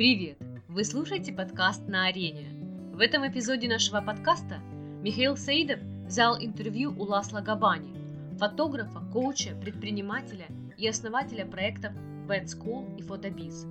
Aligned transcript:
Привет! 0.00 0.38
Вы 0.66 0.84
слушаете 0.84 1.30
подкаст 1.30 1.86
«На 1.86 2.06
арене». 2.06 2.54
В 2.94 3.00
этом 3.00 3.28
эпизоде 3.28 3.68
нашего 3.68 4.00
подкаста 4.00 4.62
Михаил 5.02 5.36
Саидов 5.36 5.78
взял 6.06 6.38
интервью 6.42 6.94
у 6.98 7.02
Ласла 7.02 7.42
Габани, 7.42 7.92
фотографа, 8.38 9.00
коуча, 9.12 9.54
предпринимателя 9.56 10.46
и 10.78 10.88
основателя 10.88 11.44
проектов 11.44 11.92
Bad 12.26 12.46
School 12.46 12.96
и 12.96 13.02
Фотобиз. 13.02 13.66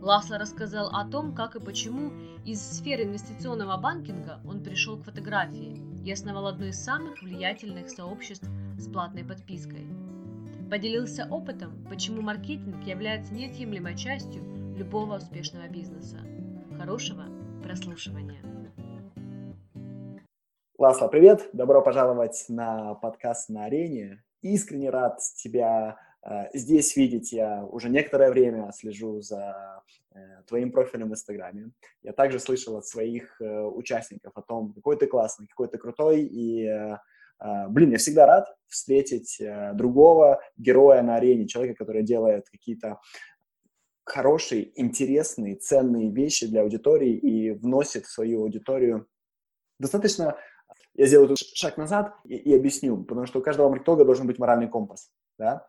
Ласло 0.00 0.38
рассказал 0.38 0.90
о 0.92 1.10
том, 1.10 1.34
как 1.34 1.56
и 1.56 1.60
почему 1.60 2.12
из 2.44 2.60
сферы 2.60 3.02
инвестиционного 3.02 3.76
банкинга 3.76 4.38
он 4.46 4.62
пришел 4.62 4.96
к 4.96 5.06
фотографии 5.06 5.82
и 6.04 6.12
основал 6.12 6.46
одно 6.46 6.66
из 6.66 6.78
самых 6.78 7.20
влиятельных 7.20 7.90
сообществ 7.90 8.48
с 8.78 8.86
платной 8.86 9.24
подпиской. 9.24 9.88
Поделился 10.70 11.26
опытом, 11.28 11.84
почему 11.90 12.22
маркетинг 12.22 12.86
является 12.86 13.34
неотъемлемой 13.34 13.96
частью 13.96 14.63
любого 14.76 15.16
успешного 15.16 15.68
бизнеса. 15.68 16.18
Хорошего 16.78 17.24
прослушивания. 17.62 18.42
Ласла, 20.76 21.06
привет! 21.06 21.48
Добро 21.52 21.80
пожаловать 21.80 22.44
на 22.48 22.94
подкаст 22.94 23.48
на 23.48 23.66
арене. 23.66 24.24
Искренне 24.42 24.90
рад 24.90 25.20
тебя 25.36 25.96
э, 26.26 26.46
здесь 26.52 26.96
видеть. 26.96 27.32
Я 27.32 27.64
уже 27.64 27.88
некоторое 27.88 28.30
время 28.30 28.72
слежу 28.72 29.20
за 29.20 29.82
э, 30.12 30.18
твоим 30.48 30.72
профилем 30.72 31.10
в 31.10 31.12
Инстаграме. 31.12 31.70
Я 32.02 32.12
также 32.12 32.40
слышал 32.40 32.76
от 32.76 32.86
своих 32.86 33.40
э, 33.40 33.62
участников 33.62 34.32
о 34.34 34.42
том, 34.42 34.72
какой 34.72 34.98
ты 34.98 35.06
классный, 35.06 35.46
какой 35.46 35.68
ты 35.68 35.78
крутой. 35.78 36.22
И, 36.22 36.66
э, 36.66 36.96
э, 37.40 37.68
блин, 37.68 37.92
я 37.92 37.98
всегда 37.98 38.26
рад 38.26 38.52
встретить 38.66 39.40
э, 39.40 39.72
другого 39.74 40.40
героя 40.56 41.00
на 41.02 41.14
арене, 41.14 41.46
человека, 41.46 41.78
который 41.78 42.02
делает 42.02 42.50
какие-то 42.50 42.98
хорошие, 44.04 44.78
интересные, 44.80 45.56
ценные 45.56 46.10
вещи 46.10 46.46
для 46.46 46.62
аудитории 46.62 47.16
и 47.16 47.50
вносит 47.50 48.06
в 48.06 48.12
свою 48.12 48.42
аудиторию 48.42 49.06
достаточно... 49.78 50.36
Я 50.94 51.06
сделаю 51.06 51.28
тут 51.28 51.38
шаг 51.38 51.76
назад 51.76 52.14
и, 52.24 52.36
и 52.36 52.54
объясню, 52.54 53.02
потому 53.02 53.26
что 53.26 53.40
у 53.40 53.42
каждого 53.42 53.68
маркетолога 53.68 54.04
должен 54.04 54.26
быть 54.26 54.38
моральный 54.38 54.68
компас. 54.68 55.10
Да? 55.38 55.66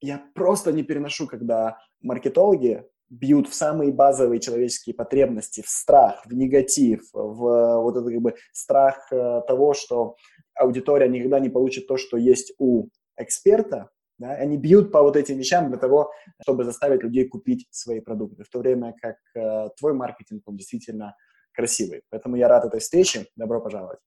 Я 0.00 0.22
просто 0.34 0.72
не 0.72 0.82
переношу, 0.82 1.28
когда 1.28 1.78
маркетологи 2.00 2.84
бьют 3.08 3.48
в 3.48 3.54
самые 3.54 3.92
базовые 3.92 4.40
человеческие 4.40 4.94
потребности, 4.94 5.62
в 5.62 5.68
страх, 5.68 6.24
в 6.26 6.34
негатив, 6.34 7.08
в 7.12 7.80
вот 7.80 7.96
это 7.96 8.10
как 8.10 8.20
бы 8.20 8.34
страх 8.52 9.06
э, 9.12 9.42
того, 9.46 9.74
что 9.74 10.16
аудитория 10.54 11.08
никогда 11.08 11.38
не 11.38 11.48
получит 11.48 11.86
то, 11.86 11.96
что 11.96 12.16
есть 12.16 12.54
у 12.58 12.88
эксперта, 13.16 13.90
да? 14.24 14.34
Они 14.34 14.56
бьют 14.56 14.90
по 14.90 15.02
вот 15.02 15.16
этим 15.16 15.36
вещам 15.36 15.68
для 15.68 15.78
того, 15.78 16.12
чтобы 16.42 16.64
заставить 16.64 17.02
людей 17.02 17.28
купить 17.28 17.66
свои 17.70 18.00
продукты, 18.00 18.44
в 18.44 18.48
то 18.48 18.60
время 18.60 18.94
как 19.00 19.16
э, 19.34 19.68
твой 19.78 19.92
маркетинг, 19.92 20.42
он 20.46 20.56
действительно 20.56 21.14
красивый. 21.52 22.02
Поэтому 22.10 22.36
я 22.36 22.48
рад 22.48 22.64
этой 22.64 22.80
встрече. 22.80 23.26
Добро 23.36 23.60
пожаловать. 23.60 23.98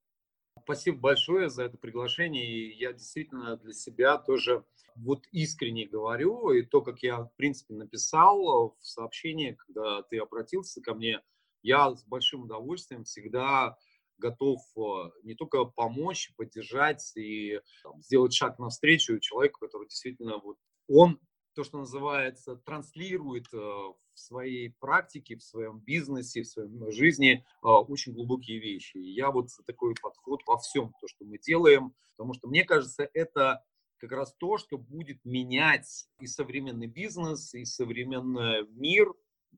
Спасибо 0.63 0.99
большое 0.99 1.49
за 1.49 1.63
это 1.63 1.77
приглашение. 1.77 2.45
И 2.45 2.77
я 2.77 2.93
действительно 2.93 3.57
для 3.57 3.73
себя 3.73 4.17
тоже 4.17 4.65
вот 4.95 5.23
искренне 5.31 5.85
говорю. 5.85 6.51
И 6.51 6.63
то, 6.63 6.81
как 6.81 7.03
я, 7.03 7.21
в 7.21 7.35
принципе, 7.35 7.75
написал 7.75 8.75
в 8.79 8.85
сообщении, 8.85 9.57
когда 9.65 10.01
ты 10.03 10.17
обратился 10.17 10.81
ко 10.81 10.93
мне, 10.93 11.21
я 11.61 11.95
с 11.95 12.03
большим 12.05 12.43
удовольствием 12.43 13.03
всегда 13.03 13.77
готов 14.17 14.61
э, 14.75 15.11
не 15.23 15.35
только 15.35 15.65
помочь, 15.65 16.33
поддержать 16.35 17.11
и 17.15 17.59
там, 17.83 18.01
сделать 18.01 18.33
шаг 18.33 18.59
навстречу 18.59 19.19
человеку, 19.19 19.59
который 19.59 19.87
действительно 19.87 20.37
вот 20.37 20.57
он 20.87 21.19
то, 21.57 21.63
что 21.63 21.79
называется, 21.79 22.55
транслирует 22.55 23.47
э, 23.51 23.57
в 23.57 23.95
своей 24.13 24.75
практике, 24.79 25.37
в 25.37 25.43
своем 25.43 25.79
бизнесе, 25.79 26.43
в 26.43 26.47
своей 26.47 26.91
жизни 26.91 27.43
э, 27.63 27.67
очень 27.67 28.13
глубокие 28.13 28.59
вещи. 28.59 28.97
И 28.97 29.13
я 29.13 29.31
вот 29.31 29.49
за 29.49 29.63
такой 29.63 29.95
подход 29.99 30.41
во 30.45 30.59
всем, 30.59 30.93
то, 31.01 31.07
что 31.07 31.25
мы 31.25 31.39
делаем, 31.39 31.95
потому 32.15 32.35
что 32.35 32.47
мне 32.47 32.63
кажется, 32.63 33.09
это 33.11 33.63
как 33.97 34.11
раз 34.11 34.35
то, 34.37 34.59
что 34.59 34.77
будет 34.77 35.23
менять 35.25 36.07
и 36.19 36.27
современный 36.27 36.85
бизнес, 36.85 37.55
и 37.55 37.65
современный 37.65 38.67
мир, 38.67 39.11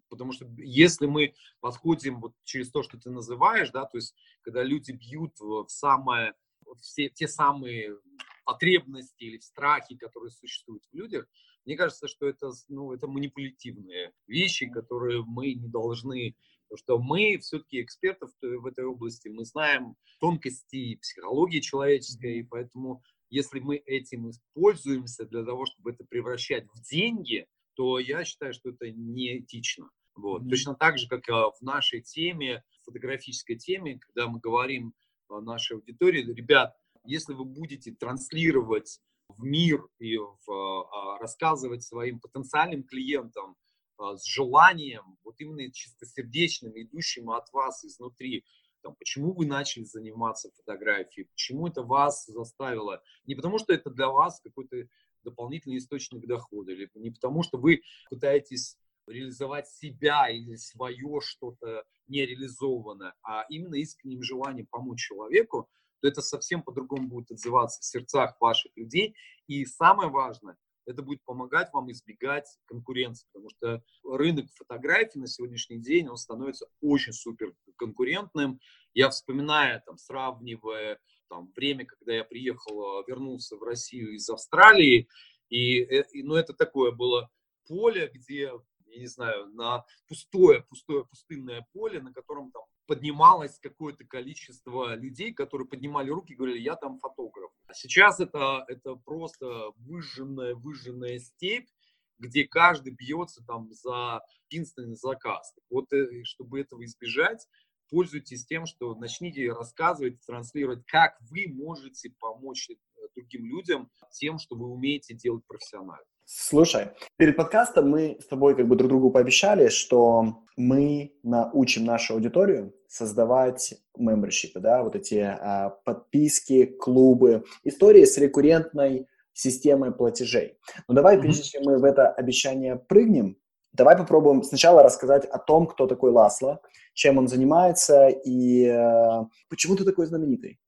Потому 0.07 0.31
что 0.31 0.47
если 0.57 1.05
мы 1.05 1.33
подходим 1.59 2.21
вот 2.21 2.33
через 2.43 2.71
то, 2.71 2.83
что 2.83 2.97
ты 2.97 3.09
называешь, 3.09 3.71
да, 3.71 3.85
то 3.85 3.97
есть 3.97 4.15
когда 4.41 4.63
люди 4.63 4.91
бьют 4.91 5.39
в 5.39 5.67
самое, 5.67 6.33
все 6.81 7.09
те 7.09 7.27
самые 7.27 7.97
потребности 8.45 9.23
или 9.23 9.39
страхи, 9.39 9.95
которые 9.95 10.31
существуют 10.31 10.83
в 10.91 10.95
людях, 10.95 11.27
мне 11.65 11.77
кажется, 11.77 12.07
что 12.07 12.27
это, 12.27 12.51
ну, 12.67 12.93
это 12.93 13.07
манипулятивные 13.07 14.13
вещи, 14.27 14.67
которые 14.69 15.23
мы 15.23 15.53
не 15.53 15.67
должны. 15.67 16.35
Потому 16.67 16.77
что 16.77 16.99
мы 16.99 17.37
все-таки 17.39 17.81
экспертов 17.81 18.31
в 18.41 18.65
этой 18.65 18.85
области, 18.85 19.27
мы 19.27 19.43
знаем 19.43 19.95
тонкости 20.19 20.95
психологии 20.95 21.59
человеческой, 21.59 22.39
и 22.39 22.43
поэтому 22.43 23.03
если 23.29 23.59
мы 23.59 23.77
этим 23.77 24.29
используемся 24.29 25.25
для 25.25 25.43
того, 25.43 25.65
чтобы 25.65 25.91
это 25.91 26.03
превращать 26.03 26.67
в 26.73 26.81
деньги, 26.81 27.47
то 27.79 27.97
я 27.97 28.25
считаю, 28.25 28.51
что 28.53 28.71
это 28.71 28.91
неэтично. 28.91 29.89
Вот. 30.13 30.41
Mm-hmm. 30.41 30.49
Точно 30.49 30.75
так 30.75 30.97
же, 30.97 31.07
как 31.07 31.29
а, 31.29 31.49
в 31.49 31.61
нашей 31.61 32.01
теме, 32.01 32.61
фотографической 32.83 33.55
теме, 33.55 33.99
когда 33.99 34.27
мы 34.27 34.41
говорим 34.41 34.93
нашей 35.29 35.77
аудитории, 35.77 36.25
ребят, 36.25 36.75
если 37.05 37.33
вы 37.33 37.45
будете 37.45 37.93
транслировать 37.93 38.99
в 39.29 39.41
мир 39.45 39.87
и 39.97 40.17
в, 40.17 40.49
а, 40.49 41.19
рассказывать 41.19 41.81
своим 41.83 42.19
потенциальным 42.19 42.83
клиентам 42.83 43.55
а, 43.97 44.17
с 44.17 44.25
желанием, 44.25 45.17
вот 45.23 45.35
именно 45.39 45.71
чистосердечным, 45.71 46.73
идущим 46.75 47.29
от 47.29 47.49
вас 47.53 47.85
изнутри, 47.85 48.43
там, 48.81 48.93
почему 48.95 49.31
вы 49.31 49.45
начали 49.45 49.85
заниматься 49.85 50.51
фотографией, 50.57 51.27
почему 51.31 51.67
это 51.67 51.81
вас 51.81 52.25
заставило. 52.25 53.01
Не 53.25 53.35
потому, 53.35 53.57
что 53.57 53.71
это 53.71 53.89
для 53.89 54.09
вас 54.09 54.41
какой-то 54.41 54.85
дополнительный 55.23 55.77
источник 55.77 56.25
дохода, 56.27 56.71
или 56.71 56.89
не 56.95 57.11
потому, 57.11 57.43
что 57.43 57.57
вы 57.57 57.81
пытаетесь 58.09 58.77
реализовать 59.07 59.67
себя 59.67 60.29
или 60.29 60.55
свое 60.55 61.19
что-то 61.21 61.83
нереализованное, 62.07 63.13
а 63.23 63.45
именно 63.49 63.75
искренним 63.75 64.23
желанием 64.23 64.67
помочь 64.67 65.05
человеку, 65.07 65.69
то 66.01 66.07
это 66.07 66.21
совсем 66.21 66.63
по-другому 66.63 67.07
будет 67.07 67.31
отзываться 67.31 67.81
в 67.81 67.85
сердцах 67.85 68.39
ваших 68.39 68.75
людей. 68.77 69.15
И 69.47 69.65
самое 69.65 70.09
важное, 70.09 70.57
это 70.85 71.03
будет 71.03 71.23
помогать 71.23 71.69
вам 71.73 71.91
избегать 71.91 72.47
конкуренции, 72.65 73.27
потому 73.31 73.49
что 73.49 73.83
рынок 74.03 74.49
фотографий 74.55 75.19
на 75.19 75.27
сегодняшний 75.27 75.77
день, 75.79 76.07
он 76.07 76.17
становится 76.17 76.67
очень 76.81 77.13
супер 77.13 77.53
конкурентным. 77.75 78.59
Я 78.93 79.09
вспоминаю, 79.09 79.81
там, 79.85 79.97
сравнивая 79.97 80.99
там, 81.29 81.51
время, 81.55 81.85
когда 81.85 82.13
я 82.13 82.23
приехал, 82.23 83.03
вернулся 83.05 83.55
в 83.55 83.63
Россию 83.63 84.13
из 84.13 84.29
Австралии, 84.29 85.07
и, 85.49 85.81
э, 85.81 86.03
и 86.11 86.23
ну, 86.23 86.35
это 86.35 86.53
такое 86.53 86.91
было 86.91 87.29
поле, 87.67 88.09
где 88.13 88.51
я 88.91 89.01
не 89.01 89.07
знаю, 89.07 89.47
на 89.47 89.85
пустое, 90.07 90.63
пустое, 90.63 91.05
пустынное 91.05 91.65
поле, 91.73 92.01
на 92.01 92.11
котором 92.13 92.51
там 92.51 92.63
поднималось 92.87 93.59
какое-то 93.59 94.03
количество 94.05 94.95
людей, 94.95 95.33
которые 95.33 95.67
поднимали 95.67 96.09
руки 96.09 96.33
и 96.33 96.35
говорили, 96.35 96.59
я 96.59 96.75
там 96.75 96.97
фотограф. 96.97 97.51
А 97.67 97.73
сейчас 97.73 98.19
это, 98.19 98.65
это 98.67 98.95
просто 98.95 99.71
выжженная, 99.77 100.55
выжженная 100.55 101.19
степь, 101.19 101.69
где 102.17 102.45
каждый 102.45 102.93
бьется 102.93 103.43
там 103.45 103.71
за 103.71 104.21
единственный 104.49 104.95
заказ. 104.95 105.53
Вот 105.69 105.93
э, 105.93 106.23
чтобы 106.23 106.59
этого 106.59 106.83
избежать, 106.83 107.47
пользуйтесь 107.89 108.45
тем, 108.45 108.65
что 108.65 108.95
начните 108.95 109.51
рассказывать, 109.51 110.19
транслировать, 110.25 110.85
как 110.85 111.17
вы 111.29 111.45
можете 111.47 112.11
помочь 112.19 112.69
э, 112.69 112.75
другим 113.15 113.45
людям 113.45 113.89
тем, 114.11 114.39
что 114.39 114.55
вы 114.55 114.67
умеете 114.67 115.13
делать 115.13 115.43
профессионально. 115.47 116.05
Слушай, 116.25 116.89
перед 117.17 117.35
подкастом 117.35 117.89
мы 117.89 118.17
с 118.21 118.27
тобой 118.27 118.55
как 118.55 118.67
бы 118.67 118.75
друг 118.75 118.89
другу 118.89 119.09
пообещали, 119.09 119.69
что 119.69 120.43
мы 120.55 121.15
научим 121.23 121.85
нашу 121.85 122.13
аудиторию 122.13 122.71
создавать 122.87 123.73
мембершипы, 123.97 124.59
да, 124.59 124.83
вот 124.83 124.95
эти 124.95 125.15
а, 125.15 125.71
подписки, 125.85 126.65
клубы, 126.65 127.45
истории 127.63 128.05
с 128.05 128.15
рекуррентной 128.19 129.07
системой 129.33 129.91
платежей. 129.91 130.59
Но 130.87 130.93
давай, 130.93 131.17
mm-hmm. 131.17 131.21
прежде 131.21 131.43
чем 131.43 131.63
мы 131.63 131.79
в 131.79 131.83
это 131.83 132.09
обещание 132.09 132.75
прыгнем, 132.75 133.37
давай 133.79 133.97
попробуем 133.97 134.43
сначала 134.43 134.83
рассказать 134.83 135.25
о 135.25 135.39
том, 135.39 135.65
кто 135.65 135.87
такой 135.87 136.11
Ласло, 136.11 136.61
чем 136.93 137.17
он 137.17 137.29
занимается 137.29 138.09
и 138.09 138.65
э, 138.65 139.25
почему 139.47 139.77
ты 139.77 139.85
такой 139.85 140.05
знаменитый. 140.05 140.59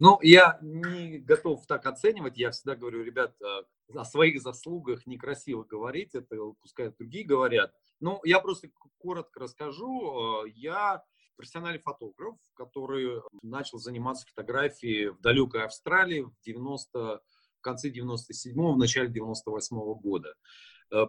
Ну, 0.00 0.18
я 0.22 0.58
не 0.60 1.18
готов 1.18 1.66
так 1.66 1.86
оценивать. 1.86 2.36
Я 2.36 2.50
всегда 2.50 2.74
говорю, 2.74 3.04
ребят, 3.04 3.32
э, 3.40 3.96
о 3.96 4.04
своих 4.04 4.42
заслугах 4.42 5.06
некрасиво 5.06 5.62
говорить, 5.62 6.14
это 6.14 6.34
пускай 6.60 6.90
другие 6.98 7.24
говорят. 7.24 7.72
Ну, 8.00 8.20
я 8.24 8.40
просто 8.40 8.70
коротко 8.98 9.40
расскажу. 9.40 10.44
Э, 10.46 10.50
я 10.50 11.04
профессиональный 11.36 11.78
фотограф, 11.78 12.36
который 12.54 13.20
начал 13.42 13.78
заниматься 13.78 14.26
фотографией 14.26 15.10
в 15.10 15.20
далекой 15.20 15.64
Австралии 15.64 16.22
в 16.22 16.34
90 16.44 17.22
в 17.58 17.60
конце 17.60 17.90
97-го, 17.90 18.72
в 18.72 18.78
начале 18.78 19.08
98-го 19.08 19.94
года. 19.94 20.34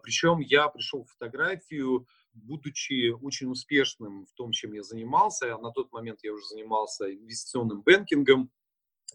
Причем 0.04 0.40
я 0.40 0.68
пришел 0.70 1.04
в 1.04 1.12
фотографию, 1.12 2.08
будучи 2.34 3.10
очень 3.10 3.50
успешным 3.50 4.26
в 4.26 4.34
том, 4.34 4.52
чем 4.52 4.74
я 4.74 4.84
занимался. 4.84 5.58
На 5.58 5.72
тот 5.72 5.92
момент 5.92 6.20
я 6.24 6.34
уже 6.34 6.46
занимался 6.46 7.14
инвестиционным 7.14 7.82
бэнкингом, 7.82 8.52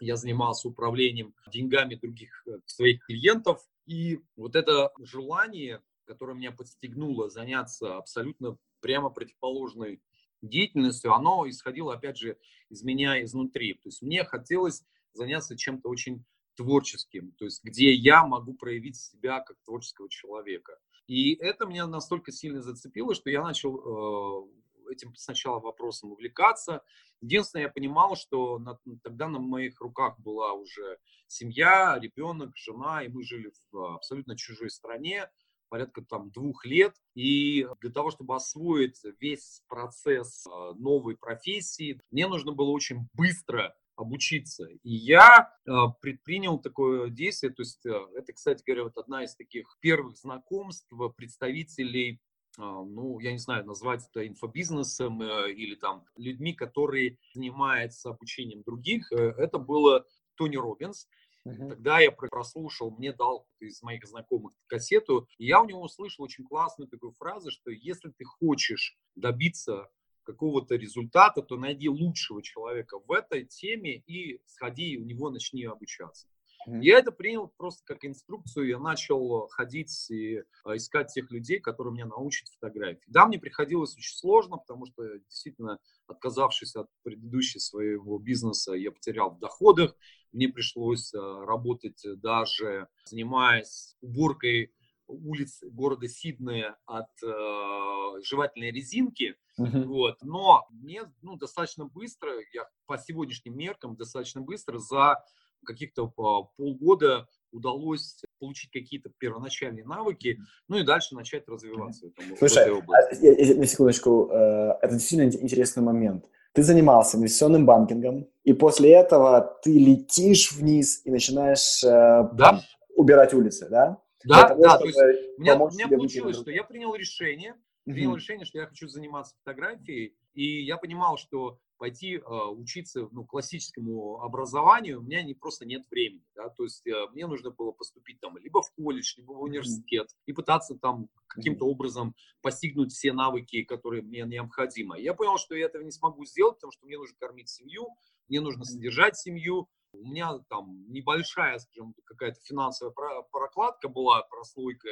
я 0.01 0.17
занимался 0.17 0.69
управлением 0.69 1.35
деньгами 1.53 1.97
других 1.97 2.47
своих 2.67 3.05
клиентов. 3.05 3.63
И 3.87 4.21
вот 4.37 4.57
это 4.57 4.93
желание, 5.01 5.83
которое 6.05 6.35
меня 6.35 6.53
подстегнуло 6.53 7.29
заняться 7.29 7.97
абсолютно 7.97 8.57
прямо 8.81 9.11
противоположной 9.11 10.01
деятельностью, 10.43 11.13
оно 11.13 11.49
исходило, 11.49 11.95
опять 11.95 12.17
же, 12.17 12.39
из 12.71 12.83
меня 12.83 13.23
изнутри. 13.23 13.75
То 13.75 13.89
есть 13.89 14.01
мне 14.01 14.25
хотелось 14.25 14.85
заняться 15.13 15.57
чем-то 15.57 15.89
очень 15.89 16.25
творческим, 16.57 17.33
то 17.33 17.45
есть 17.45 17.63
где 17.65 17.93
я 17.93 18.25
могу 18.25 18.55
проявить 18.55 18.97
себя 18.97 19.41
как 19.41 19.57
творческого 19.65 20.09
человека. 20.09 20.79
И 21.07 21.35
это 21.35 21.67
меня 21.67 21.87
настолько 21.87 22.33
сильно 22.33 22.63
зацепило, 22.63 23.15
что 23.15 23.31
я 23.31 23.43
начал 23.43 23.79
э, 23.79 24.93
этим 24.93 25.15
сначала 25.17 25.59
вопросом 25.61 26.13
увлекаться. 26.13 26.83
Единственное, 27.21 27.65
я 27.65 27.69
понимал, 27.69 28.17
что 28.17 28.59
на, 28.59 28.79
тогда 29.03 29.29
на 29.29 29.39
моих 29.41 29.81
руках 29.81 30.19
была 30.21 30.53
уже 30.53 30.99
семья, 31.27 31.99
ребенок, 32.01 32.57
жена, 32.57 33.03
и 33.03 33.09
мы 33.09 33.25
жили 33.25 33.53
в 33.71 33.95
абсолютно 33.95 34.37
чужой 34.37 34.71
стране 34.71 35.29
порядка 35.71 36.03
там 36.03 36.31
двух 36.31 36.67
лет. 36.67 36.95
И 37.15 37.67
для 37.81 37.91
того, 37.91 38.11
чтобы 38.11 38.35
освоить 38.35 39.01
весь 39.21 39.63
процесс 39.69 40.47
э, 40.47 40.51
новой 40.75 41.17
профессии, 41.17 42.01
мне 42.11 42.27
нужно 42.27 42.53
было 42.53 42.71
очень 42.71 43.09
быстро 43.15 43.75
обучиться. 44.01 44.67
И 44.67 44.91
я 44.91 45.53
э, 45.67 45.73
предпринял 46.01 46.59
такое 46.59 47.11
действие, 47.11 47.53
то 47.53 47.63
есть 47.63 47.85
э, 47.87 47.93
это, 48.17 48.33
кстати 48.33 48.63
говоря, 48.65 48.85
вот 48.85 48.97
одна 48.97 49.25
из 49.25 49.35
таких 49.35 49.67
первых 49.81 50.17
знакомств 50.17 50.93
представителей 51.17 52.21
ну, 52.59 53.21
я 53.21 53.31
не 53.31 53.39
знаю, 53.39 53.65
назвать 53.65 54.05
это 54.11 54.27
инфобизнесом 54.27 55.23
или 55.23 55.77
там 55.77 56.05
людьми, 56.17 56.53
которые 56.53 57.17
занимаются 57.33 58.11
обучением 58.11 58.65
других. 58.65 59.11
Это 59.13 59.59
было 59.59 60.05
Тони 60.35 60.57
Робинс. 60.57 61.07
Uh-huh. 61.47 61.69
Тогда 61.71 62.01
я 62.01 62.11
прослушал, 62.13 62.91
мне 62.91 63.13
дал 63.13 63.47
из 63.61 63.83
моих 63.83 64.07
знакомых 64.07 64.53
кассету, 64.67 65.27
и 65.39 65.47
я 65.47 65.63
у 65.63 65.67
него 65.67 65.83
услышал 65.83 66.25
очень 66.25 66.45
классную 66.45 66.89
такую 66.89 67.13
фразу, 67.13 67.51
что 67.51 67.71
если 67.71 68.11
ты 68.11 68.25
хочешь 68.25 68.99
добиться 69.15 69.89
какого-то 70.31 70.77
результата, 70.77 71.43
то 71.43 71.57
найди 71.57 71.89
лучшего 71.89 72.43
человека 72.43 72.99
в 72.99 73.13
этой 73.13 73.45
теме 73.45 74.03
и 74.07 74.41
сходи, 74.47 74.99
у 74.99 75.05
него 75.05 75.31
начни 75.31 75.65
обучаться. 75.65 76.29
Mm-hmm. 76.69 76.81
Я 76.83 76.99
это 76.99 77.11
принял 77.11 77.49
просто 77.57 77.83
как 77.87 78.05
инструкцию, 78.05 78.69
я 78.69 78.79
начал 78.79 79.49
ходить 79.49 80.11
и 80.11 80.43
а, 80.65 80.77
искать 80.77 81.09
тех 81.09 81.31
людей, 81.31 81.59
которые 81.59 81.95
меня 81.95 82.07
научат 82.07 82.49
фотографии. 82.49 83.03
Да, 83.07 83.27
мне 83.27 83.39
приходилось 83.39 83.97
очень 83.97 84.15
сложно, 84.15 84.59
потому 84.59 84.87
что 84.87 85.19
действительно, 85.21 85.79
отказавшись 86.07 86.77
от 86.77 86.89
предыдущего 87.03 87.61
своего 87.61 88.19
бизнеса, 88.19 88.75
я 88.75 88.93
потерял 88.93 89.31
в 89.31 89.39
доходах, 89.39 89.97
мне 90.33 90.49
пришлось 90.49 91.15
а, 91.15 91.47
работать 91.47 92.03
даже 92.21 92.89
занимаясь 93.05 93.97
уборкой 94.03 94.73
улиц 95.11 95.63
города 95.63 96.09
Сиднея 96.09 96.77
от 96.87 97.11
э, 97.23 98.23
жевательной 98.23 98.71
резинки. 98.71 99.37
Uh-huh. 99.59 99.85
Вот. 99.85 100.17
Но 100.23 100.67
мне 100.71 101.03
ну, 101.23 101.37
достаточно 101.37 101.85
быстро, 101.85 102.33
я 102.53 102.67
по 102.87 102.97
сегодняшним 102.99 103.57
меркам 103.57 103.97
достаточно 103.97 104.41
быстро 104.41 104.79
за 104.79 105.23
каких-то 105.65 106.09
полгода 106.09 107.27
удалось 107.53 108.23
получить 108.39 108.71
какие-то 108.71 109.11
первоначальные 109.19 109.85
навыки, 109.85 110.39
ну 110.69 110.79
и 110.79 110.85
дальше 110.85 111.15
начать 111.15 111.49
развиваться 111.49 112.07
в, 112.07 112.11
этом, 112.11 112.37
Слушай, 112.39 112.71
в 112.73 112.91
этой. 112.91 113.55
А, 113.55 113.59
на 113.59 113.67
секундочку, 113.67 114.29
э, 114.31 114.79
это 114.81 114.95
действительно 114.95 115.29
интересный 115.29 115.83
момент. 115.83 116.25
Ты 116.53 116.63
занимался 116.63 117.17
инвестиционным 117.17 117.65
банкингом, 117.65 118.29
и 118.45 118.53
после 118.53 118.93
этого 118.93 119.59
ты 119.63 119.79
летишь 119.79 120.53
вниз 120.53 121.03
и 121.05 121.11
начинаешь 121.11 121.83
э, 121.85 122.29
да. 122.33 122.63
убирать 122.97 123.35
улицы, 123.35 123.69
да? 123.69 123.99
Да, 124.25 124.49
того, 124.49 124.63
да, 124.63 124.79
то 124.79 124.85
есть 124.85 124.99
у 124.99 125.41
меня, 125.41 125.57
у 125.57 125.71
меня 125.71 125.89
получилось, 125.89 126.37
что 126.37 126.51
я 126.51 126.65
принял 126.65 126.95
решение, 126.95 127.55
принял 127.85 128.13
mm-hmm. 128.13 128.17
решение, 128.17 128.47
что 128.47 128.59
я 128.59 128.67
хочу 128.67 128.89
заниматься 128.89 129.35
фотографией, 129.39 130.15
и 130.35 130.63
я 130.65 130.77
понимал, 130.77 131.17
что 131.17 131.59
пойти 131.81 132.17
э, 132.17 132.21
учиться 132.21 133.09
ну, 133.11 133.25
классическому 133.25 134.21
образованию, 134.21 135.01
у 135.01 135.03
меня 135.03 135.23
не, 135.23 135.33
просто 135.33 135.65
нет 135.65 135.83
времени. 135.91 136.23
Да? 136.35 136.51
То 136.51 136.65
есть 136.65 136.87
э, 136.87 136.93
мне 137.13 137.27
нужно 137.27 137.51
было 137.51 137.73
поступить 137.73 138.21
там 138.21 138.37
либо 138.37 138.61
в 138.61 138.71
колледж, 138.75 139.15
либо 139.17 139.33
в 139.33 139.41
университет 139.41 140.07
mm-hmm. 140.07 140.23
и 140.27 140.33
пытаться 140.35 140.75
там 140.75 141.09
каким-то 141.27 141.65
образом 141.65 142.15
постигнуть 142.43 142.93
все 142.93 143.15
навыки, 143.15 143.65
которые 143.65 144.03
мне 144.03 144.25
необходимы. 144.25 145.01
Я 145.01 145.15
понял, 145.15 145.39
что 145.39 145.55
я 145.55 145.67
этого 145.67 145.83
не 145.83 145.91
смогу 145.91 146.27
сделать, 146.27 146.57
потому 146.57 146.73
что 146.73 146.85
мне 146.85 146.99
нужно 146.99 147.17
кормить 147.19 147.49
семью, 147.49 147.89
мне 148.29 148.43
нужно 148.43 148.65
содержать 148.65 149.17
семью, 149.17 149.67
у 149.93 149.99
меня 149.99 150.39
там 150.49 150.85
небольшая, 150.89 151.59
скажем, 151.59 151.95
какая-то 152.05 152.41
финансовая 152.43 152.95
прокладка 153.31 153.89
была, 153.89 154.23
прослойка 154.23 154.89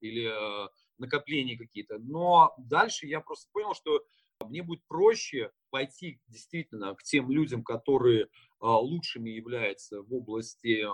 или 0.00 0.26
э, 0.26 0.68
накопления 0.98 1.56
какие-то. 1.56 1.98
Но 1.98 2.54
дальше 2.58 3.06
я 3.06 3.20
просто 3.20 3.48
понял, 3.52 3.74
что 3.74 4.04
мне 4.48 4.62
будет 4.62 4.84
проще 4.86 5.52
пойти 5.70 6.20
действительно 6.26 6.94
к 6.94 7.02
тем 7.02 7.30
людям, 7.30 7.62
которые 7.62 8.28
а, 8.58 8.78
лучшими 8.78 9.30
являются 9.30 10.02
в 10.02 10.12
области 10.12 10.84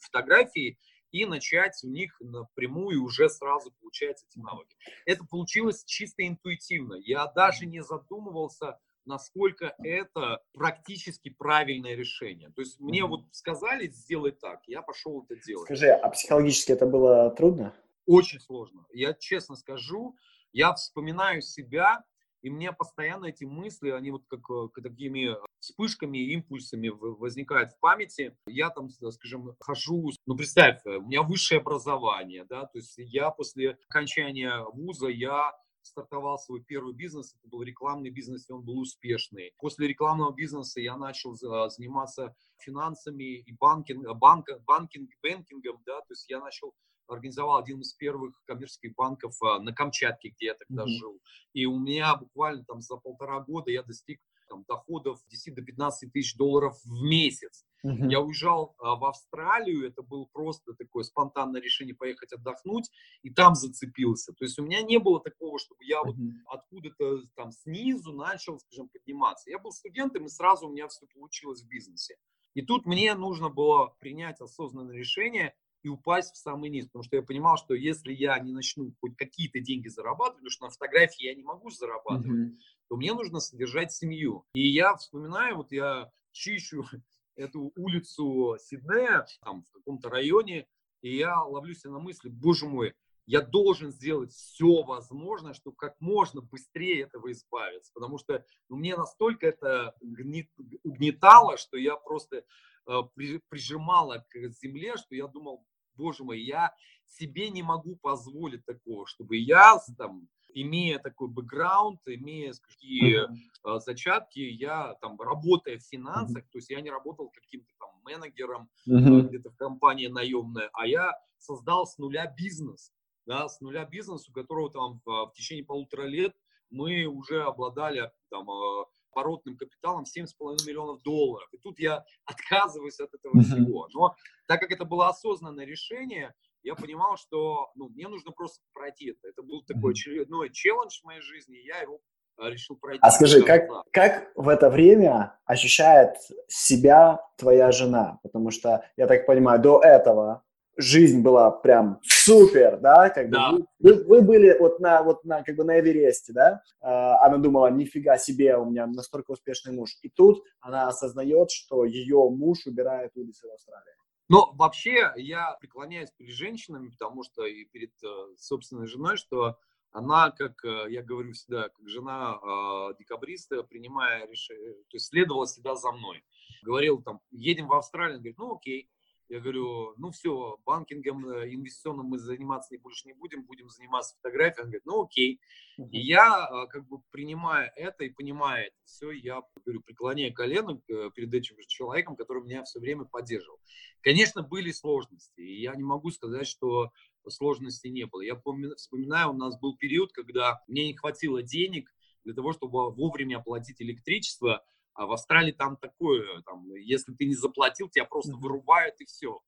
фотографии, 0.00 0.78
и 1.10 1.26
начать 1.26 1.78
у 1.84 1.88
них 1.88 2.16
напрямую 2.20 3.04
уже 3.04 3.28
сразу 3.28 3.70
получать 3.72 4.24
эти 4.26 4.38
навыки. 4.38 4.76
Это 5.04 5.24
получилось 5.26 5.84
чисто 5.84 6.26
интуитивно. 6.26 6.94
Я 6.94 7.26
даже 7.26 7.66
не 7.66 7.82
задумывался, 7.82 8.78
насколько 9.04 9.74
это 9.82 10.42
практически 10.52 11.30
правильное 11.30 11.94
решение. 11.94 12.50
То 12.50 12.62
есть 12.62 12.80
мне 12.80 13.04
вот 13.04 13.22
сказали 13.32 13.88
сделать 13.88 14.38
так, 14.40 14.60
я 14.66 14.82
пошел 14.82 15.24
это 15.28 15.40
делать. 15.44 15.64
Скажи, 15.64 15.90
а 15.90 16.08
психологически 16.10 16.72
это 16.72 16.86
было 16.86 17.30
трудно? 17.30 17.74
Очень 18.06 18.40
сложно. 18.40 18.84
Я 18.92 19.14
честно 19.14 19.56
скажу, 19.56 20.16
я 20.52 20.74
вспоминаю 20.74 21.40
себя 21.42 22.04
и 22.42 22.50
мне 22.50 22.72
постоянно 22.72 23.26
эти 23.26 23.44
мысли, 23.44 23.90
они 23.90 24.10
вот 24.10 24.24
как, 24.26 24.40
э, 24.50 24.68
как 24.74 24.84
такими 24.84 25.36
вспышками, 25.60 26.18
импульсами 26.18 26.88
возникают 26.88 27.72
в 27.72 27.78
памяти. 27.78 28.36
Я 28.46 28.70
там, 28.70 28.90
скажем, 28.90 29.54
хожу, 29.60 30.10
ну 30.26 30.36
представь, 30.36 30.80
э, 30.84 30.96
у 30.96 31.02
меня 31.02 31.22
высшее 31.22 31.60
образование, 31.60 32.44
да, 32.44 32.66
то 32.66 32.78
есть 32.78 32.94
я 32.96 33.30
после 33.30 33.78
окончания 33.88 34.64
вуза, 34.72 35.06
я 35.06 35.52
стартовал 35.82 36.38
свой 36.38 36.62
первый 36.62 36.94
бизнес, 36.94 37.34
это 37.34 37.48
был 37.48 37.62
рекламный 37.62 38.10
бизнес, 38.10 38.48
и 38.48 38.52
он 38.52 38.62
был 38.62 38.78
успешный. 38.78 39.52
После 39.58 39.88
рекламного 39.88 40.32
бизнеса 40.32 40.80
я 40.80 40.96
начал 40.96 41.34
заниматься 41.34 42.34
финансами 42.58 43.40
и 43.40 43.52
банкинг, 43.52 44.06
банк, 44.16 44.46
банкинг, 44.66 45.10
банкингом, 45.22 45.82
да, 45.84 46.00
то 46.00 46.12
есть 46.12 46.28
я 46.28 46.40
начал 46.40 46.74
организовал 47.08 47.58
один 47.58 47.80
из 47.80 47.92
первых 47.94 48.42
коммерческих 48.44 48.94
банков 48.94 49.34
а, 49.42 49.58
на 49.58 49.74
Камчатке, 49.74 50.30
где 50.30 50.46
я 50.46 50.54
тогда 50.54 50.84
mm-hmm. 50.84 50.98
жил. 50.98 51.20
И 51.52 51.66
у 51.66 51.78
меня 51.78 52.16
буквально 52.16 52.64
там 52.64 52.80
за 52.80 52.96
полтора 52.96 53.40
года 53.40 53.70
я 53.70 53.82
достиг 53.82 54.20
там, 54.52 54.64
доходов 54.68 55.18
10 55.30 55.54
до 55.54 55.62
15 55.62 56.12
тысяч 56.12 56.36
долларов 56.36 56.78
в 56.84 57.02
месяц. 57.02 57.64
Uh-huh. 57.84 58.10
Я 58.10 58.20
уезжал 58.20 58.76
а, 58.78 58.96
в 58.96 59.04
Австралию, 59.06 59.86
это 59.86 60.02
было 60.02 60.26
просто 60.26 60.74
такое 60.74 61.02
спонтанное 61.04 61.60
решение 61.60 61.94
поехать 61.94 62.32
отдохнуть, 62.32 62.90
и 63.22 63.30
там 63.30 63.54
зацепился. 63.54 64.32
То 64.34 64.44
есть 64.44 64.58
у 64.58 64.64
меня 64.64 64.82
не 64.82 64.98
было 64.98 65.20
такого, 65.20 65.58
чтобы 65.58 65.84
я 65.84 66.00
uh-huh. 66.00 66.04
вот 66.06 66.16
откуда-то 66.46 67.22
там 67.34 67.50
снизу 67.50 68.12
начал, 68.12 68.58
скажем, 68.60 68.88
подниматься. 68.88 69.50
Я 69.50 69.58
был 69.58 69.72
студентом, 69.72 70.26
и 70.26 70.28
сразу 70.28 70.68
у 70.68 70.72
меня 70.72 70.86
все 70.88 71.06
получилось 71.14 71.62
в 71.62 71.68
бизнесе. 71.68 72.16
И 72.54 72.62
тут 72.62 72.84
мне 72.84 73.14
нужно 73.14 73.48
было 73.48 73.96
принять 73.98 74.40
осознанное 74.40 74.94
решение 74.94 75.54
и 75.82 75.88
упасть 75.88 76.34
в 76.34 76.38
самый 76.38 76.70
низ, 76.70 76.86
потому 76.86 77.02
что 77.02 77.16
я 77.16 77.22
понимал, 77.22 77.56
что 77.56 77.74
если 77.74 78.12
я 78.12 78.38
не 78.38 78.52
начну 78.52 78.94
хоть 79.00 79.16
какие-то 79.16 79.60
деньги 79.60 79.88
зарабатывать, 79.88 80.36
потому 80.36 80.50
что 80.50 80.64
на 80.66 80.70
фотографии 80.70 81.24
я 81.24 81.34
не 81.34 81.42
могу 81.42 81.70
зарабатывать, 81.70 82.52
mm-hmm. 82.52 82.58
То 82.92 82.96
мне 82.98 83.14
нужно 83.14 83.40
содержать 83.40 83.90
семью. 83.90 84.44
И 84.52 84.68
я 84.68 84.94
вспоминаю, 84.96 85.56
вот 85.56 85.72
я 85.72 86.12
чищу 86.30 86.84
эту 87.36 87.72
улицу 87.74 88.58
Сиднея, 88.60 89.26
там 89.40 89.62
в 89.62 89.70
каком-то 89.70 90.10
районе, 90.10 90.66
и 91.00 91.16
я 91.16 91.40
ловлю 91.40 91.72
себя 91.72 91.92
на 91.92 92.00
мысли, 92.00 92.28
боже 92.28 92.66
мой, 92.66 92.92
я 93.24 93.40
должен 93.40 93.92
сделать 93.92 94.32
все 94.32 94.82
возможное, 94.82 95.54
чтобы 95.54 95.74
как 95.76 95.98
можно 96.00 96.42
быстрее 96.42 97.04
этого 97.04 97.32
избавиться, 97.32 97.90
потому 97.94 98.18
что 98.18 98.44
ну, 98.68 98.76
мне 98.76 98.94
настолько 98.94 99.46
это 99.46 99.94
гнет, 100.02 100.50
угнетало, 100.82 101.56
что 101.56 101.78
я 101.78 101.96
просто 101.96 102.44
э, 102.86 102.92
при, 103.14 103.40
прижимала 103.48 104.26
к 104.28 104.36
земле, 104.50 104.98
что 104.98 105.14
я 105.14 105.28
думал, 105.28 105.64
боже 105.94 106.24
мой, 106.24 106.42
я 106.42 106.74
себе 107.06 107.48
не 107.48 107.62
могу 107.62 107.96
позволить 107.96 108.66
такого, 108.66 109.06
чтобы 109.06 109.38
я 109.38 109.78
там, 109.96 110.28
имея 110.54 110.98
такой 110.98 111.28
бэкграунд, 111.28 112.00
имея 112.06 112.52
такие 112.68 113.28
uh-huh. 113.64 113.80
зачатки, 113.80 114.40
я 114.40 114.94
там 115.00 115.20
работая 115.20 115.78
в 115.78 115.82
финансах, 115.82 116.44
uh-huh. 116.44 116.50
то 116.52 116.58
есть 116.58 116.70
я 116.70 116.80
не 116.80 116.90
работал 116.90 117.30
каким-то 117.30 117.70
там 117.78 117.90
менеджером 118.04 118.68
uh-huh. 118.88 119.28
где-то 119.28 119.50
в 119.50 119.56
компании 119.56 120.06
наемная, 120.08 120.70
а 120.72 120.86
я 120.86 121.12
создал 121.38 121.86
с 121.86 121.98
нуля 121.98 122.32
бизнес. 122.36 122.92
да, 123.26 123.48
с 123.48 123.60
нуля 123.60 123.84
бизнес, 123.84 124.28
у 124.28 124.32
которого 124.32 124.70
там 124.70 125.00
в, 125.04 125.26
в 125.26 125.32
течение 125.34 125.64
полутора 125.64 126.06
лет 126.06 126.34
мы 126.70 127.04
уже 127.04 127.42
обладали 127.42 128.10
там 128.30 128.48
э, 128.50 128.84
оборотным 129.12 129.56
капиталом 129.56 130.04
7,5 130.04 130.66
миллионов 130.66 131.02
долларов. 131.02 131.48
И 131.52 131.58
тут 131.58 131.78
я 131.78 132.04
отказываюсь 132.24 132.98
от 132.98 133.12
этого 133.14 133.40
всего. 133.42 133.88
Но 133.92 134.16
так 134.46 134.60
как 134.60 134.70
это 134.70 134.84
было 134.84 135.08
осознанное 135.08 135.66
решение, 135.66 136.34
я 136.62 136.74
понимал, 136.74 137.16
что 137.16 137.70
ну, 137.74 137.88
мне 137.88 138.08
нужно 138.08 138.32
просто 138.32 138.60
пройти 138.72 139.10
это. 139.10 139.28
Это 139.28 139.42
был 139.42 139.62
такой 139.64 139.92
очередной 139.92 140.50
челлендж 140.50 141.00
в 141.00 141.04
моей 141.04 141.20
жизни, 141.20 141.58
и 141.58 141.66
я 141.66 141.80
его 141.80 142.00
а, 142.36 142.50
решил 142.50 142.76
пройти. 142.76 143.00
А 143.02 143.10
скажи, 143.10 143.42
как, 143.42 143.68
как 143.92 144.32
в 144.34 144.48
это 144.48 144.70
время 144.70 145.38
ощущает 145.44 146.16
себя 146.48 147.20
твоя 147.36 147.72
жена? 147.72 148.18
Потому 148.22 148.50
что, 148.50 148.84
я 148.96 149.06
так 149.06 149.26
понимаю, 149.26 149.60
до 149.60 149.80
этого 149.80 150.42
жизнь 150.76 151.20
была 151.20 151.50
прям 151.50 152.00
супер, 152.02 152.78
да, 152.78 153.10
как 153.10 153.26
бы 153.26 153.32
да. 153.32 153.52
Вы, 153.78 154.04
вы 154.04 154.22
были 154.22 154.56
вот 154.58 154.80
на, 154.80 155.02
вот 155.02 155.24
на, 155.24 155.42
как 155.42 155.56
бы 155.56 155.64
на 155.64 155.78
Эвересте, 155.78 156.32
да, 156.32 156.62
а, 156.80 157.24
она 157.26 157.38
думала, 157.38 157.70
нифига 157.70 158.16
себе, 158.16 158.56
у 158.56 158.64
меня 158.64 158.86
настолько 158.86 159.32
успешный 159.32 159.74
муж, 159.74 159.90
и 160.02 160.08
тут 160.08 160.42
она 160.60 160.88
осознает, 160.88 161.50
что 161.50 161.84
ее 161.84 162.28
муж 162.30 162.66
убирает 162.66 163.10
улицы 163.14 163.46
в 163.46 163.52
Австралии. 163.52 163.92
Но 164.32 164.50
вообще 164.54 165.12
я 165.16 165.58
преклоняюсь 165.60 166.10
перед 166.10 166.34
женщинами, 166.34 166.88
потому 166.88 167.22
что 167.22 167.44
и 167.44 167.66
перед 167.66 167.92
э, 168.02 168.34
собственной 168.38 168.86
женой, 168.86 169.18
что 169.18 169.58
она, 169.90 170.30
как 170.30 170.64
э, 170.64 170.86
я 170.88 171.02
говорю 171.02 171.34
всегда, 171.34 171.68
как 171.68 171.86
жена 171.86 172.40
э, 172.42 172.94
декабриста, 172.98 173.62
принимая 173.62 174.26
решение, 174.26 174.72
то 174.72 174.96
есть 174.96 175.08
следовала 175.08 175.44
всегда 175.44 175.76
за 175.76 175.92
мной. 175.92 176.24
Говорил 176.62 177.02
там, 177.02 177.20
едем 177.30 177.68
в 177.68 177.74
Австралию, 177.74 178.20
говорит, 178.20 178.38
ну 178.38 178.54
окей, 178.54 178.88
я 179.28 179.40
говорю, 179.40 179.94
ну 179.96 180.10
все, 180.10 180.58
банкингом 180.66 181.26
э, 181.28 181.54
инвестиционным 181.54 182.06
мы 182.06 182.18
заниматься 182.18 182.76
больше 182.78 183.06
не 183.06 183.14
будем, 183.14 183.44
будем 183.44 183.68
заниматься 183.70 184.14
фотографией. 184.16 184.64
Он 184.64 184.66
говорит, 184.66 184.86
ну 184.86 185.02
окей. 185.04 185.40
Uh-huh. 185.78 185.88
И 185.90 186.00
я 186.00 186.44
а, 186.44 186.66
как 186.66 186.86
бы 186.86 186.98
принимая 187.10 187.72
это 187.76 188.04
и 188.04 188.10
понимая 188.10 188.66
это 188.66 188.76
все, 188.84 189.10
я 189.10 189.42
говорю, 189.64 189.82
преклоняя 189.82 190.32
колено 190.32 190.80
э, 190.88 191.10
перед 191.14 191.32
этим 191.32 191.56
человеком, 191.66 192.16
который 192.16 192.42
меня 192.42 192.64
все 192.64 192.78
время 192.78 193.04
поддерживал. 193.04 193.58
Конечно, 194.02 194.42
были 194.42 194.70
сложности, 194.70 195.40
и 195.40 195.62
я 195.62 195.74
не 195.76 195.84
могу 195.84 196.10
сказать, 196.10 196.46
что 196.46 196.90
сложностей 197.28 197.90
не 197.90 198.06
было. 198.06 198.20
Я 198.20 198.34
помню, 198.34 198.74
вспоминаю, 198.76 199.30
у 199.30 199.36
нас 199.36 199.58
был 199.58 199.76
период, 199.76 200.12
когда 200.12 200.60
мне 200.66 200.86
не 200.86 200.96
хватило 200.96 201.42
денег 201.42 201.90
для 202.24 202.34
того, 202.34 202.52
чтобы 202.52 202.92
вовремя 202.92 203.38
оплатить 203.38 203.80
электричество, 203.80 204.64
а 204.94 205.06
в 205.06 205.12
Австралии 205.12 205.52
там 205.52 205.76
такое, 205.76 206.42
там, 206.42 206.74
если 206.74 207.12
ты 207.14 207.26
не 207.26 207.34
заплатил, 207.34 207.88
тебя 207.88 208.04
просто 208.04 208.34
вырубают 208.36 209.00
и 209.00 209.04
все. 209.04 209.40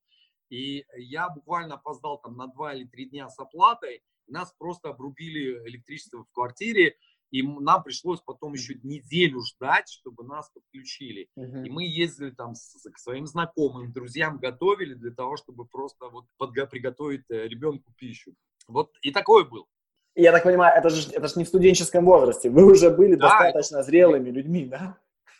И 0.51 0.85
я 0.97 1.29
буквально 1.29 1.75
опоздал 1.75 2.19
там 2.19 2.37
на 2.37 2.47
два 2.47 2.75
или 2.75 2.87
три 2.87 3.07
дня 3.07 3.29
с 3.29 3.39
оплатой, 3.39 4.03
нас 4.27 4.55
просто 4.59 4.91
обрубили 4.91 5.67
электричество 5.69 6.25
в 6.25 6.33
квартире, 6.33 6.97
и 7.31 7.43
нам 7.43 7.83
пришлось 7.83 8.21
потом 8.21 8.53
еще 8.53 8.79
неделю 8.83 9.41
ждать, 9.43 9.89
чтобы 9.89 10.25
нас 10.25 10.51
подключили. 10.51 11.29
Uh-huh. 11.37 11.65
И 11.65 11.71
мы 11.71 11.85
ездили 11.85 12.31
там 12.31 12.55
с, 12.55 12.89
к 12.89 12.99
своим 12.99 13.27
знакомым, 13.27 13.93
друзьям, 13.93 14.39
готовили 14.39 14.95
для 14.95 15.11
того, 15.11 15.37
чтобы 15.37 15.67
просто 15.67 16.09
вот 16.11 16.27
подго- 16.41 16.69
приготовить 16.69 17.25
э, 17.31 17.49
ребенку 17.49 17.93
пищу. 17.97 18.35
Вот 18.69 18.93
и 19.03 19.11
такое 19.11 19.45
было. 19.45 19.67
Я 20.15 20.31
так 20.31 20.45
понимаю, 20.45 20.79
это 20.79 20.91
же, 20.91 21.11
это 21.11 21.27
же 21.27 21.35
не 21.37 21.45
в 21.45 21.49
студенческом 21.49 22.05
возрасте. 22.05 22.51
Вы 22.51 22.71
уже 22.71 22.91
были 22.91 23.17
да, 23.17 23.29
достаточно 23.29 23.79
это... 23.79 23.87
зрелыми 23.87 24.31
людьми, 24.31 24.67
да? 24.67 24.97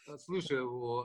Э, 0.07 0.19
слушай, 0.19 0.59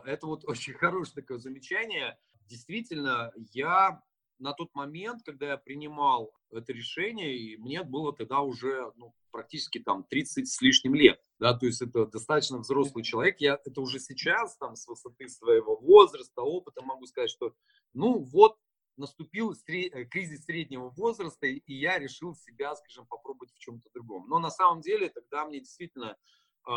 это 0.05 0.27
вот 0.27 0.43
очень 0.47 0.73
хорошее 0.73 1.15
такое 1.15 1.37
замечание. 1.37 2.17
Действительно, 2.47 3.31
я 3.53 4.01
на 4.39 4.53
тот 4.53 4.73
момент, 4.73 5.21
когда 5.23 5.49
я 5.49 5.57
принимал 5.57 6.33
это 6.51 6.71
решение, 6.71 7.37
и 7.37 7.57
мне 7.57 7.83
было 7.83 8.13
тогда 8.13 8.39
уже 8.39 8.91
ну, 8.95 9.13
практически 9.31 9.79
там 9.79 10.03
30 10.03 10.47
с 10.47 10.61
лишним 10.61 10.95
лет, 10.95 11.21
да, 11.39 11.57
то 11.57 11.65
есть 11.65 11.81
это 11.81 12.05
достаточно 12.05 12.57
взрослый 12.57 13.03
человек, 13.03 13.41
я 13.41 13.59
это 13.63 13.81
уже 13.81 13.99
сейчас 13.99 14.57
там 14.57 14.75
с 14.75 14.87
высоты 14.87 15.27
своего 15.27 15.75
возраста, 15.75 16.41
опыта 16.41 16.81
могу 16.81 17.05
сказать, 17.05 17.29
что 17.29 17.53
ну 17.93 18.19
вот 18.19 18.57
наступил 18.95 19.53
э, 19.53 20.05
кризис 20.05 20.45
среднего 20.45 20.89
возраста, 20.89 21.45
и 21.45 21.73
я 21.73 21.99
решил 21.99 22.33
себя, 22.35 22.75
скажем, 22.75 23.05
попробовать 23.07 23.53
в 23.53 23.59
чем-то 23.59 23.89
другом. 23.93 24.27
Но 24.27 24.39
на 24.39 24.49
самом 24.49 24.81
деле 24.81 25.09
тогда 25.09 25.45
мне 25.45 25.59
действительно 25.59 26.17
э, 26.67 26.71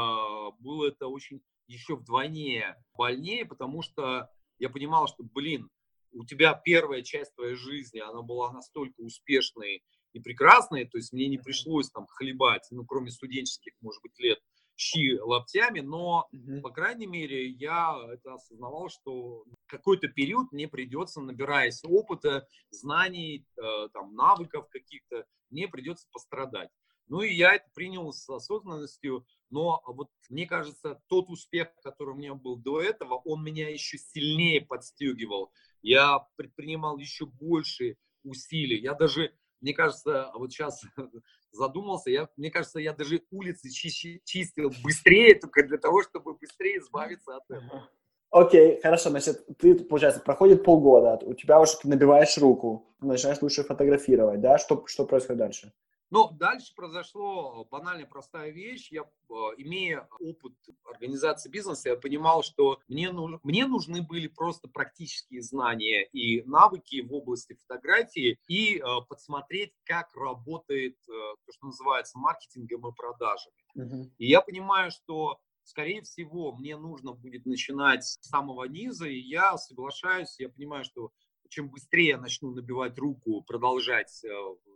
было 0.58 0.88
это 0.88 1.06
очень 1.06 1.42
еще 1.66 1.96
вдвойне 1.96 2.76
больнее, 2.96 3.44
потому 3.44 3.82
что 3.82 4.28
я 4.58 4.68
понимал, 4.68 5.08
что, 5.08 5.24
блин, 5.24 5.68
у 6.12 6.24
тебя 6.24 6.54
первая 6.54 7.02
часть 7.02 7.34
твоей 7.34 7.54
жизни, 7.54 7.98
она 7.98 8.22
была 8.22 8.52
настолько 8.52 9.00
успешной 9.00 9.82
и 10.12 10.20
прекрасной, 10.20 10.84
то 10.86 10.98
есть 10.98 11.12
мне 11.12 11.26
не 11.28 11.38
пришлось 11.38 11.90
там 11.90 12.06
хлебать, 12.06 12.66
ну, 12.70 12.84
кроме 12.84 13.10
студенческих, 13.10 13.72
может 13.80 14.02
быть, 14.02 14.18
лет, 14.18 14.38
щи 14.76 15.18
локтями, 15.18 15.80
но, 15.80 16.28
mm-hmm. 16.34 16.60
по 16.60 16.70
крайней 16.70 17.06
мере, 17.06 17.48
я 17.48 17.96
это 18.12 18.34
осознавал, 18.34 18.88
что 18.88 19.44
какой-то 19.66 20.08
период 20.08 20.50
мне 20.52 20.68
придется, 20.68 21.20
набираясь 21.20 21.82
опыта, 21.84 22.46
знаний, 22.70 23.46
э, 23.56 23.88
там, 23.92 24.14
навыков 24.14 24.68
каких-то, 24.70 25.24
мне 25.50 25.68
придется 25.68 26.06
пострадать. 26.12 26.70
Ну 27.08 27.20
и 27.20 27.32
я 27.32 27.54
это 27.54 27.68
принял 27.74 28.12
с 28.12 28.28
осознанностью, 28.28 29.26
но 29.52 29.82
вот 29.86 30.08
мне 30.30 30.46
кажется, 30.46 31.00
тот 31.08 31.28
успех, 31.28 31.68
который 31.82 32.14
у 32.14 32.16
меня 32.16 32.34
был 32.34 32.56
до 32.56 32.80
этого, 32.80 33.16
он 33.16 33.44
меня 33.44 33.68
еще 33.68 33.98
сильнее 33.98 34.62
подстегивал. 34.62 35.52
Я 35.82 36.26
предпринимал 36.36 36.96
еще 36.96 37.26
больше 37.26 37.96
усилий. 38.24 38.80
Я 38.80 38.94
даже, 38.94 39.32
мне 39.60 39.74
кажется, 39.74 40.30
вот 40.34 40.50
сейчас 40.52 40.82
задумался, 41.52 42.10
я, 42.10 42.28
мне 42.36 42.50
кажется, 42.50 42.80
я 42.80 42.94
даже 42.94 43.22
улицы 43.30 43.68
чи- 43.68 44.22
чистил 44.24 44.72
быстрее, 44.82 45.34
только 45.34 45.64
для 45.64 45.78
того, 45.78 46.02
чтобы 46.02 46.34
быстрее 46.34 46.78
избавиться 46.78 47.36
от 47.36 47.44
этого. 47.50 47.90
Окей, 48.30 48.76
okay, 48.76 48.80
хорошо, 48.80 49.10
значит, 49.10 49.46
ты, 49.58 49.74
получается, 49.84 50.22
проходит 50.22 50.64
полгода, 50.64 51.18
у 51.26 51.34
тебя 51.34 51.60
уже 51.60 51.74
набиваешь 51.84 52.38
руку, 52.38 52.96
начинаешь 53.02 53.42
лучше 53.42 53.64
фотографировать, 53.64 54.40
да? 54.40 54.56
Что, 54.56 54.86
что 54.86 55.04
происходит 55.04 55.38
дальше? 55.38 55.72
Но 56.12 56.28
дальше 56.30 56.74
произошло 56.74 57.66
банальная 57.70 58.04
простая 58.04 58.50
вещь. 58.50 58.92
Я, 58.92 59.04
э, 59.30 59.34
имея 59.56 60.06
опыт 60.20 60.52
организации 60.84 61.48
бизнеса, 61.48 61.88
я 61.88 61.96
понимал, 61.96 62.42
что 62.42 62.80
мне, 62.86 63.10
мне 63.42 63.66
нужны 63.66 64.02
были 64.02 64.26
просто 64.26 64.68
практические 64.68 65.40
знания 65.40 66.04
и 66.04 66.42
навыки 66.42 67.00
в 67.00 67.14
области 67.14 67.54
фотографии 67.54 68.38
и 68.46 68.76
э, 68.76 68.82
подсмотреть, 69.08 69.72
как 69.84 70.14
работает 70.14 70.98
э, 71.08 71.12
то, 71.46 71.52
что 71.52 71.66
называется 71.68 72.18
маркетингом 72.18 72.86
и 72.86 72.94
продажами. 72.94 73.56
Uh-huh. 73.74 74.10
И 74.18 74.26
я 74.26 74.42
понимаю, 74.42 74.90
что 74.90 75.40
скорее 75.64 76.02
всего, 76.02 76.52
мне 76.52 76.76
нужно 76.76 77.14
будет 77.14 77.46
начинать 77.46 78.04
с 78.04 78.18
самого 78.20 78.64
низа, 78.64 79.06
и 79.06 79.18
я 79.18 79.56
соглашаюсь, 79.56 80.38
я 80.38 80.50
понимаю, 80.50 80.84
что 80.84 81.10
чем 81.52 81.68
быстрее 81.68 82.08
я 82.08 82.18
начну 82.18 82.50
набивать 82.50 82.98
руку, 82.98 83.42
продолжать 83.42 84.24
э, 84.24 84.28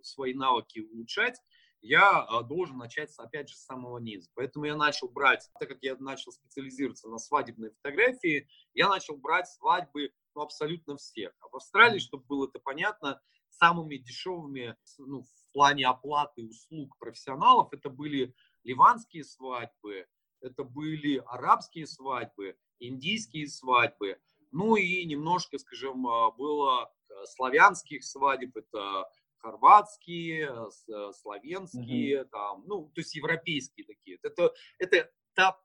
свои 0.03 0.35
навыки 0.35 0.81
улучшать, 0.81 1.41
я 1.81 2.27
э, 2.29 2.45
должен 2.47 2.77
начать, 2.77 3.11
опять 3.17 3.49
же, 3.49 3.57
с 3.57 3.65
самого 3.65 3.99
низа. 3.99 4.29
Поэтому 4.35 4.67
я 4.67 4.77
начал 4.77 5.09
брать, 5.09 5.49
так 5.59 5.71
как 5.71 5.79
я 5.81 5.97
начал 5.97 6.33
специализироваться 6.33 7.09
на 7.09 7.19
свадебной 7.19 7.71
фотографии, 7.71 8.47
я 8.75 8.91
начал 8.91 9.17
брать 9.17 9.49
свадьбы 9.49 10.13
ну, 10.35 10.43
абсолютно 10.43 10.99
всех. 10.99 11.33
А 11.41 11.49
в 11.49 11.57
Австралии, 11.57 11.99
чтобы 11.99 12.25
было 12.27 12.47
это 12.47 12.59
понятно, 12.59 13.23
самыми 13.49 13.97
дешевыми 13.97 14.77
ну, 14.99 15.23
в 15.23 15.53
плане 15.53 15.87
оплаты 15.87 16.45
услуг 16.45 16.99
профессионалов 16.99 17.73
это 17.73 17.89
были 17.89 18.35
ливанские 18.65 19.25
свадьбы, 19.25 20.07
это 20.43 20.63
были 20.63 21.23
арабские 21.27 21.87
свадьбы, 21.87 22.59
индийские 22.81 23.49
свадьбы. 23.49 24.21
Ну 24.57 24.77
и 24.77 25.05
немножко, 25.05 25.59
скажем, 25.59 26.07
а, 26.07 26.31
было 26.31 26.91
э, 27.11 27.13
славянских 27.27 28.03
свадеб, 28.03 28.57
это 28.57 29.05
хорватские, 29.37 30.51
э, 30.51 31.13
славянские, 31.13 32.23
mm-hmm. 32.23 32.29
там, 32.31 32.65
ну, 32.67 32.91
то 32.95 33.01
есть 33.03 33.15
европейские 33.15 33.85
такие. 33.87 34.19
Это, 34.23 34.55
это 34.79 35.11
та, 35.35 35.61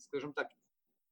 скажем 0.00 0.34
так, 0.34 0.48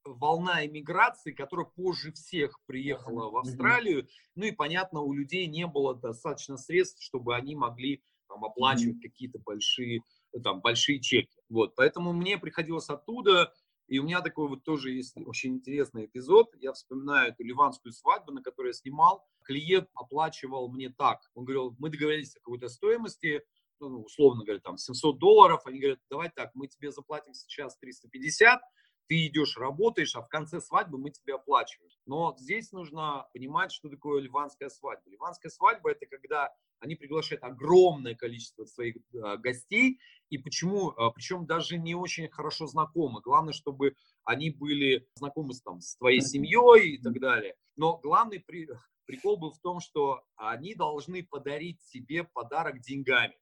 волна 0.04 0.66
иммиграции, 0.66 1.32
которая 1.32 1.64
позже 1.64 2.12
всех 2.12 2.60
приехала 2.66 3.30
в 3.30 3.38
Австралию. 3.38 4.02
Mm-hmm. 4.02 4.30
Ну 4.34 4.44
и, 4.44 4.52
понятно, 4.52 5.00
у 5.00 5.14
людей 5.14 5.46
не 5.46 5.66
было 5.66 5.94
достаточно 5.94 6.58
средств, 6.58 7.02
чтобы 7.02 7.34
они 7.34 7.56
могли 7.56 8.02
там, 8.28 8.44
оплачивать 8.44 8.96
mm-hmm. 8.96 9.08
какие-то 9.08 9.38
большие, 9.38 10.02
там, 10.44 10.60
большие 10.60 11.00
чеки. 11.00 11.40
Вот, 11.48 11.74
поэтому 11.76 12.12
мне 12.12 12.36
приходилось 12.36 12.90
оттуда 12.90 13.54
и 13.88 13.98
у 13.98 14.02
меня 14.02 14.20
такой 14.20 14.48
вот 14.48 14.64
тоже 14.64 14.90
есть 14.90 15.16
очень 15.16 15.54
интересный 15.54 16.06
эпизод. 16.06 16.52
Я 16.56 16.72
вспоминаю 16.72 17.30
эту 17.30 17.44
ливанскую 17.44 17.92
свадьбу, 17.92 18.32
на 18.32 18.42
которой 18.42 18.68
я 18.68 18.72
снимал. 18.72 19.24
Клиент 19.44 19.88
оплачивал 19.94 20.68
мне 20.70 20.90
так. 20.90 21.20
Он 21.34 21.44
говорил, 21.44 21.76
мы 21.78 21.88
договорились 21.88 22.34
о 22.36 22.40
какой-то 22.40 22.68
стоимости, 22.68 23.42
ну, 23.78 24.02
условно 24.02 24.44
говоря, 24.44 24.60
там 24.60 24.76
700 24.76 25.18
долларов. 25.18 25.62
Они 25.66 25.78
говорят, 25.78 26.00
давай 26.10 26.30
так, 26.30 26.50
мы 26.54 26.66
тебе 26.66 26.90
заплатим 26.90 27.32
сейчас 27.34 27.76
350, 27.78 28.60
ты 29.08 29.26
идешь, 29.26 29.56
работаешь, 29.56 30.14
а 30.16 30.22
в 30.22 30.28
конце 30.28 30.60
свадьбы 30.60 30.98
мы 30.98 31.10
тебе 31.10 31.34
оплачиваем. 31.34 31.90
Но 32.06 32.34
здесь 32.38 32.72
нужно 32.72 33.26
понимать, 33.32 33.72
что 33.72 33.88
такое 33.88 34.20
ливанская 34.20 34.68
свадьба. 34.68 35.02
Ливанская 35.10 35.50
свадьба– 35.50 35.90
это 35.92 36.06
когда 36.06 36.52
они 36.80 36.94
приглашают 36.94 37.42
огромное 37.42 38.14
количество 38.14 38.64
своих 38.64 38.96
э, 38.96 39.36
гостей, 39.38 39.98
и 40.28 40.38
почему, 40.38 40.90
э, 40.90 41.10
причем 41.14 41.46
даже 41.46 41.78
не 41.78 41.94
очень 41.94 42.28
хорошо 42.28 42.66
знакомы. 42.66 43.20
Главное, 43.22 43.52
чтобы 43.52 43.94
они 44.24 44.50
были 44.50 45.08
знакомы 45.14 45.54
с, 45.54 45.62
там, 45.62 45.80
с 45.80 45.96
твоей 45.96 46.20
семьей 46.20 46.96
и 46.96 47.02
так 47.02 47.18
далее. 47.20 47.54
Но 47.76 47.98
главный 47.98 48.40
при, 48.40 48.68
прикол 49.06 49.36
был 49.36 49.52
в 49.52 49.60
том, 49.60 49.80
что 49.80 50.22
они 50.36 50.74
должны 50.74 51.24
подарить 51.24 51.80
себе 51.82 52.24
подарок 52.24 52.80
деньгами. 52.80 53.36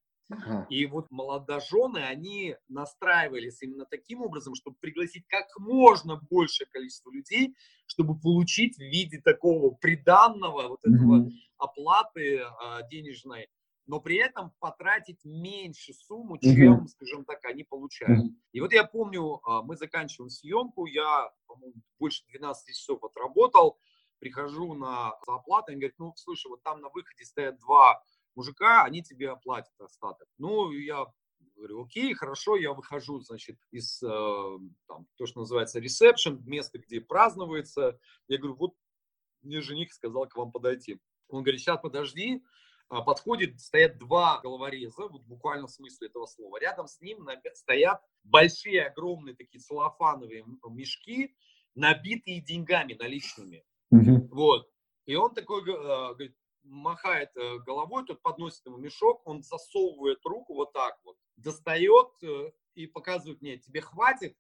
И 0.71 0.87
вот 0.87 1.11
молодожены, 1.11 1.99
они 1.99 2.57
настраивались 2.69 3.63
именно 3.63 3.85
таким 3.85 4.23
образом, 4.23 4.55
чтобы 4.55 4.77
пригласить 4.81 5.27
как 5.29 5.47
можно 5.59 6.21
большее 6.31 6.67
количество 6.69 7.11
людей, 7.11 7.55
чтобы 7.87 8.19
получить 8.19 8.77
в 8.77 8.81
виде 8.81 9.21
такого 9.21 9.75
приданного 9.75 10.69
вот 10.69 10.81
этого 10.85 11.31
оплаты 11.59 12.41
а, 12.41 12.83
денежной, 12.89 13.49
но 13.87 14.01
при 14.01 14.17
этом 14.17 14.53
потратить 14.61 15.21
меньше 15.25 15.93
сумму, 15.93 16.39
чем, 16.39 16.89
скажем 16.89 17.25
так, 17.25 17.45
они 17.45 17.65
получают. 17.65 18.33
И 18.53 18.61
вот 18.61 18.73
я 18.73 18.85
помню, 18.85 19.41
а, 19.45 19.63
мы 19.63 19.77
заканчиваем 19.77 20.31
съемку, 20.31 20.87
я, 20.87 21.31
по-моему, 21.47 21.75
больше 21.99 22.25
12 22.29 22.75
часов 22.75 23.05
отработал, 23.05 23.79
прихожу 24.21 24.75
на 24.75 25.11
оплату, 25.27 25.73
и 25.73 25.75
говорят, 25.75 25.95
ну, 25.99 26.15
слушай, 26.17 26.49
вот 26.49 26.63
там 26.63 26.81
на 26.81 26.89
выходе 26.89 27.25
стоят 27.25 27.59
два 27.61 28.03
мужика, 28.35 28.85
они 28.85 29.03
тебе 29.03 29.31
оплатят 29.31 29.73
остаток. 29.79 30.29
Ну, 30.39 30.71
я 30.71 31.07
говорю, 31.57 31.85
окей, 31.85 32.15
хорошо, 32.15 32.57
я 32.57 32.73
выхожу, 32.73 33.21
значит, 33.21 33.59
из, 33.71 34.03
э, 34.03 34.59
там, 34.87 35.07
то, 35.17 35.27
что 35.27 35.41
называется 35.41 35.81
ресепшн, 35.81 36.43
место, 36.45 36.79
где 36.79 37.01
празднуется. 37.01 37.99
Я 38.29 38.39
говорю, 38.39 38.57
вот 38.57 38.75
мне 39.43 39.61
жених 39.61 39.93
сказал 39.93 40.27
к 40.27 40.37
вам 40.37 40.53
подойти. 40.53 41.01
Он 41.29 41.43
говорит, 41.43 41.61
сейчас 41.61 41.81
подожди, 41.81 42.43
а, 42.89 43.03
подходит, 43.03 43.61
стоят 43.61 43.99
два 43.99 44.41
головореза, 44.41 45.09
вот 45.09 45.23
буквально 45.23 45.67
в 45.67 45.71
смысле 45.71 46.09
этого 46.09 46.27
слова. 46.27 46.59
Рядом 46.61 46.87
с 46.87 47.01
ним 47.01 47.27
стоят 47.55 48.03
большие, 48.23 48.87
огромные 48.87 49.35
такие 49.35 49.61
целлофановые 49.61 50.45
мешки, 50.71 51.35
набитые 51.75 52.41
деньгами 52.41 52.95
наличными. 52.95 53.65
Mm-hmm. 53.93 54.29
Вот. 54.31 54.69
И 55.07 55.15
он 55.15 55.35
такой 55.35 55.63
э, 55.63 55.65
говорит, 55.65 56.37
махает 56.65 57.31
э, 57.37 57.59
головой, 57.61 58.05
тот 58.05 58.21
подносит 58.23 58.65
ему 58.67 58.79
мешок, 58.79 59.23
он 59.25 59.43
засовывает 59.43 60.25
руку 60.25 60.55
вот 60.55 60.73
так 60.73 60.99
вот, 61.05 61.17
достает 61.37 62.09
э, 62.23 62.53
и 62.75 62.87
показывает 62.87 63.41
мне, 63.41 63.59
тебе 63.59 63.81
хватит? 63.81 64.37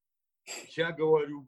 Я 0.71 0.93
говорю, 0.93 1.47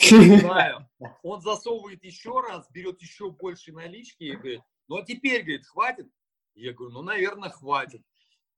не 0.00 0.38
знаю. 0.38 0.88
Он 1.22 1.40
засовывает 1.40 2.02
еще 2.04 2.40
раз, 2.40 2.70
берет 2.70 3.00
еще 3.00 3.30
больше 3.30 3.72
налички 3.72 4.24
и 4.24 4.36
говорит, 4.36 4.62
ну 4.86 4.96
а 4.96 5.04
теперь, 5.04 5.42
говорит, 5.42 5.66
хватит? 5.66 6.08
Я 6.54 6.72
говорю, 6.72 6.94
ну, 6.94 7.02
наверное, 7.02 7.50
хватит. 7.50 8.02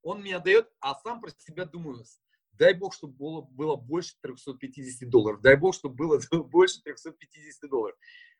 Он 0.02 0.20
мне 0.20 0.38
дает, 0.38 0.70
а 0.80 0.94
сам 0.94 1.20
про 1.20 1.30
себя 1.30 1.64
думаю, 1.66 2.04
дай 2.52 2.74
бог, 2.74 2.94
чтобы 2.94 3.14
было, 3.14 3.40
было 3.42 3.76
больше 3.76 4.14
350 4.22 5.08
долларов, 5.08 5.40
дай 5.40 5.56
бог, 5.56 5.74
чтобы 5.74 5.94
было 5.94 6.20
больше 6.44 6.80
350 6.82 7.70
долларов. 7.70 7.96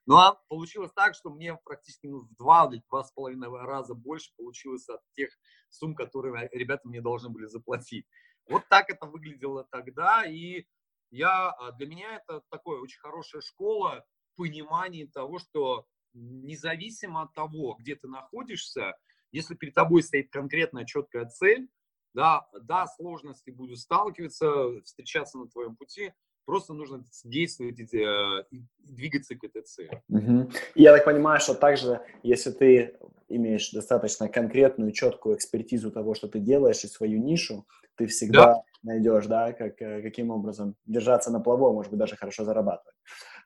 Ну 0.06 0.16
а 0.16 0.40
получилось 0.48 0.92
так, 0.94 1.14
что 1.14 1.30
мне 1.30 1.56
практически 1.64 2.06
ну, 2.06 2.20
в 2.20 2.34
два 2.36 2.68
или 2.70 2.82
два 2.88 3.04
с 3.04 3.12
половиной 3.12 3.48
раза 3.64 3.94
больше 3.94 4.32
получилось 4.36 4.88
от 4.88 5.00
тех 5.14 5.30
сумм, 5.68 5.94
которые 5.94 6.48
ребята 6.52 6.88
мне 6.88 7.00
должны 7.00 7.28
были 7.28 7.46
заплатить. 7.46 8.06
Вот 8.48 8.64
так 8.68 8.90
это 8.90 9.06
выглядело 9.06 9.66
тогда, 9.70 10.24
и 10.24 10.64
я, 11.10 11.50
а, 11.50 11.72
для 11.72 11.86
меня 11.86 12.16
это 12.16 12.42
такая 12.50 12.78
очень 12.78 13.00
хорошая 13.00 13.42
школа 13.42 14.04
понимания 14.36 15.06
того, 15.06 15.38
что 15.38 15.86
независимо 16.12 17.22
от 17.22 17.34
того, 17.34 17.76
где 17.78 17.94
ты 17.94 18.08
находишься, 18.08 18.96
если 19.32 19.54
перед 19.54 19.74
тобой 19.74 20.02
стоит 20.02 20.30
конкретная 20.32 20.84
четкая 20.84 21.26
цель, 21.26 21.68
да, 22.14 22.48
да, 22.62 22.86
сложности 22.86 23.50
будут 23.50 23.78
сталкиваться, 23.78 24.80
встречаться 24.82 25.38
на 25.38 25.48
твоем 25.48 25.76
пути, 25.76 26.12
Просто 26.44 26.74
нужно 26.74 27.04
действовать 27.24 27.78
и, 27.78 27.84
э, 27.96 28.44
и 28.50 28.62
двигаться 28.78 29.34
к 29.36 29.44
этой 29.44 29.62
цели. 29.62 30.02
Угу. 30.08 30.50
Я 30.74 30.92
так 30.92 31.04
понимаю, 31.04 31.40
что 31.40 31.54
также, 31.54 32.00
если 32.22 32.50
ты 32.50 32.96
имеешь 33.28 33.70
достаточно 33.70 34.28
конкретную, 34.28 34.92
четкую 34.92 35.36
экспертизу 35.36 35.90
того, 35.90 36.14
что 36.14 36.28
ты 36.28 36.40
делаешь, 36.40 36.84
и 36.84 36.88
свою 36.88 37.20
нишу, 37.20 37.66
ты 37.96 38.06
всегда 38.06 38.46
да. 38.46 38.62
найдешь, 38.82 39.26
да, 39.26 39.52
как, 39.52 39.80
э, 39.80 40.02
каким 40.02 40.30
образом 40.30 40.74
держаться 40.86 41.30
на 41.30 41.40
плаву, 41.40 41.66
а 41.66 41.72
может 41.72 41.90
быть, 41.90 41.98
даже 41.98 42.16
хорошо 42.16 42.44
зарабатывать. 42.44 42.96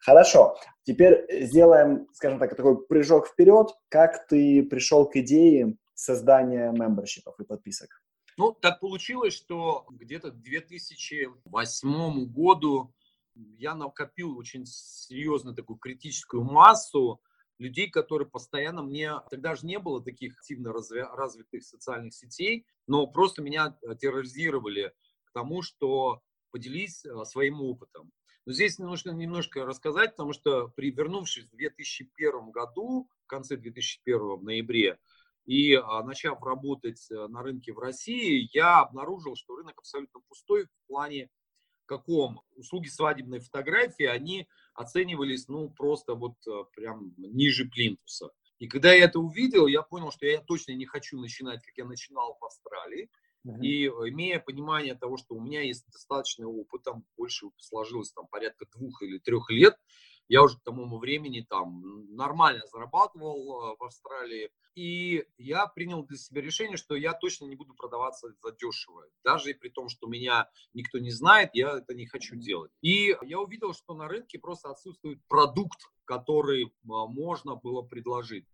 Хорошо, 0.01 0.57
теперь 0.83 1.27
сделаем, 1.47 2.07
скажем 2.13 2.39
так, 2.39 2.57
такой 2.57 2.87
прыжок 2.87 3.27
вперед. 3.29 3.69
Как 3.89 4.27
ты 4.27 4.63
пришел 4.63 5.09
к 5.09 5.17
идее 5.17 5.77
создания 5.95 6.71
мембершипов 6.71 7.39
и 7.41 7.45
подписок? 7.45 8.04
Ну, 8.37 8.53
так 8.53 8.81
получилось, 8.81 9.35
что 9.35 9.87
где-то 9.91 10.31
к 10.31 10.41
2008 10.41 12.27
году 12.27 12.93
я 13.35 13.75
накопил 13.75 14.37
очень 14.39 14.67
серьезную 14.67 15.55
такую 15.55 15.79
критическую 15.79 16.43
массу 16.43 17.21
людей, 17.59 17.89
которые 17.89 18.29
постоянно 18.29 18.83
мне, 18.83 19.13
тогда 19.31 19.55
же 19.55 19.67
не 19.67 19.79
было 19.79 20.03
таких 20.03 20.35
активно 20.39 20.73
развитых 20.73 21.65
социальных 21.65 22.15
сетей, 22.15 22.67
но 22.87 23.07
просто 23.07 23.43
меня 23.43 23.79
терроризировали 24.01 24.93
к 25.25 25.33
тому, 25.33 25.63
что 25.63 26.21
поделись 26.51 27.05
э, 27.05 27.25
своим 27.25 27.61
опытом. 27.63 28.13
Но 28.47 28.53
здесь 28.53 28.79
нужно 28.79 29.13
немножко 29.13 29.65
рассказать, 29.65 30.13
потому 30.13 30.33
что 30.33 30.69
при 30.69 30.91
вернувшись 30.91 31.47
в 31.47 31.57
2001 31.57 32.51
году, 32.51 33.09
в 33.25 33.27
конце 33.27 33.57
2001 33.57 34.19
в 34.37 34.43
ноябре, 34.45 34.99
и 35.47 35.75
а, 35.75 36.03
начав 36.03 36.43
работать 36.43 37.07
э, 37.11 37.27
на 37.29 37.43
рынке 37.43 37.73
в 37.73 37.79
России, 37.79 38.49
я 38.53 38.81
обнаружил, 38.81 39.37
что 39.37 39.57
рынок 39.57 39.79
абсолютно 39.79 40.21
пустой 40.29 40.65
в 40.67 40.87
плане 40.87 41.29
каком 41.87 42.41
услуги 42.57 42.89
свадебной 42.89 43.41
фотографии, 43.41 44.07
они 44.07 44.49
оценивались, 44.75 45.49
ну, 45.49 45.69
просто 45.71 46.15
вот 46.15 46.35
э, 46.47 46.65
прям 46.75 47.15
ниже 47.17 47.67
плинтуса. 47.67 48.31
И 48.59 48.69
когда 48.69 48.93
я 48.93 49.05
это 49.05 49.21
увидел, 49.21 49.67
я 49.67 49.83
понял, 49.83 50.11
что 50.11 50.27
я 50.27 50.41
точно 50.41 50.73
не 50.73 50.87
хочу 50.87 51.21
начинать, 51.21 51.63
как 51.63 51.77
я 51.77 51.85
начинал 51.85 52.37
в 52.41 52.45
Австралии. 52.45 53.11
Uh-huh. 53.47 53.61
И 53.61 53.87
имея 53.87 54.41
понимание 54.41 54.95
того, 54.95 55.19
что 55.19 55.35
у 55.35 55.41
меня 55.41 55.61
есть 55.61 55.85
достаточный 55.93 56.47
опыт, 56.47 56.83
там 56.83 57.05
больше 57.17 57.47
сложилось 57.59 58.13
там 58.13 58.27
порядка 58.29 58.65
двух 58.75 59.03
или 59.03 59.19
трех 59.19 59.51
лет, 59.51 59.77
я 60.29 60.43
уже 60.43 60.57
к 60.57 60.63
тому 60.63 60.99
времени 60.99 61.47
там 61.49 62.15
нормально 62.15 62.65
зарабатывал 62.73 63.73
э, 63.73 63.77
в 63.79 63.85
Австралии. 63.85 64.51
И 64.75 65.25
я 65.39 65.67
принял 65.67 66.05
для 66.05 66.17
себя 66.17 66.41
решение, 66.41 66.77
что 66.77 66.97
я 66.97 67.13
точно 67.13 67.47
не 67.47 67.55
буду 67.55 67.75
продаваться 67.75 68.29
за 68.43 68.53
дешево. 68.53 69.07
Даже 69.23 69.55
при 69.55 69.69
том, 69.69 69.89
что 69.89 70.09
меня 70.09 70.49
никто 70.73 70.99
не 70.99 71.11
знает, 71.11 71.51
я 71.53 71.79
это 71.79 71.95
не 71.95 72.07
хочу 72.07 72.37
делать. 72.37 72.73
И 72.81 73.17
я 73.23 73.39
увидел, 73.39 73.73
что 73.73 73.95
на 73.95 74.09
рынке 74.09 74.39
просто 74.39 74.71
отсутствует 74.71 75.21
продукт, 75.29 75.79
который 76.05 76.67
а, 76.67 77.07
можно 77.07 77.55
было 77.55 77.83
предложить. 77.83 78.47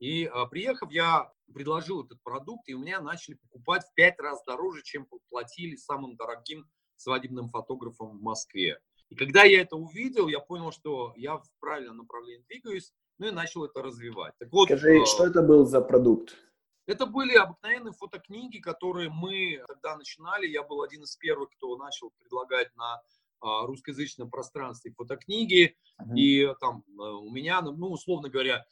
И 0.00 0.26
а, 0.26 0.46
приехав, 0.46 0.90
я 0.90 1.32
предложил 1.54 2.04
этот 2.04 2.22
продукт, 2.22 2.68
и 2.68 2.74
у 2.74 2.80
меня 2.80 3.00
начали 3.00 3.34
покупать 3.36 3.84
в 3.84 3.94
пять 3.94 4.18
раз 4.18 4.42
дороже, 4.44 4.82
чем 4.82 5.06
платили 5.30 5.76
самым 5.76 6.16
дорогим 6.16 6.68
свадебным 6.96 7.48
фотографам 7.48 8.18
в 8.18 8.22
Москве. 8.22 8.78
И 9.14 9.16
когда 9.16 9.44
я 9.44 9.62
это 9.62 9.76
увидел, 9.76 10.26
я 10.28 10.40
понял, 10.40 10.72
что 10.72 11.12
я 11.16 11.36
в 11.36 11.48
правильном 11.60 11.98
направлении 11.98 12.44
двигаюсь, 12.48 12.92
ну 13.18 13.28
и 13.28 13.30
начал 13.30 13.64
это 13.64 13.80
развивать. 13.80 14.34
Так 14.38 14.50
вот, 14.52 14.66
Скажи, 14.66 15.02
э, 15.02 15.06
что 15.06 15.26
это 15.26 15.40
был 15.42 15.64
за 15.66 15.80
продукт? 15.80 16.36
Это 16.86 17.06
были 17.06 17.36
обыкновенные 17.36 17.92
фотокниги, 17.92 18.58
которые 18.58 19.10
мы 19.10 19.62
тогда 19.68 19.96
начинали. 19.96 20.48
Я 20.48 20.64
был 20.64 20.82
один 20.82 21.04
из 21.04 21.16
первых, 21.16 21.50
кто 21.50 21.76
начал 21.76 22.10
предлагать 22.18 22.74
на 22.74 23.00
а, 23.40 23.66
русскоязычном 23.66 24.28
пространстве 24.28 24.92
фотокниги. 24.96 25.76
Uh-huh. 26.02 26.16
И 26.16 26.52
там 26.60 26.82
э, 26.88 27.02
у 27.02 27.30
меня, 27.30 27.62
ну, 27.62 27.92
условно 27.92 28.28
говоря, 28.28 28.64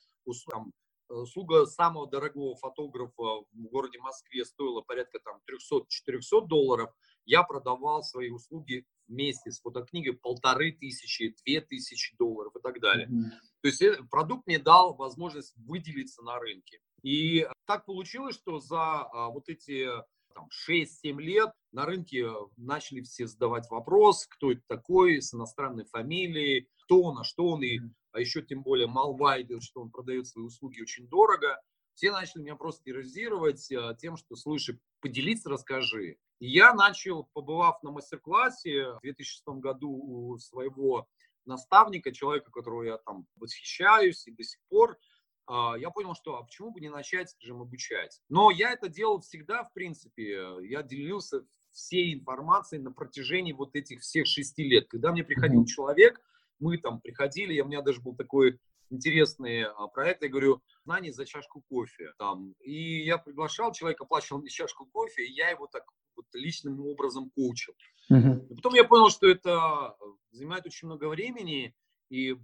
там, 0.50 0.72
услуга 1.20 1.66
самого 1.66 2.08
дорогого 2.08 2.56
фотографа 2.56 3.44
в 3.52 3.62
городе 3.70 3.98
Москве 3.98 4.44
стоила 4.44 4.80
порядка 4.80 5.18
там 5.20 5.40
300-400 5.48 6.46
долларов. 6.46 6.90
Я 7.24 7.42
продавал 7.42 8.02
свои 8.02 8.30
услуги 8.30 8.84
вместе 9.06 9.50
с 9.50 9.60
фотокнигой 9.60 10.14
полторы 10.14 10.72
тысячи, 10.72 11.34
две 11.44 11.60
тысячи 11.60 12.16
долларов 12.16 12.54
и 12.56 12.60
так 12.60 12.80
далее. 12.80 13.08
Mm-hmm. 13.08 13.30
То 13.60 13.68
есть 13.68 13.82
э, 13.82 14.02
продукт 14.10 14.46
мне 14.46 14.58
дал 14.58 14.94
возможность 14.94 15.54
выделиться 15.56 16.22
на 16.22 16.38
рынке. 16.38 16.80
И 17.02 17.46
так 17.66 17.84
получилось, 17.84 18.36
что 18.36 18.58
за 18.60 19.02
а, 19.02 19.28
вот 19.28 19.48
эти 19.48 19.88
там, 20.34 20.48
6-7 20.68 21.20
лет 21.20 21.50
на 21.72 21.84
рынке 21.84 22.28
начали 22.56 23.02
все 23.02 23.26
задавать 23.26 23.68
вопрос, 23.70 24.26
кто 24.26 24.52
это 24.52 24.62
такой, 24.66 25.20
с 25.20 25.34
иностранной 25.34 25.84
фамилией, 25.84 26.68
кто 26.84 27.02
он, 27.02 27.18
а 27.18 27.24
что 27.24 27.48
он, 27.48 27.62
и, 27.62 27.80
а 28.12 28.20
еще 28.20 28.42
тем 28.42 28.62
более 28.62 28.86
молва 28.86 29.40
идет, 29.40 29.62
что 29.62 29.80
он 29.80 29.90
продает 29.90 30.26
свои 30.26 30.44
услуги 30.44 30.80
очень 30.80 31.08
дорого. 31.08 31.60
Все 31.94 32.10
начали 32.10 32.42
меня 32.42 32.56
просто 32.56 32.84
терроризировать 32.84 33.70
а, 33.72 33.94
тем, 33.94 34.16
что, 34.16 34.36
слушай, 34.36 34.78
поделиться 35.00 35.50
расскажи. 35.50 36.16
Я 36.38 36.74
начал, 36.74 37.28
побывав 37.32 37.82
на 37.82 37.90
мастер-классе 37.90 38.92
в 38.94 39.00
2006 39.02 39.46
году 39.60 39.90
у 39.90 40.38
своего 40.38 41.08
наставника, 41.44 42.12
человека, 42.12 42.50
которого 42.50 42.82
я 42.82 42.98
там 42.98 43.26
восхищаюсь 43.36 44.26
и 44.26 44.32
до 44.32 44.42
сих 44.42 44.60
пор, 44.68 44.98
а, 45.46 45.74
я 45.76 45.90
понял, 45.90 46.14
что 46.14 46.36
а 46.36 46.42
почему 46.42 46.70
бы 46.70 46.80
не 46.80 46.88
начать, 46.88 47.30
скажем, 47.30 47.60
обучать. 47.60 48.20
Но 48.28 48.50
я 48.50 48.72
это 48.72 48.88
делал 48.88 49.20
всегда, 49.20 49.64
в 49.64 49.72
принципе. 49.72 50.58
Я 50.62 50.82
делился 50.82 51.44
всей 51.70 52.14
информацией 52.14 52.82
на 52.82 52.92
протяжении 52.92 53.52
вот 53.52 53.74
этих 53.74 54.00
всех 54.00 54.26
шести 54.26 54.64
лет. 54.64 54.88
Когда 54.88 55.12
мне 55.12 55.24
приходил 55.24 55.64
человек, 55.64 56.20
мы 56.62 56.78
там 56.78 57.00
приходили, 57.00 57.60
у 57.60 57.66
меня 57.66 57.82
даже 57.82 58.00
был 58.00 58.14
такой 58.16 58.58
интересный 58.90 59.64
а, 59.64 59.88
проект, 59.88 60.22
я 60.22 60.28
говорю, 60.28 60.62
знание 60.84 61.12
за 61.12 61.24
чашку 61.24 61.62
кофе. 61.68 62.12
Там. 62.18 62.54
И 62.60 63.04
я 63.04 63.18
приглашал, 63.18 63.72
человек 63.72 64.00
оплачивал 64.00 64.40
мне 64.40 64.50
чашку 64.50 64.86
кофе, 64.86 65.26
и 65.26 65.32
я 65.32 65.48
его 65.48 65.66
так 65.66 65.84
вот 66.14 66.26
личным 66.34 66.80
образом 66.80 67.30
коучил. 67.30 67.74
Uh-huh. 68.10 68.46
потом 68.54 68.74
я 68.74 68.84
понял, 68.84 69.08
что 69.08 69.26
это 69.26 69.96
занимает 70.30 70.66
очень 70.66 70.86
много 70.86 71.08
времени, 71.08 71.74
и, 72.10 72.36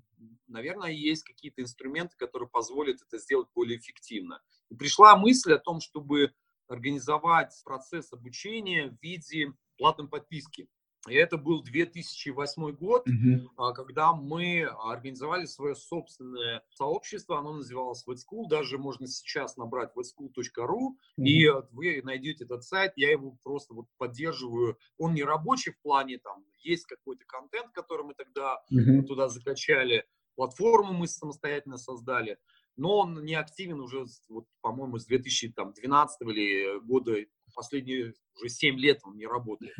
наверное, 0.46 0.90
есть 0.90 1.24
какие-то 1.24 1.60
инструменты, 1.60 2.16
которые 2.16 2.48
позволят 2.48 3.02
это 3.02 3.18
сделать 3.18 3.48
более 3.54 3.78
эффективно. 3.78 4.40
И 4.70 4.74
пришла 4.74 5.16
мысль 5.16 5.52
о 5.52 5.58
том, 5.58 5.80
чтобы 5.80 6.32
организовать 6.68 7.52
процесс 7.64 8.12
обучения 8.12 8.88
в 8.88 9.02
виде 9.02 9.52
платной 9.76 10.08
подписки. 10.08 10.68
И 11.06 11.14
это 11.14 11.36
был 11.36 11.62
2008 11.62 12.72
год, 12.72 13.06
mm-hmm. 13.06 13.72
когда 13.74 14.12
мы 14.12 14.64
организовали 14.64 15.46
свое 15.46 15.74
собственное 15.74 16.62
сообщество. 16.70 17.38
Оно 17.38 17.54
называлось 17.54 18.04
WetSchool. 18.06 18.48
Даже 18.48 18.78
можно 18.78 19.06
сейчас 19.06 19.56
набрать 19.56 19.92
wetschool.ru, 19.96 20.90
mm-hmm. 21.16 21.24
и 21.24 21.48
вы 21.70 22.02
найдете 22.02 22.44
этот 22.44 22.64
сайт. 22.64 22.92
Я 22.96 23.12
его 23.12 23.38
просто 23.42 23.74
вот 23.74 23.86
поддерживаю. 23.96 24.76
Он 24.98 25.14
не 25.14 25.22
рабочий 25.22 25.72
в 25.72 25.80
плане, 25.80 26.18
там 26.18 26.44
есть 26.58 26.86
какой-то 26.86 27.24
контент, 27.26 27.70
который 27.72 28.04
мы 28.04 28.14
тогда 28.14 28.60
mm-hmm. 28.72 29.04
туда 29.04 29.28
закачали. 29.28 30.04
Платформу 30.34 30.92
мы 30.92 31.06
самостоятельно 31.06 31.78
создали 31.78 32.38
но 32.78 32.98
он 32.98 33.24
не 33.24 33.34
активен 33.34 33.80
уже, 33.80 34.06
вот, 34.28 34.46
по-моему, 34.60 34.98
с 34.98 35.06
2012 35.06 36.20
или 36.22 36.78
года 36.86 37.16
последние 37.58 38.14
уже 38.36 38.48
7 38.48 38.78
лет 38.78 39.00
он 39.02 39.16
не 39.16 39.26
работает. 39.26 39.74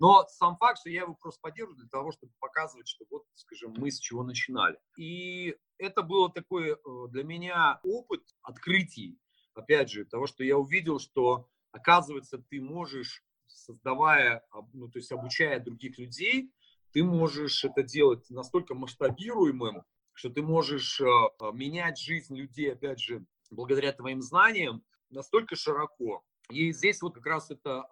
Но 0.00 0.26
сам 0.28 0.56
факт, 0.56 0.80
что 0.80 0.90
я 0.90 1.02
его 1.02 1.14
просто 1.14 1.38
поддерживаю 1.40 1.78
для 1.78 1.88
того, 1.88 2.10
чтобы 2.10 2.32
показывать, 2.40 2.88
что 2.88 3.04
вот, 3.08 3.22
скажем, 3.34 3.72
мы 3.76 3.92
с 3.92 4.00
чего 4.00 4.24
начинали. 4.24 4.76
И 4.98 5.54
это 5.78 6.02
было 6.02 6.28
такой 6.28 6.72
э, 6.72 6.76
для 7.10 7.22
меня 7.22 7.78
опыт 7.84 8.22
открытий, 8.42 9.20
опять 9.54 9.90
же, 9.90 10.04
того, 10.04 10.26
что 10.26 10.42
я 10.42 10.58
увидел, 10.58 10.98
что, 10.98 11.48
оказывается, 11.70 12.38
ты 12.50 12.60
можешь, 12.60 13.24
создавая, 13.46 14.44
ну, 14.72 14.88
то 14.88 14.98
есть 14.98 15.12
обучая 15.12 15.60
других 15.60 15.98
людей, 15.98 16.52
ты 16.92 17.04
можешь 17.04 17.64
это 17.64 17.84
делать 17.84 18.28
настолько 18.30 18.74
масштабируемым, 18.74 19.84
что 20.14 20.30
ты 20.30 20.42
можешь 20.42 21.00
э, 21.00 21.04
менять 21.52 22.00
жизнь 22.00 22.36
людей, 22.36 22.72
опять 22.72 22.98
же, 23.00 23.24
благодаря 23.52 23.92
твоим 23.92 24.20
знаниям, 24.20 24.82
настолько 25.10 25.54
широко, 25.54 26.24
и 26.50 26.72
здесь 26.72 27.02
вот 27.02 27.14
как 27.14 27.26
раз 27.26 27.50
это 27.50 27.84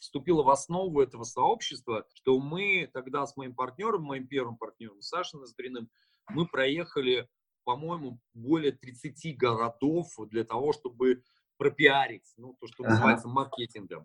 вступило 0.00 0.42
в 0.42 0.50
основу 0.50 1.00
этого 1.00 1.24
сообщества, 1.24 2.06
что 2.14 2.38
мы 2.38 2.90
тогда 2.92 3.26
с 3.26 3.36
моим 3.36 3.54
партнером, 3.54 4.02
моим 4.02 4.26
первым 4.26 4.56
партнером 4.56 5.00
Сашей 5.00 5.38
Ноздриным, 5.40 5.88
мы 6.28 6.46
проехали, 6.46 7.28
по-моему, 7.64 8.20
более 8.34 8.72
30 8.72 9.36
городов 9.36 10.08
для 10.28 10.44
того, 10.44 10.72
чтобы 10.72 11.22
пропиарить, 11.56 12.32
ну, 12.36 12.56
то, 12.60 12.66
что 12.66 12.82
ага. 12.82 12.92
называется 12.92 13.28
маркетингом. 13.28 14.04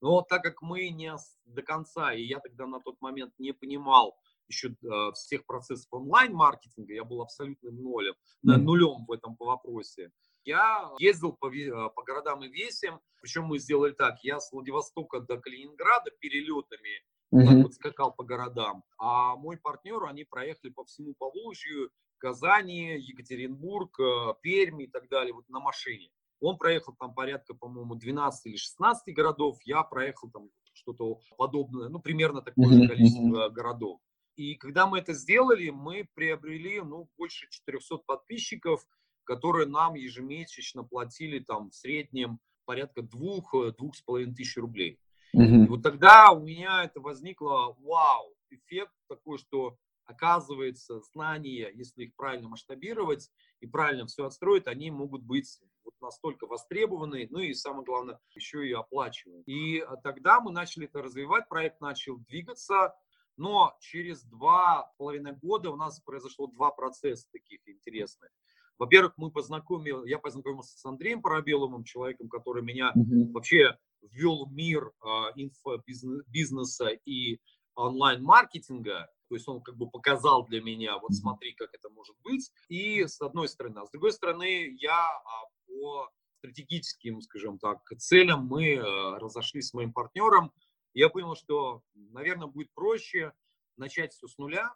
Но 0.00 0.22
так 0.22 0.42
как 0.42 0.62
мы 0.62 0.90
не 0.90 1.12
до 1.44 1.62
конца, 1.62 2.12
и 2.12 2.22
я 2.22 2.38
тогда 2.38 2.66
на 2.66 2.80
тот 2.80 3.00
момент 3.00 3.32
не 3.38 3.52
понимал 3.52 4.16
еще 4.48 4.68
э, 4.68 5.12
всех 5.14 5.44
процессов 5.46 5.88
онлайн-маркетинга, 5.90 6.94
я 6.94 7.04
был 7.04 7.20
абсолютным 7.22 7.82
нолем, 7.82 8.14
mm-hmm. 8.46 8.56
нулем 8.56 9.04
в 9.06 9.12
этом 9.12 9.36
вопросе, 9.38 10.10
я 10.48 10.90
ездил 10.98 11.32
по, 11.32 11.54
э, 11.54 11.90
по 11.94 12.02
городам 12.02 12.42
и 12.42 12.48
весям, 12.48 13.00
причем 13.20 13.44
мы 13.44 13.58
сделали 13.58 13.92
так, 13.92 14.24
я 14.24 14.40
с 14.40 14.50
Владивостока 14.50 15.20
до 15.20 15.36
Калининграда 15.36 16.10
перелетами 16.18 17.02
mm-hmm. 17.34 17.46
так 17.46 17.62
вот 17.62 17.74
скакал 17.74 18.12
по 18.14 18.24
городам, 18.24 18.82
а 18.98 19.36
мой 19.36 19.58
партнер, 19.58 20.04
они 20.04 20.24
проехали 20.24 20.70
по 20.70 20.84
всему 20.84 21.14
Поволжью, 21.18 21.90
Казани, 22.16 22.98
Екатеринбург, 22.98 24.00
э, 24.00 24.34
Пермь 24.40 24.82
и 24.82 24.86
так 24.86 25.08
далее, 25.08 25.34
вот 25.34 25.48
на 25.48 25.60
машине. 25.60 26.10
Он 26.40 26.56
проехал 26.56 26.94
там 26.98 27.14
порядка, 27.14 27.54
по-моему, 27.54 27.96
12 27.96 28.46
или 28.46 28.56
16 28.56 29.14
городов, 29.14 29.58
я 29.64 29.82
проехал 29.82 30.30
там 30.30 30.50
что-то 30.72 31.20
подобное, 31.36 31.88
ну, 31.88 32.00
примерно 32.00 32.40
такое 32.40 32.68
же 32.68 32.88
количество 32.88 33.48
городов. 33.50 34.00
И 34.36 34.54
когда 34.54 34.86
мы 34.86 35.00
это 35.00 35.14
сделали, 35.14 35.70
мы 35.70 36.08
приобрели 36.14 36.80
ну, 36.80 37.10
больше 37.18 37.48
400 37.50 37.98
подписчиков, 38.06 38.86
которые 39.28 39.66
нам 39.66 39.94
ежемесячно 39.94 40.84
платили 40.84 41.38
там 41.38 41.68
в 41.68 41.74
среднем 41.74 42.40
порядка 42.64 43.02
двух, 43.02 43.54
э, 43.54 43.72
двух 43.76 43.94
с 43.94 44.00
половиной 44.00 44.34
тысяч 44.34 44.56
рублей. 44.56 44.98
Mm-hmm. 45.36 45.64
И 45.64 45.68
вот 45.68 45.82
тогда 45.82 46.30
у 46.30 46.40
меня 46.40 46.84
это 46.84 47.00
возникло, 47.00 47.76
вау, 47.80 48.34
эффект 48.48 48.92
такой, 49.06 49.36
что 49.36 49.76
оказывается 50.06 51.00
знания, 51.12 51.70
если 51.74 52.04
их 52.04 52.14
правильно 52.16 52.48
масштабировать 52.48 53.30
и 53.60 53.66
правильно 53.66 54.06
все 54.06 54.24
отстроить, 54.24 54.66
они 54.66 54.90
могут 54.90 55.22
быть 55.22 55.60
вот 55.84 55.92
настолько 56.00 56.46
востребованы, 56.46 57.28
ну 57.30 57.40
и 57.40 57.52
самое 57.52 57.84
главное, 57.84 58.18
еще 58.34 58.66
и 58.66 58.72
оплачиваемы. 58.72 59.42
И 59.44 59.80
э, 59.80 59.86
тогда 60.02 60.40
мы 60.40 60.52
начали 60.52 60.86
это 60.86 61.02
развивать, 61.02 61.50
проект 61.50 61.82
начал 61.82 62.16
двигаться, 62.16 62.94
но 63.36 63.76
через 63.80 64.24
два 64.24 64.90
с 64.90 64.96
половиной 64.96 65.32
года 65.32 65.70
у 65.70 65.76
нас 65.76 66.00
произошло 66.00 66.46
два 66.46 66.70
процесса 66.70 67.28
таких 67.30 67.60
интересных. 67.68 68.30
Во-первых, 68.78 69.14
мы 69.16 69.30
познакомил, 69.30 70.04
я 70.04 70.18
познакомился 70.18 70.78
с 70.78 70.84
Андреем 70.84 71.20
Парабеловым, 71.20 71.84
человеком, 71.84 72.28
который 72.28 72.62
меня 72.62 72.92
mm-hmm. 72.96 73.32
вообще 73.32 73.76
ввел 74.02 74.46
в 74.46 74.52
мир 74.52 74.92
э, 75.02 75.08
инфобизнеса 75.34 76.90
и 77.04 77.40
онлайн-маркетинга. 77.74 79.08
То 79.28 79.34
есть 79.34 79.48
он 79.48 79.60
как 79.60 79.76
бы 79.76 79.90
показал 79.90 80.46
для 80.46 80.62
меня, 80.62 80.98
вот 80.98 81.12
смотри, 81.12 81.52
как 81.54 81.74
это 81.74 81.90
может 81.90 82.16
быть. 82.22 82.50
И 82.68 83.06
с 83.06 83.20
одной 83.20 83.48
стороны. 83.48 83.80
А 83.80 83.86
с 83.86 83.90
другой 83.90 84.12
стороны, 84.12 84.76
я 84.80 84.96
а, 84.96 85.44
по 85.66 86.10
стратегическим, 86.38 87.20
скажем 87.20 87.58
так, 87.58 87.80
целям 87.98 88.46
мы 88.46 88.74
э, 88.74 88.82
разошлись 89.18 89.68
с 89.68 89.74
моим 89.74 89.92
партнером. 89.92 90.52
Я 90.94 91.08
понял, 91.08 91.34
что, 91.34 91.82
наверное, 91.94 92.46
будет 92.46 92.72
проще 92.74 93.32
начать 93.76 94.12
все 94.12 94.26
с 94.26 94.38
нуля, 94.38 94.74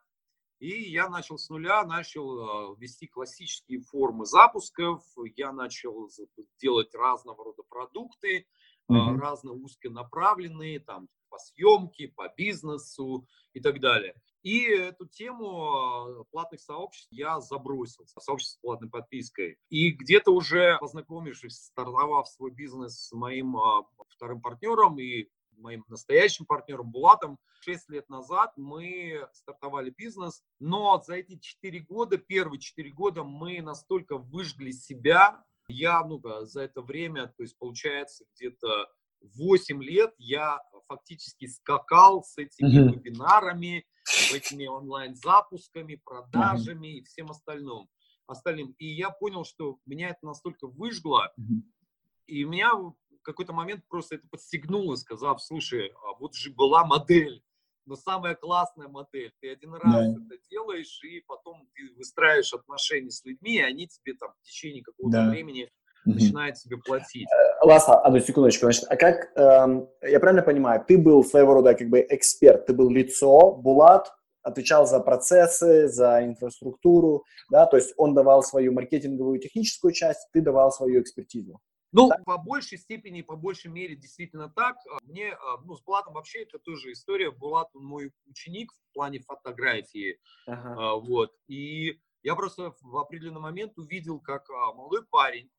и 0.63 0.91
я 0.91 1.09
начал 1.09 1.39
с 1.39 1.49
нуля, 1.51 1.85
начал 1.85 2.73
э, 2.73 2.77
вести 2.79 3.09
классические 3.09 3.81
формы 3.81 4.27
запусков, 4.27 5.03
я 5.35 5.53
начал 5.53 6.09
делать 6.61 6.95
разного 6.95 7.47
рода 7.47 7.65
продукты, 7.69 8.47
mm-hmm. 8.89 9.17
разно 9.19 9.51
узконаправленные, 9.55 10.79
там, 10.79 11.09
по 11.31 11.39
съемке, 11.39 12.13
по 12.15 12.33
бизнесу 12.37 13.27
и 13.55 13.61
так 13.61 13.81
далее. 13.81 14.15
И 14.45 14.63
эту 14.67 15.07
тему 15.07 16.21
э, 16.21 16.25
платных 16.31 16.61
сообществ 16.61 17.11
я 17.11 17.41
забросил, 17.41 18.07
сообщество 18.07 18.59
с 18.59 18.61
платной 18.61 18.89
подпиской. 18.89 19.59
И 19.69 19.91
где-то 19.91 20.31
уже 20.31 20.79
познакомившись, 20.79 21.57
стартовав 21.57 22.29
свой 22.29 22.53
бизнес 22.53 23.09
с 23.09 23.13
моим 23.13 23.57
вторым 24.11 24.41
партнером 24.41 25.01
и 25.01 25.27
моим 25.57 25.85
настоящим 25.89 26.47
партнером 26.47 26.91
Булатом. 26.91 27.39
Шесть 27.61 27.89
лет 27.89 28.09
назад 28.09 28.53
мы 28.57 29.29
стартовали 29.33 29.91
бизнес, 29.91 30.43
но 30.59 31.01
за 31.05 31.15
эти 31.15 31.39
четыре 31.39 31.81
года, 31.81 32.19
первые 32.19 32.61
четыре 32.61 32.91
года 32.91 33.23
мы 33.23 33.63
настолько 33.63 34.19
выжгли 34.19 34.73
себя, 34.73 35.45
я, 35.69 36.05
ну, 36.05 36.21
за 36.45 36.63
это 36.63 36.83
время, 36.83 37.29
то 37.29 37.43
есть 37.43 37.57
получается 37.57 38.25
где-то 38.35 38.89
8 39.37 39.83
лет 39.83 40.13
я 40.19 40.61
фактически 40.89 41.47
скакал 41.47 42.23
с 42.25 42.37
этими 42.39 42.69
uh-huh. 42.69 42.93
вебинарами, 42.93 43.87
этими 44.33 44.67
онлайн-запусками, 44.67 46.01
продажами 46.05 46.89
uh-huh. 46.89 46.99
и 46.99 47.05
всем 47.05 47.31
остальным. 47.31 47.89
остальным. 48.27 48.75
И 48.79 48.87
я 48.87 49.11
понял, 49.11 49.45
что 49.45 49.79
меня 49.87 50.11
это 50.11 50.27
настолько 50.27 50.67
выжгло, 50.67 51.33
uh-huh. 51.39 51.63
и 52.27 52.45
у 52.45 52.51
меня 52.51 52.73
какой-то 53.23 53.53
момент 53.53 53.85
просто 53.89 54.17
это 54.17 54.27
подстегнуло, 54.29 54.97
сказав, 54.97 55.43
слушай, 55.43 55.89
а 55.89 56.19
вот 56.19 56.35
же 56.35 56.51
была 56.51 56.85
модель, 56.85 57.43
но 57.87 57.97
самая 57.97 58.35
классная 58.35 58.89
модель. 58.89 59.33
Ты 59.41 59.51
один 59.51 59.75
раз 59.75 59.93
да. 59.93 60.13
это 60.13 60.43
делаешь, 60.51 61.01
и 61.05 61.21
потом 61.27 61.69
ты 61.75 61.95
выстраиваешь 61.97 62.53
отношения 62.53 63.11
с 63.11 63.25
людьми, 63.25 63.57
и 63.57 63.63
они 63.63 63.89
тебе 63.89 64.15
там 64.15 64.31
в 64.41 64.43
течение 64.43 64.83
какого-то 64.83 65.19
да. 65.19 65.31
времени 65.31 65.71
угу. 66.05 66.15
начинают 66.15 66.57
тебе 66.57 66.77
платить. 66.79 67.29
Э, 67.31 67.65
Ласа, 67.67 67.99
одну 68.01 68.21
секундочку. 68.21 68.67
Значит, 68.67 68.85
а 68.89 68.97
как, 68.97 69.33
эм, 69.37 69.89
я 70.03 70.21
правильно 70.21 70.43
понимаю, 70.43 70.85
ты 70.87 70.99
был 70.99 71.25
своего 71.25 71.55
рода 71.55 71.75
как 71.75 71.89
бы 71.89 72.07
эксперт, 72.09 72.67
ты 72.67 72.73
был 72.73 72.91
лицо, 72.91 73.53
Булат 73.53 74.13
отвечал 74.43 74.87
за 74.87 75.01
процессы, 75.01 75.89
за 75.89 76.25
инфраструктуру, 76.25 77.25
да, 77.51 77.67
то 77.67 77.77
есть 77.77 77.95
он 77.97 78.15
давал 78.15 78.43
свою 78.43 78.73
маркетинговую 78.73 79.39
техническую 79.39 79.93
часть, 79.93 80.29
ты 80.33 80.41
давал 80.41 80.73
свою 80.73 81.01
экспертизу. 81.01 81.61
Ну, 81.93 82.09
да? 82.09 82.23
по 82.25 82.39
большей 82.39 82.79
степени, 82.79 83.23
по 83.23 83.37
большей 83.37 83.71
мере, 83.71 83.95
действительно 83.95 84.49
так. 84.49 84.77
А, 84.91 84.99
мне, 85.03 85.33
а, 85.33 85.59
ну, 85.65 85.77
с 85.77 85.83
Булатом 85.83 86.15
вообще 86.15 86.43
это 86.43 86.59
тоже 86.59 86.93
история. 86.93 87.31
Булат 87.31 87.69
он 87.75 87.85
мой 87.85 88.13
ученик 88.27 88.73
в 88.73 88.95
плане 88.95 89.21
фотографии. 89.21 90.19
Ага. 90.47 90.75
А, 90.79 90.95
вот. 90.97 91.35
И 91.49 92.01
я 92.23 92.35
просто 92.35 92.75
в 92.81 92.97
определенный 92.97 93.41
момент 93.41 93.79
увидел, 93.79 94.21
как 94.21 94.49
молодой 94.49 95.05
парень, 95.07 95.51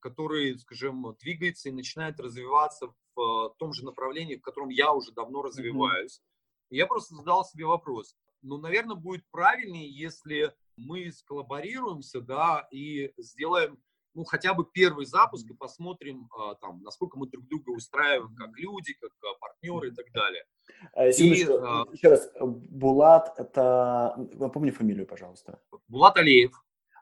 который, 0.00 0.58
скажем, 0.58 1.16
двигается 1.20 1.70
и 1.70 1.72
начинает 1.72 2.20
развиваться 2.20 2.92
в 3.14 3.54
том 3.58 3.72
же 3.72 3.84
направлении, 3.84 4.36
в 4.36 4.42
котором 4.42 4.68
я 4.68 4.92
уже 4.92 5.12
давно 5.12 5.42
развиваюсь. 5.42 6.18
Mm-hmm. 6.18 6.76
Я 6.76 6.86
просто 6.86 7.14
задал 7.14 7.44
себе 7.44 7.64
вопрос. 7.64 8.14
Ну, 8.42 8.58
наверное, 8.58 8.94
будет 8.94 9.24
правильнее, 9.30 9.90
если 9.90 10.54
мы 10.76 11.10
сколлаборируемся, 11.10 12.20
да, 12.20 12.68
и 12.70 13.12
сделаем 13.16 13.78
ну, 14.18 14.24
хотя 14.24 14.52
бы 14.52 14.64
первый 14.64 15.06
запуск 15.06 15.48
и 15.48 15.54
посмотрим, 15.54 16.28
а, 16.36 16.56
там, 16.56 16.82
насколько 16.82 17.16
мы 17.16 17.28
друг 17.28 17.46
друга 17.46 17.70
устраиваем 17.70 18.34
как 18.34 18.50
люди, 18.58 18.94
как 19.00 19.12
а, 19.22 19.38
партнеры 19.38 19.88
и 19.88 19.90
так 19.92 20.06
далее. 20.12 20.44
А, 20.92 21.06
и, 21.06 21.10
еще 21.12 22.08
раз, 22.08 22.28
Булат, 22.40 23.38
это, 23.38 24.16
напомни 24.34 24.70
фамилию, 24.70 25.06
пожалуйста. 25.06 25.60
Булат 25.86 26.16
Алиев. 26.16 26.50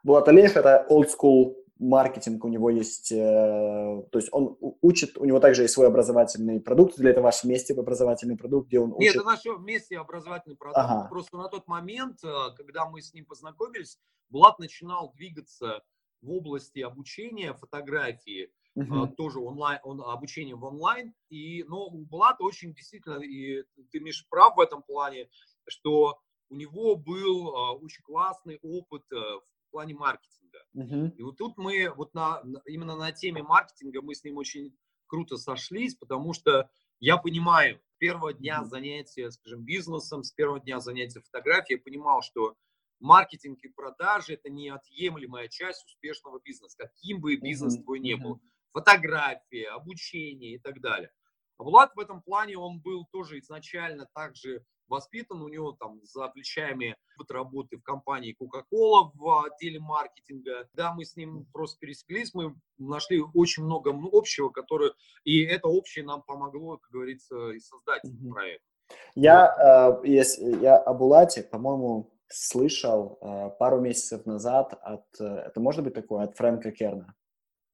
Булат 0.03 0.27
Алиев– 0.27 0.55
это 0.57 0.85
old 0.91 1.07
school 1.07 1.55
маркетинг, 1.79 2.45
у 2.45 2.49
него 2.49 2.69
есть, 2.69 3.11
э, 3.11 3.15
то 3.17 4.19
есть 4.19 4.29
он 4.31 4.55
учит, 4.81 5.17
у 5.17 5.25
него 5.25 5.39
также 5.39 5.63
есть 5.63 5.73
свой 5.73 5.87
образовательный 5.87 6.59
продукт, 6.59 6.97
для 6.97 7.11
этого 7.11 7.25
ваш 7.25 7.43
вместе 7.43 7.73
образовательный 7.73 8.37
продукт, 8.37 8.67
где 8.67 8.79
он 8.79 8.93
учит... 8.93 8.99
Нет, 8.99 9.15
это 9.15 9.25
наш 9.25 9.43
вместе 9.43 9.97
образовательный 9.97 10.55
продукт. 10.55 10.77
Ага. 10.77 11.07
Просто 11.09 11.37
на 11.37 11.49
тот 11.49 11.67
момент, 11.67 12.23
э, 12.23 12.29
когда 12.55 12.87
мы 12.87 13.01
с 13.01 13.11
ним 13.13 13.25
познакомились, 13.25 13.97
Булат 14.29 14.59
начинал 14.59 15.13
двигаться 15.13 15.81
в 16.21 16.31
области 16.31 16.79
обучения 16.79 17.53
фотографии, 17.53 18.51
uh-huh. 18.77 19.13
тоже 19.15 19.39
онлайн, 19.39 19.79
он, 19.83 20.01
обучение 20.01 20.55
в 20.55 20.63
онлайн. 20.63 21.13
И, 21.29 21.63
но 21.63 21.85
у 21.85 22.05
Булата 22.05 22.43
очень 22.43 22.73
действительно, 22.73 23.19
и 23.21 23.63
ты 23.91 23.99
имеешь 23.99 24.27
прав 24.29 24.55
в 24.55 24.59
этом 24.59 24.83
плане, 24.83 25.29
что 25.67 26.19
у 26.49 26.55
него 26.55 26.95
был 26.95 27.55
а, 27.55 27.73
очень 27.73 28.03
классный 28.03 28.57
опыт 28.61 29.03
э, 29.11 29.15
в 29.15 29.71
плане 29.71 29.95
маркетинга. 29.95 30.59
Uh-huh. 30.75 31.11
И 31.15 31.23
вот 31.23 31.37
тут 31.37 31.57
мы 31.57 31.89
вот 31.95 32.13
на, 32.13 32.41
именно 32.65 32.95
на 32.95 33.11
теме 33.11 33.43
маркетинга 33.43 34.01
мы 34.01 34.15
с 34.15 34.23
ним 34.23 34.37
очень 34.37 34.75
круто 35.07 35.37
сошлись, 35.37 35.95
потому 35.95 36.33
что 36.33 36.69
я 36.99 37.17
понимаю, 37.17 37.79
с 37.93 37.97
первого 37.97 38.33
дня 38.33 38.63
занятия, 38.63 39.29
скажем, 39.31 39.63
бизнесом, 39.63 40.23
с 40.23 40.31
первого 40.31 40.59
дня 40.59 40.79
занятия 40.79 41.21
фотографией, 41.21 41.77
я 41.77 41.83
понимал, 41.83 42.21
что 42.21 42.55
маркетинг 42.99 43.59
и 43.63 43.69
продажи– 43.69 44.33
это 44.35 44.49
неотъемлемая 44.49 45.47
часть 45.47 45.85
успешного 45.85 46.39
бизнеса, 46.43 46.75
каким 46.77 47.21
бы 47.21 47.35
бизнес 47.35 47.81
твой 47.81 47.99
ни 47.99 48.13
был. 48.13 48.39
Фотография, 48.73 49.69
обучение 49.69 50.55
и 50.55 50.59
так 50.59 50.81
далее. 50.81 51.11
А 51.57 51.63
Влад 51.63 51.95
в 51.95 51.99
этом 51.99 52.21
плане, 52.21 52.57
он 52.57 52.79
был 52.79 53.05
тоже 53.11 53.39
изначально 53.39 54.07
также 54.13 54.63
воспитан, 54.87 55.41
у 55.41 55.47
него 55.47 55.71
там 55.73 55.99
за 56.03 56.27
плечами 56.29 56.95
опыт 57.15 57.31
работы 57.31 57.77
в 57.77 57.81
компании 57.81 58.35
Coca-Cola 58.39 59.11
в 59.15 59.45
отделе 59.45 59.79
маркетинга. 59.79 60.67
Да, 60.73 60.93
мы 60.93 61.03
с 61.05 61.15
ним 61.15 61.45
просто 61.51 61.79
пересеклись, 61.79 62.33
мы 62.33 62.55
нашли 62.77 63.21
очень 63.33 63.63
много 63.63 63.93
общего, 64.11 64.49
которое, 64.49 64.93
и 65.23 65.43
это 65.43 65.67
общее 65.67 66.05
нам 66.05 66.21
помогло, 66.21 66.77
как 66.77 66.91
говорится, 66.91 67.51
и 67.51 67.59
создать 67.59 68.03
mm-hmm. 68.05 68.29
проект. 68.29 68.63
Я, 69.15 69.91
вот. 69.97 70.05
э, 70.05 70.09
если, 70.09 70.61
я 70.61 70.77
об 70.77 71.01
Улате, 71.01 71.43
по-моему, 71.43 72.16
слышал 72.29 73.17
э, 73.21 73.49
пару 73.59 73.79
месяцев 73.79 74.25
назад 74.25 74.73
от, 74.81 75.05
э, 75.19 75.25
это 75.25 75.59
может 75.59 75.83
быть 75.83 75.93
такое, 75.93 76.23
от 76.23 76.37
Фрэнка 76.37 76.71
Керна. 76.71 77.15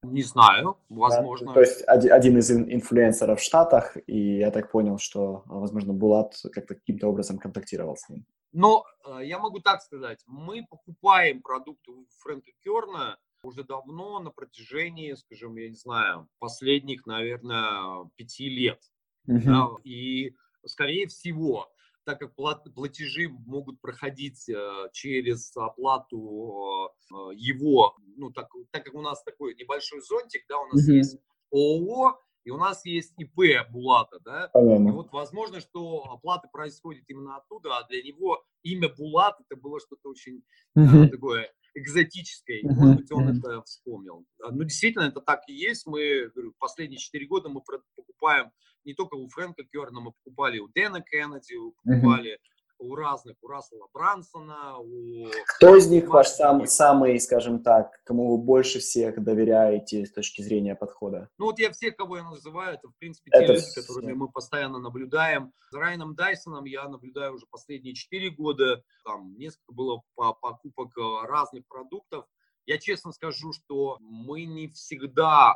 Не 0.03 0.21
знаю, 0.21 0.77
возможно. 0.89 1.47
Да, 1.47 1.53
то 1.53 1.61
есть 1.61 1.81
один, 1.87 2.11
один 2.11 2.37
из 2.37 2.51
инфлюенсеров 2.51 3.39
в 3.39 3.43
Штатах, 3.43 3.97
и 4.05 4.37
я 4.37 4.51
так 4.51 4.69
понял, 4.69 4.97
что, 4.97 5.43
возможно, 5.45 5.93
Булат 5.93 6.35
как-то 6.51 6.75
каким-то 6.75 7.07
образом 7.07 7.37
контактировал 7.37 7.95
с 7.95 8.09
ним. 8.09 8.25
Но 8.51 8.85
э, 9.05 9.25
я 9.25 9.39
могу 9.39 9.59
так 9.59 9.81
сказать, 9.81 10.21
мы 10.27 10.65
покупаем 10.69 11.41
продукты 11.41 11.91
у 11.91 12.05
Фрэнка 12.19 12.51
Керна 12.63 13.17
уже 13.43 13.63
давно 13.63 14.19
на 14.19 14.31
протяжении, 14.31 15.13
скажем, 15.13 15.55
я 15.57 15.69
не 15.69 15.75
знаю, 15.75 16.27
последних, 16.39 17.05
наверное, 17.05 18.09
пяти 18.15 18.49
лет. 18.49 18.79
Uh-huh. 19.27 19.41
Да, 19.45 19.69
и, 19.83 20.35
скорее 20.65 21.07
всего, 21.07 21.67
так 22.05 22.19
как 22.19 22.35
платежи 22.35 23.29
могут 23.29 23.79
проходить 23.81 24.49
э, 24.49 24.89
через 24.91 25.55
оплату 25.55 26.91
э, 27.11 27.15
его, 27.35 27.95
ну, 28.17 28.31
так, 28.31 28.49
так 28.71 28.83
как 28.85 28.93
у 28.93 29.01
нас 29.01 29.23
такой 29.23 29.55
небольшой 29.55 30.01
зонтик, 30.01 30.43
да, 30.49 30.59
у 30.59 30.67
нас 30.67 30.87
mm-hmm. 30.87 30.93
есть 30.93 31.17
ООО, 31.51 32.19
и 32.45 32.49
у 32.51 32.57
нас 32.57 32.85
есть 32.85 33.13
ИП 33.17 33.69
Булата, 33.71 34.19
да, 34.19 34.49
Понятно. 34.51 34.89
и 34.89 34.91
вот 34.91 35.11
возможно, 35.11 35.61
что 35.61 36.03
оплата 36.11 36.49
происходит 36.51 37.05
именно 37.07 37.37
оттуда, 37.37 37.77
а 37.77 37.87
для 37.87 38.01
него 38.03 38.43
имя 38.63 38.89
Булат 38.89 39.39
это 39.39 39.59
было 39.59 39.79
что-то 39.79 40.09
очень 40.09 40.43
mm-hmm. 40.77 41.07
такое 41.07 41.51
экзотическое, 41.75 42.61
mm-hmm. 42.61 42.73
может 42.73 42.95
быть, 42.97 43.11
он 43.11 43.37
это 43.37 43.61
вспомнил. 43.63 44.25
Ну, 44.39 44.63
действительно, 44.63 45.03
это 45.03 45.21
так 45.21 45.41
и 45.47 45.53
есть, 45.53 45.85
мы, 45.85 46.29
говорю, 46.33 46.53
последние 46.59 46.99
четыре 46.99 47.27
года 47.27 47.49
мы 47.49 47.61
покупаем 47.95 48.51
не 48.85 48.93
только 48.93 49.15
у 49.15 49.27
Фрэнка 49.29 49.63
Керна, 49.63 50.01
мы 50.01 50.11
покупали 50.11 50.59
у 50.59 50.67
Дэна 50.67 51.01
Кеннеди, 51.01 51.55
покупали 51.83 52.33
mm-hmm. 52.33 52.52
У 52.79 52.95
разных, 52.95 53.35
у 53.41 53.47
Рассела 53.47 53.87
Брансона, 53.93 54.77
у... 54.77 55.27
Кто 55.55 55.75
из 55.75 55.87
них 55.87 56.07
ваш 56.07 56.27
сам, 56.27 56.65
самый, 56.65 57.19
скажем 57.19 57.63
так, 57.63 57.91
кому 58.03 58.31
вы 58.31 58.43
больше 58.43 58.79
всех 58.79 59.23
доверяете 59.23 60.05
с 60.05 60.11
точки 60.11 60.41
зрения 60.41 60.75
подхода? 60.75 61.29
Ну 61.37 61.45
вот 61.45 61.59
я 61.59 61.71
всех, 61.71 61.95
кого 61.95 62.17
я 62.17 62.23
называю, 62.23 62.75
это 62.75 62.89
в 62.89 62.97
принципе 62.97 63.31
те 63.31 63.43
это 63.43 63.53
люди, 63.53 63.65
которыми 63.75 64.13
мы 64.13 64.29
постоянно 64.29 64.79
наблюдаем. 64.79 65.53
С 65.69 65.73
Райаном 65.73 66.15
Дайсоном 66.15 66.65
я 66.65 66.87
наблюдаю 66.87 67.35
уже 67.35 67.45
последние 67.49 67.95
4 67.95 68.29
года. 68.31 68.83
Там 69.05 69.35
несколько 69.37 69.73
было 69.73 70.01
покупок 70.15 70.97
э, 70.97 71.27
разных 71.27 71.67
продуктов. 71.67 72.25
Я 72.65 72.77
честно 72.77 73.11
скажу, 73.11 73.51
что 73.53 73.97
мы 73.99 74.45
не 74.45 74.69
всегда 74.69 75.55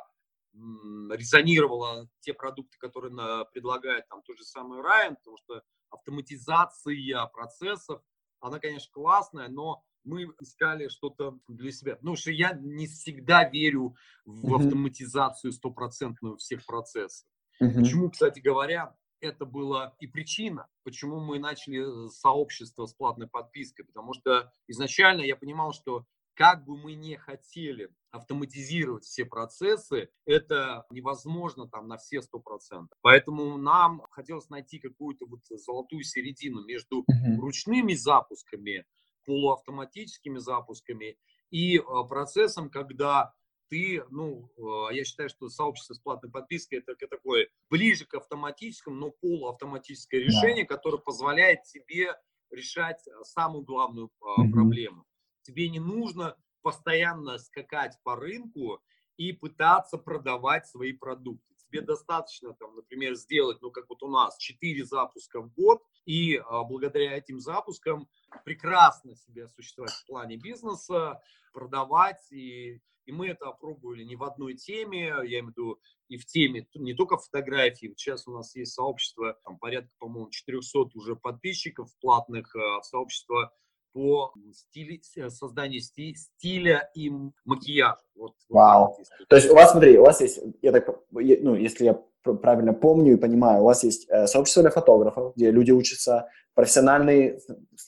резонировало 1.12 2.10
те 2.20 2.34
продукты, 2.34 2.78
которые 2.80 3.14
на, 3.14 3.46
предлагает 3.46 4.08
там 4.08 4.22
тот 4.24 4.38
же 4.38 4.44
самый 4.44 4.82
Райан, 4.82 5.16
потому 5.16 5.38
что 5.38 5.62
автоматизация 5.90 7.26
процессов, 7.28 8.02
она, 8.40 8.60
конечно, 8.60 8.90
классная, 8.92 9.48
но 9.48 9.84
мы 10.04 10.34
искали 10.40 10.88
что-то 10.88 11.38
для 11.48 11.72
себя. 11.72 11.96
Потому 11.96 12.16
что 12.16 12.32
я 12.32 12.54
не 12.54 12.88
всегда 12.88 13.48
верю 13.48 13.96
в 14.26 14.56
автоматизацию 14.56 15.52
стопроцентную 15.52 16.38
всех 16.38 16.66
процессов. 16.66 17.28
Почему, 17.60 18.10
кстати 18.10 18.40
говоря, 18.40 18.96
это 19.20 19.46
была 19.46 19.96
и 20.00 20.08
причина, 20.08 20.68
почему 20.84 21.20
мы 21.20 21.40
начали 21.40 22.08
сообщество 22.10 22.86
с 22.86 22.94
платной 22.94 23.28
подпиской, 23.28 23.86
потому 23.86 24.14
что 24.14 24.52
изначально 24.68 25.22
я 25.22 25.36
понимал, 25.36 25.74
что 25.74 26.06
как 26.38 26.66
бы 26.66 26.78
мы 26.78 26.94
не 26.94 27.16
хотели 27.18 27.90
автоматизировать 28.12 29.04
все 29.04 29.26
процессы, 29.26 30.10
это 30.26 30.86
невозможно 30.92 31.68
там 31.68 31.88
на 31.88 31.98
все 31.98 32.22
сто 32.22 32.40
процентов. 32.40 32.96
Поэтому 33.02 33.58
нам 33.58 34.04
хотелось 34.12 34.50
найти 34.50 34.78
какую-то 34.78 35.26
вот 35.26 35.42
золотую 35.50 36.04
середину 36.04 36.64
между 36.64 37.00
uh-huh. 37.00 37.38
ручными 37.38 37.96
запусками, 37.96 38.86
полуавтоматическими 39.26 40.38
запусками 40.38 41.18
и 41.50 41.80
э, 41.80 41.84
процессом, 42.08 42.70
когда 42.70 43.34
ты, 43.70 44.04
ну, 44.12 44.52
э, 44.58 44.96
я 44.96 45.04
считаю, 45.06 45.30
что 45.30 45.50
сообщество 45.50 45.96
с 45.96 46.00
платной 46.00 46.32
подпиской 46.32 46.80
это 46.80 46.96
такое 47.08 47.50
ближе 47.70 48.06
к 48.06 48.14
автоматическому, 48.14 48.96
но 48.96 49.12
полуавтоматическое 49.22 50.22
решение, 50.22 50.68
да. 50.68 50.76
которое 50.76 51.00
позволяет 51.00 51.64
тебе 51.64 52.16
решать 52.52 53.04
самую 53.24 53.64
главную 53.64 54.08
mm-hmm. 54.08 54.52
проблему. 54.52 55.06
Тебе 55.48 55.70
не 55.70 55.80
нужно 55.80 56.36
постоянно 56.62 57.38
скакать 57.38 57.98
по 58.04 58.18
рынку 58.18 58.82
и 59.16 59.32
пытаться 59.32 59.98
продавать 59.98 60.68
свои 60.68 60.92
продукты. 60.92 61.56
Тебе 61.56 61.82
достаточно, 61.82 62.54
там, 62.54 62.76
например, 62.76 63.16
сделать, 63.16 63.62
ну, 63.62 63.72
как 63.72 63.88
вот 63.88 64.04
у 64.04 64.10
нас, 64.10 64.38
4 64.38 64.84
запуска 64.84 65.42
в 65.42 65.54
год, 65.54 65.82
и 66.06 66.36
а, 66.36 66.64
благодаря 66.66 67.18
этим 67.18 67.40
запускам 67.40 68.10
прекрасно 68.44 69.16
себе 69.16 69.46
осуществлять 69.46 69.92
в 69.92 70.06
плане 70.06 70.36
бизнеса, 70.36 71.22
продавать, 71.54 72.30
и, 72.30 72.82
и 73.06 73.12
мы 73.14 73.28
это 73.28 73.48
опробовали 73.48 74.04
не 74.04 74.18
в 74.18 74.24
одной 74.24 74.56
теме, 74.56 75.08
я 75.08 75.40
имею 75.40 75.46
в 75.46 75.50
виду 75.50 75.80
и 76.10 76.18
в 76.18 76.26
теме 76.26 76.68
не 76.74 76.94
только 76.94 77.18
фотографии, 77.18 77.94
сейчас 77.96 78.28
у 78.28 78.34
нас 78.34 78.54
есть 78.56 78.74
сообщество, 78.74 79.40
там 79.46 79.58
порядка, 79.58 79.92
по-моему, 79.98 80.30
400 80.30 80.80
уже 80.94 81.16
подписчиков 81.16 81.90
платных, 82.00 82.54
а, 82.54 82.82
сообщество 82.82 83.54
по 83.98 84.32
стиле, 84.54 85.02
созданию 85.30 85.82
сти, 85.82 86.14
стиля 86.14 86.88
и 86.94 87.12
макияжа. 87.46 87.98
Вот, 88.16 88.34
Вау. 88.48 88.96
Вот 88.96 89.28
То 89.28 89.36
есть 89.38 89.50
у 89.50 89.56
вас, 89.56 89.72
смотри, 89.72 89.98
у 89.98 90.04
вас 90.04 90.22
есть, 90.22 90.40
я 90.62 90.72
так, 90.72 90.88
ну, 91.10 91.56
если 91.56 91.86
я 91.86 91.94
правильно 92.24 92.74
помню 92.74 93.14
и 93.14 93.18
понимаю, 93.18 93.62
у 93.62 93.66
вас 93.66 93.84
есть 93.84 94.08
э, 94.10 94.28
сообщество 94.28 94.62
для 94.62 94.70
фотографов, 94.70 95.34
где 95.36 95.50
люди 95.50 95.72
учатся 95.72 96.28
профессиональные, 96.54 97.40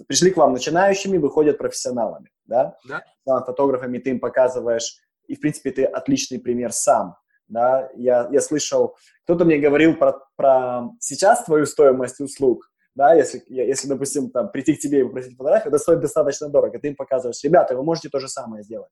пришли 0.07 0.31
к 0.31 0.37
вам 0.37 0.53
начинающими, 0.53 1.19
выходят 1.19 1.59
профессионалами, 1.59 2.31
да? 2.45 2.75
Да. 2.87 3.03
Фотографами 3.45 3.99
ты 3.99 4.09
им 4.09 4.19
показываешь, 4.19 4.97
и, 5.27 5.35
в 5.35 5.39
принципе, 5.39 5.69
ты 5.69 5.83
отличный 5.83 6.39
пример 6.39 6.71
сам 6.71 7.17
да, 7.49 7.89
я, 7.95 8.29
я 8.31 8.41
слышал, 8.41 8.95
кто-то 9.23 9.43
мне 9.43 9.57
говорил 9.57 9.95
про, 9.95 10.19
про 10.35 10.89
сейчас 10.99 11.43
твою 11.43 11.65
стоимость 11.65 12.19
услуг, 12.19 12.71
да, 12.95 13.13
если, 13.13 13.41
если, 13.47 13.87
допустим, 13.87 14.29
там, 14.29 14.51
прийти 14.51 14.75
к 14.75 14.79
тебе 14.79 15.01
и 15.01 15.03
попросить 15.03 15.37
фотографию, 15.37 15.69
это 15.69 15.77
стоит 15.77 15.99
достаточно 16.01 16.49
дорого, 16.49 16.79
ты 16.79 16.89
им 16.89 16.95
показываешь, 16.95 17.43
ребята, 17.43 17.75
вы 17.75 17.83
можете 17.83 18.09
то 18.09 18.19
же 18.19 18.27
самое 18.27 18.63
сделать. 18.63 18.91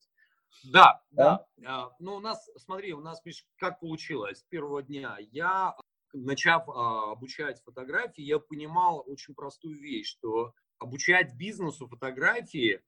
Да, 0.64 1.02
да. 1.12 1.46
да. 1.58 1.86
А, 1.86 1.96
ну, 2.00 2.16
у 2.16 2.20
нас, 2.20 2.50
смотри, 2.58 2.94
у 2.94 3.02
нас, 3.02 3.24
Миш, 3.26 3.46
как 3.58 3.80
получилось 3.80 4.40
с 4.40 4.44
первого 4.44 4.82
дня. 4.82 5.18
Я, 5.32 5.76
начав 6.14 6.68
а, 6.70 7.12
обучать 7.12 7.62
фотографии, 7.64 8.22
я 8.22 8.40
понимал 8.40 9.04
очень 9.06 9.34
простую 9.34 9.80
вещь, 9.80 10.10
что 10.10 10.54
обучать 10.80 11.36
бизнесу 11.36 11.88
фотографии 11.88 12.82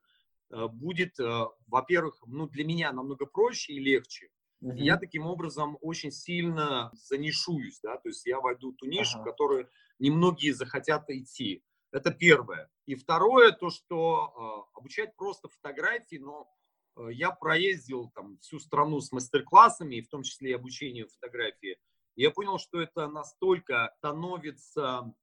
а, 0.51 0.67
будет, 0.67 1.19
а, 1.19 1.49
во-первых, 1.67 2.21
ну, 2.25 2.47
для 2.47 2.65
меня 2.65 2.91
намного 2.91 3.25
проще 3.25 3.73
и 3.73 3.79
легче. 3.79 4.29
И 4.61 4.83
я 4.83 4.97
таким 4.97 5.25
образом 5.25 5.77
очень 5.81 6.11
сильно 6.11 6.91
занишуюсь, 6.93 7.79
да, 7.81 7.97
то 7.97 8.09
есть 8.09 8.25
я 8.25 8.41
войду 8.41 8.71
в 8.71 8.75
ту 8.75 8.87
нишу, 8.87 9.17
uh-huh. 9.17 9.21
в 9.21 9.23
которую 9.23 9.69
немногие 9.99 10.53
захотят 10.53 11.09
идти. 11.09 11.63
Это 11.91 12.11
первое. 12.11 12.69
И 12.85 12.95
второе, 12.95 13.51
то, 13.51 13.69
что 13.69 14.67
э, 14.75 14.77
обучать 14.77 15.15
просто 15.15 15.47
фотографии, 15.47 16.17
но 16.17 16.47
э, 16.97 17.13
я 17.13 17.31
проездил 17.31 18.11
там 18.13 18.37
всю 18.39 18.59
страну 18.59 18.99
с 18.99 19.11
мастер-классами, 19.11 20.01
в 20.01 20.09
том 20.09 20.23
числе 20.23 20.51
и 20.51 20.55
обучению 20.55 21.07
фотографии. 21.07 21.77
И 22.15 22.21
я 22.21 22.31
понял, 22.31 22.59
что 22.59 22.81
это 22.81 23.07
настолько 23.07 23.93
становится 23.97 25.13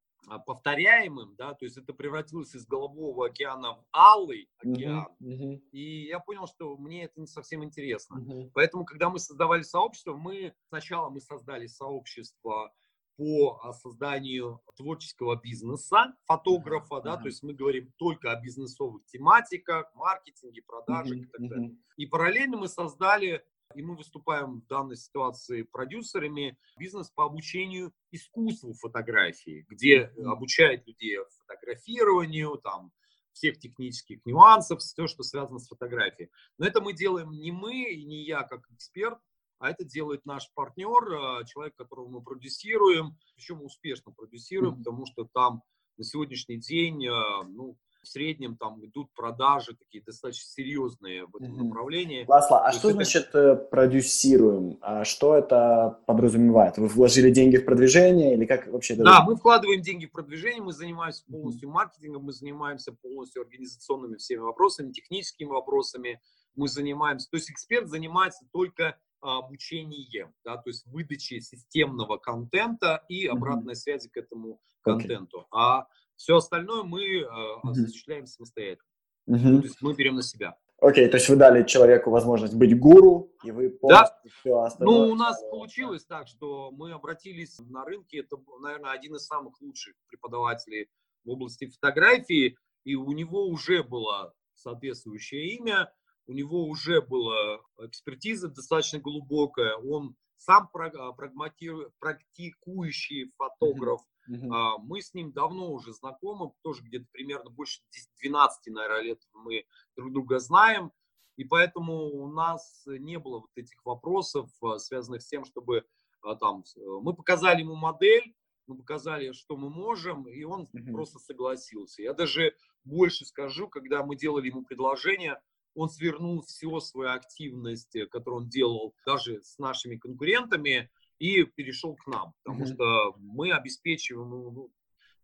повторяемым, 0.47 1.35
да, 1.37 1.55
то 1.55 1.65
есть 1.65 1.77
это 1.77 1.93
превратилось 1.93 2.55
из 2.55 2.67
голубого 2.67 3.27
океана 3.27 3.75
в 3.75 3.85
алый 3.93 4.51
океан, 4.59 5.09
uh-huh, 5.23 5.27
uh-huh. 5.27 5.61
и 5.71 6.07
я 6.07 6.19
понял, 6.19 6.47
что 6.47 6.77
мне 6.77 7.05
это 7.05 7.21
не 7.21 7.27
совсем 7.27 7.62
интересно. 7.62 8.19
Uh-huh. 8.19 8.51
Поэтому, 8.55 8.85
когда 8.85 9.09
мы 9.09 9.19
создавали 9.19 9.62
сообщество, 9.62 10.17
мы 10.17 10.55
сначала 10.69 11.11
мы 11.11 11.21
создали 11.21 11.67
сообщество 11.67 12.73
по 13.17 13.61
а, 13.62 13.73
созданию 13.73 14.61
творческого 14.77 15.37
бизнеса 15.37 16.15
фотографа, 16.27 16.97
uh-huh. 16.97 17.05
да, 17.05 17.17
то 17.17 17.27
есть 17.27 17.43
мы 17.43 17.55
говорим 17.55 17.93
только 17.97 18.33
о 18.33 18.41
бизнесовых 18.41 19.07
тематиках, 19.07 19.95
маркетинге, 19.95 20.62
продажах 20.62 21.17
uh-huh. 21.17 21.23
и 21.23 21.27
так 21.27 21.49
далее. 21.49 21.77
И 21.97 22.07
параллельно 22.07 22.57
мы 22.59 22.69
создали 22.69 23.45
и 23.74 23.83
мы 23.83 23.96
выступаем 23.96 24.61
в 24.61 24.66
данной 24.66 24.96
ситуации 24.96 25.62
продюсерами 25.62 26.57
бизнес 26.79 27.11
по 27.11 27.24
обучению 27.24 27.92
искусству 28.11 28.72
фотографии, 28.74 29.66
где 29.68 30.12
обучает 30.24 30.87
людей 30.87 31.18
фотографированию, 31.40 32.59
там, 32.62 32.92
всех 33.33 33.59
технических 33.59 34.24
нюансов, 34.24 34.81
все, 34.81 35.07
что 35.07 35.22
связано 35.22 35.59
с 35.59 35.68
фотографией. 35.68 36.31
Но 36.59 36.66
это 36.66 36.81
мы 36.81 36.94
делаем 36.94 37.31
не 37.31 37.52
мы 37.52 37.90
и 37.90 38.05
не 38.05 38.24
я 38.24 38.42
как 38.42 38.70
эксперт, 38.70 39.18
а 39.59 39.70
это 39.70 39.85
делает 39.85 40.24
наш 40.26 40.50
партнер, 40.55 41.12
э, 41.12 41.44
человек, 41.46 41.76
которого 41.76 42.09
мы 42.09 42.22
продюсируем, 42.22 43.16
причем 43.35 43.62
успешно 43.62 44.12
продюсируем, 44.12 44.74
mm-hmm. 44.74 44.79
потому 44.79 45.07
что 45.07 45.24
там 45.24 45.62
на 45.96 46.05
сегодняшний 46.05 46.59
день, 46.59 47.07
э, 47.07 47.42
ну, 47.48 47.76
в 48.07 48.09
среднем 48.09 48.57
там 48.57 48.85
идут 48.85 49.12
продажи 49.14 49.75
такие 49.75 50.03
достаточно 50.03 50.49
серьезные 50.49 51.27
в 51.27 51.35
этом 51.35 51.55
mm-hmm. 51.55 51.64
направлении. 51.64 52.25
Ласло, 52.29 52.64
а 52.64 52.71
что 52.71 52.88
это... 52.88 52.95
значит 52.95 53.35
э, 53.35 53.57
продюсируем? 53.57 54.79
А 54.81 55.05
что 55.05 55.35
это 55.35 56.01
подразумевает? 56.07 56.79
Вы 56.79 56.87
вложили 56.87 57.31
деньги 57.31 57.57
в 57.57 57.64
продвижение 57.64 58.35
или 58.35 58.47
как 58.47 58.69
вообще 58.69 58.95
это? 58.95 59.03
Да, 59.03 59.25
мы 59.25 59.35
вкладываем 59.35 59.83
деньги 59.83 60.07
в 60.07 60.12
продвижение, 60.12 60.62
мы 60.62 60.73
занимаемся 60.73 61.25
полностью 61.27 61.69
mm-hmm. 61.69 61.73
маркетингом, 61.73 62.23
мы 62.23 62.33
занимаемся 62.33 62.92
полностью 62.92 63.42
организационными 63.42 64.16
всеми 64.16 64.40
вопросами, 64.40 64.92
техническими 64.92 65.49
вопросами, 65.49 66.21
мы 66.55 66.69
занимаемся, 66.69 67.29
то 67.29 67.37
есть 67.37 67.51
эксперт 67.51 67.88
занимается 67.88 68.47
только 68.53 68.97
обучением, 69.21 70.33
да, 70.45 70.57
то 70.57 70.71
есть 70.71 70.87
выдачей 70.87 71.40
системного 71.40 72.19
контента 72.19 73.05
и 73.09 73.27
обратной 73.27 73.73
mm-hmm. 73.73 73.77
связи 73.77 74.09
к 74.09 74.16
этому 74.16 74.61
контенту. 74.83 75.40
Okay. 75.40 75.47
А 75.51 75.87
все 76.16 76.37
остальное 76.37 76.83
мы 76.83 77.02
э, 77.02 77.24
осуществляем 77.62 78.24
mm-hmm. 78.24 78.26
самостоятельно. 78.26 78.88
Mm-hmm. 79.29 79.59
То 79.59 79.66
есть 79.66 79.83
мы 79.83 79.94
берем 79.94 80.16
на 80.16 80.22
себя. 80.22 80.57
Окей, 80.79 81.07
okay, 81.07 81.11
то 81.11 81.16
есть 81.16 81.29
вы 81.31 81.37
дали 81.37 81.66
человеку 81.66 82.11
возможность 82.11 82.55
быть 82.55 82.79
гуру, 82.79 83.33
и 83.42 83.50
вы 83.50 83.70
полностью 83.70 84.18
да. 84.24 84.31
все 84.31 84.61
остальное... 84.61 84.94
Ну, 84.94 85.12
у 85.12 85.14
нас 85.14 85.42
получилось 85.50 86.05
так, 86.05 86.29
что 86.29 86.70
мы 86.70 86.92
обратились 86.92 87.59
на 87.61 87.85
рынке, 87.85 88.18
это, 88.18 88.37
наверное, 88.61 88.92
один 88.92 89.16
из 89.16 89.26
самых 89.26 89.59
лучших 89.62 89.94
преподавателей 90.09 90.90
в 91.24 91.31
области 91.31 91.66
фотографии, 91.66 92.59
и 92.85 92.94
у 92.94 93.11
него 93.12 93.46
уже 93.46 93.83
было 93.83 94.35
соответствующее 94.55 95.57
имя, 95.57 95.90
у 96.26 96.33
него 96.33 96.66
уже 96.66 97.00
была 97.00 97.61
экспертиза 97.79 98.48
достаточно 98.48 98.98
глубокая, 98.98 99.76
он 99.76 100.14
сам 100.37 100.68
практикующий 100.68 103.33
фотограф, 103.38 104.02
Uh-huh. 104.29 104.79
Мы 104.81 105.03
с 105.03 105.15
ним 105.15 105.33
давно 105.33 105.73
уже 105.73 105.93
знакомы, 105.93 106.53
тоже 106.62 106.83
где-то 106.83 107.07
примерно 107.12 107.51
больше 107.51 107.81
12, 108.21 108.73
наверное, 108.73 109.03
лет 109.03 109.21
мы 109.33 109.65
друг 109.97 110.12
друга 110.12 110.39
знаем. 110.39 110.93
И 111.37 111.45
поэтому 111.45 112.07
у 112.07 112.29
нас 112.29 112.85
не 112.87 113.19
было 113.19 113.41
вот 113.41 113.51
этих 113.57 113.85
вопросов, 113.85 114.51
а, 114.62 114.79
связанных 114.79 115.23
с 115.23 115.29
тем, 115.29 115.45
чтобы 115.45 115.85
а, 116.23 116.35
там... 116.35 116.65
Мы 116.77 117.15
показали 117.15 117.61
ему 117.61 117.75
модель, 117.75 118.35
мы 118.67 118.77
показали, 118.77 119.33
что 119.33 119.57
мы 119.57 119.71
можем, 119.71 120.27
и 120.29 120.43
он 120.45 120.62
uh-huh. 120.62 120.93
просто 120.93 121.19
согласился. 121.19 122.03
Я 122.03 122.15
даже 122.15 122.55
больше 122.85 123.27
скажу, 123.27 123.69
когда 123.69 124.03
мы 124.05 124.17
делали 124.17 124.49
ему 124.49 124.65
предложение, 124.65 125.41
он 125.77 125.91
свернул 125.91 126.43
всю 126.43 126.81
свою 126.81 127.11
активность, 127.11 127.95
э, 127.95 128.07
которую 128.07 128.45
он 128.45 128.49
делал 128.49 128.95
даже 129.05 129.43
с 129.43 129.59
нашими 129.59 129.97
конкурентами, 129.97 130.91
и 131.18 131.44
перешел 131.44 131.96
к 131.96 132.07
нам, 132.07 132.33
потому 132.42 132.64
mm-hmm. 132.64 132.74
что 132.74 133.14
мы 133.18 133.52
обеспечиваем 133.52 134.31
ну, 134.31 134.70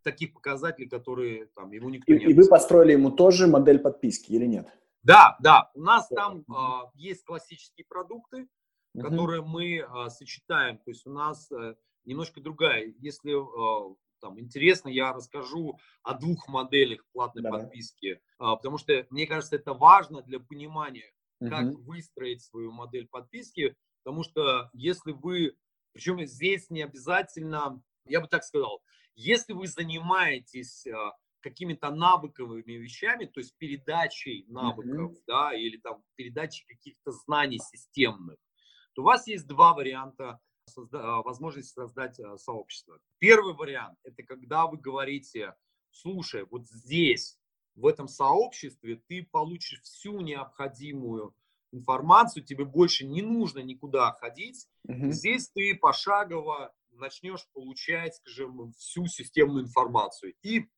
таких 0.03 0.33
показателей, 0.33 0.89
которые 0.89 1.47
там 1.55 1.71
ему 1.73 1.89
никто 1.91 2.13
и, 2.13 2.19
не 2.19 2.33
И 2.33 2.35
вы 2.35 2.49
построили 2.49 2.93
ему 2.93 3.11
тоже 3.11 3.47
модель 3.47 3.79
подписки 3.79 4.33
или 4.33 4.47
нет? 4.47 4.69
Да, 5.03 5.37
да. 5.41 5.71
У 5.75 5.81
нас 5.81 6.11
mm-hmm. 6.11 6.17
там 6.17 6.45
а, 6.55 6.91
есть 6.95 7.25
классические 7.25 7.87
продукты, 7.87 8.43
mm-hmm. 8.97 9.03
которые 9.03 9.43
мы 9.43 9.81
а, 9.81 10.11
сочетаем. 10.11 10.79
То 10.79 10.91
есть 10.91 11.07
у 11.07 11.11
нас 11.11 11.51
а, 11.53 11.75
немножко 12.05 12.41
другая. 12.41 12.93
Если 12.99 13.33
а, 13.33 13.95
там 14.21 14.39
интересно, 14.39 14.89
я 14.89 15.13
расскажу 15.13 15.79
о 16.03 16.15
двух 16.15 16.49
моделях 16.49 17.05
платной 17.13 17.43
Давай. 17.43 17.63
подписки, 17.63 18.21
а, 18.39 18.57
потому 18.57 18.79
что 18.79 19.07
мне 19.11 19.27
кажется, 19.27 19.57
это 19.57 19.75
важно 19.75 20.23
для 20.23 20.39
понимания, 20.39 21.13
как 21.41 21.65
mm-hmm. 21.65 21.83
выстроить 21.83 22.43
свою 22.43 22.71
модель 22.71 23.09
подписки, 23.09 23.75
потому 24.05 24.23
что 24.23 24.71
если 24.73 25.11
вы 25.11 25.57
причем 25.93 26.25
здесь 26.27 26.71
не 26.71 26.83
обязательно, 26.83 27.83
я 28.07 28.21
бы 28.21 28.29
так 28.29 28.45
сказал, 28.45 28.83
если 29.15 29.53
вы 29.53 29.67
занимаетесь 29.67 30.87
а, 30.87 31.13
какими-то 31.41 31.91
навыковыми 31.91 32.73
вещами, 32.73 33.27
то 33.27 33.41
есть 33.41 33.55
передачей 33.59 34.47
навыков, 34.49 35.13
mm-hmm. 35.13 35.23
да, 35.27 35.55
или 35.55 35.77
там 35.77 36.03
передачей 36.15 36.65
каких-то 36.67 37.13
знаний 37.13 37.59
системных, 37.59 38.39
то 38.95 39.03
у 39.03 39.05
вас 39.05 39.27
есть 39.27 39.47
два 39.47 39.75
варианта 39.75 40.41
созда- 40.71 41.01
а, 41.01 41.23
возможности 41.23 41.75
создать 41.75 42.19
а, 42.21 42.39
сообщество. 42.39 42.99
Первый 43.19 43.55
вариант– 43.55 43.99
это 44.05 44.23
когда 44.23 44.67
вы 44.67 44.79
говорите, 44.79 45.55
слушай, 45.91 46.45
вот 46.51 46.67
здесь, 46.67 47.39
в 47.75 47.87
этом 47.87 48.09
сообществе 48.09 49.03
ты 49.09 49.27
получишь 49.31 49.81
всю 49.83 50.21
необходимую 50.21 51.35
информацию, 51.73 52.45
тебе 52.45 52.65
больше 52.65 53.05
не 53.05 53.23
нужно 53.23 53.61
никуда 53.61 54.13
ходить. 54.13 54.69
Угу. 54.85 55.11
Здесь 55.11 55.49
ты 55.51 55.75
пошагово 55.75 56.73
начнешь 56.93 57.49
получать, 57.53 58.17
скажем, 58.17 58.73
всю 58.73 59.07
системную 59.07 59.65
информацию. 59.65 60.35
И 60.43 60.69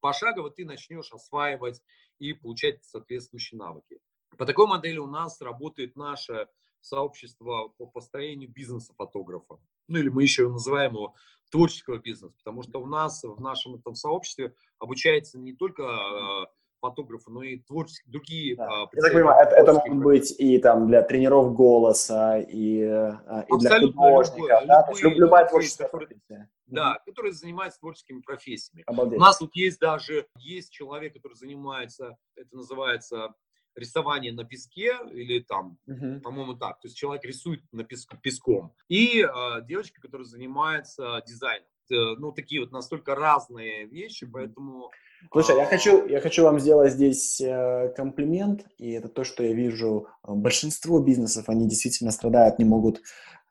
пошагово 0.00 0.50
ты 0.50 0.64
начнешь 0.64 1.12
осваивать 1.12 1.82
и 2.18 2.32
получать 2.32 2.84
соответствующие 2.84 3.58
навыки. 3.58 4.00
По 4.36 4.46
такой 4.46 4.66
модели 4.66 4.98
у 4.98 5.06
нас 5.06 5.40
работает 5.40 5.96
наше 5.96 6.48
сообщество 6.80 7.68
по 7.76 7.86
построению 7.86 8.50
бизнеса 8.50 8.94
фотографа. 8.96 9.58
Ну 9.88 9.98
или 9.98 10.08
мы 10.08 10.22
еще 10.22 10.48
называем 10.48 10.92
его 10.92 11.14
творческого 11.50 11.98
бизнеса, 11.98 12.34
потому 12.38 12.62
что 12.62 12.80
у 12.80 12.86
нас 12.86 13.22
в 13.24 13.40
нашем 13.40 13.76
этом 13.76 13.94
сообществе 13.94 14.54
обучается 14.78 15.38
не 15.38 15.54
только 15.54 15.84
а, 15.84 16.46
фотографы, 16.80 17.30
но 17.30 17.42
и 17.42 17.58
творческие, 17.58 18.12
другие. 18.12 18.56
Да. 18.56 18.66
А, 18.66 18.88
Я 18.92 19.02
так 19.02 19.12
понимаю, 19.12 19.46
это, 19.46 19.54
это 19.56 19.72
могут 19.72 19.98
быть 20.02 20.34
и 20.38 20.58
там 20.58 20.86
для 20.86 21.02
тренеров 21.02 21.54
голоса, 21.54 22.38
и, 22.38 22.82
а, 22.82 23.44
и 23.48 23.58
для 23.58 23.80
художников, 23.80 24.66
да? 24.66 24.82
То 24.82 24.90
есть 24.92 25.02
любая 25.02 25.46
творческая 25.48 25.88
профессия. 25.88 26.50
Да, 26.66 26.96
mm 26.96 27.04
которые 27.06 27.32
занимаются 27.32 27.80
творческими 27.80 28.20
профессиями. 28.20 28.84
Обалдеть. 28.86 29.18
У 29.18 29.20
нас 29.20 29.38
тут 29.38 29.56
есть 29.56 29.80
даже, 29.80 30.26
есть 30.36 30.70
человек, 30.70 31.14
который 31.14 31.32
занимается, 31.32 32.18
это 32.36 32.54
называется 32.54 33.34
рисование 33.74 34.32
на 34.32 34.44
песке 34.44 34.94
или 35.10 35.40
там, 35.40 35.78
uh 35.88 36.20
по-моему, 36.20 36.54
так. 36.54 36.80
То 36.80 36.88
есть 36.88 36.96
человек 36.96 37.24
рисует 37.24 37.62
на 37.72 37.84
песк, 37.84 38.14
песком. 38.20 38.74
И 38.88 39.22
э, 39.22 39.62
девочка, 39.62 40.00
которая 40.00 40.26
занимается 40.26 41.22
дизайном. 41.26 41.66
Э, 41.90 42.16
ну, 42.18 42.32
такие 42.32 42.60
вот 42.60 42.70
настолько 42.70 43.14
разные 43.14 43.86
вещи, 43.86 44.26
поэтому... 44.26 44.90
Слушай, 45.32 45.56
я 45.56 45.66
хочу, 45.66 46.06
я 46.06 46.20
хочу 46.20 46.44
вам 46.44 46.60
сделать 46.60 46.92
здесь 46.92 47.40
э, 47.40 47.92
комплимент, 47.96 48.66
и 48.78 48.92
это 48.92 49.08
то, 49.08 49.24
что 49.24 49.42
я 49.42 49.52
вижу. 49.52 50.06
Большинство 50.22 51.00
бизнесов, 51.00 51.48
они 51.48 51.68
действительно 51.68 52.12
страдают, 52.12 52.58
не 52.58 52.64
могут 52.64 53.02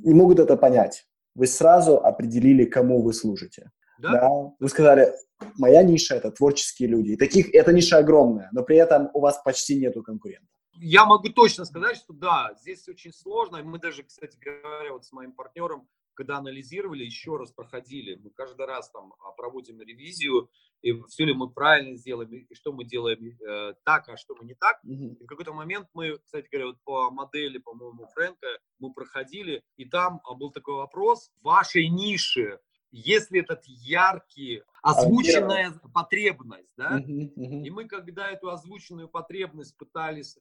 не 0.03 0.13
могут 0.13 0.39
это 0.39 0.57
понять. 0.57 1.05
Вы 1.35 1.47
сразу 1.47 1.97
определили, 1.97 2.65
кому 2.65 3.01
вы 3.01 3.13
служите. 3.13 3.71
Да? 3.99 4.11
да? 4.11 4.29
Вы 4.59 4.69
сказали, 4.69 5.13
моя 5.57 5.83
ниша– 5.83 6.15
это 6.17 6.31
творческие 6.31 6.89
люди. 6.89 7.11
И 7.11 7.17
таких, 7.17 7.53
эта 7.53 7.73
ниша 7.73 7.97
огромная, 7.97 8.49
но 8.51 8.63
при 8.63 8.77
этом 8.77 9.09
у 9.13 9.19
вас 9.19 9.41
почти 9.43 9.79
нету 9.79 10.03
конкурентов. 10.03 10.49
Я 10.79 11.05
могу 11.05 11.29
точно 11.29 11.65
сказать, 11.65 11.97
что 11.97 12.13
да, 12.13 12.51
здесь 12.61 12.87
очень 12.87 13.11
сложно. 13.11 13.63
Мы 13.63 13.79
даже, 13.79 14.03
кстати 14.03 14.37
говоря, 14.39 14.93
вот 14.93 15.05
с 15.05 15.11
моим 15.11 15.31
партнером, 15.31 15.87
когда 16.17 16.37
анализировали, 16.37 17.05
еще 17.05 17.37
раз 17.37 17.51
проходили. 17.51 18.15
Мы 18.15 18.31
каждый 18.31 18.65
раз 18.65 18.89
там 18.89 19.13
а, 19.19 19.31
проводим 19.31 19.79
ревизию, 19.79 20.49
и 20.81 20.91
все 21.03 21.25
ли 21.25 21.33
мы 21.33 21.49
правильно 21.49 21.95
сделаем, 21.95 22.33
и 22.33 22.55
что 22.55 22.73
мы 22.73 22.85
делаем 22.85 23.23
э, 23.23 23.75
так, 23.85 24.09
а 24.09 24.17
что 24.17 24.35
мы 24.35 24.45
не 24.45 24.55
так. 24.55 24.79
Mm-hmm. 24.83 25.17
И 25.19 25.23
в 25.23 25.27
какой-то 25.27 25.53
момент 25.53 25.87
мы, 25.93 26.17
кстати 26.17 26.47
говоря, 26.51 26.67
вот 26.67 26.77
по 26.83 27.11
модели, 27.11 27.59
по-моему, 27.59 28.07
Фрэнка, 28.15 28.47
мы 28.79 28.91
проходили, 28.93 29.63
и 29.77 29.85
там 29.85 30.19
а, 30.23 30.33
был 30.33 30.51
такой 30.51 30.75
вопрос, 30.75 31.31
в 31.39 31.45
вашей 31.45 31.87
нише 31.87 32.59
если 32.89 33.41
этот 33.41 33.65
яркий, 33.65 34.63
озвученная 34.81 35.73
потребность, 35.93 36.71
да, 36.77 36.99
uh-huh, 36.99 37.33
uh-huh. 37.35 37.63
и 37.63 37.69
мы 37.69 37.85
когда 37.85 38.31
эту 38.31 38.49
озвученную 38.49 39.09
потребность 39.09 39.77
пытались 39.77 40.37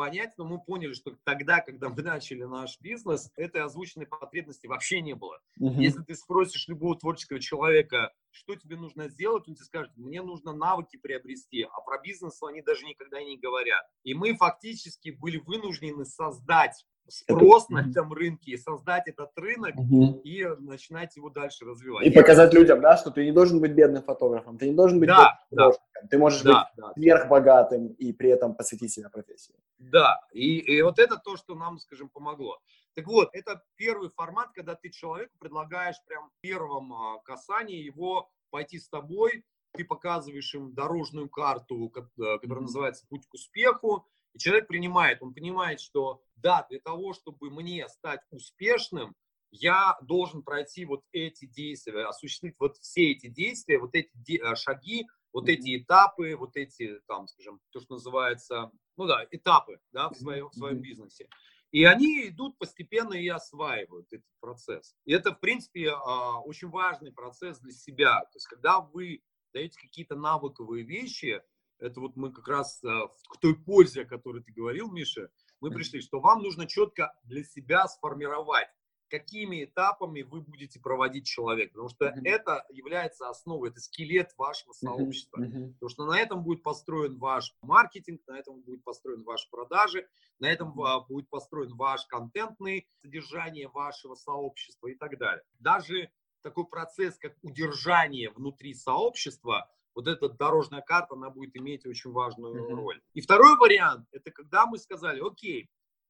понять, 0.00 0.32
но 0.38 0.46
мы 0.46 0.58
поняли, 0.58 0.94
что 0.94 1.14
тогда, 1.24 1.60
когда 1.60 1.90
мы 1.90 2.00
начали 2.00 2.44
наш 2.44 2.80
бизнес, 2.80 3.30
этой 3.36 3.60
озвученной 3.60 4.06
потребности 4.06 4.66
вообще 4.66 5.02
не 5.02 5.14
было. 5.14 5.38
Uh-huh. 5.60 5.74
Если 5.74 6.02
ты 6.02 6.14
спросишь 6.14 6.68
любого 6.68 6.98
творческого 6.98 7.38
человека, 7.38 8.10
что 8.30 8.56
тебе 8.56 8.76
нужно 8.76 9.10
сделать, 9.10 9.46
он 9.46 9.56
тебе 9.56 9.66
скажет, 9.66 9.92
мне 9.96 10.22
нужно 10.22 10.54
навыки 10.54 10.96
приобрести, 10.96 11.64
а 11.70 11.82
про 11.82 12.00
бизнес 12.00 12.42
они 12.42 12.62
даже 12.62 12.86
никогда 12.86 13.22
не 13.22 13.36
говорят. 13.36 13.84
И 14.02 14.14
мы 14.14 14.34
фактически 14.34 15.10
были 15.10 15.36
вынуждены 15.36 16.06
создать 16.06 16.86
спрос 17.08 17.64
это... 17.64 17.74
на 17.74 17.90
этом 17.90 18.12
рынке, 18.12 18.52
и 18.52 18.56
создать 18.56 19.08
этот 19.08 19.30
рынок 19.36 19.76
угу. 19.76 20.20
и 20.24 20.44
начинать 20.58 21.16
его 21.16 21.30
дальше 21.30 21.64
развивать. 21.64 22.06
И 22.06 22.10
показать 22.10 22.54
людям, 22.54 22.80
да, 22.80 22.96
что 22.96 23.10
ты 23.10 23.24
не 23.24 23.32
должен 23.32 23.60
быть 23.60 23.72
бедным 23.72 24.02
фотографом, 24.02 24.58
ты 24.58 24.68
не 24.68 24.74
должен 24.74 25.00
быть 25.00 25.08
да, 25.08 25.40
да. 25.50 25.70
ты 26.08 26.18
можешь 26.18 26.42
да, 26.42 26.70
быть 26.74 26.84
да. 26.84 26.92
сверхбогатым 26.94 27.88
и 27.88 28.12
при 28.12 28.30
этом 28.30 28.54
посвятить 28.54 28.92
себя 28.92 29.08
профессии. 29.08 29.54
Да, 29.78 30.20
и, 30.32 30.58
и 30.58 30.82
вот 30.82 30.98
это 30.98 31.16
то, 31.16 31.36
что 31.36 31.54
нам, 31.54 31.78
скажем, 31.78 32.08
помогло. 32.08 32.58
Так 32.94 33.06
вот, 33.06 33.30
это 33.32 33.62
первый 33.76 34.10
формат, 34.10 34.50
когда 34.52 34.74
ты 34.74 34.90
человеку 34.90 35.32
предлагаешь 35.38 35.96
прям 36.06 36.28
в 36.28 36.40
первом 36.40 36.92
а, 36.92 37.18
касании 37.20 37.82
его 37.82 38.30
пойти 38.50 38.78
с 38.78 38.88
тобой, 38.88 39.44
ты 39.72 39.84
показываешь 39.84 40.54
им 40.54 40.74
дорожную 40.74 41.28
карту, 41.28 41.88
которая 41.88 42.62
называется 42.62 43.06
«Путь 43.08 43.26
к 43.28 43.34
успеху», 43.34 44.06
и 44.34 44.38
человек 44.38 44.68
принимает, 44.68 45.22
он 45.22 45.34
понимает, 45.34 45.80
что 45.80 46.22
да, 46.36 46.66
для 46.70 46.80
того, 46.80 47.12
чтобы 47.12 47.50
мне 47.50 47.88
стать 47.88 48.20
успешным, 48.30 49.14
я 49.50 49.98
должен 50.02 50.42
пройти 50.42 50.84
вот 50.84 51.02
эти 51.12 51.46
действия, 51.46 52.06
осуществить 52.06 52.54
вот 52.58 52.76
все 52.78 53.10
эти 53.12 53.26
действия, 53.26 53.78
вот 53.78 53.94
эти 53.94 54.40
э, 54.40 54.54
шаги, 54.54 55.06
вот 55.32 55.48
эти 55.48 55.76
этапы, 55.76 56.36
вот 56.36 56.56
эти, 56.56 57.00
там, 57.06 57.26
скажем, 57.26 57.60
то, 57.70 57.80
что 57.80 57.94
называется, 57.94 58.70
ну 58.96 59.06
да, 59.06 59.26
этапы, 59.30 59.80
да, 59.92 60.08
в 60.08 60.14
своем, 60.14 60.48
в 60.50 60.54
своем 60.54 60.80
бизнесе. 60.80 61.28
И 61.72 61.84
они 61.84 62.28
идут 62.28 62.58
постепенно 62.58 63.14
и 63.14 63.28
осваивают 63.28 64.06
этот 64.12 64.26
процесс. 64.40 64.94
И 65.04 65.12
это, 65.12 65.32
в 65.32 65.40
принципе, 65.40 65.90
а, 65.90 66.40
очень 66.40 66.68
важный 66.68 67.12
процесс 67.12 67.60
для 67.60 67.72
себя. 67.72 68.20
То 68.24 68.36
есть, 68.36 68.46
когда 68.48 68.80
вы 68.80 69.22
даете 69.52 69.78
какие-то 69.80 70.16
навыковые 70.16 70.84
вещи, 70.84 71.42
это 71.80 72.00
вот 72.00 72.16
мы 72.16 72.32
как 72.32 72.48
раз 72.48 72.82
а, 72.84 73.08
к 73.08 73.38
той 73.40 73.54
пользе, 73.54 74.02
о 74.02 74.06
которой 74.06 74.42
ты 74.42 74.52
говорил, 74.52 74.90
Миша, 74.90 75.30
мы 75.60 75.70
пришли, 75.70 76.00
что 76.00 76.20
вам 76.20 76.42
нужно 76.42 76.66
четко 76.66 77.12
для 77.24 77.44
себя 77.44 77.86
сформировать, 77.88 78.68
какими 79.10 79.64
этапами 79.64 80.22
вы 80.22 80.40
будете 80.40 80.80
проводить 80.80 81.26
человека, 81.26 81.72
потому 81.72 81.88
что 81.88 82.06
mm-hmm. 82.06 82.22
это 82.24 82.64
является 82.70 83.28
основой, 83.28 83.70
это 83.70 83.80
скелет 83.80 84.32
вашего 84.38 84.72
сообщества, 84.72 85.40
mm-hmm. 85.40 85.72
потому 85.74 85.88
что 85.90 86.06
на 86.06 86.18
этом 86.18 86.42
будет 86.42 86.62
построен 86.62 87.18
ваш 87.18 87.54
маркетинг, 87.60 88.22
на 88.26 88.38
этом 88.38 88.60
будет 88.62 88.82
построен 88.84 89.24
ваши 89.24 89.50
продажи, 89.50 90.08
на 90.38 90.50
этом 90.50 90.70
mm-hmm. 90.70 91.06
будет 91.08 91.28
построен 91.28 91.76
ваш 91.76 92.06
контентный 92.06 92.88
содержание 93.02 93.68
вашего 93.68 94.14
сообщества 94.14 94.86
и 94.86 94.94
так 94.94 95.18
далее. 95.18 95.42
Даже 95.58 96.10
такой 96.42 96.66
процесс, 96.66 97.18
как 97.18 97.34
удержание 97.42 98.30
внутри 98.30 98.72
сообщества, 98.74 99.70
вот 100.00 100.08
эта 100.08 100.28
дорожная 100.28 100.80
карта, 100.80 101.14
она 101.14 101.30
будет 101.30 101.56
иметь 101.56 101.86
очень 101.86 102.10
важную 102.10 102.54
mm-hmm. 102.54 102.74
роль. 102.74 103.00
И 103.12 103.20
второй 103.20 103.56
вариант, 103.56 104.06
это 104.12 104.30
когда 104.30 104.66
мы 104.66 104.78
сказали, 104.78 105.20
окей, 105.20 105.68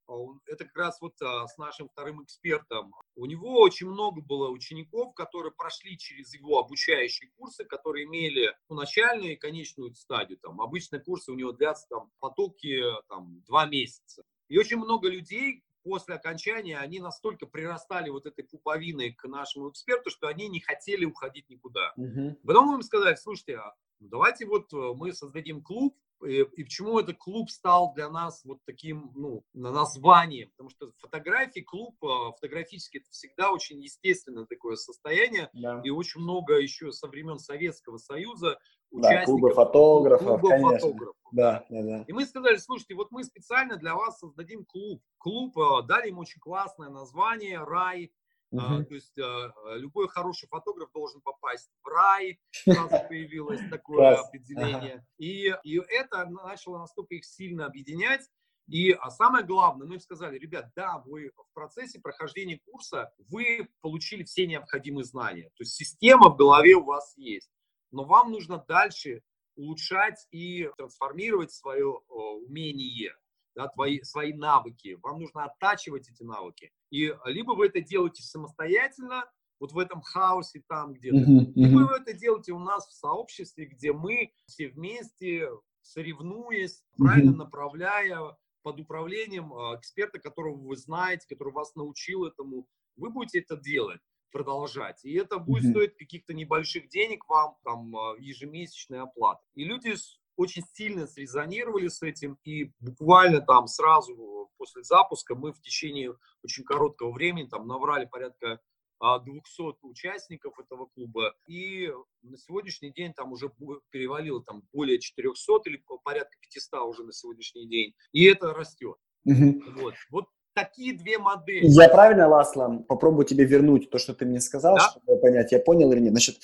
а 0.08 0.14
это 0.46 0.64
как 0.64 0.76
раз 0.76 1.00
вот 1.00 1.20
а, 1.22 1.46
с 1.46 1.56
нашим 1.56 1.88
вторым 1.88 2.22
экспертом. 2.24 2.92
У 3.14 3.26
него 3.26 3.60
очень 3.60 3.88
много 3.88 4.20
было 4.20 4.48
учеников, 4.48 5.14
которые 5.14 5.52
прошли 5.52 5.96
через 5.96 6.34
его 6.34 6.58
обучающие 6.58 7.30
курсы, 7.36 7.64
которые 7.64 8.06
имели 8.06 8.52
ну, 8.68 8.76
начальную 8.76 9.32
и 9.32 9.36
конечную 9.36 9.94
стадию. 9.94 10.38
Там, 10.38 10.60
обычные 10.60 11.00
курсы 11.00 11.30
у 11.30 11.36
него 11.36 11.52
длятся 11.52 11.86
там, 11.88 12.10
потоки 12.18 12.82
там, 13.08 13.42
два 13.46 13.66
месяца. 13.66 14.24
И 14.48 14.58
очень 14.58 14.78
много 14.78 15.08
людей, 15.08 15.62
после 15.82 16.14
окончания 16.14 16.78
они 16.78 17.00
настолько 17.00 17.46
прирастали 17.46 18.10
вот 18.10 18.26
этой 18.26 18.44
пуповиной 18.44 19.12
к 19.12 19.24
нашему 19.26 19.70
эксперту, 19.70 20.10
что 20.10 20.28
они 20.28 20.48
не 20.48 20.60
хотели 20.60 21.04
уходить 21.04 21.48
никуда. 21.48 21.92
Угу. 21.96 22.38
Потом 22.44 22.66
мы 22.68 22.74
им 22.76 22.82
сказали, 22.82 23.14
слушайте, 23.14 23.56
а 23.56 23.74
давайте 23.98 24.46
вот 24.46 24.72
э, 24.72 24.76
мы 24.94 25.12
создадим 25.12 25.62
клуб, 25.62 25.96
и, 26.24 26.42
и 26.42 26.64
почему 26.64 26.98
этот 26.98 27.18
клуб 27.18 27.50
стал 27.50 27.92
для 27.94 28.08
нас 28.08 28.42
вот 28.44 28.58
таким, 28.66 29.10
ну, 29.14 29.42
названием? 29.52 30.50
Потому 30.50 30.70
что 30.70 30.92
фотографии, 30.98 31.60
клуб 31.60 31.96
э, 32.02 32.32
фотографический, 32.36 33.00
это 33.00 33.10
всегда 33.10 33.52
очень 33.52 33.82
естественное 33.82 34.46
такое 34.46 34.76
состояние. 34.76 35.48
Да. 35.52 35.80
И 35.84 35.90
очень 35.90 36.20
много 36.20 36.58
еще 36.58 36.92
со 36.92 37.08
времен 37.08 37.38
Советского 37.38 37.98
Союза 37.98 38.58
участников. 38.90 39.20
Да, 39.20 39.24
клубы 39.24 39.54
фотографов, 39.54 40.40
клуба 40.40 40.48
конечно. 40.48 40.78
Фотографов. 40.78 41.16
Да, 41.32 41.64
да, 41.70 41.82
да. 41.82 42.04
И 42.06 42.12
мы 42.12 42.26
сказали, 42.26 42.56
слушайте, 42.56 42.94
вот 42.94 43.10
мы 43.10 43.24
специально 43.24 43.76
для 43.76 43.94
вас 43.94 44.18
создадим 44.18 44.64
клуб. 44.64 45.00
Клуб, 45.18 45.56
э, 45.58 45.86
дали 45.86 46.08
им 46.08 46.18
очень 46.18 46.40
классное 46.40 46.90
название, 46.90 47.62
рай. 47.62 48.12
Угу. 48.50 48.62
А, 48.62 48.84
то 48.84 48.94
есть 48.94 49.18
а, 49.18 49.52
любой 49.76 50.08
хороший 50.08 50.48
фотограф 50.48 50.90
должен 50.92 51.20
попасть 51.20 51.70
в 51.82 51.86
рай, 51.86 52.40
сразу 52.50 52.88
появилось 53.08 53.60
такое 53.70 54.16
определение. 54.16 55.06
И, 55.18 55.54
и 55.62 55.80
это 55.88 56.26
начало 56.26 56.78
настолько 56.78 57.14
их 57.14 57.24
сильно 57.24 57.66
объединять. 57.66 58.28
И 58.66 58.92
а 58.92 59.10
самое 59.10 59.44
главное, 59.44 59.86
мы 59.86 59.94
им 59.94 60.00
сказали, 60.00 60.38
ребят, 60.38 60.70
да, 60.76 61.02
вы 61.04 61.32
в 61.36 61.54
процессе 61.54 62.00
прохождения 62.00 62.60
курса, 62.64 63.12
вы 63.28 63.68
получили 63.80 64.22
все 64.22 64.46
необходимые 64.46 65.04
знания. 65.04 65.50
То 65.56 65.62
есть 65.62 65.74
система 65.74 66.30
в 66.30 66.36
голове 66.36 66.74
у 66.74 66.84
вас 66.84 67.14
есть. 67.16 67.50
Но 67.90 68.04
вам 68.04 68.30
нужно 68.30 68.64
дальше 68.68 69.22
улучшать 69.56 70.26
и 70.30 70.70
трансформировать 70.76 71.52
свое 71.52 71.86
умение 72.08 73.14
да, 73.54 73.68
твои, 73.68 74.02
свои 74.02 74.32
навыки. 74.32 74.98
Вам 75.02 75.20
нужно 75.20 75.44
оттачивать 75.44 76.08
эти 76.08 76.22
навыки. 76.22 76.72
И 76.90 77.14
либо 77.26 77.52
вы 77.52 77.66
это 77.66 77.80
делаете 77.80 78.22
самостоятельно, 78.22 79.24
вот 79.58 79.72
в 79.72 79.78
этом 79.78 80.00
хаосе 80.00 80.62
там 80.66 80.94
где-то, 80.94 81.18
uh-huh, 81.18 81.46
uh-huh. 81.46 81.52
либо 81.54 81.78
вы 81.80 81.96
это 81.96 82.14
делаете 82.14 82.52
у 82.52 82.58
нас 82.58 82.88
в 82.88 82.92
сообществе, 82.94 83.66
где 83.66 83.92
мы 83.92 84.32
все 84.46 84.68
вместе, 84.68 85.50
соревнуясь, 85.82 86.80
uh-huh. 86.80 87.04
правильно 87.04 87.36
направляя 87.36 88.36
под 88.62 88.80
управлением 88.80 89.52
а, 89.52 89.76
эксперта, 89.76 90.18
которого 90.18 90.56
вы 90.56 90.76
знаете, 90.76 91.26
который 91.28 91.52
вас 91.52 91.74
научил 91.74 92.24
этому, 92.24 92.66
вы 92.96 93.10
будете 93.10 93.40
это 93.40 93.56
делать 93.56 94.00
продолжать. 94.32 95.04
И 95.04 95.12
это 95.14 95.38
будет 95.38 95.64
mm-hmm. 95.64 95.70
стоить 95.70 95.96
каких-то 95.96 96.34
небольших 96.34 96.88
денег 96.88 97.28
вам, 97.28 97.56
там, 97.64 97.96
а, 97.96 98.16
ежемесячная 98.18 99.02
оплата. 99.02 99.42
И 99.54 99.64
люди 99.64 99.94
очень 100.36 100.62
сильно 100.74 101.06
срезонировали 101.06 101.88
с 101.88 102.02
этим, 102.02 102.38
и 102.44 102.72
буквально 102.80 103.40
там 103.40 103.66
сразу 103.66 104.48
после 104.56 104.82
запуска 104.82 105.34
мы 105.34 105.52
в 105.52 105.60
течение 105.60 106.14
очень 106.44 106.64
короткого 106.64 107.12
времени 107.12 107.48
там 107.48 107.66
набрали 107.66 108.04
порядка 108.04 108.60
200 109.00 109.62
а, 109.62 109.72
участников 109.82 110.58
этого 110.58 110.86
клуба, 110.94 111.34
и 111.46 111.90
на 112.22 112.36
сегодняшний 112.36 112.92
день 112.92 113.14
там 113.14 113.32
уже 113.32 113.50
перевалило 113.90 114.42
там 114.44 114.62
более 114.72 114.98
400 114.98 115.52
или 115.64 115.82
порядка 116.04 116.36
500 116.40 116.80
уже 116.86 117.04
на 117.04 117.12
сегодняшний 117.12 117.66
день, 117.66 117.94
и 118.12 118.24
это 118.24 118.52
растет. 118.52 118.96
Угу. 119.24 119.62
Вот. 119.80 119.94
вот 120.10 120.26
такие 120.54 120.96
две 120.96 121.18
модели. 121.18 121.64
Я 121.66 121.88
правильно, 121.88 122.28
Ласлан, 122.28 122.84
попробую 122.84 123.24
тебе 123.24 123.44
вернуть 123.44 123.90
то, 123.90 123.98
что 123.98 124.14
ты 124.14 124.26
мне 124.26 124.40
сказал, 124.40 124.76
да? 124.76 124.90
чтобы 124.90 125.20
понять, 125.20 125.52
я 125.52 125.58
понял 125.60 125.90
или 125.92 126.00
нет. 126.00 126.12
Значит, 126.12 126.36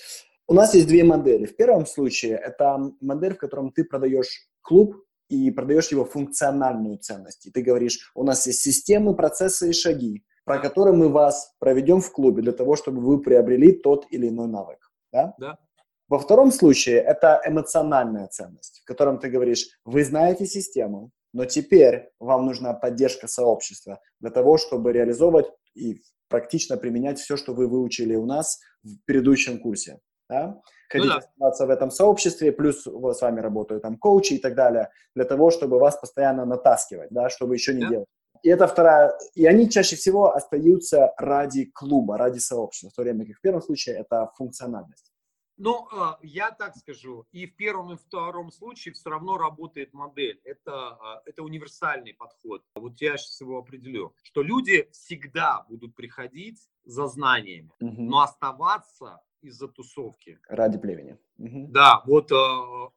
у 0.48 0.54
нас 0.54 0.74
есть 0.74 0.86
две 0.86 1.04
модели. 1.04 1.46
В 1.46 1.56
первом 1.56 1.86
случае 1.86 2.36
это 2.36 2.78
модель, 3.00 3.34
в 3.34 3.38
котором 3.38 3.72
ты 3.72 3.84
продаешь 3.84 4.48
клуб 4.62 4.96
и 5.28 5.50
продаешь 5.50 5.88
его 5.88 6.04
функциональную 6.04 6.98
ценность. 6.98 7.46
И 7.46 7.50
ты 7.50 7.62
говоришь, 7.62 8.10
у 8.14 8.22
нас 8.22 8.46
есть 8.46 8.60
системы, 8.60 9.16
процессы 9.16 9.70
и 9.70 9.72
шаги, 9.72 10.24
про 10.44 10.58
которые 10.58 10.94
мы 10.94 11.08
вас 11.08 11.52
проведем 11.58 12.00
в 12.00 12.12
клубе 12.12 12.42
для 12.42 12.52
того, 12.52 12.76
чтобы 12.76 13.00
вы 13.00 13.20
приобрели 13.20 13.72
тот 13.72 14.06
или 14.10 14.28
иной 14.28 14.46
навык. 14.46 14.78
Да? 15.12 15.34
Да. 15.38 15.58
Во 16.08 16.20
втором 16.20 16.52
случае 16.52 16.98
это 16.98 17.40
эмоциональная 17.44 18.28
ценность, 18.28 18.82
в 18.82 18.84
котором 18.84 19.18
ты 19.18 19.28
говоришь, 19.28 19.66
вы 19.84 20.04
знаете 20.04 20.46
систему, 20.46 21.10
но 21.32 21.44
теперь 21.46 22.10
вам 22.20 22.46
нужна 22.46 22.72
поддержка 22.74 23.26
сообщества 23.26 24.00
для 24.20 24.30
того, 24.30 24.56
чтобы 24.56 24.92
реализовывать 24.92 25.46
и 25.74 26.00
практично 26.28 26.76
применять 26.76 27.18
все, 27.18 27.36
что 27.36 27.52
вы 27.52 27.66
выучили 27.66 28.14
у 28.14 28.24
нас 28.24 28.60
в 28.84 28.96
предыдущем 29.04 29.58
курсе. 29.58 29.98
Да? 30.28 30.60
Ходить 30.88 31.10
ну, 31.38 31.50
да. 31.50 31.66
в 31.66 31.70
этом 31.70 31.90
сообществе, 31.90 32.52
плюс 32.52 32.84
с 32.84 33.20
вами 33.20 33.40
работают 33.40 33.82
там 33.82 33.96
коучи 33.96 34.34
и 34.34 34.38
так 34.38 34.54
далее, 34.54 34.90
для 35.14 35.24
того, 35.24 35.50
чтобы 35.50 35.78
вас 35.78 35.96
постоянно 35.96 36.44
натаскивать, 36.44 37.10
да, 37.10 37.28
чтобы 37.28 37.54
еще 37.54 37.74
не 37.74 37.82
да. 37.82 37.88
делать. 37.88 38.08
И 38.42 38.48
это 38.48 38.66
вторая. 38.66 39.18
И 39.34 39.46
они 39.46 39.68
чаще 39.68 39.96
всего 39.96 40.34
остаются 40.34 41.12
ради 41.16 41.64
клуба, 41.66 42.18
ради 42.18 42.38
сообщества, 42.38 42.90
в 42.90 42.94
то 42.94 43.02
время 43.02 43.26
как 43.26 43.36
в 43.36 43.40
первом 43.40 43.62
случае 43.62 43.96
это 43.96 44.30
функциональность. 44.36 45.12
Ну, 45.58 45.88
а, 45.90 46.18
я 46.22 46.50
так 46.50 46.76
скажу, 46.76 47.26
и 47.32 47.46
в 47.46 47.56
первом, 47.56 47.92
и 47.92 47.96
втором 47.96 48.52
случае 48.52 48.92
все 48.92 49.08
равно 49.08 49.38
работает 49.38 49.94
модель. 49.94 50.38
Это, 50.44 50.90
а, 50.90 51.22
это 51.24 51.42
универсальный 51.42 52.12
подход. 52.12 52.62
Вот 52.74 53.00
я 53.00 53.16
сейчас 53.16 53.40
его 53.40 53.58
определю, 53.58 54.14
что 54.22 54.42
люди 54.42 54.88
всегда 54.92 55.64
будут 55.68 55.94
приходить 55.94 56.60
за 56.84 57.06
знаниями, 57.06 57.70
угу. 57.80 58.02
но 58.02 58.20
оставаться 58.20 59.22
из-за 59.46 59.68
тусовки. 59.68 60.38
Ради 60.48 60.78
племени. 60.78 61.18
Угу. 61.38 61.68
Да, 61.68 62.02
вот 62.06 62.32
э, 62.32 62.36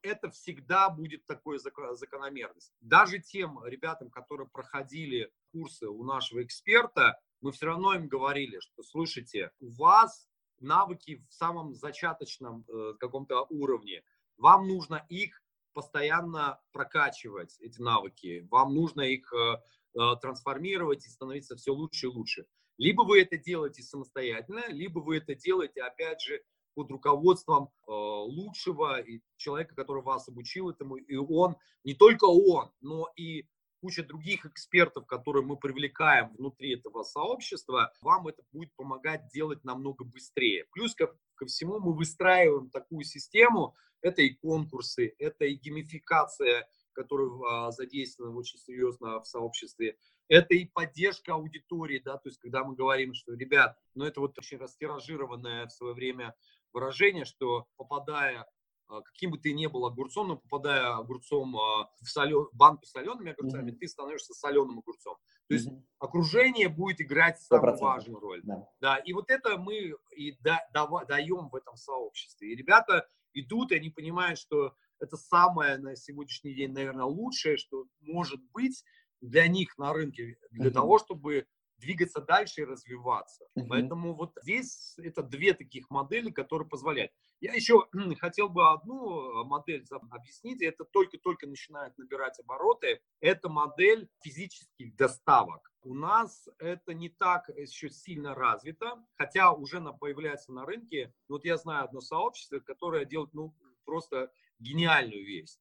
это 0.02 0.30
всегда 0.30 0.90
будет 0.90 1.26
такой 1.26 1.60
закономерность. 1.60 2.74
Даже 2.82 3.20
тем 3.20 3.64
ребятам, 3.66 4.10
которые 4.10 4.48
проходили 4.48 5.32
курсы 5.52 5.88
у 5.88 6.04
нашего 6.04 6.44
эксперта, 6.44 7.20
мы 7.42 7.52
все 7.52 7.68
равно 7.68 7.94
им 7.94 8.08
говорили, 8.08 8.60
что, 8.60 8.84
слушайте, 8.84 9.52
у 9.60 9.70
вас 9.72 10.28
навыки 10.60 11.26
в 11.30 11.34
самом 11.34 11.74
зачаточном 11.74 12.66
э, 12.68 12.94
каком-то 13.00 13.46
уровне, 13.50 14.04
вам 14.38 14.68
нужно 14.68 15.06
их 15.10 15.42
постоянно 15.74 16.60
прокачивать, 16.72 17.58
эти 17.60 17.80
навыки, 17.82 18.48
вам 18.50 18.74
нужно 18.74 19.02
их 19.02 19.32
э, 19.34 19.58
э, 20.00 20.16
трансформировать 20.22 21.06
и 21.06 21.10
становиться 21.10 21.56
все 21.56 21.72
лучше 21.72 22.08
и 22.08 22.10
лучше. 22.10 22.46
Либо 22.80 23.02
вы 23.04 23.22
это 23.22 23.38
делаете 23.38 23.84
самостоятельно, 23.84 24.68
либо 24.70 25.00
вы 25.00 25.18
это 25.18 25.36
делаете, 25.36 25.84
опять 25.84 26.22
же, 26.22 26.42
под 26.76 26.90
руководством 26.90 27.66
э, 27.66 27.92
лучшего 27.92 29.04
человека, 29.36 29.76
который 29.76 30.02
вас 30.02 30.30
обучил 30.30 30.70
этому, 30.70 30.96
и 30.96 31.16
он, 31.18 31.58
не 31.84 31.94
только 31.94 32.24
он, 32.24 32.72
но 32.80 33.10
и 33.18 33.46
куча 33.82 34.04
других 34.04 34.46
экспертов, 34.46 35.06
которые 35.08 35.46
мы 35.46 35.58
привлекаем 35.58 36.34
внутри 36.36 36.74
этого 36.74 37.04
сообщества, 37.04 37.92
вам 38.02 38.28
это 38.28 38.44
будет 38.54 38.74
помогать 38.78 39.28
делать 39.28 39.64
намного 39.66 40.06
быстрее. 40.06 40.66
Плюс 40.72 40.96
ко, 40.96 41.14
ко 41.36 41.46
всему 41.48 41.80
мы 41.80 41.94
выстраиваем 41.94 42.70
такую 42.70 43.04
систему, 43.04 43.76
это 44.02 44.22
и 44.22 44.30
конкурсы, 44.36 45.14
это 45.18 45.44
и 45.44 45.56
геймификация, 45.56 46.66
которая 46.94 47.30
а, 47.50 47.72
задействована 47.72 48.38
очень 48.38 48.60
серьезно 48.60 49.20
в 49.20 49.28
сообществе, 49.28 49.98
это 50.30 50.54
и 50.54 50.66
поддержка 50.66 51.34
аудитории, 51.34 52.00
да, 52.00 52.18
то 52.18 52.30
есть 52.30 52.40
когда 52.40 52.64
мы 52.64 52.76
говорим, 52.76 53.14
что, 53.14 53.34
ребят, 53.34 53.78
ну 53.96 54.06
это 54.06 54.22
вот 54.22 54.38
очень 54.38 54.58
растиражированное 54.58 55.68
в 55.68 55.72
свое 55.72 55.94
время 55.94 56.36
выражение, 56.72 57.26
что 57.26 57.68
попадая 57.76 58.48
а, 58.90 59.02
каким 59.02 59.32
бы 59.32 59.38
ты 59.38 59.54
ни 59.54 59.68
был 59.68 59.86
огурцом, 59.86 60.30
но 60.30 60.38
попадая 60.38 60.96
огурцом 60.96 61.56
а, 61.56 61.90
в 62.02 62.08
солен... 62.10 62.48
банку 62.54 62.86
с 62.86 62.92
солеными 62.92 63.32
огурцами, 63.32 63.72
mm-hmm. 63.72 63.78
ты 63.78 63.88
становишься 63.88 64.34
соленым 64.34 64.80
огурцом. 64.80 65.18
То 65.48 65.54
есть 65.54 65.68
mm-hmm. 65.68 65.84
окружение 66.00 66.70
будет 66.70 67.02
играть 67.02 67.40
самую 67.40 67.76
100%. 67.76 67.78
важную 67.80 68.20
роль. 68.20 68.42
Да. 68.44 68.68
да, 68.82 68.98
и 68.98 69.14
вот 69.14 69.30
это 69.30 69.58
мы 69.58 69.96
и 70.16 70.38
да, 70.42 70.68
да, 70.74 70.88
даем 71.06 71.50
в 71.50 71.56
этом 71.56 71.76
сообществе. 71.76 72.52
И 72.52 72.56
ребята 72.56 73.08
идут, 73.34 73.72
и 73.72 73.76
они 73.76 73.90
понимают, 73.92 74.40
что 74.40 74.74
это 75.00 75.18
самое 75.18 75.78
на 75.78 75.96
сегодняшний 75.96 76.54
день, 76.54 76.72
наверное, 76.72 77.06
лучшее, 77.06 77.58
что 77.58 77.86
может 78.02 78.42
быть, 78.54 78.84
для 79.22 79.48
них 79.48 79.78
на 79.78 79.94
рынке, 79.94 80.38
для 80.52 80.70
uh-huh. 80.70 80.74
того, 80.74 81.00
чтобы 81.00 81.48
двигаться 81.78 82.22
дальше 82.22 82.62
и 82.62 82.66
развиваться. 82.66 83.46
Uh-huh. 83.58 83.66
Поэтому 83.68 84.14
вот 84.14 84.34
здесь 84.42 84.96
это 84.98 85.24
две 85.24 85.54
таких 85.54 85.90
модели, 85.90 86.30
которые 86.30 86.68
позволяют. 86.68 87.12
Я 87.42 87.54
еще 87.54 87.88
хотел 88.20 88.50
бы 88.50 88.70
одну 88.70 89.42
э, 89.42 89.44
модель 89.46 89.86
объяснить, 90.12 90.62
это 90.62 90.84
только-только 90.84 91.48
начинает 91.48 91.98
набирать 91.98 92.40
обороты. 92.40 93.02
Это 93.22 93.50
модель 93.50 94.10
физических 94.22 94.96
доставок. 94.96 95.72
У 95.82 95.94
нас 95.94 96.50
это 96.58 96.94
не 96.94 97.08
так 97.08 97.50
еще 97.56 97.90
сильно 97.90 98.36
развито, 98.36 99.02
хотя 99.16 99.54
уже 99.54 99.80
появляется 99.94 100.52
на 100.52 100.66
рынке. 100.66 101.14
Вот 101.30 101.46
я 101.46 101.58
знаю 101.58 101.86
одно 101.86 102.02
сообщество, 102.02 102.60
которое 102.60 103.06
делает 103.06 103.34
ну, 103.34 103.56
просто 103.86 104.32
гениальную 104.60 105.26
вещь. 105.26 105.58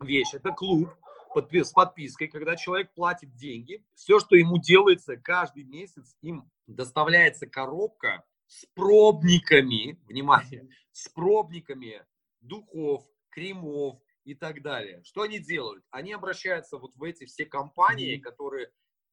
вещь. 0.00 0.32
Это 0.32 0.52
клуб, 0.52 0.88
с 1.34 1.72
подпиской, 1.72 2.28
когда 2.28 2.56
человек 2.56 2.92
платит 2.94 3.34
деньги, 3.34 3.84
все, 3.94 4.20
что 4.20 4.36
ему 4.36 4.58
делается 4.58 5.16
каждый 5.16 5.64
месяц, 5.64 6.16
им 6.22 6.50
доставляется 6.66 7.46
коробка 7.46 8.24
с 8.46 8.66
пробниками, 8.74 9.98
внимание, 10.06 10.68
с 10.92 11.08
пробниками 11.08 12.04
духов, 12.40 13.04
кремов 13.30 14.00
и 14.24 14.34
так 14.34 14.62
далее. 14.62 15.02
Что 15.04 15.22
они 15.22 15.38
делают? 15.38 15.84
Они 15.90 16.12
обращаются 16.12 16.78
вот 16.78 16.94
в 16.96 17.02
эти 17.02 17.24
все 17.26 17.44
компании, 17.46 18.16
которые 18.16 18.70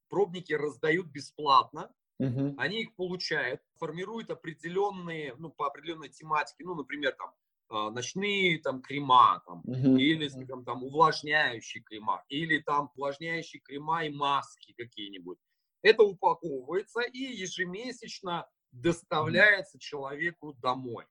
пробники 0.09 0.53
раздают 0.53 1.07
бесплатно, 1.07 1.91
Uh-huh. 2.21 2.55
Они 2.57 2.83
их 2.83 2.95
получают, 2.95 3.61
формируют 3.77 4.29
определенные, 4.29 5.35
ну, 5.37 5.49
по 5.49 5.67
определенной 5.67 6.07
тематике, 6.07 6.63
ну, 6.63 6.73
например, 6.73 7.11
там, 7.11 7.33
ночные 7.69 8.59
там 8.59 8.81
крема 8.81 9.41
там, 9.45 9.61
uh-huh. 9.61 9.99
или 9.99 10.45
там, 10.45 10.63
там 10.63 10.83
увлажняющие 10.83 11.83
крема 11.83 12.23
или 12.29 12.59
там 12.59 12.91
увлажняющие 12.95 13.61
крема 13.61 14.05
и 14.05 14.09
маски 14.09 14.73
какие-нибудь. 14.77 15.37
Это 15.81 16.03
упаковывается 16.03 17.01
и 17.01 17.19
ежемесячно 17.19 18.47
доставляется 18.71 19.77
uh-huh. 19.77 19.81
человеку 19.81 20.53
домой. 20.53 21.05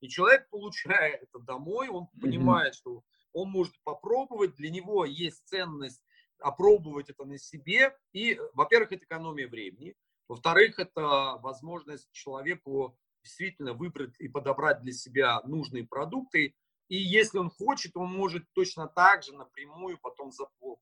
И 0.00 0.08
человек, 0.08 0.48
получая 0.50 1.14
это 1.14 1.38
домой, 1.40 1.88
он 1.88 2.04
uh-huh. 2.04 2.20
понимает, 2.20 2.74
что 2.74 3.02
он 3.32 3.50
может 3.50 3.74
попробовать, 3.84 4.54
для 4.56 4.70
него 4.70 5.04
есть 5.04 5.46
ценность 5.46 6.02
опробовать 6.40 7.10
это 7.10 7.24
на 7.24 7.38
себе. 7.38 7.96
И, 8.12 8.38
во-первых, 8.54 8.92
это 8.92 9.04
экономия 9.04 9.48
времени. 9.48 9.94
Во-вторых, 10.28 10.78
это 10.78 11.38
возможность 11.42 12.08
человеку 12.12 12.98
действительно 13.28 13.74
выбрать 13.74 14.14
и 14.18 14.26
подобрать 14.26 14.80
для 14.80 14.92
себя 14.92 15.40
нужные 15.44 15.86
продукты. 15.86 16.54
И 16.88 16.96
если 16.96 17.38
он 17.38 17.50
хочет, 17.50 17.96
он 17.96 18.08
может 18.08 18.44
точно 18.54 18.88
так 18.88 19.22
же 19.22 19.34
напрямую 19.34 19.98
потом 20.00 20.30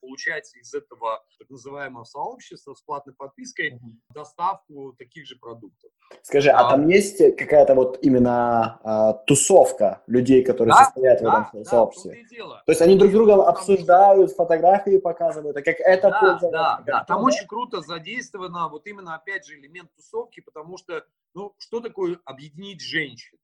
получать 0.00 0.54
из 0.54 0.72
этого 0.72 1.24
так 1.38 1.50
называемого 1.50 2.04
сообщества 2.04 2.74
с 2.74 2.82
платной 2.82 3.14
подпиской 3.14 3.74
угу. 3.74 3.96
доставку 4.14 4.94
таких 4.98 5.26
же 5.26 5.36
продуктов. 5.36 5.90
Скажи, 6.22 6.50
а, 6.50 6.60
а 6.60 6.70
там 6.70 6.88
есть 6.88 7.18
какая-то 7.36 7.74
вот 7.74 7.98
именно 8.02 8.78
а, 8.84 9.12
тусовка 9.14 10.02
людей, 10.06 10.44
которые 10.44 10.74
да, 10.74 10.84
состоят 10.84 11.22
да, 11.22 11.24
в 11.24 11.48
этом 11.48 11.62
да, 11.64 11.70
сообществе? 11.70 12.24
То, 12.38 12.62
То 12.66 12.72
есть 12.72 12.80
они 12.80 12.96
друг 12.96 13.10
друга 13.10 13.48
обсуждают, 13.48 14.30
фотографии 14.32 14.98
показывают, 14.98 15.56
а 15.56 15.62
как 15.62 15.80
это 15.80 16.10
да, 16.10 16.20
пользоваться? 16.20 16.50
Да, 16.50 16.82
да, 16.86 17.04
там 17.04 17.18
да? 17.18 17.24
очень 17.24 17.46
круто 17.48 17.80
задействовано 17.80 18.68
вот 18.68 18.86
именно 18.86 19.16
опять 19.16 19.44
же 19.44 19.58
элемент 19.58 19.90
тусовки, 19.96 20.40
потому 20.40 20.78
что 20.78 21.04
ну, 21.34 21.52
что 21.58 21.80
такое 21.80 22.18
объединить 22.24 22.80
женщин? 22.80 23.38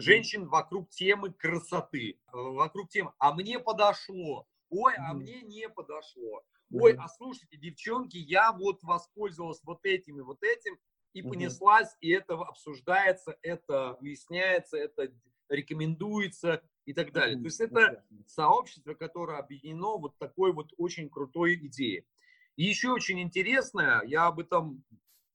Женщин 0.00 0.48
вокруг 0.48 0.90
темы 0.90 1.32
красоты, 1.32 2.18
э, 2.26 2.36
вокруг 2.36 2.88
темы 2.88 3.12
«а 3.18 3.34
мне 3.34 3.58
подошло», 3.58 4.46
«ой, 4.70 4.94
а 4.96 5.14
мне 5.14 5.42
не 5.42 5.68
подошло», 5.68 6.42
«ой, 6.72 6.94
а 6.96 7.08
слушайте, 7.08 7.56
девчонки, 7.56 8.16
я 8.16 8.52
вот 8.52 8.82
воспользовалась 8.82 9.60
вот 9.64 9.84
этим 9.84 10.18
и 10.18 10.22
вот 10.22 10.42
этим», 10.42 10.78
и 11.12 11.22
понеслась, 11.22 11.96
и 12.00 12.10
это 12.10 12.34
обсуждается, 12.34 13.38
это 13.40 13.96
выясняется, 14.00 14.76
это 14.76 15.12
рекомендуется 15.48 16.62
и 16.86 16.92
так 16.92 17.12
далее. 17.12 17.38
То 17.38 17.44
есть 17.44 17.60
это 17.60 18.04
сообщество, 18.26 18.94
которое 18.94 19.38
объединено 19.38 19.96
вот 19.96 20.18
такой 20.18 20.52
вот 20.52 20.72
очень 20.76 21.08
крутой 21.08 21.54
идеей. 21.54 22.04
И 22.56 22.64
еще 22.64 22.90
очень 22.90 23.20
интересное, 23.20 24.02
я 24.02 24.26
об 24.26 24.40
этом 24.40 24.84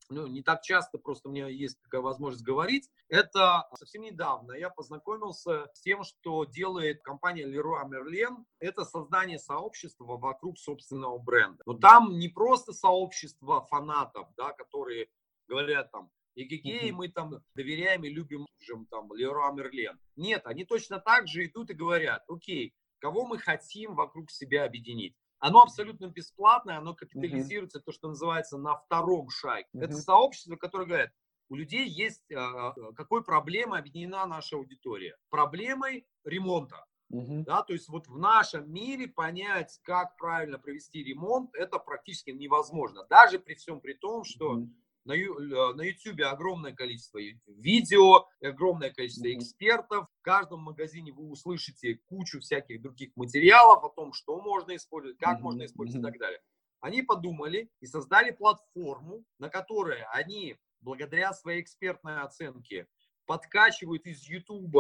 ну, 0.10 0.28
не 0.28 0.41
так 0.41 0.62
часто 0.62 0.97
просто 0.97 1.30
у 1.30 1.32
меня 1.32 1.47
есть 1.47 1.82
такая 1.82 2.01
возможность 2.01 2.43
говорить. 2.43 2.89
Это 3.07 3.68
совсем 3.76 4.01
недавно 4.01 4.53
я 4.53 4.70
познакомился 4.70 5.68
с 5.74 5.82
тем, 5.82 6.03
что 6.03 6.45
делает 6.45 7.01
компания 7.01 7.45
Leroy 7.45 7.88
Merlin. 7.88 8.45
Это 8.60 8.86
создание 8.86 9.39
сообщества 9.39 10.18
вокруг 10.18 10.57
собственного 10.57 11.18
бренда. 11.20 11.64
Но 11.66 11.74
там 11.74 12.18
не 12.18 12.28
просто 12.28 12.74
сообщество 12.74 13.66
фанатов, 13.66 14.28
да, 14.36 14.51
которые 14.53 15.07
говорят 15.47 15.91
там, 15.91 16.10
и 16.36 16.91
мы 16.91 17.10
там 17.10 17.43
доверяем 17.53 18.03
и 18.03 18.10
любим 18.10 18.47
там 18.89 19.14
Леруа 19.14 19.51
Мерлен. 19.51 19.99
Нет, 20.16 20.45
они 20.45 20.64
точно 20.64 20.99
так 20.99 21.28
же 21.28 21.45
идут 21.45 21.70
и 21.70 21.74
говорят, 21.74 22.24
окей, 22.28 22.74
кого 22.99 23.26
мы 23.26 23.39
хотим 23.39 23.95
вокруг 23.95 24.32
себя 24.32 24.66
объединить. 24.66 25.16
Оно 25.39 25.61
абсолютно 25.61 26.07
бесплатное, 26.07 26.77
оно 26.77 26.93
капитализируется, 26.93 27.79
uh-huh. 27.79 27.83
то, 27.85 27.91
что 27.91 28.09
называется, 28.09 28.57
на 28.57 28.75
втором 28.75 29.29
шаге. 29.29 29.67
Uh-huh. 29.75 29.83
Это 29.83 29.95
сообщество, 29.95 30.55
которое 30.57 30.85
говорит, 30.85 31.11
у 31.49 31.55
людей 31.55 31.87
есть, 31.87 32.29
а, 32.31 32.69
а, 32.69 32.93
какой 32.93 33.23
проблемой 33.23 33.79
объединена 33.79 34.25
наша 34.25 34.57
аудитория? 34.57 35.15
Проблемой 35.29 36.05
ремонта. 36.23 36.85
Uh-huh. 37.11 37.43
Да, 37.43 37.63
то 37.63 37.73
есть 37.73 37.89
вот 37.89 38.07
в 38.07 38.17
нашем 38.19 38.71
мире 38.71 39.07
понять, 39.07 39.79
как 39.83 40.15
правильно 40.17 40.59
провести 40.59 41.03
ремонт, 41.03 41.55
это 41.55 41.79
практически 41.79 42.29
невозможно. 42.31 43.05
Даже 43.09 43.39
при 43.39 43.55
всем 43.55 43.79
при 43.79 43.93
том, 43.93 44.23
что 44.25 44.57
uh-huh. 44.57 44.67
На, 45.10 45.74
на 45.74 45.82
YouTube 45.82 46.22
огромное 46.22 46.74
количество 46.74 47.20
видео, 47.47 48.28
огромное 48.41 48.91
количество 48.91 49.34
экспертов. 49.34 50.07
В 50.20 50.22
каждом 50.22 50.62
магазине 50.62 51.12
вы 51.12 51.30
услышите 51.30 51.99
кучу 52.05 52.39
всяких 52.39 52.82
других 52.82 53.16
материалов 53.16 53.84
о 53.84 53.89
том, 53.89 54.14
что 54.14 54.39
можно 54.39 54.76
использовать, 54.76 55.18
как 55.18 55.41
можно 55.41 55.66
использовать 55.66 56.03
и 56.03 56.12
так 56.12 56.20
далее. 56.20 56.39
Они 56.80 57.01
подумали 57.01 57.70
и 57.82 57.88
создали 57.88 58.32
платформу, 58.32 59.26
на 59.39 59.49
которой 59.49 60.03
они, 60.14 60.57
благодаря 60.80 61.34
своей 61.34 61.62
экспертной 61.62 62.22
оценке, 62.22 62.88
подкачивают 63.26 64.05
из 64.05 64.24
YouTube 64.24 64.78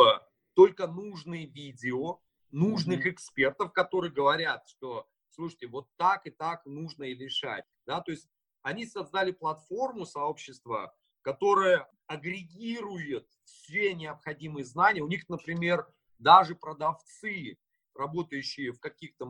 только 0.53 0.87
нужные 0.87 1.47
видео, 1.47 2.19
нужных 2.51 3.05
mm-hmm. 3.05 3.11
экспертов, 3.11 3.73
которые 3.73 4.11
говорят, 4.11 4.67
что, 4.67 5.07
слушайте, 5.29 5.67
вот 5.67 5.87
так 5.97 6.25
и 6.25 6.29
так 6.29 6.65
нужно 6.65 7.03
и 7.03 7.15
решать. 7.15 7.65
Да? 7.85 8.01
То 8.01 8.11
есть 8.11 8.27
они 8.61 8.85
создали 8.85 9.31
платформу 9.31 10.05
сообщества, 10.05 10.93
которая 11.21 11.89
агрегирует 12.07 13.27
все 13.43 13.93
необходимые 13.93 14.65
знания. 14.65 15.01
У 15.01 15.07
них, 15.07 15.27
например, 15.29 15.87
даже 16.17 16.55
продавцы, 16.55 17.57
работающие 17.93 18.71
в 18.71 18.79
каких-то 18.79 19.25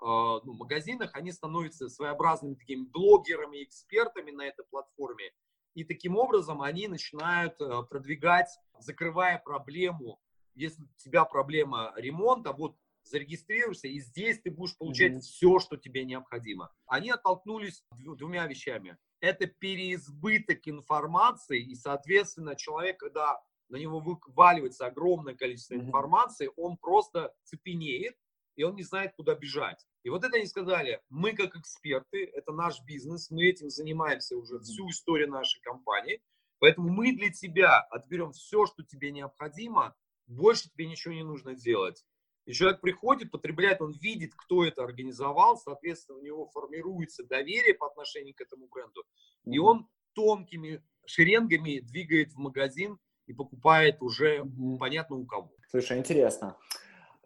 а, 0.00 0.40
ну, 0.44 0.54
магазинах, 0.54 1.10
они 1.14 1.32
становятся 1.32 1.88
своеобразными 1.88 2.54
такими 2.54 2.84
блогерами, 2.84 3.62
экспертами 3.64 4.30
на 4.30 4.42
этой 4.42 4.64
платформе. 4.66 5.32
И 5.74 5.84
таким 5.84 6.16
образом 6.16 6.62
они 6.62 6.86
начинают 6.86 7.60
э, 7.60 7.82
продвигать, 7.90 8.48
закрывая 8.78 9.38
проблему. 9.38 10.20
Если 10.54 10.82
у 10.82 10.88
тебя 10.98 11.24
проблема 11.24 11.92
ремонта, 11.96 12.52
вот 12.52 12.76
зарегистрируешься, 13.04 13.88
и 13.88 14.00
здесь 14.00 14.40
ты 14.40 14.50
будешь 14.50 14.76
получать 14.76 15.12
mm-hmm. 15.12 15.20
все, 15.20 15.58
что 15.58 15.76
тебе 15.76 16.04
необходимо. 16.04 16.72
Они 16.86 17.10
оттолкнулись 17.10 17.84
двумя 17.92 18.46
вещами. 18.46 18.96
Это 19.20 19.46
переизбыток 19.46 20.66
информации, 20.68 21.62
и, 21.62 21.74
соответственно, 21.74 22.56
человек, 22.56 22.98
когда 22.98 23.40
на 23.68 23.76
него 23.76 24.00
вываливается 24.00 24.86
огромное 24.86 25.34
количество 25.34 25.74
mm-hmm. 25.74 25.86
информации, 25.86 26.50
он 26.56 26.76
просто 26.76 27.34
цепенеет, 27.44 28.16
и 28.56 28.62
он 28.62 28.76
не 28.76 28.82
знает, 28.82 29.14
куда 29.16 29.34
бежать. 29.34 29.86
И 30.02 30.10
вот 30.10 30.24
это 30.24 30.36
они 30.36 30.46
сказали, 30.46 31.00
мы 31.08 31.32
как 31.32 31.56
эксперты, 31.56 32.24
это 32.26 32.52
наш 32.52 32.82
бизнес, 32.82 33.30
мы 33.30 33.46
этим 33.46 33.70
занимаемся 33.70 34.36
уже 34.36 34.58
всю 34.60 34.88
историю 34.90 35.30
нашей 35.30 35.60
компании, 35.62 36.22
поэтому 36.58 36.90
мы 36.90 37.16
для 37.16 37.32
тебя 37.32 37.80
отберем 37.80 38.32
все, 38.32 38.66
что 38.66 38.82
тебе 38.84 39.10
необходимо, 39.10 39.94
больше 40.26 40.70
тебе 40.70 40.86
ничего 40.86 41.14
не 41.14 41.24
нужно 41.24 41.54
делать. 41.54 42.04
И 42.46 42.52
человек 42.52 42.80
приходит, 42.80 43.30
потребляет, 43.30 43.80
он 43.80 43.92
видит, 43.92 44.32
кто 44.34 44.64
это 44.64 44.84
организовал, 44.84 45.56
соответственно, 45.56 46.18
у 46.18 46.22
него 46.22 46.46
формируется 46.48 47.24
доверие 47.24 47.74
по 47.74 47.86
отношению 47.86 48.34
к 48.34 48.40
этому 48.40 48.68
бренду, 48.68 49.02
и 49.46 49.58
он 49.58 49.88
тонкими 50.14 50.82
шеренгами 51.06 51.80
двигает 51.80 52.32
в 52.32 52.38
магазин 52.38 52.98
и 53.26 53.32
покупает 53.32 54.02
уже 54.02 54.44
понятно 54.78 55.16
у 55.16 55.24
кого. 55.24 55.50
Слушай, 55.70 55.98
интересно. 55.98 56.56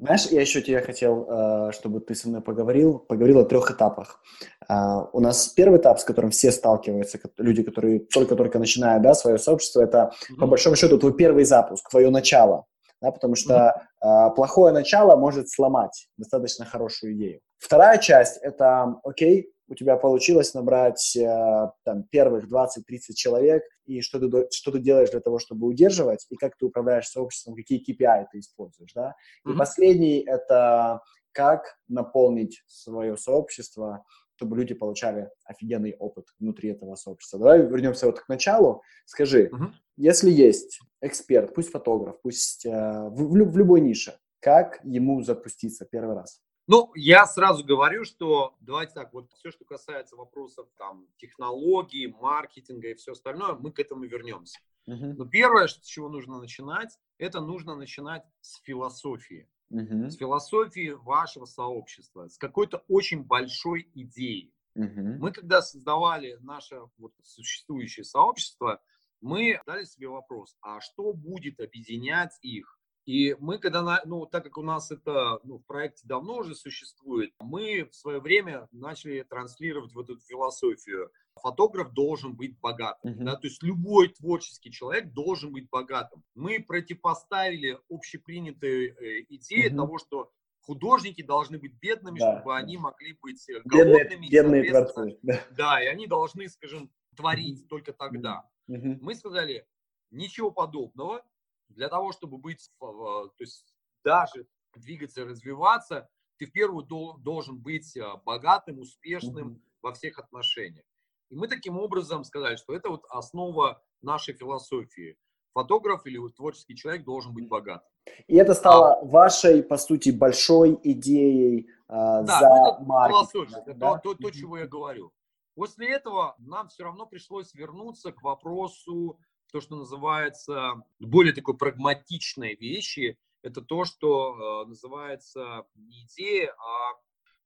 Знаешь, 0.01 0.27
я 0.27 0.41
еще 0.41 0.63
тебе 0.63 0.81
хотел, 0.81 1.27
э, 1.29 1.73
чтобы 1.73 1.99
ты 2.01 2.15
со 2.15 2.29
мной 2.29 2.41
поговорил, 2.41 3.01
поговорил 3.01 3.41
о 3.41 3.45
трех 3.45 3.71
этапах. 3.73 4.23
Э, 4.69 4.75
у 5.13 5.19
нас 5.19 5.49
первый 5.49 5.81
этап, 5.81 5.99
с 5.99 6.05
которым 6.05 6.31
все 6.31 6.53
сталкиваются, 6.53 7.19
люди, 7.37 7.65
которые 7.65 7.99
только-только 7.99 8.61
начинают 8.61 9.03
да, 9.03 9.15
свое 9.15 9.39
сообщество, 9.39 9.81
это, 9.81 10.13
mm-hmm. 10.31 10.37
по 10.39 10.47
большому 10.47 10.77
счету, 10.77 10.99
твой 10.99 11.17
первый 11.17 11.45
запуск, 11.45 11.91
твое 11.91 12.11
начало. 12.11 12.67
Да, 13.01 13.13
потому 13.13 13.37
что 13.37 13.89
mm-hmm. 14.03 14.35
плохое 14.35 14.73
начало 14.73 15.17
может 15.17 15.49
сломать 15.49 16.09
достаточно 16.17 16.65
хорошую 16.65 17.15
идею. 17.15 17.41
Вторая 17.59 17.99
часть– 17.99 18.39
это, 18.43 18.97
окей, 19.05 19.53
у 19.69 19.75
тебя 19.75 19.97
получилось 19.97 20.55
набрать 20.55 21.15
э, 21.17 21.71
там, 21.85 22.05
первых 22.05 22.51
20-30 22.51 23.15
человек, 23.15 23.63
и 23.85 24.01
что 24.01 24.19
ты, 24.19 24.49
что 24.51 24.73
ты 24.73 24.79
делаешь 24.79 25.11
для 25.11 25.21
того, 25.21 25.39
чтобы 25.39 25.67
удерживать, 25.67 26.27
и 26.31 26.37
как 26.37 26.57
ты 26.57 26.67
управляешь 26.67 27.09
сообществом, 27.09 27.55
какие 27.55 27.81
KPI 27.81 28.27
ты 28.33 28.39
используешь, 28.39 28.93
да. 28.95 29.15
И 29.45 29.51
mm-hmm. 29.51 29.57
последний— 29.57 30.19
это 30.27 31.03
как 31.33 31.77
наполнить 31.87 32.63
свое 32.67 33.17
сообщество, 33.17 34.05
чтобы 34.39 34.57
люди 34.57 34.73
получали 34.73 35.31
офигенный 35.45 35.97
опыт 35.99 36.27
внутри 36.39 36.71
этого 36.71 36.95
сообщества. 36.95 37.41
Давай 37.41 37.67
вернемся 37.67 38.07
вот 38.07 38.21
к 38.21 38.29
началу. 38.29 38.83
Скажи, 39.05 39.49
mm-hmm. 39.49 39.73
если 39.97 40.31
есть 40.31 40.79
эксперт, 41.01 41.53
пусть 41.55 41.73
фотограф, 41.73 42.21
пусть 42.23 42.65
э, 42.65 42.71
в, 42.71 43.17
в, 43.17 43.51
в 43.53 43.59
любой 43.59 43.81
нише, 43.81 44.17
как 44.39 44.79
ему 44.85 45.23
запуститься 45.23 45.87
первый 45.91 46.15
раз? 46.15 46.41
Ну, 46.69 46.93
я 46.95 47.27
сразу 47.27 47.65
говорю, 47.65 48.05
что 48.05 48.55
давайте 48.61 48.93
так, 48.95 49.13
вот 49.13 49.33
все, 49.33 49.51
что 49.51 49.65
касается 49.65 50.15
вопросов 50.15 50.69
там 50.77 51.09
технологий, 51.17 52.07
маркетинга 52.07 52.91
и 52.91 52.95
все 52.95 53.13
остальное, 53.13 53.55
мы 53.55 53.73
к 53.73 53.81
этому 53.81 54.05
вернемся. 54.05 54.61
Uh-huh. 54.89 55.15
Но 55.15 55.27
первое, 55.27 55.67
с 55.67 55.81
чего 55.81 56.09
нужно 56.09 56.39
начинать, 56.39 56.97
это 57.19 57.41
нужно 57.41 57.75
начинать 57.75 58.23
с 58.41 58.63
философии. 58.63 59.49
С 59.71 60.17
философии 60.17 60.91
вашего 60.91 61.45
сообщества, 61.45 62.29
с 62.29 62.39
какой-то 62.39 62.85
очень 62.89 63.23
большой 63.23 63.91
идеи. 63.95 64.53
Uh-huh. 64.77 65.19
Мы 65.19 65.33
когда 65.33 65.61
создавали 65.61 66.39
наше 66.41 66.81
вот, 66.97 67.13
существующее 67.23 68.05
сообщество, 68.05 68.81
мы 69.21 69.61
дали 69.67 69.85
себе 69.85 70.09
вопрос, 70.09 70.57
а 70.61 70.81
что 70.81 71.13
будет 71.13 71.61
объединять 71.61 72.39
их? 72.43 72.79
И 73.05 73.35
мы, 73.41 73.59
когда, 73.59 74.03
ну, 74.05 74.27
так 74.27 74.45
как 74.45 74.59
у 74.59 74.63
нас 74.63 74.91
это 74.91 75.41
ну, 75.43 75.59
в 75.59 75.65
проекте 75.65 76.07
давно 76.07 76.37
уже 76.37 76.55
существует, 76.55 77.33
мы 77.41 77.89
в 77.91 77.95
свое 77.95 78.21
время 78.21 78.69
начали 78.71 79.23
транслировать 79.23 79.95
вот 79.95 80.11
эту 80.11 80.21
философию. 80.21 81.11
Фотограф 81.39 81.93
должен 81.93 82.35
быть 82.35 82.59
богатым. 82.59 83.13
Uh-huh. 83.13 83.25
Да? 83.25 83.37
То 83.37 83.47
есть 83.47 83.63
любой 83.63 84.09
творческий 84.09 84.71
человек 84.71 85.13
должен 85.13 85.53
быть 85.53 85.69
богатым. 85.71 86.23
Мы 86.35 86.63
противопоставили 86.63 87.79
общепринятые 87.89 88.91
э, 88.91 89.25
идеи 89.31 89.71
uh-huh. 89.71 89.77
того, 89.77 89.99
что 89.99 90.31
художники 90.61 91.23
должны 91.23 91.59
быть 91.59 91.73
бедными, 91.81 92.19
да. 92.19 92.37
чтобы 92.37 92.57
они 92.57 92.77
могли 92.77 93.17
быть 93.23 93.49
э, 93.49 93.61
голодными. 93.65 94.29
Бедные, 94.29 94.63
бедные 94.63 94.71
творцы. 94.71 95.19
Да. 95.23 95.41
да, 95.57 95.83
и 95.83 95.87
они 95.87 96.07
должны, 96.07 96.49
скажем, 96.49 96.91
творить 97.17 97.63
uh-huh. 97.63 97.69
только 97.69 97.93
тогда. 97.93 98.45
Uh-huh. 98.69 98.99
Мы 99.01 99.15
сказали, 99.15 99.67
ничего 100.11 100.51
подобного 100.51 101.25
для 101.69 101.89
того, 101.89 102.13
чтобы 102.13 102.39
быть, 102.39 102.71
то 102.79 103.31
есть 103.39 103.75
даже 104.05 104.47
двигаться, 104.75 105.25
развиваться, 105.25 106.09
ты 106.39 106.47
в 106.47 106.53
первую 106.53 106.85
должен 106.85 107.59
быть 107.59 107.97
а, 107.97 108.17
богатым, 108.19 108.79
успешным 108.79 109.49
mm-hmm. 109.49 109.63
во 109.83 109.93
всех 109.93 110.19
отношениях. 110.19 110.85
И 111.31 111.37
мы 111.37 111.49
таким 111.49 111.79
образом 111.79 112.25
сказали, 112.25 112.57
что 112.57 112.75
это 112.75 112.89
вот 112.89 113.05
основа 113.11 113.83
нашей 114.03 114.35
философии. 114.35 115.17
Фотограф 115.55 116.07
или 116.07 116.19
творческий 116.37 116.77
человек 116.77 117.05
должен 117.05 117.35
быть 117.35 117.49
богатым. 117.49 117.89
И 118.27 118.37
это 118.37 118.55
стало 118.55 118.95
а, 118.95 119.05
вашей, 119.05 119.63
по 119.63 119.77
сути, 119.77 120.11
большой 120.11 120.79
идеей 120.83 121.69
э, 121.69 121.69
да, 121.89 122.25
за 122.25 122.49
ну, 122.49 122.75
это 122.75 122.85
маркетинг. 122.85 123.31
Философия, 123.33 123.63
это 123.63 123.75
да? 123.75 123.99
то, 123.99 124.15
то, 124.15 124.23
то, 124.23 124.31
чего 124.31 124.59
я 124.59 124.67
говорю. 124.67 125.13
После 125.55 125.91
этого 125.91 126.37
нам 126.39 126.69
все 126.69 126.85
равно 126.85 127.07
пришлось 127.07 127.53
вернуться 127.55 128.13
к 128.13 128.23
вопросу 128.23 129.19
то, 129.51 129.61
что 129.61 129.77
называется 129.77 130.75
более 131.01 131.35
такой 131.35 131.57
прагматичной 131.57 132.55
вещи, 132.55 133.19
это 133.43 133.63
то, 133.63 133.85
что 133.85 134.65
э, 134.65 134.69
называется 134.69 135.65
не 135.75 136.05
идея, 136.05 136.53
а 136.53 136.99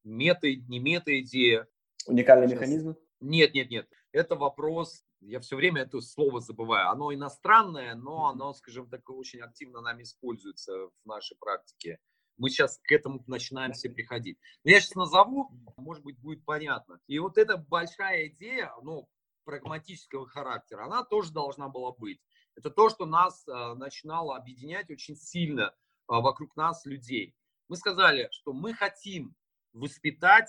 мета, 0.04 0.48
не 0.48 0.78
мета-идея. 0.78 1.66
Уникальный 2.06 2.48
Сейчас. 2.48 2.60
механизм? 2.60 2.96
Нет, 3.22 3.54
нет, 3.54 3.70
нет. 3.70 3.88
Это 4.10 4.34
вопрос, 4.34 5.04
я 5.20 5.40
все 5.40 5.56
время 5.56 5.82
это 5.82 6.00
слово 6.00 6.40
забываю. 6.40 6.90
Оно 6.90 7.14
иностранное, 7.14 7.94
но 7.94 8.28
оно, 8.28 8.52
скажем 8.52 8.88
так, 8.88 9.08
очень 9.08 9.40
активно 9.40 9.80
нами 9.80 10.02
используется 10.02 10.72
в 10.88 11.06
нашей 11.06 11.36
практике. 11.38 11.98
Мы 12.36 12.50
сейчас 12.50 12.78
к 12.82 12.90
этому 12.90 13.22
начинаем 13.28 13.72
все 13.72 13.88
приходить. 13.88 14.38
Но 14.64 14.72
я 14.72 14.80
сейчас 14.80 14.96
назову, 14.96 15.50
может 15.76 16.02
быть, 16.02 16.18
будет 16.18 16.44
понятно. 16.44 17.00
И 17.06 17.18
вот 17.20 17.38
эта 17.38 17.56
большая 17.56 18.28
идея, 18.28 18.72
ну, 18.82 19.08
прагматического 19.44 20.26
характера, 20.26 20.84
она 20.84 21.04
тоже 21.04 21.32
должна 21.32 21.68
была 21.68 21.92
быть. 21.92 22.20
Это 22.56 22.70
то, 22.70 22.88
что 22.90 23.06
нас 23.06 23.46
э, 23.46 23.74
начинало 23.74 24.36
объединять 24.36 24.90
очень 24.90 25.16
сильно 25.16 25.62
э, 25.62 25.72
вокруг 26.06 26.56
нас 26.56 26.84
людей. 26.84 27.34
Мы 27.68 27.76
сказали, 27.76 28.28
что 28.32 28.52
мы 28.52 28.74
хотим 28.74 29.34
воспитать 29.72 30.48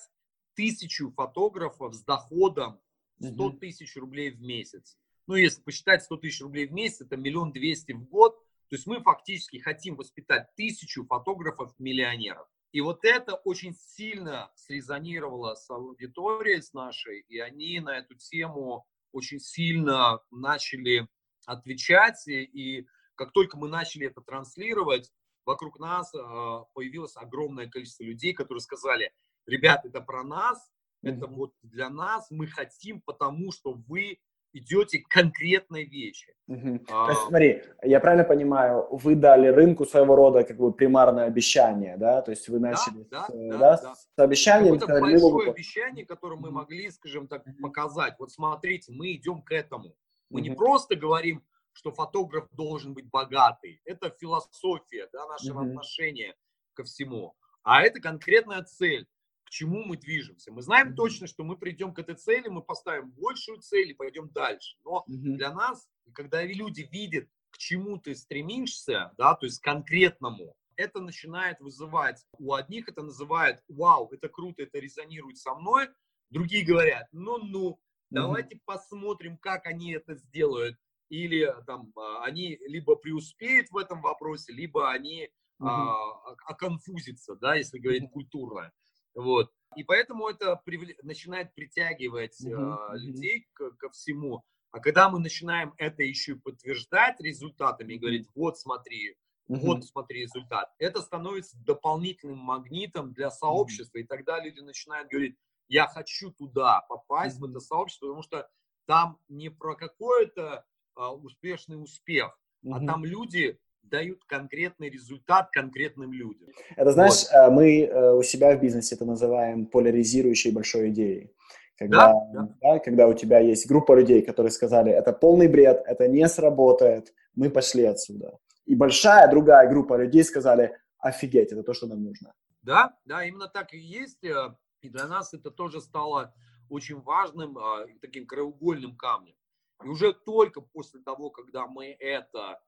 тысячу 0.55 1.11
фотографов 1.11 1.93
с 1.93 2.03
доходом 2.03 2.79
100 3.21 3.51
тысяч 3.51 3.95
рублей 3.95 4.31
в 4.31 4.41
месяц. 4.41 4.97
Ну, 5.27 5.35
если 5.35 5.61
посчитать 5.61 6.03
100 6.03 6.17
тысяч 6.17 6.41
рублей 6.41 6.67
в 6.67 6.73
месяц, 6.73 7.01
это 7.01 7.17
миллион 7.17 7.51
двести 7.51 7.93
в 7.93 8.03
год. 8.05 8.37
То 8.69 8.75
есть 8.75 8.87
мы 8.87 9.01
фактически 9.01 9.57
хотим 9.57 9.95
воспитать 9.95 10.53
тысячу 10.55 11.05
фотографов-миллионеров. 11.05 12.47
И 12.71 12.81
вот 12.81 13.05
это 13.05 13.35
очень 13.35 13.75
сильно 13.75 14.51
срезонировало 14.55 15.53
с 15.53 15.69
аудиторией, 15.69 16.61
с 16.61 16.73
нашей, 16.73 17.19
и 17.29 17.37
они 17.37 17.79
на 17.79 17.99
эту 17.99 18.15
тему 18.15 18.85
очень 19.11 19.39
сильно 19.39 20.19
начали 20.31 21.07
отвечать. 21.45 22.27
И 22.27 22.87
как 23.15 23.31
только 23.31 23.57
мы 23.57 23.67
начали 23.69 24.07
это 24.07 24.21
транслировать, 24.21 25.11
вокруг 25.45 25.79
нас 25.79 26.11
а, 26.15 26.63
появилось 26.73 27.15
огромное 27.15 27.69
количество 27.69 28.03
людей, 28.03 28.33
которые 28.33 28.61
сказали, 28.61 29.13
ребят, 29.47 29.85
это 29.85 30.01
про 30.01 30.23
нас, 30.23 30.71
это 31.01 31.27
вот 31.27 31.51
для 31.61 31.89
нас, 31.89 32.27
мы 32.31 32.47
хотим, 32.47 33.01
потому 33.01 33.51
что 33.51 33.73
вы 33.87 34.19
идете 34.53 34.99
к 34.99 35.07
конкретной 35.07 35.83
вещи. 35.85 36.33
Угу. 36.47 36.85
А... 36.89 37.05
То 37.05 37.11
есть, 37.11 37.21
смотри, 37.27 37.63
я 37.81 37.99
правильно 37.99 38.23
понимаю, 38.23 38.87
вы 38.91 39.15
дали 39.15 39.47
рынку 39.47 39.85
своего 39.85 40.15
рода 40.15 40.43
как 40.43 40.57
бы 40.57 40.71
примарное 40.71 41.25
обещание, 41.25 41.97
да? 41.97 42.21
То 42.21 42.31
есть 42.31 42.47
вы 42.47 42.59
начали 42.59 43.03
да, 43.09 43.25
с, 43.27 43.31
да, 43.31 43.57
да, 43.57 43.81
да. 43.81 43.95
с 43.95 44.07
обещанием. 44.15 44.75
Это 44.75 44.87
большое 44.87 45.47
мы... 45.47 45.49
обещание, 45.49 46.05
которое 46.05 46.39
мы 46.39 46.51
могли, 46.51 46.91
скажем 46.91 47.27
так, 47.27 47.43
показать. 47.61 48.15
Вот 48.19 48.31
смотрите, 48.31 48.91
мы 48.93 49.13
идем 49.13 49.41
к 49.41 49.51
этому. 49.51 49.95
Мы 50.29 50.41
угу. 50.41 50.49
не 50.49 50.55
просто 50.55 50.95
говорим, 50.95 51.43
что 51.73 51.91
фотограф 51.91 52.47
должен 52.51 52.93
быть 52.93 53.09
богатый. 53.09 53.81
Это 53.85 54.11
философия, 54.11 55.09
да, 55.11 55.25
нашего 55.27 55.61
угу. 55.61 55.69
отношения 55.69 56.35
ко 56.75 56.83
всему. 56.83 57.33
А 57.63 57.81
это 57.81 57.99
конкретная 57.99 58.61
цель 58.63 59.07
чему 59.53 59.83
мы 59.83 59.97
движемся. 59.97 60.51
Мы 60.51 60.63
знаем 60.63 60.95
точно, 60.95 61.27
что 61.27 61.43
мы 61.43 61.57
придем 61.57 61.93
к 61.93 61.99
этой 61.99 62.15
цели, 62.15 62.47
мы 62.47 62.63
поставим 62.63 63.11
большую 63.11 63.59
цель 63.59 63.91
и 63.91 63.93
пойдем 63.93 64.29
дальше. 64.29 64.77
Но 64.83 65.03
для 65.07 65.53
нас, 65.53 65.87
когда 66.13 66.43
люди 66.43 66.81
видят, 66.91 67.29
к 67.51 67.57
чему 67.59 67.97
ты 67.99 68.15
стремишься, 68.15 69.13
да, 69.17 69.35
то 69.35 69.45
есть 69.45 69.61
конкретному, 69.61 70.55
это 70.75 70.99
начинает 70.99 71.59
вызывать, 71.59 72.25
у 72.39 72.53
одних 72.53 72.89
это 72.89 73.03
называют, 73.03 73.61
вау, 73.67 74.09
это 74.11 74.27
круто, 74.27 74.63
это 74.63 74.79
резонирует 74.79 75.37
со 75.37 75.53
мной, 75.53 75.89
другие 76.31 76.65
говорят, 76.65 77.07
ну-ну, 77.11 77.79
давайте 78.09 78.59
посмотрим, 78.65 79.37
как 79.37 79.67
они 79.67 79.93
это 79.93 80.15
сделают. 80.15 80.77
Или 81.09 81.53
там 81.67 81.91
а, 81.95 82.23
они 82.23 82.57
либо 82.65 82.95
преуспеют 82.95 83.69
в 83.69 83.77
этом 83.77 84.01
вопросе, 84.01 84.51
либо 84.51 84.89
они 84.89 85.29
uh-huh. 85.61 85.67
а, 85.67 86.31
оконфузятся, 86.47 87.35
да, 87.35 87.53
если 87.53 87.77
говорить 87.77 88.09
культурно. 88.09 88.71
Вот. 89.15 89.51
И 89.75 89.83
поэтому 89.83 90.27
это 90.27 90.55
привле... 90.65 90.95
начинает 91.03 91.53
притягивать 91.53 92.39
uh-huh. 92.45 92.93
э, 92.93 92.97
людей 92.97 93.47
к, 93.53 93.71
ко 93.71 93.89
всему. 93.89 94.43
А 94.71 94.79
когда 94.79 95.09
мы 95.09 95.19
начинаем 95.19 95.73
это 95.77 96.03
еще 96.03 96.33
и 96.33 96.39
подтверждать 96.39 97.19
результатами 97.19 97.95
говорить, 97.95 98.27
вот 98.35 98.57
смотри, 98.57 99.11
uh-huh. 99.49 99.59
вот 99.59 99.85
смотри 99.85 100.21
результат, 100.21 100.71
это 100.79 101.01
становится 101.01 101.57
дополнительным 101.63 102.39
магнитом 102.39 103.13
для 103.13 103.29
сообщества. 103.31 103.97
Uh-huh. 103.97 104.01
И 104.01 104.07
тогда 104.07 104.43
люди 104.43 104.59
начинают 104.59 105.09
говорить, 105.09 105.35
я 105.67 105.87
хочу 105.87 106.31
туда 106.31 106.81
попасть, 106.89 107.37
uh-huh. 107.37 107.47
в 107.47 107.51
это 107.51 107.59
сообщество, 107.59 108.07
потому 108.07 108.23
что 108.23 108.49
там 108.85 109.17
не 109.27 109.49
про 109.49 109.75
какой-то 109.75 110.65
а, 110.95 111.13
успешный 111.13 111.81
успех, 111.81 112.37
uh-huh. 112.63 112.73
а 112.73 112.85
там 112.85 113.05
люди 113.05 113.59
дают 113.83 114.23
конкретный 114.25 114.89
результат 114.89 115.49
конкретным 115.51 116.11
людям. 116.13 116.49
Это 116.75 116.91
знаешь, 116.91 117.23
вот. 117.23 117.33
Э, 117.33 117.49
мы 117.49 117.83
э, 117.83 118.13
у 118.13 118.23
себя 118.23 118.55
в 118.55 118.61
бизнесе 118.61 118.95
это 118.95 119.05
называем 119.05 119.65
поляризирующей 119.65 120.51
большой 120.51 120.89
идеей. 120.89 121.31
Когда, 121.77 122.13
да, 122.13 122.13
да. 122.33 122.55
Да, 122.61 122.79
когда 122.79 123.07
у 123.07 123.13
тебя 123.13 123.39
есть 123.39 123.67
группа 123.67 123.95
людей, 123.95 124.21
которые 124.21 124.51
сказали, 124.51 124.91
это 124.91 125.11
полный 125.11 125.47
бред, 125.47 125.83
это 125.85 126.07
не 126.07 126.27
сработает, 126.27 127.13
мы 127.35 127.49
пошли 127.49 127.83
отсюда. 127.83 128.37
И 128.65 128.75
большая 128.75 129.29
другая 129.29 129.69
группа 129.69 129.97
людей 129.97 130.23
сказали, 130.23 130.77
офигеть, 130.99 131.51
это 131.51 131.63
то, 131.63 131.73
что 131.73 131.87
нам 131.87 132.03
нужно. 132.03 132.33
Да, 132.61 132.95
да, 133.05 133.25
именно 133.25 133.47
так 133.47 133.73
и 133.73 133.77
есть. 133.77 134.23
Э, 134.23 134.55
и 134.81 134.89
для 134.89 135.07
нас 135.07 135.33
это 135.33 135.51
тоже 135.51 135.81
стало 135.81 136.33
очень 136.69 136.99
важным, 137.01 137.57
таким 138.01 138.25
краеугольным 138.25 138.95
камнем. 138.95 139.35
И 139.83 139.87
уже 139.87 140.13
только 140.13 140.61
после 140.61 141.01
того, 141.01 141.29
когда 141.29 141.67
мы 141.67 141.95
это 141.99 142.59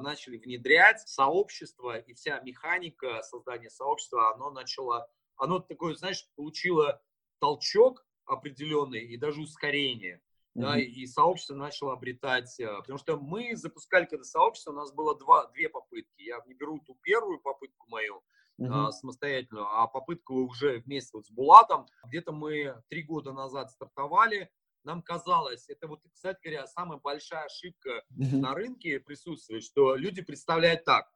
начали 0.00 0.36
внедрять 0.36 1.00
сообщество 1.08 1.98
и 1.98 2.14
вся 2.14 2.40
механика 2.40 3.22
создания 3.22 3.70
сообщества, 3.70 4.34
оно 4.34 4.50
начало, 4.50 5.08
оно 5.36 5.58
такое, 5.58 5.94
знаешь, 5.94 6.26
получило 6.36 7.00
толчок 7.40 8.06
определенный 8.24 9.04
и 9.04 9.16
даже 9.16 9.40
ускорение. 9.40 10.16
Mm-hmm. 10.56 10.60
Да, 10.60 10.78
и 10.78 11.06
сообщество 11.06 11.54
начало 11.54 11.92
обретать, 11.92 12.58
э, 12.58 12.66
потому 12.78 12.98
что 12.98 13.16
мы 13.16 13.54
запускали 13.54 14.06
когда 14.06 14.24
сообщество, 14.24 14.72
у 14.72 14.74
нас 14.74 14.92
было 14.92 15.16
два, 15.16 15.46
две 15.48 15.68
попытки. 15.68 16.22
Я 16.22 16.40
не 16.46 16.54
беру 16.54 16.80
ту 16.80 16.98
первую 17.02 17.38
попытку 17.40 17.86
мою, 17.88 18.22
uh-huh. 18.60 18.88
а, 18.88 18.92
самостоятельную, 18.92 19.66
а 19.66 19.86
попытку 19.86 20.34
уже 20.46 20.78
вместе 20.80 21.10
вот 21.14 21.26
с 21.26 21.30
Булатом. 21.30 21.86
Где-то 22.06 22.32
мы 22.32 22.82
три 22.88 23.02
года 23.02 23.32
назад 23.32 23.70
стартовали, 23.70 24.50
нам 24.84 25.02
казалось, 25.02 25.68
это 25.68 25.86
вот, 25.86 26.00
кстати 26.12 26.38
говоря, 26.42 26.66
самая 26.66 26.98
большая 26.98 27.44
ошибка 27.44 28.04
на 28.08 28.54
рынке 28.54 29.00
присутствует, 29.00 29.62
что 29.64 29.96
люди 29.96 30.22
представляют 30.22 30.84
так, 30.84 31.10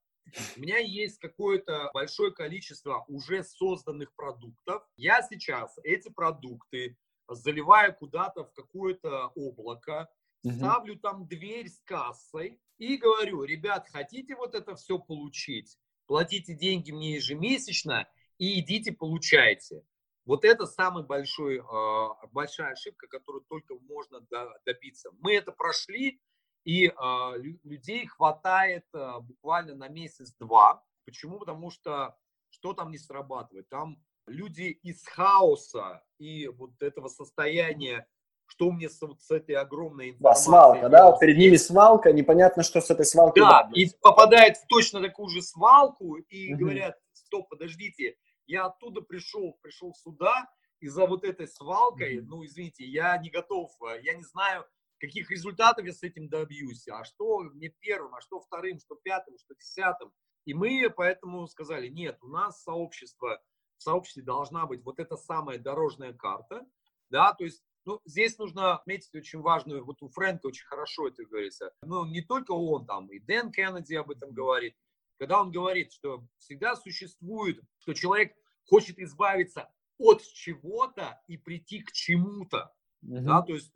у 0.56 0.60
меня 0.60 0.78
есть 0.78 1.18
какое-то 1.18 1.90
большое 1.92 2.32
количество 2.32 3.04
уже 3.08 3.42
созданных 3.44 4.14
продуктов. 4.14 4.82
Я 4.96 5.22
сейчас 5.22 5.78
эти 5.82 6.08
продукты 6.08 6.96
заливаю 7.28 7.94
куда-то 7.94 8.44
в 8.44 8.52
какое-то 8.52 9.32
облако, 9.34 10.08
ставлю 10.44 10.96
там 10.96 11.26
дверь 11.26 11.68
с 11.68 11.80
кассой 11.80 12.60
и 12.78 12.96
говорю, 12.96 13.44
ребят, 13.44 13.88
хотите 13.90 14.34
вот 14.36 14.54
это 14.54 14.74
все 14.74 14.98
получить? 14.98 15.76
Платите 16.06 16.54
деньги 16.54 16.90
мне 16.90 17.14
ежемесячно 17.14 18.08
и 18.38 18.60
идите 18.60 18.92
получайте. 18.92 19.82
Вот 20.24 20.44
это 20.44 20.66
самая 20.66 21.04
большой, 21.04 21.60
а, 21.60 22.14
большая 22.32 22.72
ошибка, 22.72 23.08
которую 23.08 23.44
только 23.48 23.74
можно 23.80 24.20
добиться. 24.64 25.10
Мы 25.18 25.34
это 25.34 25.52
прошли, 25.52 26.20
и 26.64 26.92
а, 26.96 27.34
людей 27.36 28.06
хватает 28.06 28.84
а, 28.92 29.20
буквально 29.20 29.74
на 29.74 29.88
месяц-два. 29.88 30.84
Почему? 31.04 31.38
Потому 31.38 31.70
что 31.70 32.16
что 32.50 32.72
там 32.72 32.90
не 32.90 32.98
срабатывает? 32.98 33.68
Там 33.68 33.96
люди 34.26 34.78
из 34.82 35.04
хаоса 35.06 36.04
и 36.18 36.46
вот 36.46 36.80
этого 36.80 37.08
состояния, 37.08 38.06
что 38.46 38.70
мне 38.70 38.88
с, 38.88 39.00
вот 39.00 39.20
с 39.20 39.30
этой 39.30 39.56
огромной 39.56 40.10
информацией... 40.10 40.22
Да, 40.22 40.34
свалка, 40.34 40.88
да, 40.88 41.16
перед 41.18 41.38
ними 41.38 41.56
свалка, 41.56 42.12
непонятно, 42.12 42.62
что 42.62 42.80
с 42.80 42.90
этой 42.90 43.06
свалкой. 43.06 43.42
Да, 43.42 43.70
и 43.74 43.88
попадает 44.00 44.58
в 44.58 44.66
точно 44.66 45.00
такую 45.00 45.28
же 45.30 45.42
свалку, 45.42 46.16
и 46.16 46.52
угу. 46.52 46.60
говорят, 46.60 46.98
стоп, 47.12 47.48
подождите, 47.48 48.16
я 48.46 48.66
оттуда 48.66 49.00
пришел, 49.00 49.58
пришел 49.62 49.94
сюда, 49.94 50.48
и 50.80 50.88
за 50.88 51.06
вот 51.06 51.24
этой 51.24 51.46
свалкой, 51.46 52.16
mm-hmm. 52.16 52.26
ну, 52.26 52.44
извините, 52.44 52.84
я 52.84 53.16
не 53.18 53.30
готов, 53.30 53.70
э, 53.82 54.00
я 54.02 54.14
не 54.14 54.24
знаю, 54.24 54.66
каких 54.98 55.30
результатов 55.30 55.84
я 55.84 55.92
с 55.92 56.02
этим 56.02 56.28
добьюсь, 56.28 56.88
а 56.88 57.04
что 57.04 57.40
мне 57.40 57.70
первым, 57.80 58.14
а 58.14 58.20
что 58.20 58.40
вторым, 58.40 58.78
что 58.78 58.96
пятым, 58.96 59.36
что 59.38 59.54
десятым. 59.54 60.12
И 60.44 60.54
мы 60.54 60.92
поэтому 60.94 61.46
сказали, 61.46 61.88
нет, 61.88 62.18
у 62.22 62.28
нас 62.28 62.62
сообщество, 62.62 63.40
в 63.78 63.82
сообществе 63.82 64.22
должна 64.22 64.66
быть 64.66 64.82
вот 64.82 64.98
эта 64.98 65.16
самая 65.16 65.58
дорожная 65.58 66.12
карта, 66.12 66.66
да, 67.10 67.32
то 67.32 67.44
есть 67.44 67.62
ну, 67.84 68.00
здесь 68.04 68.38
нужно 68.38 68.74
отметить 68.74 69.14
очень 69.14 69.40
важную, 69.40 69.84
вот 69.84 70.02
у 70.02 70.08
Фрэнка 70.08 70.46
очень 70.46 70.66
хорошо 70.66 71.08
это 71.08 71.24
говорится, 71.24 71.72
ну, 71.82 72.06
не 72.06 72.22
только 72.22 72.52
он 72.52 72.86
там, 72.86 73.08
и 73.08 73.18
Дэн 73.18 73.50
Кеннеди 73.50 73.94
об 73.94 74.10
этом 74.10 74.32
говорит, 74.32 74.76
когда 75.22 75.40
он 75.40 75.52
говорит, 75.52 75.92
что 75.92 76.26
всегда 76.36 76.74
существует, 76.74 77.62
что 77.78 77.94
человек 77.94 78.34
хочет 78.64 78.98
избавиться 78.98 79.72
от 79.96 80.20
чего-то 80.20 81.22
и 81.28 81.36
прийти 81.36 81.78
к 81.78 81.92
чему-то. 81.92 82.74
Mm-hmm. 83.04 83.20
Да, 83.20 83.42
то 83.42 83.54
есть 83.54 83.72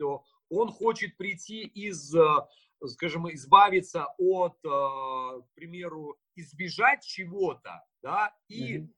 он 0.49 0.73
хочет 0.73 1.17
прийти 1.17 1.63
из, 1.63 2.13
э, 2.17 2.27
скажем, 2.85 3.33
избавиться 3.33 4.09
от, 4.19 4.57
э, 4.65 4.69
к 4.69 5.55
примеру, 5.55 6.19
избежать 6.35 7.05
чего-то, 7.07 7.81
да, 8.03 8.35
и 8.49 8.79
mm-hmm. 8.79 8.89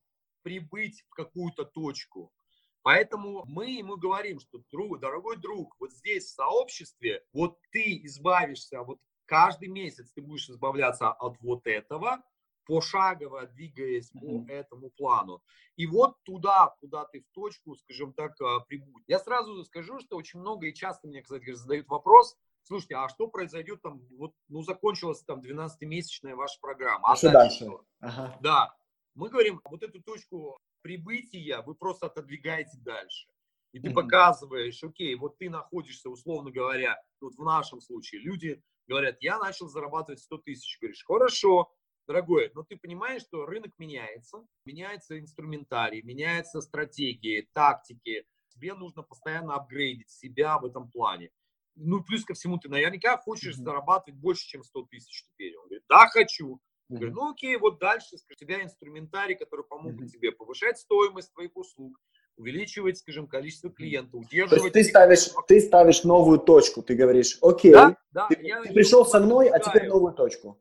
прибыть 0.41 1.05
в 1.11 1.11
какую-то 1.11 1.67
точку. 1.67 2.33
Поэтому 2.81 3.45
мы 3.45 3.73
ему 3.73 3.99
говорим, 3.99 4.41
что, 4.41 4.63
друг, 4.71 5.01
дорогой 5.01 5.37
друг, 5.37 5.77
вот 5.79 5.93
здесь 5.93 6.25
в 6.25 6.35
сообществе, 6.35 7.23
вот 7.35 7.59
ты 7.73 8.01
избавишься, 8.07 8.83
вот 8.85 9.01
каждый 9.27 9.69
месяц 9.69 10.11
ты 10.15 10.23
будешь 10.23 10.49
избавляться 10.49 11.13
от 11.13 11.39
вот 11.41 11.67
этого, 11.67 12.25
пошагово 12.69 13.47
двигаясь 13.47 14.11
по 14.11 14.45
этому 14.53 14.91
плану. 14.91 15.43
И 15.77 15.87
вот 15.87 16.23
туда, 16.23 16.75
куда 16.81 17.07
ты 17.07 17.23
в 17.23 17.31
точку, 17.33 17.75
скажем 17.77 18.13
так, 18.13 18.39
а, 18.43 18.61
прибудь. 18.61 19.03
Я 19.07 19.19
сразу 19.19 19.65
скажу, 19.65 19.99
что 20.01 20.17
очень 20.17 20.39
много 20.41 20.67
и 20.67 20.75
часто 20.75 21.09
мне, 21.09 21.23
кстати, 21.23 21.51
задают 21.55 21.89
вопрос, 21.89 22.37
слушайте, 22.65 22.97
а 22.97 23.09
что 23.09 23.27
произойдет 23.29 23.81
там, 23.81 24.03
вот, 24.11 24.35
ну, 24.49 24.63
закончилась 24.63 25.23
там 25.23 25.41
12-месячная 25.41 26.35
ваша 26.35 26.61
программа. 26.61 27.09
А, 27.09 27.13
а 27.13 27.17
что 27.17 27.33
дальше? 27.33 27.65
дальше? 27.65 27.85
Ага. 28.01 28.39
Да. 28.43 28.75
Мы 29.15 29.31
говорим, 29.31 29.63
вот 29.65 29.83
эту 29.83 30.03
точку 30.03 30.59
прибытия 30.83 31.63
вы 31.63 31.75
просто 31.75 32.07
отодвигаете 32.07 32.77
дальше. 32.83 33.31
И 33.73 33.81
ты 33.81 33.89
mm-hmm. 33.89 33.95
показываешь, 33.95 34.85
окей, 34.85 35.15
вот 35.15 35.39
ты 35.39 35.49
находишься, 35.49 36.11
условно 36.11 36.51
говоря, 36.51 37.01
вот 37.21 37.35
в 37.35 37.43
нашем 37.43 37.81
случае, 37.81 38.21
люди 38.21 38.63
говорят, 38.87 39.17
я 39.21 39.39
начал 39.39 39.69
зарабатывать 39.69 40.21
100 40.21 40.39
тысяч. 40.39 40.79
Говоришь, 40.81 41.05
хорошо, 41.07 41.73
дорогой, 42.09 42.51
но 42.55 42.65
ты 42.65 42.77
понимаешь, 42.77 43.23
что 43.23 43.47
рынок 43.47 43.71
меняется, 43.79 44.39
меняется 44.65 45.21
инструментарий, 45.21 46.03
меняются 46.03 46.61
стратегии, 46.61 47.49
тактики. 47.53 48.25
Тебе 48.49 48.75
нужно 48.75 49.03
постоянно 49.03 49.55
апгрейдить 49.55 50.11
себя 50.11 50.59
в 50.59 50.65
этом 50.65 50.91
плане. 50.91 51.31
Ну, 51.77 52.03
плюс 52.03 52.25
ко 52.25 52.35
всему, 52.35 52.59
ты 52.59 52.69
наверняка 52.69 53.17
хочешь 53.19 53.57
mm-hmm. 53.57 53.63
зарабатывать 53.63 54.19
больше, 54.19 54.49
чем 54.49 54.65
100 54.65 54.83
тысяч 54.91 55.25
теперь. 55.27 55.57
Он 55.57 55.67
говорит, 55.67 55.85
да, 55.89 56.09
хочу. 56.09 56.55
Mm-hmm. 56.57 56.97
Говорю, 56.97 57.15
ну 57.15 57.31
окей, 57.31 57.57
вот 57.57 57.79
дальше 57.79 58.17
у 58.17 58.35
тебя 58.35 58.65
инструментарий, 58.65 59.37
который 59.37 59.65
помогут 59.65 60.07
mm-hmm. 60.07 60.09
тебе 60.09 60.33
повышать 60.33 60.79
стоимость 60.79 61.33
твоих 61.35 61.57
услуг, 61.57 62.01
увеличивать, 62.37 62.99
скажем, 62.99 63.29
количество 63.29 63.71
клиентов, 63.71 64.23
удерживать. 64.23 64.59
То 64.59 64.65
есть 64.65 64.73
ты 64.73 64.85
ставишь, 64.85 65.31
ты 65.47 65.61
ставишь 65.61 66.03
новую 66.03 66.41
точку, 66.41 66.83
ты 66.83 66.97
говоришь, 66.97 67.39
окей, 67.43 67.73
да, 67.73 67.97
да, 68.11 68.27
ты, 68.29 68.45
я, 68.45 68.63
ты 68.63 68.73
пришел 68.73 69.07
со 69.07 69.21
мной, 69.21 69.49
а 69.49 69.61
теперь 69.61 69.87
новую 69.89 70.15
точку. 70.15 70.59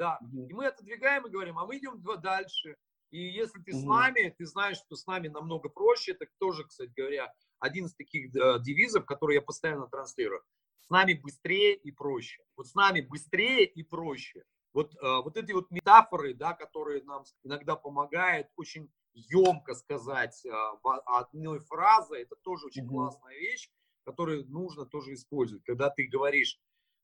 Да, 0.00 0.18
угу. 0.22 0.46
и 0.48 0.54
мы 0.54 0.66
отодвигаем 0.66 1.26
и 1.26 1.30
говорим, 1.30 1.58
а 1.58 1.66
мы 1.66 1.76
идем 1.76 2.02
дальше. 2.22 2.76
И 3.10 3.18
если 3.18 3.60
ты 3.60 3.72
угу. 3.72 3.80
с 3.80 3.84
нами, 3.84 4.34
ты 4.38 4.46
знаешь, 4.46 4.78
что 4.78 4.96
с 4.96 5.06
нами 5.06 5.28
намного 5.28 5.68
проще, 5.68 6.12
это 6.12 6.24
тоже, 6.38 6.64
кстати 6.64 6.90
говоря, 6.96 7.30
один 7.58 7.84
из 7.84 7.94
таких 7.94 8.34
э, 8.34 8.60
девизов, 8.60 9.04
который 9.04 9.34
я 9.34 9.42
постоянно 9.42 9.88
транслирую. 9.88 10.42
С 10.78 10.88
нами 10.88 11.12
быстрее 11.12 11.74
и 11.74 11.92
проще. 11.92 12.42
Вот 12.56 12.66
с 12.66 12.74
нами 12.74 13.02
быстрее 13.02 13.66
и 13.66 13.82
проще. 13.82 14.42
Вот, 14.72 14.94
э, 14.94 15.22
вот 15.22 15.36
эти 15.36 15.52
вот 15.52 15.70
метафоры, 15.70 16.32
да, 16.32 16.54
которые 16.54 17.04
нам 17.04 17.24
иногда 17.44 17.76
помогают 17.76 18.48
очень 18.56 18.90
емко 19.12 19.74
сказать 19.74 20.42
э, 20.46 20.50
одной 21.04 21.58
фразой, 21.58 22.22
это 22.22 22.36
тоже 22.36 22.68
очень 22.68 22.88
классная 22.88 23.36
вещь, 23.36 23.70
которую 24.04 24.48
нужно 24.48 24.86
тоже 24.86 25.12
использовать. 25.12 25.62
Когда 25.64 25.90
ты 25.90 26.06
говоришь, 26.06 26.58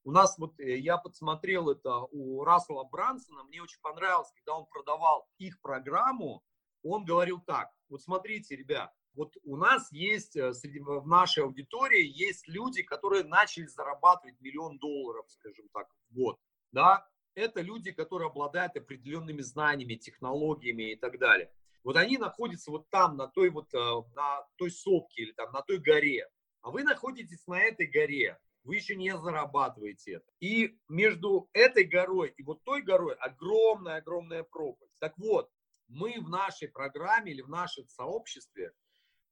у 0.06 0.12
нас 0.12 0.38
вот, 0.38 0.58
э, 0.60 0.78
я 0.78 0.98
подсмотрел 0.98 1.68
это 1.68 1.98
у 2.12 2.44
Рассела 2.44 2.84
Брансона, 2.84 3.42
мне 3.42 3.60
очень 3.60 3.80
понравилось, 3.82 4.30
когда 4.36 4.56
он 4.56 4.66
продавал 4.66 5.28
их 5.38 5.60
программу, 5.60 6.44
он 6.84 7.04
говорил 7.04 7.40
так, 7.40 7.72
вот 7.88 8.02
смотрите, 8.02 8.54
ребят, 8.54 8.94
вот 9.14 9.34
у 9.42 9.56
нас 9.56 9.90
есть, 9.90 10.36
э, 10.36 10.52
среди, 10.52 10.78
в 10.78 11.08
нашей 11.08 11.42
аудитории 11.42 12.06
есть 12.06 12.46
люди, 12.46 12.84
которые 12.84 13.24
начали 13.24 13.66
зарабатывать 13.66 14.40
миллион 14.40 14.78
долларов, 14.78 15.26
скажем 15.28 15.68
так, 15.72 15.88
в 16.08 16.14
год, 16.14 16.38
да, 16.70 17.04
это 17.34 17.60
люди, 17.60 17.90
которые 17.90 18.28
обладают 18.28 18.76
определенными 18.76 19.40
знаниями, 19.40 19.96
технологиями 19.96 20.92
и 20.92 20.96
так 20.96 21.18
далее. 21.18 21.52
Вот 21.82 21.96
они 21.96 22.16
находятся 22.16 22.70
вот 22.70 22.88
там, 22.90 23.16
на 23.16 23.26
той 23.26 23.50
вот, 23.50 23.74
э, 23.74 24.02
на 24.14 24.46
той 24.54 24.70
сопке 24.70 25.22
или 25.22 25.32
там 25.32 25.50
на 25.50 25.62
той 25.62 25.78
горе, 25.78 26.28
а 26.62 26.70
вы 26.70 26.84
находитесь 26.84 27.44
на 27.48 27.60
этой 27.60 27.86
горе, 27.86 28.38
вы 28.66 28.76
еще 28.76 28.96
не 28.96 29.16
зарабатываете 29.16 30.14
это. 30.14 30.26
И 30.40 30.76
между 30.88 31.48
этой 31.52 31.84
горой 31.84 32.34
и 32.36 32.42
вот 32.42 32.62
той 32.64 32.82
горой 32.82 33.14
огромная-огромная 33.14 34.42
пропасть. 34.42 34.98
Так 34.98 35.16
вот, 35.18 35.48
мы 35.88 36.20
в 36.20 36.28
нашей 36.28 36.68
программе 36.68 37.32
или 37.32 37.42
в 37.42 37.48
нашем 37.48 37.88
сообществе, 37.88 38.72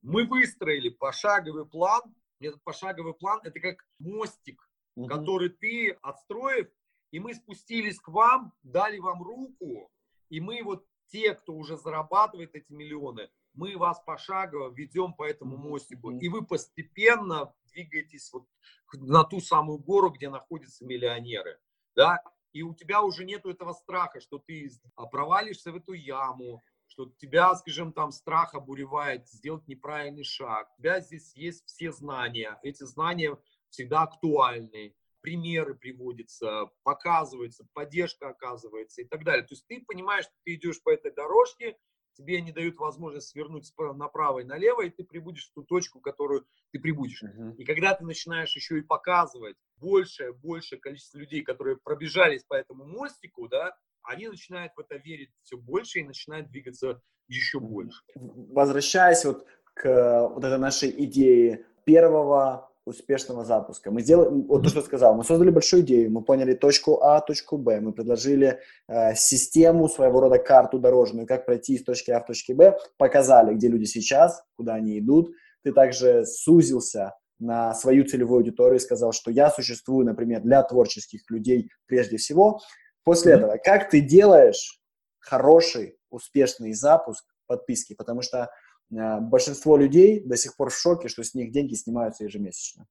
мы 0.03 0.25
выстроили 0.27 0.89
пошаговый 0.89 1.67
план. 1.67 2.03
Этот 2.39 2.63
пошаговый 2.63 3.15
план– 3.15 3.41
это 3.43 3.59
как 3.59 3.85
мостик, 3.99 4.63
угу. 4.95 5.09
который 5.09 5.49
ты, 5.49 5.99
отстроив, 6.03 6.69
и 7.11 7.19
мы 7.19 7.35
спустились 7.35 7.99
к 7.99 8.09
вам, 8.09 8.53
дали 8.63 8.99
вам 8.99 9.23
руку, 9.23 9.91
и 10.29 10.41
мы 10.41 10.63
вот 10.63 10.87
те, 11.07 11.35
кто 11.35 11.55
уже 11.55 11.77
зарабатывает 11.77 12.55
эти 12.55 12.73
миллионы, 12.73 13.31
мы 13.53 13.77
вас 13.77 14.01
пошагово 14.05 14.73
ведем 14.73 15.15
по 15.15 15.25
этому 15.25 15.57
мостику, 15.57 16.11
и 16.11 16.29
вы 16.29 16.45
постепенно 16.45 17.53
двигаетесь 17.75 18.33
вот 18.33 18.47
на 18.93 19.25
ту 19.25 19.41
самую 19.41 19.79
гору, 19.79 20.11
где 20.11 20.31
находятся 20.31 20.85
миллионеры, 20.85 21.59
да, 21.95 22.23
и 22.53 22.63
у 22.63 22.73
тебя 22.73 23.03
уже 23.03 23.25
нету 23.25 23.51
этого 23.51 23.73
страха, 23.73 24.21
что 24.21 24.39
ты 24.39 24.71
провалишься 25.11 25.73
в 25.73 25.77
эту 25.77 25.93
яму, 25.93 26.63
что 26.87 27.11
тебя, 27.19 27.55
скажем, 27.57 27.93
там 27.93 28.13
страх 28.13 28.55
обуревает 28.55 29.29
сделать 29.29 29.67
неправильный 29.67 30.23
шаг. 30.23 30.71
У 30.79 30.83
тебя 30.83 31.01
здесь 31.01 31.35
есть 31.35 31.67
все 31.67 31.91
знания, 31.91 32.59
эти 32.63 32.85
знания 32.85 33.37
всегда 33.71 34.03
актуальны, 34.03 34.95
примеры 35.21 35.75
приводятся, 35.75 36.71
показываются, 36.85 37.67
поддержка 37.73 38.29
оказывается 38.29 39.03
и 39.03 39.05
так 39.05 39.25
далее. 39.25 39.43
То 39.45 39.55
есть 39.55 39.67
ты 39.67 39.83
понимаешь, 39.85 40.27
что 40.27 40.35
ты 40.45 40.55
идешь 40.55 40.83
по 40.83 40.91
этой 40.91 41.13
дорожке, 41.13 41.77
тебе 42.15 42.41
не 42.41 42.53
дают 42.53 42.77
возможность 42.77 43.29
свернуть 43.29 43.73
направо 43.79 44.41
и 44.41 44.45
налево, 44.45 44.83
и 44.83 44.91
ты 44.91 45.05
прибудешь 45.05 45.49
в 45.49 45.55
ту 45.55 45.63
точку, 45.63 46.01
которую 46.01 46.47
ты 46.73 46.79
прибудешь. 46.79 47.23
Uh-huh. 47.23 47.55
И 47.57 47.65
когда 47.65 47.95
ты 47.95 48.05
начинаешь 48.05 48.55
еще 48.55 48.79
и 48.79 48.83
показывать 48.83 49.57
большее, 49.77 50.33
большее 50.33 50.81
количество 50.81 51.19
людей, 51.19 51.43
которые 51.43 51.77
пробежались 51.77 52.45
по 52.45 52.55
этому 52.55 52.85
мостику, 52.85 53.49
да, 53.49 53.77
они 54.03 54.29
начинают 54.29 54.73
в 54.77 54.81
это 54.81 54.97
верить 54.97 55.31
все 55.43 55.57
больше 55.57 56.01
и 56.01 56.05
начинают 56.05 56.49
двигаться 56.49 57.01
еще 57.29 57.59
больше. 57.59 58.03
Возвращаясь 58.15 59.25
вот 59.25 59.47
к 59.75 60.29
вот 60.29 60.45
этой 60.45 60.59
нашей 60.59 60.91
идее 61.05 61.67
первого 61.85 62.71
успешного 62.87 63.45
запуска. 63.45 63.91
Мы 63.91 64.03
сделали, 64.03 64.29
вот 64.31 64.63
то, 64.63 64.69
что 64.69 64.81
я 64.81 64.85
сказал, 64.85 65.15
мы 65.15 65.25
создали 65.25 65.51
большую 65.51 65.83
идею, 65.83 66.11
мы 66.11 66.23
поняли 66.23 66.55
точку 66.55 67.03
А, 67.03 67.21
точку 67.21 67.57
Б, 67.57 67.81
мы 67.81 67.93
предложили 67.93 68.61
э, 68.89 69.15
систему, 69.15 69.89
своего 69.89 70.21
рода 70.21 70.39
карту 70.39 70.79
дорожную, 70.79 71.27
как 71.27 71.47
пройти 71.47 71.75
из 71.75 71.85
точки 71.85 72.11
А 72.11 72.21
в 72.21 72.27
точке 72.27 72.55
Б, 72.55 72.79
показали, 72.99 73.55
где 73.55 73.69
люди 73.69 73.85
сейчас, 73.85 74.43
куда 74.57 74.75
они 74.75 74.99
идут. 74.99 75.33
Ты 75.63 75.73
также 75.73 76.27
сузился 76.27 77.15
на 77.39 77.75
свою 77.75 78.05
целевую 78.05 78.39
аудиторию 78.39 78.77
и 78.77 78.83
сказал, 78.83 79.13
что 79.13 79.31
я 79.31 79.51
существую, 79.51 80.07
например, 80.07 80.43
для 80.43 80.63
творческих 80.63 81.23
людей 81.31 81.71
прежде 81.87 82.19
всего. 82.19 82.61
После 83.03 83.33
mm-hmm. 83.33 83.37
этого, 83.37 83.57
как 83.63 83.91
ты 83.91 84.01
делаешь 84.01 84.81
хороший, 85.21 85.97
успешный 86.11 86.75
запуск 86.75 87.25
подписки? 87.47 87.95
Потому 87.95 88.23
что 88.23 88.51
большинство 88.91 89.77
людей 89.77 90.21
до 90.21 90.37
сих 90.37 90.57
пор 90.57 90.71
в 90.71 90.77
шоке, 90.77 91.09
что 91.09 91.23
с 91.23 91.35
них 91.35 91.53
деньги 91.53 91.75
снимаются 91.75 92.25
ежемесячно. 92.25 92.87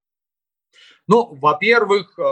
Ну, 1.07 1.35
во-первых, 1.35 2.17
э, 2.17 2.23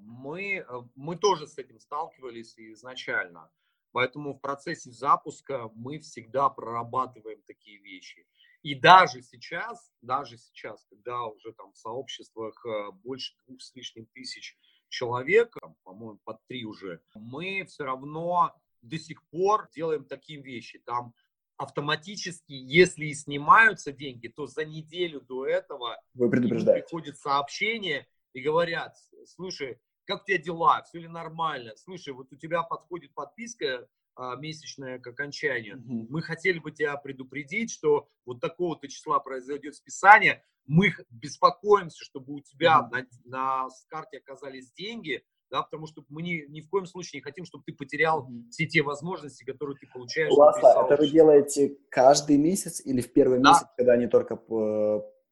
мы, 0.00 0.64
э, 0.66 0.82
мы 0.94 1.16
тоже 1.16 1.46
с 1.46 1.58
этим 1.58 1.78
сталкивались 1.78 2.58
изначально. 2.58 3.50
Поэтому 3.92 4.34
в 4.34 4.40
процессе 4.40 4.90
запуска 4.90 5.70
мы 5.74 5.98
всегда 5.98 6.48
прорабатываем 6.48 7.42
такие 7.46 7.78
вещи. 7.78 8.26
И 8.62 8.74
даже 8.74 9.22
сейчас, 9.22 9.90
даже 10.02 10.38
сейчас, 10.38 10.84
когда 10.90 11.24
уже 11.26 11.52
там 11.52 11.72
в 11.72 11.78
сообществах 11.78 12.64
больше 13.04 13.34
двух 13.46 13.62
с 13.62 13.74
лишним 13.74 14.06
тысяч 14.06 14.58
человек, 14.88 15.56
по-моему, 15.84 16.18
под 16.24 16.44
три 16.46 16.64
уже, 16.64 17.00
мы 17.14 17.64
все 17.66 17.84
равно 17.84 18.54
до 18.82 18.98
сих 18.98 19.22
пор 19.28 19.68
делаем 19.74 20.04
такие 20.04 20.42
вещи. 20.42 20.78
Там 20.84 21.14
автоматически, 21.56 22.52
если 22.52 23.06
и 23.06 23.14
снимаются 23.14 23.92
деньги, 23.92 24.28
то 24.28 24.46
за 24.46 24.64
неделю 24.64 25.20
до 25.20 25.46
этого 25.46 26.00
Вы 26.14 26.30
приходит 26.30 27.18
сообщение 27.18 28.06
и 28.32 28.40
говорят, 28.40 28.94
слушай, 29.26 29.78
как 30.04 30.22
у 30.22 30.26
тебя 30.26 30.38
дела, 30.38 30.82
все 30.82 31.00
ли 31.00 31.08
нормально, 31.08 31.72
слушай, 31.76 32.12
вот 32.12 32.32
у 32.32 32.36
тебя 32.36 32.62
подходит 32.62 33.12
подписка 33.14 33.88
а, 34.14 34.36
месячная 34.36 34.98
к 34.98 35.06
окончанию, 35.06 35.78
угу. 35.78 36.06
мы 36.10 36.22
хотели 36.22 36.58
бы 36.58 36.70
тебя 36.70 36.96
предупредить, 36.96 37.70
что 37.70 38.08
вот 38.24 38.40
такого-то 38.40 38.88
числа 38.88 39.18
произойдет 39.18 39.74
списание, 39.74 40.44
мы 40.66 40.92
беспокоимся, 41.10 42.04
чтобы 42.04 42.34
у 42.34 42.40
тебя 42.40 42.80
угу. 42.80 42.94
на, 42.94 43.06
на 43.24 43.68
карте 43.88 44.18
оказались 44.18 44.72
деньги, 44.72 45.24
да, 45.50 45.62
потому 45.62 45.86
что 45.86 46.04
мы 46.08 46.22
ни, 46.22 46.44
ни 46.48 46.60
в 46.60 46.68
коем 46.68 46.86
случае 46.86 47.20
не 47.20 47.22
хотим, 47.22 47.44
чтобы 47.44 47.64
ты 47.64 47.72
потерял 47.72 48.28
все 48.50 48.66
те 48.66 48.82
возможности, 48.82 49.44
которые 49.44 49.76
ты 49.76 49.86
получаешь. 49.86 50.34
Классно. 50.34 50.66
Это 50.84 50.96
вы 51.00 51.08
делаете 51.08 51.76
каждый 51.90 52.36
месяц 52.36 52.80
или 52.84 53.00
в 53.00 53.12
первый 53.12 53.40
да. 53.40 53.50
месяц, 53.50 53.66
когда 53.76 53.92
они 53.92 54.06
только... 54.06 54.34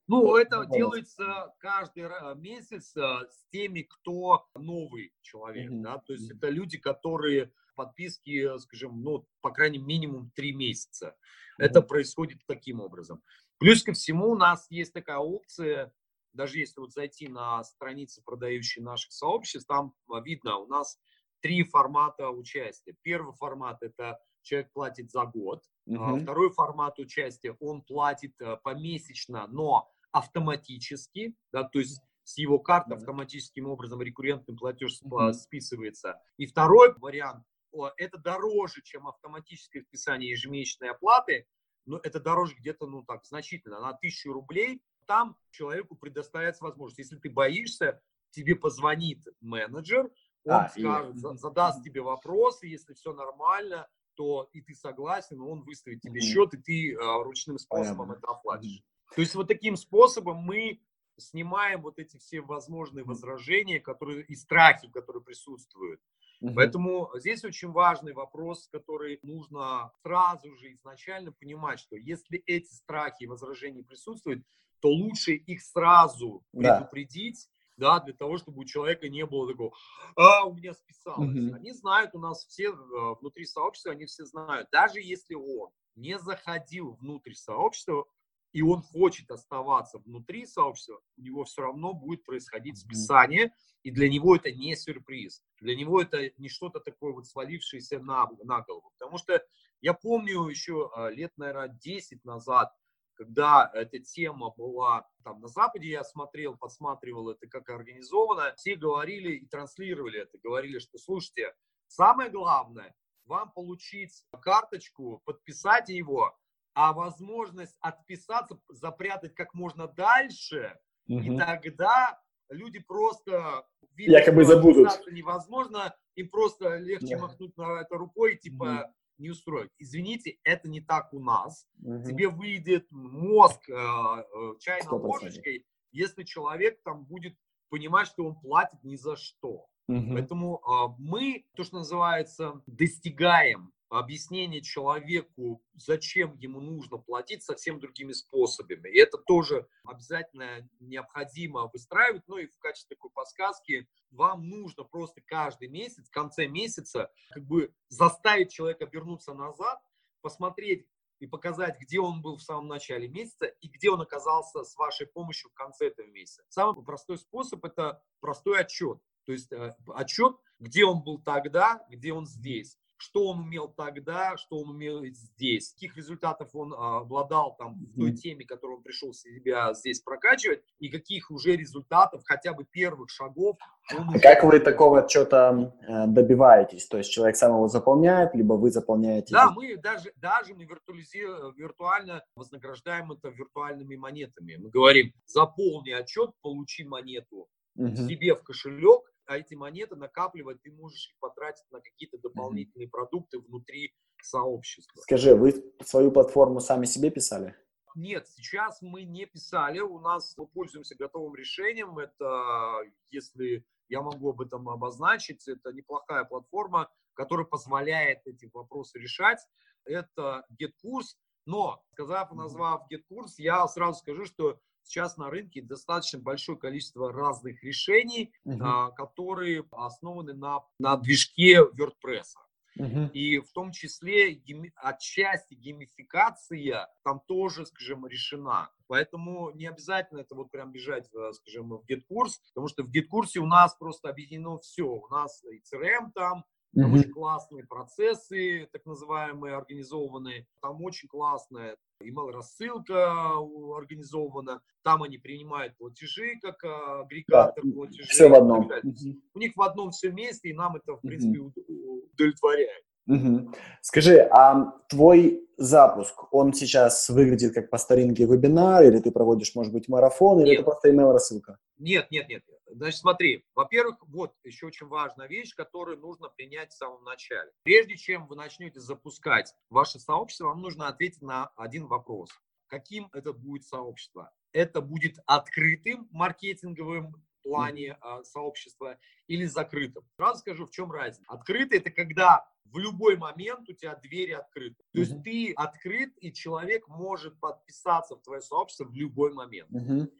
Ну, 0.07 0.23
по... 0.23 0.39
это 0.39 0.67
делается 0.67 1.55
каждый 1.59 2.05
месяц 2.37 2.95
э, 2.95 3.01
с 3.01 3.47
теми, 3.51 3.83
кто 3.89 4.47
новый 4.55 5.15
человек, 5.23 5.71
mm-hmm. 5.71 5.83
да, 5.83 5.99
то 5.99 6.13
есть 6.13 6.31
mm-hmm. 6.31 6.37
это 6.37 6.49
люди, 6.51 6.77
которые 6.77 7.51
подписки, 7.75 8.59
скажем, 8.59 9.03
ну, 9.03 9.27
по 9.41 9.51
крайней 9.51 9.79
мере, 9.79 10.01
минимум 10.01 10.31
три 10.35 10.55
месяца. 10.55 11.07
Mm-hmm. 11.07 11.65
Это 11.65 11.81
происходит 11.81 12.41
таким 12.47 12.81
образом. 12.81 13.23
Плюс 13.59 13.83
ко 13.83 13.95
всему 13.95 14.33
у 14.33 14.37
нас 14.37 14.67
есть 14.69 14.93
такая 14.93 15.17
опция, 15.17 15.91
даже 16.35 16.59
если 16.59 16.81
вот 16.81 16.93
зайти 16.93 17.29
на 17.29 17.63
страницы, 17.65 18.23
продающие 18.25 18.85
наших 18.85 19.13
сообществ, 19.13 19.67
там 19.67 19.95
а, 20.11 20.21
видно, 20.21 20.59
у 20.59 20.67
нас 20.67 20.99
три 21.41 21.63
формата 21.63 22.31
участия. 22.31 22.95
Первый 23.03 23.35
формат– 23.35 23.79
это 23.83 24.19
человек 24.43 24.73
платит 24.73 25.11
за 25.11 25.25
год. 25.25 25.63
Uh-huh. 25.89 26.21
Второй 26.23 26.51
формат 26.51 26.99
участия– 26.99 27.57
он 27.61 27.83
платит 27.83 28.33
э, 28.41 28.57
помесячно, 28.63 29.47
но 29.47 29.91
автоматически, 30.11 31.35
да, 31.53 31.65
то 31.65 31.79
есть 31.79 32.01
с 32.25 32.39
его 32.39 32.59
карты 32.59 32.95
автоматическим 32.95 33.67
образом 33.67 34.01
рекуррентный 34.01 34.57
платеж 34.57 35.01
uh-huh. 35.03 35.33
списывается. 35.33 36.21
И 36.37 36.47
второй 36.47 36.95
вариант– 36.99 37.45
это 37.97 38.19
дороже, 38.19 38.83
чем 38.83 39.07
автоматическое 39.07 39.83
списание 39.83 40.31
ежемесячной 40.31 40.91
оплаты, 40.91 41.47
но 41.87 42.01
это 42.03 42.21
дороже 42.21 42.57
где-то, 42.59 42.87
ну 42.87 43.03
так, 43.03 43.25
значительно, 43.27 43.81
на 43.81 43.93
тысячу 43.93 44.33
рублей, 44.33 44.81
там 45.07 45.37
человеку 45.51 45.97
предоставляется 45.97 46.65
возможность. 46.65 46.99
Если 46.99 47.17
ты 47.17 47.31
боишься, 47.31 48.01
тебе 48.31 48.57
позвонит 48.57 49.27
менеджер, 49.41 50.11
он 50.45 50.53
а, 50.53 50.69
скажет, 50.69 51.17
и... 51.17 51.39
задаст 51.39 51.83
тебе 51.83 52.03
вопросы, 52.03 52.67
если 52.67 52.93
все 52.95 53.13
нормально, 53.13 53.89
то 54.15 54.49
и 54.53 54.61
ты 54.61 54.75
согласен, 54.75 55.41
он 55.41 55.63
выставит 55.63 56.01
тебе 56.01 56.21
счет, 56.21 56.55
и 56.55 56.59
ты 56.59 56.97
а, 56.97 57.23
ручным 57.23 57.59
способом 57.59 58.09
Понятно. 58.09 58.19
это 58.21 58.33
оплатишь. 58.33 58.83
То 59.15 59.21
есть 59.21 59.35
вот 59.35 59.49
таким 59.49 59.77
способом 59.77 60.39
мы 60.39 60.81
снимаем 61.17 61.83
вот 61.83 61.99
эти 61.99 62.17
все 62.19 62.41
возможные 62.41 63.05
возражения, 63.05 63.81
которые 63.81 64.25
и 64.25 64.35
страхи, 64.35 64.89
которые 64.89 65.23
присутствуют. 65.23 66.01
Угу. 66.41 66.55
Поэтому 66.55 67.11
здесь 67.15 67.45
очень 67.45 67.71
важный 67.71 68.13
вопрос, 68.13 68.69
который 68.71 69.21
нужно 69.23 69.93
сразу 70.03 70.55
же 70.57 70.73
изначально 70.73 71.33
понимать, 71.33 71.79
что 71.79 71.97
если 71.97 72.43
эти 72.47 72.73
страхи 72.73 73.25
и 73.25 73.27
возражения 73.27 73.83
присутствуют, 73.83 74.45
то 74.81 74.89
лучше 74.89 75.33
их 75.33 75.63
сразу 75.63 76.43
предупредить, 76.53 77.49
да, 77.77 78.01
для 78.01 78.15
того, 78.15 78.39
чтобы 78.39 78.61
у 78.61 78.65
человека 78.65 79.09
не 79.09 79.27
было 79.27 79.49
такого, 79.49 79.73
а, 80.17 80.45
у 80.45 80.55
меня 80.55 80.75
списалось. 80.75 81.31
Mm-hmm. 81.31 81.55
Они 81.55 81.73
знают, 81.73 82.15
у 82.15 82.21
нас 82.21 82.45
все 82.47 82.69
э, 82.69 82.75
внутри 83.21 83.45
сообщества, 83.47 83.93
они 83.93 84.07
все 84.07 84.25
знают, 84.25 84.69
даже 84.71 85.01
если 85.01 85.35
он 85.35 85.71
не 85.97 86.19
заходил 86.19 86.93
внутрь 86.95 87.35
сообщества, 87.35 88.05
и 88.53 88.63
он 88.63 88.83
хочет 88.83 89.31
оставаться 89.33 89.99
внутри 89.99 90.47
сообщества, 90.47 91.01
у 91.17 91.23
него 91.23 91.45
все 91.45 91.63
равно 91.63 91.93
будет 91.93 92.25
происходить 92.25 92.79
списание, 92.79 93.53
и 93.83 93.91
для 93.91 94.09
него 94.09 94.37
это 94.37 94.53
не 94.53 94.77
сюрприз. 94.77 95.43
Для 95.61 95.75
него 95.75 96.01
это 96.01 96.31
не 96.39 96.49
что-то 96.49 96.79
такое 96.79 97.13
вот 97.13 97.27
свалившееся 97.27 97.99
на, 97.99 98.29
на 98.45 98.63
голову. 98.63 98.93
Потому 98.97 99.19
что 99.19 99.45
я 99.81 99.93
помню 99.93 100.47
еще 100.47 100.89
а, 100.95 101.11
лет, 101.11 101.33
наверное, 101.37 101.69
10 101.69 102.25
назад, 102.25 102.73
когда 103.15 103.71
эта 103.75 103.99
тема 103.99 104.51
была 104.51 105.07
там 105.25 105.41
на 105.41 105.49
Западе, 105.49 105.89
я 105.89 106.05
смотрел, 106.05 106.57
подсматривал 106.57 107.31
это 107.31 107.47
как 107.47 107.69
организовано, 107.71 108.55
все 108.57 108.77
говорили 108.77 109.33
и 109.33 109.47
транслировали 109.47 110.21
это, 110.21 110.39
говорили, 110.43 110.79
что, 110.79 110.99
слушайте, 110.99 111.55
самое 111.87 112.31
главное, 112.31 112.95
вам 113.25 113.51
получить 113.53 114.25
карточку, 114.43 115.23
подписать 115.25 115.89
его, 115.89 116.37
а 116.75 116.93
возможность 116.93 117.77
отписаться, 117.81 118.59
запрятать 118.69 119.35
как 119.35 119.55
можно 119.55 119.89
дальше, 119.89 120.79
угу. 121.09 121.21
и 121.21 121.39
тогда 121.39 122.21
люди 122.51 122.81
просто 122.81 123.67
видят, 123.93 124.21
якобы 124.21 124.45
забудут. 124.45 124.89
невозможно, 125.11 125.95
им 126.17 126.29
просто 126.29 126.77
легче 126.77 127.17
да. 127.17 127.23
махнуть 127.23 127.57
на 127.57 127.81
это 127.81 127.97
рукой, 127.97 128.37
типа 128.37 128.65
угу. 128.65 128.95
Не 129.19 129.31
устроить. 129.31 129.71
Извините, 129.79 130.39
это 130.45 130.69
не 130.69 130.81
так 130.81 131.13
у 131.13 131.21
нас. 131.21 131.67
Угу. 131.83 132.05
Тебе 132.05 132.29
выйдет 132.29 132.87
мозг 132.91 133.69
э, 133.69 133.73
э 133.73 134.55
чайной 134.61 134.87
100%. 134.87 134.99
ложечкой, 135.01 135.67
если 135.93 136.25
человек 136.25 136.81
там 136.83 137.05
будет 137.05 137.37
понимать, 137.69 138.07
что 138.07 138.25
он 138.27 138.41
платит 138.41 138.83
ни 138.83 138.97
за 138.97 139.17
что. 139.17 139.67
Угу. 139.89 140.13
Поэтому 140.13 140.57
э, 140.57 140.95
мы, 140.99 141.45
то, 141.55 141.65
что 141.65 141.79
называется, 141.79 142.63
достигаем 142.67 143.74
объяснение 143.99 144.61
человеку, 144.61 145.63
зачем 145.75 146.37
ему 146.39 146.61
нужно 146.61 146.99
платить 146.99 147.43
совсем 147.43 147.79
другими 147.79 148.13
способами. 148.13 148.89
И 148.89 148.99
это 148.99 149.19
тоже 149.19 149.69
обязательно 149.85 150.69
необходимо 150.81 151.71
выстраивать. 151.73 152.23
Ну 152.27 152.39
и 152.39 152.47
в 152.47 152.59
качестве 152.59 152.97
такой 152.97 153.11
подсказки 153.11 153.89
вам 154.11 154.49
нужно 154.49 154.85
просто 154.85 155.21
каждый 155.21 155.69
месяц, 155.69 156.09
в 156.09 156.11
конце 156.11 156.47
месяца, 156.47 157.13
как 157.31 157.45
бы 157.45 157.73
заставить 157.89 158.53
человека 158.53 158.89
вернуться 158.91 159.35
назад, 159.35 159.81
посмотреть 160.21 160.87
и 161.21 161.27
показать, 161.27 161.79
где 161.79 162.01
он 162.01 162.21
был 162.23 162.37
в 162.37 162.43
самом 162.43 162.67
начале 162.67 163.09
месяца 163.09 163.47
и 163.47 163.69
где 163.69 163.91
он 163.91 164.01
оказался 164.01 164.65
с 164.65 164.77
вашей 164.77 165.07
помощью 165.07 165.51
в 165.51 165.55
конце 165.55 165.89
этого 165.89 166.07
месяца. 166.07 166.43
Самый 166.49 166.85
простой 166.85 167.19
способ– 167.19 167.65
это 167.67 168.03
простой 168.21 168.61
отчет. 168.61 168.99
То 169.25 169.33
есть 169.33 169.53
э, 169.53 169.75
отчет, 169.95 170.37
где 170.59 170.85
он 170.85 171.03
был 171.03 171.23
тогда, 171.23 171.85
где 171.89 172.13
он 172.13 172.27
здесь 172.27 172.79
что 173.05 173.29
он 173.29 173.41
умел 173.41 173.69
тогда, 173.69 174.37
что 174.37 174.59
он 174.59 174.71
умел 174.71 175.05
здесь, 175.05 175.73
каких 175.73 175.97
результатов 175.97 176.51
он 176.55 176.73
а, 176.73 176.99
обладал 176.99 177.55
там 177.57 177.75
в 177.75 178.01
той 178.01 178.13
теме, 178.13 178.47
которую 178.47 178.79
он 178.79 178.83
пришел 178.83 179.13
себя 179.13 179.75
здесь 179.75 180.01
прокачивать, 180.01 180.63
и 180.79 180.89
каких 180.89 181.31
уже 181.31 181.55
результатов, 181.55 182.23
хотя 182.25 182.55
бы 182.55 182.65
первых 182.65 183.11
шагов. 183.11 183.57
а 183.91 184.19
как 184.19 184.43
вы 184.45 184.59
такого 184.59 185.01
отчета 185.01 185.75
э, 185.87 186.07
добиваетесь? 186.07 186.87
То 186.87 186.99
есть 186.99 187.11
человек 187.11 187.37
сам 187.37 187.53
его 187.53 187.69
заполняет, 187.69 188.35
либо 188.35 188.55
вы 188.55 188.71
заполняете? 188.71 189.35
Да, 189.35 189.51
мы 189.51 189.77
даже, 189.77 190.13
даже 190.17 190.55
мы 190.55 190.65
виртуально 190.65 192.25
вознаграждаем 192.37 193.13
это 193.13 193.29
виртуальными 193.29 193.97
монетами. 193.97 194.57
Мы 194.57 194.71
говорим, 194.71 195.13
заполни 195.27 195.91
отчет, 195.91 196.31
получи 196.41 196.85
монету 196.85 197.49
угу. 197.77 197.97
себе 197.97 198.35
в 198.35 198.43
кошелек, 198.43 199.03
а 199.27 199.39
эти 199.39 199.55
монеты 199.55 199.97
накапливать, 199.97 200.63
ты 200.63 200.73
можешь 200.73 201.09
их 201.09 201.19
потратить 201.19 201.65
на 201.71 201.81
какие-то 201.81 202.19
дополнительные 202.19 202.87
mm-hmm. 202.87 202.91
продукты 202.91 203.39
внутри 203.39 203.95
сообщества. 204.23 205.01
Скажи, 205.03 205.35
вы 205.35 205.53
свою 205.85 206.11
платформу 206.11 206.61
сами 206.61 206.87
себе 206.87 207.11
писали? 207.11 207.55
Нет, 207.95 208.27
сейчас 208.27 208.83
мы 208.83 209.05
не 209.05 209.27
писали, 209.27 209.79
у 209.79 210.01
нас 210.01 210.35
мы 210.37 210.47
пользуемся 210.49 210.97
готовым 210.97 211.37
решением, 211.37 211.99
это, 211.99 212.83
если 213.11 213.65
я 213.89 214.03
могу 214.03 214.31
об 214.31 214.41
этом 214.41 214.69
обозначить, 214.69 215.47
это 215.47 215.73
неплохая 215.73 216.25
платформа, 216.25 216.91
которая 217.13 217.47
позволяет 217.47 218.27
эти 218.27 218.51
вопросы 218.53 218.99
решать, 218.99 219.39
это 219.85 220.45
GetCourse, 220.61 221.15
но, 221.47 221.85
сказав, 221.93 222.33
назвав 222.33 222.83
GetCourse, 222.91 223.35
я 223.39 223.67
сразу 223.69 224.01
скажу, 224.01 224.25
что 224.25 224.59
Сейчас 224.85 225.17
на 225.17 225.31
рынке 225.31 225.63
достаточно 225.63 226.19
большое 226.19 226.59
количество 226.59 227.13
разных 227.13 227.63
решений, 227.65 228.33
uh-huh. 228.47 228.59
а, 228.61 228.91
которые 228.91 229.65
основаны 229.73 230.35
на, 230.35 230.61
на 230.79 230.97
движке 230.97 231.61
WordPress. 231.61 232.35
Uh-huh. 232.79 233.11
И 233.13 233.39
в 233.39 233.53
том 233.53 233.71
числе 233.71 234.35
гейми, 234.35 234.73
отчасти 234.77 235.55
геймификация 235.55 236.89
там 237.05 237.21
тоже, 237.27 237.67
скажем, 237.67 238.07
решена. 238.07 238.71
Поэтому 238.89 239.53
не 239.53 239.67
обязательно 239.67 240.21
это 240.21 240.35
вот 240.35 240.51
прям 240.51 240.73
бежать, 240.73 241.09
скажем, 241.33 241.71
в 241.71 241.85
GetCourse, 241.89 242.41
потому 242.53 242.69
что 242.69 242.83
в 242.83 242.91
GetCourse 242.91 243.39
у 243.39 243.47
нас 243.47 243.75
просто 243.77 244.11
объединено 244.11 244.59
все. 244.59 244.87
У 244.87 245.09
нас 245.09 245.43
и 245.45 245.63
CRM 245.63 246.11
там, 246.15 246.45
там 246.75 246.93
mm-hmm. 246.93 246.99
очень 246.99 247.11
классные 247.11 247.65
процессы, 247.67 248.69
так 248.73 248.85
называемые, 248.85 249.57
организованные. 249.57 250.47
Там 250.61 250.83
очень 250.83 251.09
классная 251.09 251.77
email-рассылка 252.03 253.37
организована. 253.77 254.61
Там 254.83 255.03
они 255.03 255.19
принимают 255.19 255.77
платежи, 255.77 256.39
как 256.43 256.63
агрегатор 256.65 257.65
да, 257.65 257.73
платежей. 257.73 258.07
Все 258.07 258.29
в 258.29 258.35
одном. 258.35 258.71
Mm-hmm. 258.71 259.21
У 259.35 259.39
них 259.39 259.53
в 259.57 259.63
одном 259.63 259.91
все 259.91 260.11
вместе, 260.11 260.49
и 260.51 260.55
нам 260.55 260.77
это, 260.77 260.97
в 260.97 261.01
принципе, 261.01 261.39
mm-hmm. 261.39 262.09
удовлетворяет. 262.13 262.85
Угу. 263.07 263.53
Скажи, 263.83 264.21
а 264.31 264.73
твой 264.89 265.47
запуск, 265.59 266.33
он 266.33 266.53
сейчас 266.53 267.09
выглядит 267.11 267.55
как 267.55 267.71
по 267.71 267.79
старинке 267.79 268.25
вебинар, 268.25 268.83
или 268.85 268.99
ты 268.99 269.11
проводишь, 269.11 269.55
может 269.55 269.73
быть, 269.73 269.89
марафон, 269.89 270.41
или 270.41 270.51
нет. 270.51 270.55
это 270.61 270.65
просто 270.65 270.91
email-рассылка? 270.91 271.59
Нет, 271.79 272.11
нет, 272.11 272.29
нет. 272.29 272.45
Значит, 272.67 273.01
смотри, 273.01 273.45
во-первых, 273.55 273.97
вот 274.07 274.35
еще 274.45 274.67
очень 274.67 274.87
важная 274.87 275.27
вещь, 275.27 275.55
которую 275.55 275.99
нужно 275.99 276.29
принять 276.29 276.73
в 276.73 276.77
самом 276.77 277.05
начале. 277.05 277.51
Прежде 277.63 277.97
чем 277.97 278.27
вы 278.27 278.37
начнете 278.37 278.81
запускать 278.81 279.55
ваше 279.71 279.99
сообщество, 279.99 280.47
вам 280.47 280.61
нужно 280.61 280.89
ответить 280.89 281.23
на 281.23 281.49
один 281.57 281.87
вопрос. 281.87 282.31
Каким 282.67 283.09
это 283.13 283.33
будет 283.33 283.65
сообщество? 283.65 284.33
Это 284.53 284.81
будет 284.81 285.19
открытым 285.27 286.09
маркетинговым 286.11 287.23
плане 287.45 287.97
э, 288.01 288.23
сообщества 288.25 288.99
или 289.29 289.45
закрытым. 289.45 290.03
Сразу 290.17 290.41
скажу, 290.41 290.67
в 290.67 290.71
чем 290.71 290.91
разница. 290.91 291.23
Открытый– 291.29 291.79
это 291.81 291.91
когда 291.91 292.49
в 292.65 292.79
любой 292.79 293.17
момент 293.17 293.69
у 293.69 293.73
тебя 293.73 293.95
двери 293.95 294.33
открыты. 294.33 294.83
То 294.93 295.01
есть 295.01 295.23
ты 295.23 295.53
открыт, 295.53 296.13
и 296.21 296.33
человек 296.33 296.89
может 296.89 297.39
подписаться 297.39 298.17
в 298.17 298.23
твое 298.23 298.41
сообщество 298.41 298.85
в 298.85 298.95
любой 298.95 299.33
момент. 299.33 299.71
Uh-huh. 299.71 300.11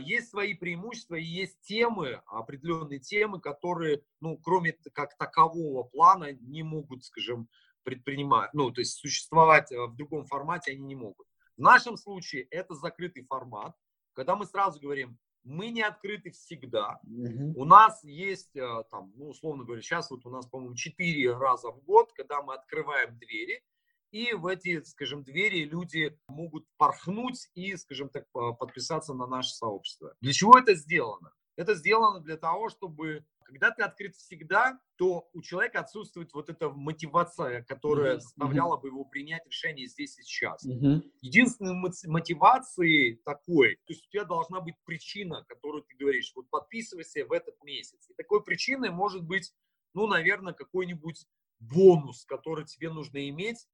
Есть 0.00 0.30
свои 0.30 0.54
преимущества 0.54 1.14
и 1.14 1.24
есть 1.24 1.60
темы, 1.62 2.20
определенные 2.26 2.98
темы, 2.98 3.40
которые, 3.40 4.02
ну, 4.20 4.36
кроме 4.36 4.72
как 4.92 5.16
такового 5.16 5.84
плана, 5.84 6.32
не 6.32 6.62
могут, 6.62 7.04
скажем, 7.04 7.48
предпринимать, 7.82 8.52
ну, 8.52 8.70
то 8.70 8.80
есть 8.80 8.98
существовать 8.98 9.72
э, 9.72 9.86
в 9.86 9.96
другом 9.96 10.26
формате 10.26 10.72
они 10.72 10.82
не 10.82 10.94
могут. 10.94 11.26
В 11.56 11.60
нашем 11.60 11.96
случае 11.96 12.44
это 12.50 12.74
закрытый 12.74 13.24
формат, 13.24 13.74
когда 14.12 14.36
мы 14.36 14.46
сразу 14.46 14.80
говорим, 14.80 15.18
мы 15.42 15.70
не 15.70 15.82
открыты 15.82 16.30
всегда. 16.30 17.00
Uh-huh. 17.06 17.52
У 17.56 17.64
нас 17.64 18.04
есть, 18.04 18.54
э, 18.54 18.84
там, 18.90 19.12
ну, 19.16 19.30
условно 19.30 19.64
говоря, 19.64 19.82
сейчас 19.82 20.10
вот 20.10 20.26
у 20.26 20.30
нас, 20.30 20.46
по-моему, 20.46 20.74
4 20.74 21.36
раза 21.36 21.70
в 21.70 21.82
год, 21.84 22.12
когда 22.12 22.42
мы 22.42 22.54
открываем 22.54 23.18
двери, 23.18 23.62
и 24.10 24.32
в 24.34 24.46
эти, 24.46 24.82
скажем, 24.82 25.22
двери 25.22 25.64
люди 25.64 26.18
могут 26.28 26.66
порхнуть 26.76 27.48
и, 27.54 27.76
скажем 27.76 28.08
так, 28.08 28.24
подписаться 28.30 29.14
на 29.14 29.26
наше 29.26 29.50
сообщество. 29.50 30.14
Для 30.20 30.32
чего 30.32 30.58
это 30.58 30.74
сделано? 30.74 31.32
Это 31.56 31.74
сделано 31.74 32.20
для 32.20 32.36
того, 32.36 32.70
чтобы 32.70 33.24
когда 33.50 33.72
ты 33.72 33.82
открыт 33.82 34.14
всегда, 34.14 34.78
то 34.96 35.28
у 35.32 35.42
человека 35.42 35.80
отсутствует 35.80 36.32
вот 36.34 36.48
эта 36.48 36.70
мотивация, 36.70 37.64
которая 37.64 38.14
mm-hmm. 38.14 38.20
заставляла 38.20 38.76
бы 38.76 38.88
его 38.88 39.04
принять 39.04 39.44
решение 39.44 39.88
здесь 39.88 40.16
и 40.18 40.22
сейчас. 40.22 40.64
Mm-hmm. 40.64 41.02
Единственной 41.20 41.74
мотивацией 42.06 43.16
такой, 43.24 43.74
то 43.86 43.92
есть 43.92 44.06
у 44.06 44.10
тебя 44.10 44.24
должна 44.24 44.60
быть 44.60 44.76
причина, 44.84 45.44
которую 45.48 45.82
ты 45.82 45.96
говоришь, 45.96 46.32
вот 46.36 46.48
подписывайся 46.48 47.26
в 47.26 47.32
этот 47.32 47.60
месяц. 47.64 48.08
И 48.08 48.14
такой 48.14 48.42
причиной 48.44 48.90
может 48.90 49.24
быть, 49.24 49.52
ну, 49.94 50.06
наверное, 50.06 50.52
какой-нибудь 50.52 51.26
бонус, 51.58 52.24
который 52.26 52.64
тебе 52.64 52.90
нужно 52.90 53.28
иметь 53.28 53.66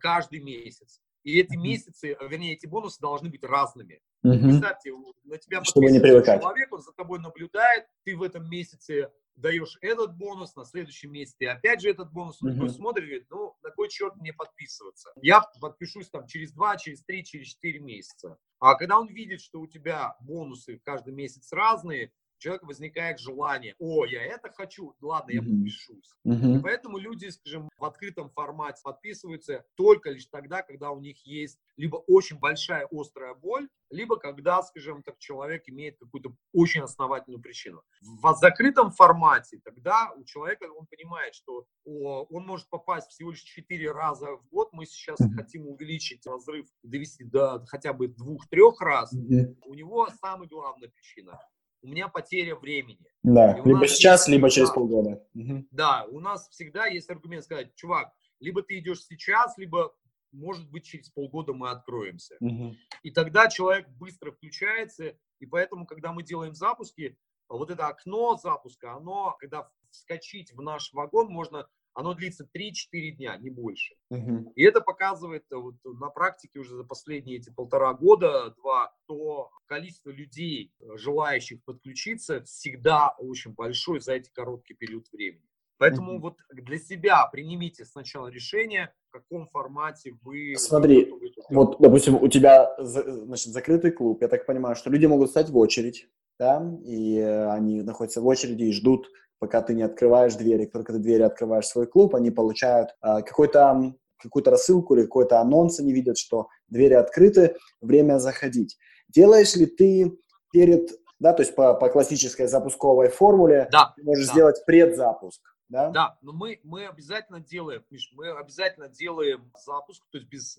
каждый 0.00 0.40
месяц. 0.40 1.00
И 1.24 1.38
эти 1.38 1.56
месяцы, 1.56 2.16
э, 2.18 2.28
вернее, 2.28 2.54
эти 2.54 2.66
бонусы 2.66 3.00
должны 3.00 3.30
быть 3.30 3.44
разными. 3.44 4.00
Угу. 4.24 4.38
Представьте, 4.38 4.92
на 5.24 5.38
тебя 5.38 5.62
Чтобы 5.64 5.90
не 5.90 6.00
привыкать. 6.00 6.40
человек, 6.40 6.72
он 6.72 6.80
за 6.82 6.92
тобой 6.92 7.20
наблюдает, 7.20 7.86
ты 8.04 8.16
в 8.16 8.22
этом 8.22 8.48
месяце 8.50 9.10
даешь 9.36 9.78
этот 9.80 10.16
бонус, 10.16 10.54
на 10.56 10.64
следующем 10.64 11.12
месяце 11.12 11.44
опять 11.44 11.80
же 11.80 11.90
этот 11.90 12.12
бонус, 12.12 12.42
он 12.42 12.50
Мгм. 12.50 12.56
такой 12.58 12.70
смотрит, 12.70 13.04
говорит, 13.06 13.26
ну, 13.30 13.56
на 13.62 13.70
кой 13.70 13.88
черт 13.88 14.16
мне 14.16 14.32
подписываться? 14.32 15.10
Я 15.22 15.42
подпишусь 15.60 16.10
там 16.10 16.26
через 16.26 16.52
два, 16.52 16.76
через 16.76 17.02
три, 17.04 17.24
через 17.24 17.46
четыре 17.48 17.80
месяца. 17.80 18.36
А 18.58 18.74
когда 18.74 18.98
он 18.98 19.08
видит, 19.08 19.40
что 19.40 19.60
у 19.60 19.66
тебя 19.66 20.16
бонусы 20.20 20.80
каждый 20.84 21.14
месяц 21.14 21.52
разные, 21.52 22.12
человека 22.42 22.66
возникает 22.66 23.18
желание, 23.20 23.74
о, 23.78 24.04
я 24.04 24.22
это 24.22 24.50
хочу, 24.52 24.94
ладно, 25.00 25.30
я 25.30 25.40
подпишусь. 25.42 26.10
Мгм. 26.24 26.62
Поэтому 26.62 26.98
люди, 26.98 27.28
скажем, 27.28 27.68
в 27.76 27.84
открытом 27.84 28.30
формате 28.30 28.80
подписываются 28.84 29.64
только 29.74 30.10
лишь 30.10 30.26
тогда, 30.26 30.62
когда 30.62 30.90
у 30.90 31.00
них 31.00 31.24
есть 31.24 31.58
либо 31.76 31.96
очень 31.96 32.38
большая 32.38 32.86
острая 32.90 33.34
боль, 33.34 33.68
либо 33.90 34.16
когда, 34.16 34.62
скажем 34.62 35.02
так, 35.02 35.18
человек 35.18 35.68
имеет 35.68 35.98
какую-то 35.98 36.34
очень 36.52 36.82
основательную 36.82 37.40
причину. 37.42 37.82
В 38.00 38.34
закрытом 38.34 38.90
формате 38.90 39.60
тогда 39.64 40.12
у 40.16 40.24
человека, 40.24 40.64
он 40.64 40.86
понимает, 40.86 41.34
что 41.34 41.66
о, 41.84 42.24
он 42.30 42.46
может 42.46 42.68
попасть 42.70 43.10
всего 43.10 43.30
лишь 43.30 43.42
4 43.42 43.92
раза 43.92 44.36
в 44.36 44.46
год. 44.48 44.72
Мы 44.72 44.86
сейчас 44.86 45.20
Мгм. 45.20 45.34
хотим 45.36 45.68
увеличить 45.68 46.26
разрыв, 46.26 46.66
довести 46.82 47.24
до 47.24 47.64
хотя 47.66 47.92
бы 47.92 48.08
двух-трех 48.08 48.80
раз. 48.80 49.12
Мгм. 49.12 49.56
У 49.66 49.74
него 49.74 50.08
самая 50.20 50.48
главная 50.48 50.88
причина. 50.88 51.38
У 51.82 51.88
меня 51.88 52.08
потеря 52.08 52.54
времени. 52.54 53.04
Да, 53.24 53.58
И 53.58 53.68
либо 53.68 53.88
сейчас, 53.88 54.20
есть- 54.22 54.28
либо 54.28 54.50
через 54.50 54.68
да. 54.68 54.74
полгода. 54.74 55.26
Да, 55.70 56.04
у 56.08 56.20
нас 56.20 56.48
всегда 56.48 56.86
есть 56.86 57.10
аргумент 57.10 57.44
сказать, 57.44 57.74
чувак, 57.74 58.12
либо 58.40 58.62
ты 58.62 58.78
идешь 58.78 59.02
сейчас, 59.04 59.58
либо, 59.58 59.92
может 60.30 60.70
быть, 60.70 60.84
через 60.84 61.10
полгода 61.10 61.52
мы 61.52 61.70
откроемся. 61.70 62.36
Мгм. 62.40 62.76
И 63.02 63.10
тогда 63.10 63.48
человек 63.48 63.88
быстро 63.88 64.30
включается, 64.30 65.16
и 65.40 65.46
поэтому, 65.46 65.86
когда 65.86 66.12
мы 66.12 66.22
делаем 66.22 66.54
запуски, 66.54 67.18
вот 67.48 67.70
это 67.70 67.88
окно 67.88 68.36
запуска, 68.36 68.94
оно, 68.94 69.36
когда 69.40 69.68
вскочить 69.90 70.52
в 70.52 70.62
наш 70.62 70.92
вагон 70.92 71.28
можно, 71.32 71.66
оно 71.94 72.14
длится 72.14 72.44
3-4 72.44 73.10
дня, 73.12 73.36
не 73.36 73.50
больше. 73.50 73.94
Мгм. 74.10 74.50
И 74.54 74.62
это 74.62 74.80
показывает 74.80 75.44
э, 75.50 75.56
вот, 75.56 75.74
на 75.84 76.08
практике 76.08 76.60
уже 76.60 76.76
за 76.76 76.84
последние 76.84 77.38
эти 77.38 77.50
полтора 77.50 77.92
года, 77.94 78.54
два, 78.58 78.94
то 79.06 79.50
количество 79.66 80.10
людей, 80.10 80.72
э, 80.80 80.96
желающих 80.96 81.62
подключиться, 81.64 82.42
всегда 82.44 83.14
очень 83.18 83.52
большое 83.52 84.00
за 84.00 84.14
эти 84.14 84.30
короткий 84.30 84.74
период 84.74 85.06
времени. 85.12 85.44
Поэтому 85.78 86.12
Мгм. 86.12 86.20
вот 86.20 86.36
для 86.52 86.78
себя 86.78 87.26
принимите 87.26 87.84
сначала 87.84 88.28
решение, 88.28 88.94
в 89.08 89.12
каком 89.12 89.48
формате 89.48 90.16
вы... 90.22 90.54
Смотри. 90.56 91.12
Вот, 91.50 91.80
допустим, 91.80 92.14
у 92.14 92.28
тебя 92.28 92.74
значит, 92.78 93.48
закрытый 93.48 93.90
клуб. 93.90 94.22
Я 94.22 94.28
так 94.28 94.46
понимаю, 94.46 94.76
что 94.76 94.90
люди 94.90 95.06
могут 95.06 95.30
стать 95.30 95.50
в 95.50 95.56
очередь, 95.56 96.08
да, 96.38 96.62
и 96.84 97.18
э, 97.18 97.50
они 97.50 97.82
находятся 97.82 98.20
в 98.20 98.26
очереди 98.26 98.64
и 98.64 98.72
ждут, 98.72 99.10
пока 99.42 99.60
ты 99.60 99.74
не 99.74 99.82
открываешь 99.82 100.36
двери. 100.36 100.66
Как 100.66 100.74
только 100.74 100.92
ты 100.92 100.98
двери 101.00 101.22
открываешь 101.22 101.66
свой 101.66 101.88
клуб, 101.88 102.14
они 102.14 102.30
получают 102.30 102.90
а, 103.00 103.22
какой-то 103.22 103.92
какую-то 104.18 104.52
рассылку 104.52 104.94
или 104.94 105.02
какой-то 105.02 105.40
анонс, 105.40 105.80
они 105.80 105.92
видят, 105.92 106.16
что 106.16 106.46
двери 106.68 106.94
открыты, 106.94 107.56
время 107.80 108.20
заходить. 108.20 108.78
Делаешь 109.08 109.56
ли 109.56 109.66
ты 109.66 110.16
перед, 110.52 110.92
да, 111.18 111.32
то 111.32 111.42
есть 111.42 111.56
по, 111.56 111.74
по 111.74 111.88
классической 111.88 112.46
запусковой 112.46 113.08
формуле, 113.08 113.68
Да, 113.72 113.92
ты 113.96 114.04
можешь 114.04 114.28
да. 114.28 114.32
сделать 114.32 114.64
предзапуск, 114.64 115.42
да? 115.68 115.90
Да, 115.90 116.18
но 116.22 116.32
мы, 116.32 116.60
мы 116.62 116.86
обязательно 116.86 117.40
делаем, 117.40 117.82
Миш, 117.90 118.12
мы 118.14 118.30
обязательно 118.30 118.88
делаем 118.88 119.50
запуск, 119.66 120.04
то 120.12 120.18
есть 120.18 120.30
без 120.30 120.56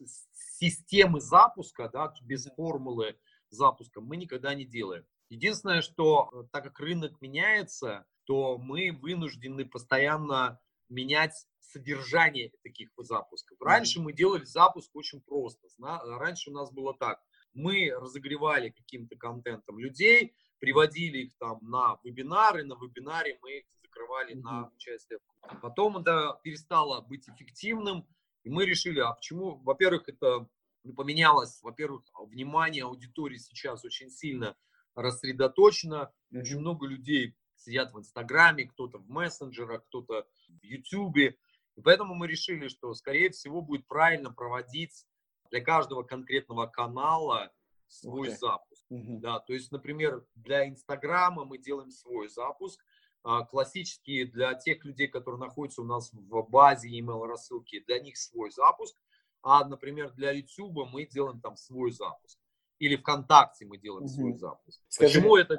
системы 0.60 1.22
запуска, 1.22 1.88
да, 1.88 2.14
без 2.24 2.50
формулы 2.58 3.16
запуска 3.50 4.02
мы 4.02 4.18
никогда 4.18 4.54
не 4.54 4.66
делаем. 4.66 5.06
Единственное, 5.30 5.82
что 5.82 6.30
э, 6.34 6.44
так 6.52 6.66
как 6.66 6.80
рынок 6.82 7.22
меняется, 7.22 8.06
то 8.26 8.58
мы 8.58 8.92
вынуждены 9.02 9.66
постоянно 9.66 10.60
менять 10.90 11.34
содержание 11.60 12.52
таких 12.64 12.90
запусков. 12.98 13.58
Раньше 13.62 14.00
мы 14.00 14.14
делали 14.14 14.44
запуск 14.46 14.96
очень 14.96 15.22
просто. 15.22 15.68
Раньше 15.80 16.52
у 16.52 16.54
нас 16.54 16.72
было 16.72 16.94
так. 16.98 17.22
Мы 17.54 17.92
разогревали 17.96 18.70
каким-то 18.70 19.16
контентом 19.16 19.80
людей, 19.80 20.36
приводили 20.60 21.20
их 21.26 21.38
там 21.38 21.60
на 21.62 21.98
вебинары, 22.04 22.64
на 22.64 22.76
вебинаре 22.76 23.38
мы 23.42 23.60
их 23.60 23.66
закрывали 23.82 24.34
на 24.34 24.52
Мгм. 24.62 24.72
участие. 24.76 25.20
Потом 25.62 25.98
это 25.98 26.40
перестало 26.44 27.02
быть 27.02 27.28
эффективным, 27.30 28.08
и 28.44 28.50
мы 28.50 28.66
решили, 28.66 29.00
а 29.00 29.14
почему? 29.14 29.58
Во-первых, 29.64 30.08
это 30.10 30.48
поменялось, 30.96 31.62
во-первых, 31.62 32.04
внимание 32.28 32.84
аудитории 32.86 33.38
сейчас 33.38 33.86
очень 33.86 34.10
сильно 34.10 34.56
рассредоточено, 34.96 36.12
очень 36.32 36.60
много 36.60 36.88
людей 36.88 37.36
сидят 37.64 37.94
в 37.94 38.00
Инстаграме, 38.00 38.66
кто-то 38.66 38.98
в 39.00 39.10
мессенджерах, 39.10 39.84
кто-то 39.86 40.28
в 40.48 40.64
Ютубе. 40.64 41.38
И 41.76 41.82
поэтому 41.82 42.14
мы 42.14 42.28
решили, 42.28 42.68
что, 42.68 42.94
скорее 42.94 43.30
всего, 43.32 43.62
будет 43.62 43.88
правильно 43.88 44.32
проводить 44.32 45.06
для 45.50 45.62
каждого 45.62 46.04
конкретного 46.04 46.68
канала 46.68 47.52
свой 47.88 48.30
ты. 48.30 48.38
запуск. 48.38 48.84
Мгм. 48.90 49.22
Да, 49.22 49.40
то 49.40 49.54
есть, 49.54 49.72
например, 49.72 50.26
для 50.36 50.68
Инстаграма 50.68 51.46
мы 51.46 51.58
делаем 51.58 51.92
свой 51.92 52.28
запуск. 52.28 52.84
А, 53.24 53.46
Классические 53.46 54.26
для 54.26 54.54
тех 54.54 54.84
людей, 54.84 55.08
которые 55.08 55.40
находятся 55.40 55.82
у 55.82 55.86
нас 55.86 56.12
в 56.12 56.50
базе 56.50 56.90
email 56.90 57.26
рассылки, 57.26 57.80
для 57.88 58.00
них 58.00 58.18
свой 58.18 58.52
запуск. 58.52 58.98
А, 59.42 59.66
например, 59.66 60.12
для 60.12 60.32
YouTube 60.32 60.90
мы 60.92 61.06
делаем 61.06 61.40
там 61.40 61.56
свой 61.56 61.92
запуск. 61.92 62.38
Или 62.80 62.98
ВКонтакте 62.98 63.66
мы 63.66 63.78
делаем 63.78 64.08
свой 64.08 64.32
Мгм. 64.32 64.40
запуск. 64.40 64.82
Скажи, 64.90 65.20
Почему 65.20 65.38
это? 65.38 65.58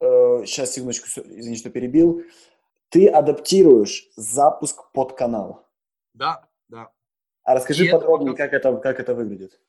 Сейчас, 0.00 0.72
секундочку, 0.72 1.06
извини, 1.06 1.56
что 1.56 1.70
перебил. 1.70 2.22
Ты 2.88 3.08
адаптируешь 3.08 4.08
запуск 4.16 4.90
под 4.92 5.16
канал. 5.16 5.66
Да, 6.14 6.48
да. 6.68 6.90
А 7.42 7.54
расскажи 7.54 7.84
И 7.84 7.88
это 7.88 7.98
подробнее, 7.98 8.32
показ- 8.32 8.50
как 8.50 8.52
это, 8.52 8.76
как 8.76 9.00
это 9.00 9.14
выглядит. 9.14 9.60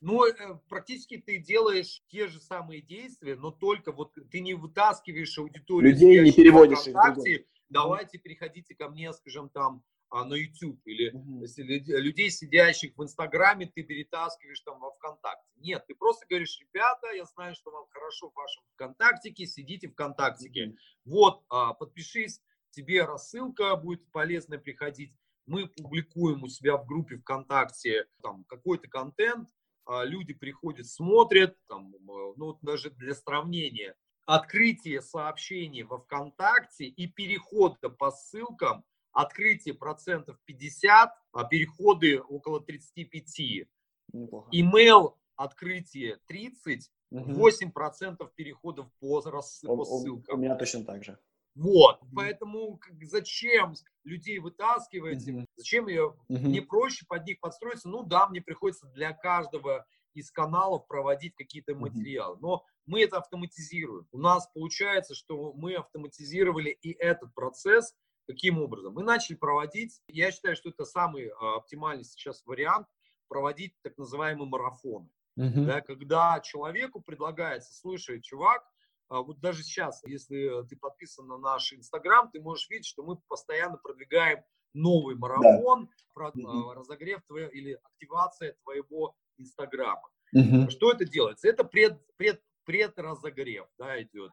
Ну, 0.00 0.26
э, 0.26 0.32
практически 0.68 1.16
ты 1.16 1.38
делаешь 1.38 2.02
те 2.08 2.26
же 2.28 2.40
самые 2.40 2.82
действия, 2.82 3.36
но 3.36 3.50
только 3.50 3.90
вот 3.90 4.12
ты 4.30 4.40
не 4.40 4.54
вытаскиваешь 4.54 5.38
аудиторию. 5.38 5.92
Людей 5.92 6.20
не 6.22 6.32
переводишь 6.32 6.86
их 6.86 7.44
Давайте 7.70 8.18
переходите 8.18 8.74
ко 8.74 8.88
мне, 8.88 9.12
скажем, 9.12 9.48
там 9.48 9.82
а, 10.10 10.24
на 10.24 10.34
YouTube. 10.34 10.80
Или 10.84 11.10
люд- 11.12 11.88
людей, 11.88 12.30
сидящих 12.30 12.96
в 12.96 13.02
Инстаграме, 13.02 13.66
ты 13.66 13.82
перетаскиваешь 13.82 14.60
там 14.60 14.78
во 14.80 14.92
ВКонтакте. 14.92 15.50
Нет, 15.56 15.84
ты 15.86 15.94
просто 15.94 16.26
говоришь, 16.28 16.58
ребята, 16.60 17.12
я 17.12 17.24
знаю, 17.24 17.54
что 17.54 17.70
вам 17.70 17.86
хорошо 17.90 18.30
в 18.30 18.34
вашем 18.34 18.62
ВКонтактике, 18.74 19.46
сидите 19.46 19.88
ВКонтактике. 19.88 20.66
Мгм. 20.66 20.76
Вот, 21.04 21.44
а, 21.48 21.74
подпишись, 21.74 22.40
тебе 22.70 23.04
рассылка 23.04 23.76
будет 23.76 24.10
полезная 24.12 24.58
приходить. 24.58 25.14
Мы 25.46 25.68
публикуем 25.68 26.42
у 26.42 26.48
себя 26.48 26.76
в 26.76 26.86
группе 26.86 27.18
ВКонтакте 27.18 28.06
там 28.22 28.44
какой-то 28.44 28.88
контент, 28.88 29.48
а, 29.84 30.04
люди 30.04 30.32
приходят, 30.32 30.86
смотрят, 30.86 31.56
там, 31.68 31.94
э, 31.94 31.98
ну 32.36 32.46
вот 32.46 32.58
даже 32.62 32.90
для 32.90 33.14
сравнения, 33.14 33.94
открытие 34.24 35.02
сообщений 35.02 35.82
во 35.82 35.98
ВКонтакте 35.98 36.86
и 36.86 37.06
перехода 37.06 37.90
по 37.90 38.10
ссылкам, 38.10 38.84
открытие 39.14 39.74
процентов 39.74 40.36
50, 40.44 41.10
а 41.32 41.44
переходы 41.44 42.20
около 42.20 42.60
35. 42.60 43.66
Неплохо. 44.12 44.50
Email 44.52 45.14
открытие 45.36 46.18
30, 46.26 46.90
Мгм. 47.10 47.34
8% 47.34 48.32
переходов 48.34 48.90
по, 49.00 49.18
У- 49.18 49.22
по 49.22 49.72
у- 49.82 49.84
ссылкам. 49.84 50.38
У 50.38 50.42
меня 50.42 50.56
точно 50.56 50.84
так 50.84 51.04
же. 51.04 51.18
Вот, 51.54 52.02
Мгм. 52.02 52.14
поэтому 52.16 52.76
как- 52.78 53.04
зачем 53.04 53.74
людей 54.02 54.40
вытаскивать, 54.40 55.24
Мгм. 55.26 55.46
зачем 55.56 55.86
ее, 55.86 56.16
Мгм. 56.28 56.48
мне 56.48 56.60
проще 56.62 57.06
под 57.08 57.24
них 57.24 57.38
подстроиться, 57.40 57.88
ну 57.88 58.02
да, 58.02 58.28
мне 58.28 58.40
приходится 58.40 58.86
для 58.88 59.12
каждого 59.12 59.86
из 60.14 60.30
каналов 60.32 60.86
проводить 60.88 61.34
какие-то 61.36 61.72
Мгм. 61.74 61.82
материалы, 61.82 62.38
но 62.40 62.64
мы 62.86 63.02
это 63.02 63.18
автоматизируем. 63.18 64.06
У 64.12 64.18
нас 64.18 64.48
получается, 64.52 65.14
что 65.14 65.52
мы 65.52 65.74
автоматизировали 65.74 66.70
и 66.70 66.90
этот 66.92 67.32
процесс. 67.34 67.94
Каким 68.26 68.58
образом? 68.58 68.94
Мы 68.94 69.02
начали 69.02 69.36
проводить, 69.36 70.00
я 70.08 70.30
считаю, 70.32 70.56
что 70.56 70.70
это 70.70 70.84
самый 70.84 71.28
а, 71.28 71.56
оптимальный 71.56 72.04
сейчас 72.04 72.42
вариант, 72.46 72.86
проводить 73.28 73.74
так 73.82 73.96
называемые 73.98 74.48
марафоны 74.48 75.10
Мгм. 75.36 75.66
да, 75.66 75.80
когда 75.80 76.40
человеку 76.40 77.02
предлагается, 77.02 77.74
слушай, 77.74 78.20
чувак, 78.22 78.62
а 79.08 79.20
вот 79.20 79.40
даже 79.40 79.62
сейчас, 79.62 80.02
если 80.04 80.64
ты 80.68 80.76
подписан 80.76 81.26
на 81.26 81.36
наш 81.38 81.72
Инстаграм, 81.72 82.30
ты 82.30 82.40
можешь 82.40 82.68
видеть, 82.70 82.86
что 82.86 83.02
мы 83.02 83.16
постоянно 83.28 83.76
продвигаем 83.76 84.42
новый 84.74 85.16
марафон, 85.16 85.90
про- 86.14 86.30
Мгм. 86.34 86.46
а, 86.70 86.74
разогрев 86.74 87.22
твоего 87.26 87.50
или 87.50 87.78
активация 87.82 88.54
твоего 88.62 89.16
Инстаграма. 89.36 90.08
Мгм. 90.32 90.70
Что 90.70 90.92
это 90.92 91.04
делается? 91.04 91.48
Это 91.48 91.64
пред, 91.64 92.00
пред, 92.16 92.40
предразогрев, 92.64 93.66
да, 93.78 94.00
идет. 94.02 94.32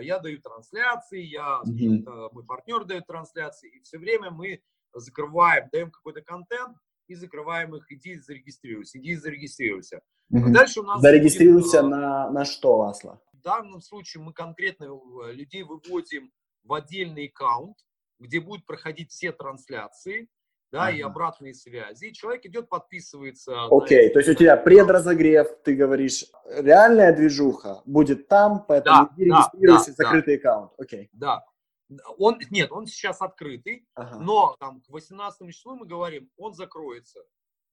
Я 0.00 0.18
даю 0.18 0.40
трансляции, 0.40 1.22
я, 1.22 1.60
э, 1.64 2.28
мой 2.32 2.44
партнер 2.44 2.84
дает 2.84 3.06
трансляции, 3.06 3.70
и 3.70 3.80
все 3.80 3.98
время 3.98 4.30
мы 4.30 4.62
закрываем, 4.92 5.68
даем 5.72 5.90
какой-то 5.90 6.22
контент 6.22 6.76
и 7.08 7.14
закрываем 7.14 7.74
их, 7.76 7.90
иди 7.90 8.16
зарегистрируйся, 8.16 8.98
иди 8.98 9.14
зарегистрируйся. 9.14 10.00
Мгм. 10.28 10.52
Дальше 10.52 10.80
у 10.80 10.82
нас 10.82 11.00
Зарегистрируйся 11.00 11.82
будет, 11.82 11.92
э, 11.92 11.96
на, 11.96 12.30
на 12.30 12.44
что, 12.44 12.82
Асла? 12.82 13.20
В 13.32 13.40
данном 13.40 13.80
случае 13.80 14.22
мы 14.22 14.32
конкретно 14.32 14.86
э, 14.86 15.32
людей 15.32 15.62
выводим 15.62 16.32
в 16.64 16.72
отдельный 16.72 17.28
аккаунт, 17.28 17.76
где 18.18 18.40
будут 18.40 18.66
проходить 18.66 19.10
все 19.10 19.30
трансляции, 19.30 20.28
да, 20.76 20.88
ага. 20.88 20.96
и 20.96 21.00
обратные 21.00 21.54
связи. 21.54 22.06
И 22.06 22.12
человек 22.12 22.44
идет, 22.44 22.68
подписывается. 22.68 23.66
Окей, 23.70 24.08
okay, 24.08 24.12
то 24.12 24.18
есть 24.18 24.28
у 24.28 24.34
тебя 24.34 24.56
предразогрев, 24.56 25.48
ты 25.64 25.74
говоришь, 25.74 26.26
реальная 26.44 27.14
движуха 27.14 27.82
будет 27.86 28.28
там, 28.28 28.64
поэтому 28.66 29.08
да, 29.08 29.14
регистрируйся, 29.16 29.94
да, 29.96 30.04
закрытый 30.04 30.40
да. 30.40 30.50
аккаунт. 30.50 30.72
Окей. 30.78 31.04
Okay. 31.04 31.08
Да. 31.12 31.44
Он, 32.18 32.38
нет, 32.50 32.72
он 32.72 32.86
сейчас 32.86 33.22
открытый, 33.22 33.86
ага. 33.94 34.18
но 34.18 34.56
там 34.58 34.80
к 34.80 34.88
18 34.88 35.48
числу 35.54 35.76
мы 35.76 35.86
говорим, 35.86 36.28
он 36.36 36.52
закроется. 36.52 37.20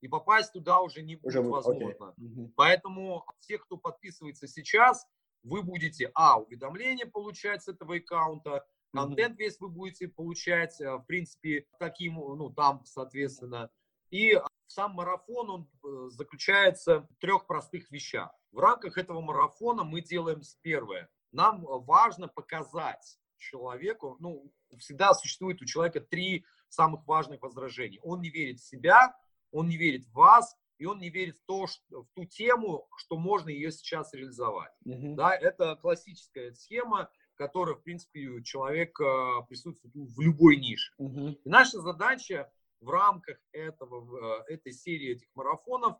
И 0.01 0.07
попасть 0.07 0.53
туда 0.53 0.81
уже 0.81 1.01
не 1.01 1.15
будет 1.15 1.27
уже 1.27 1.41
возможно. 1.41 2.13
Okay. 2.19 2.51
Поэтому 2.55 3.25
все, 3.39 3.57
кто 3.57 3.77
подписывается 3.77 4.47
сейчас, 4.47 5.05
вы 5.43 5.61
будете, 5.61 6.11
а, 6.13 6.39
уведомления 6.39 7.05
получать 7.05 7.63
с 7.63 7.67
этого 7.67 7.95
аккаунта, 7.95 8.65
контент 8.93 9.37
весь 9.37 9.59
вы 9.59 9.69
будете 9.69 10.07
получать, 10.07 10.79
э, 10.79 10.95
в 10.95 11.03
принципе, 11.03 11.65
таким, 11.79 12.15
ну, 12.15 12.49
там, 12.49 12.83
соответственно. 12.85 13.69
И 14.09 14.39
сам 14.67 14.93
марафон, 14.93 15.49
он 15.49 15.69
э, 15.83 16.09
заключается 16.09 17.01
в 17.01 17.15
трех 17.19 17.47
простых 17.47 17.91
вещах. 17.91 18.31
В 18.51 18.59
рамках 18.59 18.97
этого 18.97 19.21
марафона 19.21 19.83
мы 19.83 20.01
делаем 20.01 20.41
первое. 20.61 21.09
Нам 21.31 21.61
важно 21.63 22.27
показать 22.27 23.17
человеку, 23.37 24.17
ну, 24.19 24.51
всегда 24.77 25.13
существует 25.13 25.61
у 25.61 25.65
человека 25.65 25.99
три 25.99 26.45
самых 26.69 27.05
важных 27.07 27.41
возражений. 27.41 27.99
Он 28.03 28.21
не 28.21 28.29
верит 28.29 28.59
в 28.59 28.67
себя, 28.67 29.15
он 29.51 29.67
не 29.67 29.77
верит 29.77 30.05
в 30.05 30.13
вас, 30.13 30.55
и 30.77 30.85
он 30.85 30.99
не 30.99 31.09
верит 31.09 31.37
в, 31.37 31.45
то, 31.45 31.67
что, 31.67 32.03
в 32.03 32.07
ту 32.13 32.25
тему, 32.25 32.87
что 32.97 33.17
можно 33.17 33.49
ее 33.49 33.71
сейчас 33.71 34.13
реализовать. 34.13 34.71
Uh-huh. 34.85 35.15
Да, 35.15 35.35
это 35.35 35.75
классическая 35.75 36.53
схема 36.53 37.09
которая, 37.43 37.75
в 37.75 37.83
принципе, 37.83 38.41
человек 38.43 38.97
э, 39.01 39.45
присутствует 39.49 39.93
в 39.93 40.21
любой 40.21 40.55
нише. 40.55 40.93
Угу. 40.97 41.39
И 41.43 41.49
наша 41.49 41.81
задача 41.81 42.49
в 42.79 42.89
рамках 42.89 43.37
этого, 43.51 44.45
э, 44.47 44.53
этой 44.53 44.71
серии 44.71 45.11
этих 45.11 45.27
марафонов 45.35 45.97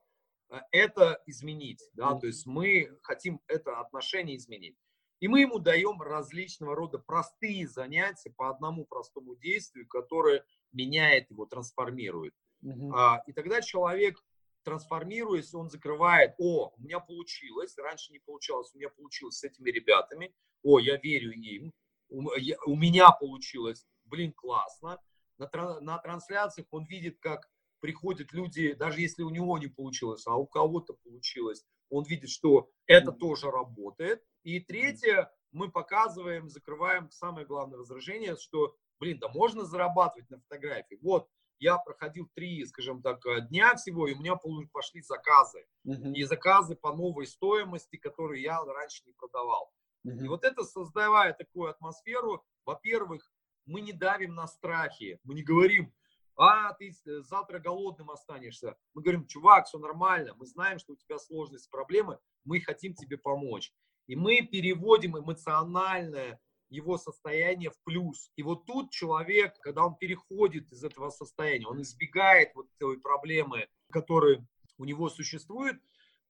э, 0.50 0.60
это 0.72 1.22
изменить. 1.26 1.82
Да? 1.96 2.12
Угу. 2.12 2.22
То 2.22 2.28
есть 2.28 2.46
мы 2.46 2.98
хотим 3.02 3.42
это 3.48 3.82
отношение 3.82 4.38
изменить. 4.38 4.78
И 5.20 5.28
мы 5.28 5.42
ему 5.42 5.60
даем 5.60 6.02
различного 6.02 6.78
рода 6.78 6.98
простые 6.98 7.68
занятия 7.68 8.32
по 8.38 8.50
одному 8.50 8.86
простому 8.86 9.36
действию, 9.36 9.86
которое 9.86 10.46
меняет 10.72 11.30
его, 11.30 11.46
трансформирует. 11.46 12.34
Угу. 12.62 12.96
И 13.28 13.34
тогда 13.34 13.62
человек, 13.62 14.24
трансформируясь, 14.64 15.54
он 15.54 15.70
закрывает, 15.70 16.36
о, 16.38 16.74
у 16.76 16.82
меня 16.82 17.00
получилось, 17.00 17.78
раньше 17.78 18.12
не 18.12 18.20
получалось, 18.20 18.72
у 18.74 18.78
меня 18.78 18.90
получилось 18.90 19.38
с 19.38 19.44
этими 19.44 19.70
ребятами, 19.70 20.34
о, 20.64 20.80
я 20.80 20.98
верю 20.98 21.32
им, 21.32 21.72
у, 22.10 22.32
я, 22.36 22.56
у 22.66 22.76
меня 22.76 23.12
получилось, 23.12 23.86
блин, 24.06 24.34
классно. 24.34 25.00
На, 25.38 25.80
на 25.80 25.98
трансляциях 25.98 26.68
он 26.72 26.86
видит, 26.86 27.20
как 27.20 27.50
приходят 27.80 28.32
люди, 28.32 28.74
даже 28.74 29.02
если 29.02 29.24
у 29.24 29.30
него 29.30 29.58
не 29.58 29.68
получилось, 29.68 30.26
а 30.26 30.36
у 30.36 30.46
кого-то 30.46 30.94
получилось, 31.04 31.66
он 31.90 32.06
видит, 32.06 32.30
что 32.30 32.70
это 32.88 33.12
тоже 33.12 33.52
работает. 33.52 34.24
И 34.44 34.60
третье, 34.60 35.32
мы 35.52 35.70
показываем, 35.70 36.50
закрываем 36.50 37.12
самое 37.12 37.46
главное 37.46 37.78
возражение, 37.78 38.38
что, 38.38 38.76
блин, 39.00 39.20
да 39.20 39.28
можно 39.30 39.66
зарабатывать 39.66 40.30
на 40.30 40.40
фотографии. 40.40 40.98
Вот, 41.02 41.30
я 41.64 41.78
проходил 41.78 42.30
три, 42.36 42.66
скажем 42.66 43.02
так, 43.02 43.22
дня 43.50 43.76
всего, 43.76 44.08
и 44.08 44.14
у 44.14 44.20
меня 44.20 44.36
пошли 44.72 45.02
заказы. 45.02 45.66
Uh-huh. 45.88 46.14
И 46.14 46.24
заказы 46.24 46.76
по 46.76 46.94
новой 46.94 47.26
стоимости, 47.26 47.96
которые 47.98 48.44
я 48.44 48.64
раньше 48.64 49.04
не 49.06 49.14
продавал. 49.14 49.72
И 50.04 50.28
вот 50.28 50.44
это 50.44 50.64
создавая 50.64 51.34
такую 51.34 51.70
атмосферу, 51.70 52.44
во-первых, 52.66 53.32
мы 53.66 53.80
не 53.80 53.94
давим 53.94 54.36
на 54.36 54.48
страхи, 54.48 55.20
мы 55.24 55.34
не 55.34 55.44
говорим, 55.44 55.94
а 56.36 56.74
ты 56.74 56.92
завтра 57.22 57.60
голодным 57.60 58.12
останешься. 58.12 58.76
Мы 58.94 59.02
говорим, 59.02 59.26
чувак, 59.28 59.68
все 59.68 59.78
нормально, 59.78 60.34
мы 60.36 60.46
знаем, 60.46 60.80
что 60.80 60.94
у 60.94 60.96
тебя 60.98 61.18
сложность, 61.18 61.70
проблемы, 61.70 62.20
мы 62.44 62.60
хотим 62.60 62.94
тебе 62.94 63.18
помочь. 63.18 63.72
И 64.08 64.18
мы 64.18 64.42
переводим 64.42 65.18
эмоциональное 65.18 66.42
его 66.70 66.98
состояние 66.98 67.70
в 67.70 67.80
плюс. 67.84 68.32
И 68.36 68.44
вот 68.44 68.66
тут 68.66 68.92
человек, 68.92 69.58
когда 69.60 69.86
он 69.86 69.96
переходит 69.96 70.72
из 70.72 70.84
этого 70.84 71.10
состояния, 71.10 71.68
он 71.68 71.82
избегает 71.82 72.52
вот 72.56 72.68
той 72.80 73.00
проблемы, 73.00 73.68
которая 73.92 74.46
у 74.78 74.86
него 74.86 75.10
существует, 75.10 75.80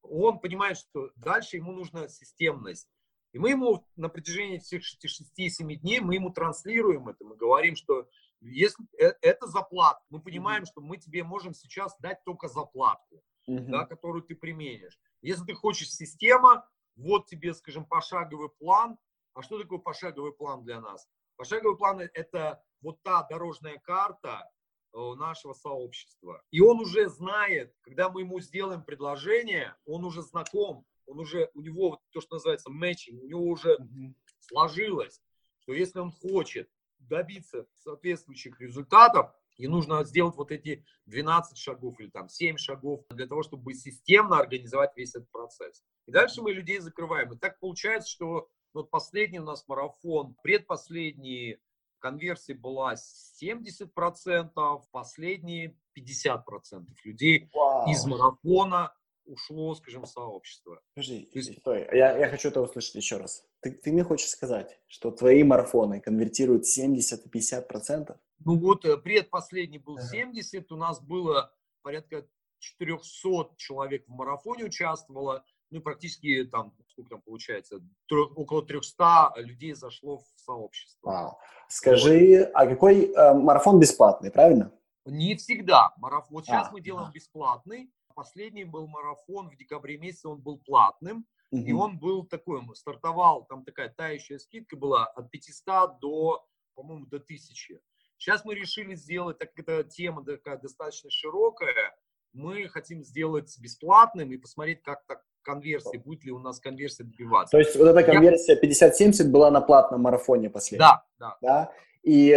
он 0.01 0.39
понимает, 0.39 0.77
что 0.77 1.11
дальше 1.15 1.57
ему 1.57 1.71
нужна 1.71 2.07
системность. 2.09 2.89
И 3.31 3.39
мы 3.39 3.51
ему 3.51 3.87
на 3.95 4.09
протяжении 4.09 4.59
всех 4.59 4.83
6-7 4.83 5.75
дней, 5.75 5.99
мы 5.99 6.15
ему 6.15 6.31
транслируем 6.31 7.09
это, 7.09 7.23
мы 7.25 7.35
говорим, 7.35 7.75
что 7.75 8.07
если 8.41 8.85
э, 8.99 9.13
это 9.21 9.47
заплатка, 9.47 10.03
мы 10.09 10.21
понимаем, 10.21 10.65
что 10.65 10.81
мы 10.81 10.97
тебе 10.97 11.23
можем 11.23 11.53
сейчас 11.53 11.95
дать 11.99 12.23
только 12.25 12.47
заплатку, 12.47 13.23
uh-huh. 13.47 13.65
да, 13.69 13.85
которую 13.85 14.23
ты 14.23 14.35
применишь. 14.35 14.99
Если 15.21 15.45
ты 15.45 15.53
хочешь 15.53 15.91
система, 15.91 16.67
вот 16.95 17.27
тебе, 17.27 17.53
скажем, 17.53 17.85
пошаговый 17.85 18.49
план. 18.49 18.97
А 19.33 19.41
что 19.41 19.61
такое 19.61 19.79
пошаговый 19.79 20.33
план 20.33 20.63
для 20.63 20.81
нас? 20.81 21.07
Пошаговый 21.35 21.77
план– 21.77 21.99
это 22.13 22.63
вот 22.81 23.01
та 23.03 23.23
дорожная 23.23 23.79
карта 23.79 24.49
э, 24.93 25.13
нашего 25.15 25.53
сообщества. 25.53 26.43
И 26.51 26.61
он 26.61 26.79
уже 26.79 27.09
знает, 27.09 27.73
когда 27.81 28.09
мы 28.09 28.21
ему 28.21 28.39
сделаем 28.39 28.83
предложение, 28.83 29.75
он 29.85 30.05
уже 30.05 30.21
знаком 30.21 30.85
он 31.05 31.19
уже, 31.19 31.49
у 31.53 31.61
него 31.61 32.01
то, 32.11 32.21
что 32.21 32.35
называется 32.35 32.69
матчинг, 32.69 33.23
у 33.23 33.27
него 33.27 33.43
уже 33.43 33.75
mm-hmm. 33.75 34.13
сложилось, 34.39 35.21
что 35.59 35.73
если 35.73 35.99
он 35.99 36.11
хочет 36.11 36.69
добиться 36.99 37.67
соответствующих 37.75 38.59
результатов, 38.59 39.31
и 39.57 39.67
нужно 39.67 40.03
сделать 40.03 40.35
вот 40.35 40.51
эти 40.51 40.83
12 41.05 41.57
шагов 41.57 41.99
или 41.99 42.09
там 42.09 42.27
7 42.27 42.57
шагов 42.57 43.05
для 43.11 43.27
того, 43.27 43.43
чтобы 43.43 43.75
системно 43.75 44.39
организовать 44.39 44.95
весь 44.95 45.13
этот 45.13 45.29
процесс. 45.29 45.83
И 46.07 46.11
дальше 46.11 46.41
мы 46.41 46.53
людей 46.53 46.79
закрываем. 46.79 47.31
И 47.33 47.37
так 47.37 47.59
получается, 47.59 48.09
что 48.09 48.49
вот 48.73 48.89
последний 48.89 49.39
у 49.39 49.43
нас 49.43 49.67
марафон, 49.67 50.35
предпоследний 50.41 51.59
конверсия 51.99 52.53
была 52.53 52.95
70%, 52.95 54.81
последние 54.91 55.77
50% 55.97 56.85
людей 57.03 57.49
wow. 57.55 57.89
из 57.89 58.05
марафона 58.05 58.93
ушло, 59.25 59.73
скажем, 59.75 60.05
сообщество. 60.05 60.81
Подожди, 60.95 61.29
есть... 61.33 61.59
стой, 61.59 61.87
я, 61.93 62.17
я 62.17 62.29
хочу 62.29 62.49
это 62.49 62.61
услышать 62.61 62.95
еще 62.95 63.17
раз. 63.17 63.45
Ты, 63.61 63.71
ты 63.71 63.91
мне 63.91 64.03
хочешь 64.03 64.29
сказать, 64.29 64.79
что 64.87 65.11
твои 65.11 65.43
марафоны 65.43 66.01
конвертируют 66.01 66.65
70 66.65 67.25
и 67.25 67.29
50 67.29 67.67
процентов? 67.67 68.17
Ну 68.43 68.57
вот 68.59 68.83
э, 68.83 68.97
предпоследний 68.97 69.79
был 69.79 69.97
ага. 69.97 70.07
70, 70.07 70.71
у 70.71 70.75
нас 70.75 71.01
было 71.01 71.53
порядка 71.81 72.27
400 72.59 73.55
человек 73.57 74.05
в 74.07 74.11
марафоне 74.11 74.65
участвовало, 74.65 75.45
ну 75.73 75.81
практически 75.81 76.45
там, 76.45 76.73
сколько 76.89 77.09
там 77.09 77.21
получается, 77.21 77.81
около 78.09 78.63
300 78.63 79.33
людей 79.37 79.73
зашло 79.73 80.19
в 80.19 80.25
сообщество. 80.35 81.09
Вау. 81.09 81.39
Скажи, 81.67 82.39
вот. 82.39 82.51
а 82.53 82.67
какой 82.67 83.11
э, 83.11 83.33
марафон 83.33 83.79
бесплатный, 83.79 84.31
правильно? 84.31 84.71
Не 85.05 85.35
всегда. 85.35 85.93
Марафон. 85.97 86.35
Вот 86.35 86.45
сейчас 86.45 86.67
а, 86.69 86.71
мы 86.71 86.81
делаем 86.81 87.09
а. 87.09 87.11
бесплатный. 87.11 87.91
Последний 88.13 88.63
был 88.63 88.87
марафон 88.87 89.49
в 89.49 89.57
декабре 89.57 89.97
месяце, 89.97 90.27
он 90.27 90.39
был 90.39 90.59
платным. 90.59 91.25
Угу. 91.51 91.61
И 91.61 91.71
он 91.71 91.99
был 91.99 92.25
такой, 92.25 92.63
стартовал, 92.75 93.45
там 93.45 93.63
такая 93.63 93.89
тающая 93.89 94.37
скидка 94.37 94.75
была 94.75 95.05
от 95.07 95.29
500 95.31 95.99
до, 95.99 96.45
по-моему, 96.75 97.05
до 97.07 97.17
1000. 97.17 97.79
Сейчас 98.17 98.45
мы 98.45 98.55
решили 98.55 98.95
сделать, 98.95 99.39
так 99.39 99.53
как 99.53 99.67
эта 99.67 99.83
тема 99.83 100.23
такая 100.23 100.57
достаточно 100.57 101.09
широкая, 101.09 101.95
мы 102.31 102.67
хотим 102.69 103.03
сделать 103.03 103.55
бесплатным 103.59 104.31
и 104.31 104.37
посмотреть, 104.37 104.81
как 104.81 105.05
так 105.05 105.23
конверсия, 105.43 105.99
будет 105.99 106.23
ли 106.23 106.31
у 106.31 106.39
нас 106.39 106.59
конверсия 106.59 107.03
добиваться. 107.03 107.51
То 107.51 107.59
есть 107.59 107.75
вот 107.75 107.87
эта 107.87 108.03
конверсия 108.03 108.59
50-70 108.59 109.29
была 109.29 109.51
на 109.51 109.61
платном 109.61 110.01
марафоне 110.01 110.49
последнем? 110.49 110.87
Да, 110.87 111.05
да. 111.19 111.37
да? 111.41 111.71
И 112.03 112.33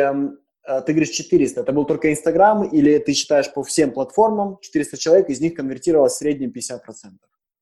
Э, 0.66 0.82
ты 0.82 0.92
говоришь 0.92 1.10
400, 1.10 1.60
это 1.60 1.72
был 1.72 1.84
только 1.84 2.12
Инстаграм 2.12 2.64
или 2.64 2.98
ты 2.98 3.14
считаешь 3.14 3.52
по 3.52 3.62
всем 3.62 3.92
платформам 3.92 4.58
400 4.60 4.96
человек, 4.98 5.28
из 5.28 5.40
них 5.40 5.54
конвертировалось 5.54 6.14
в 6.14 6.16
среднем 6.16 6.50
50%? 6.50 7.18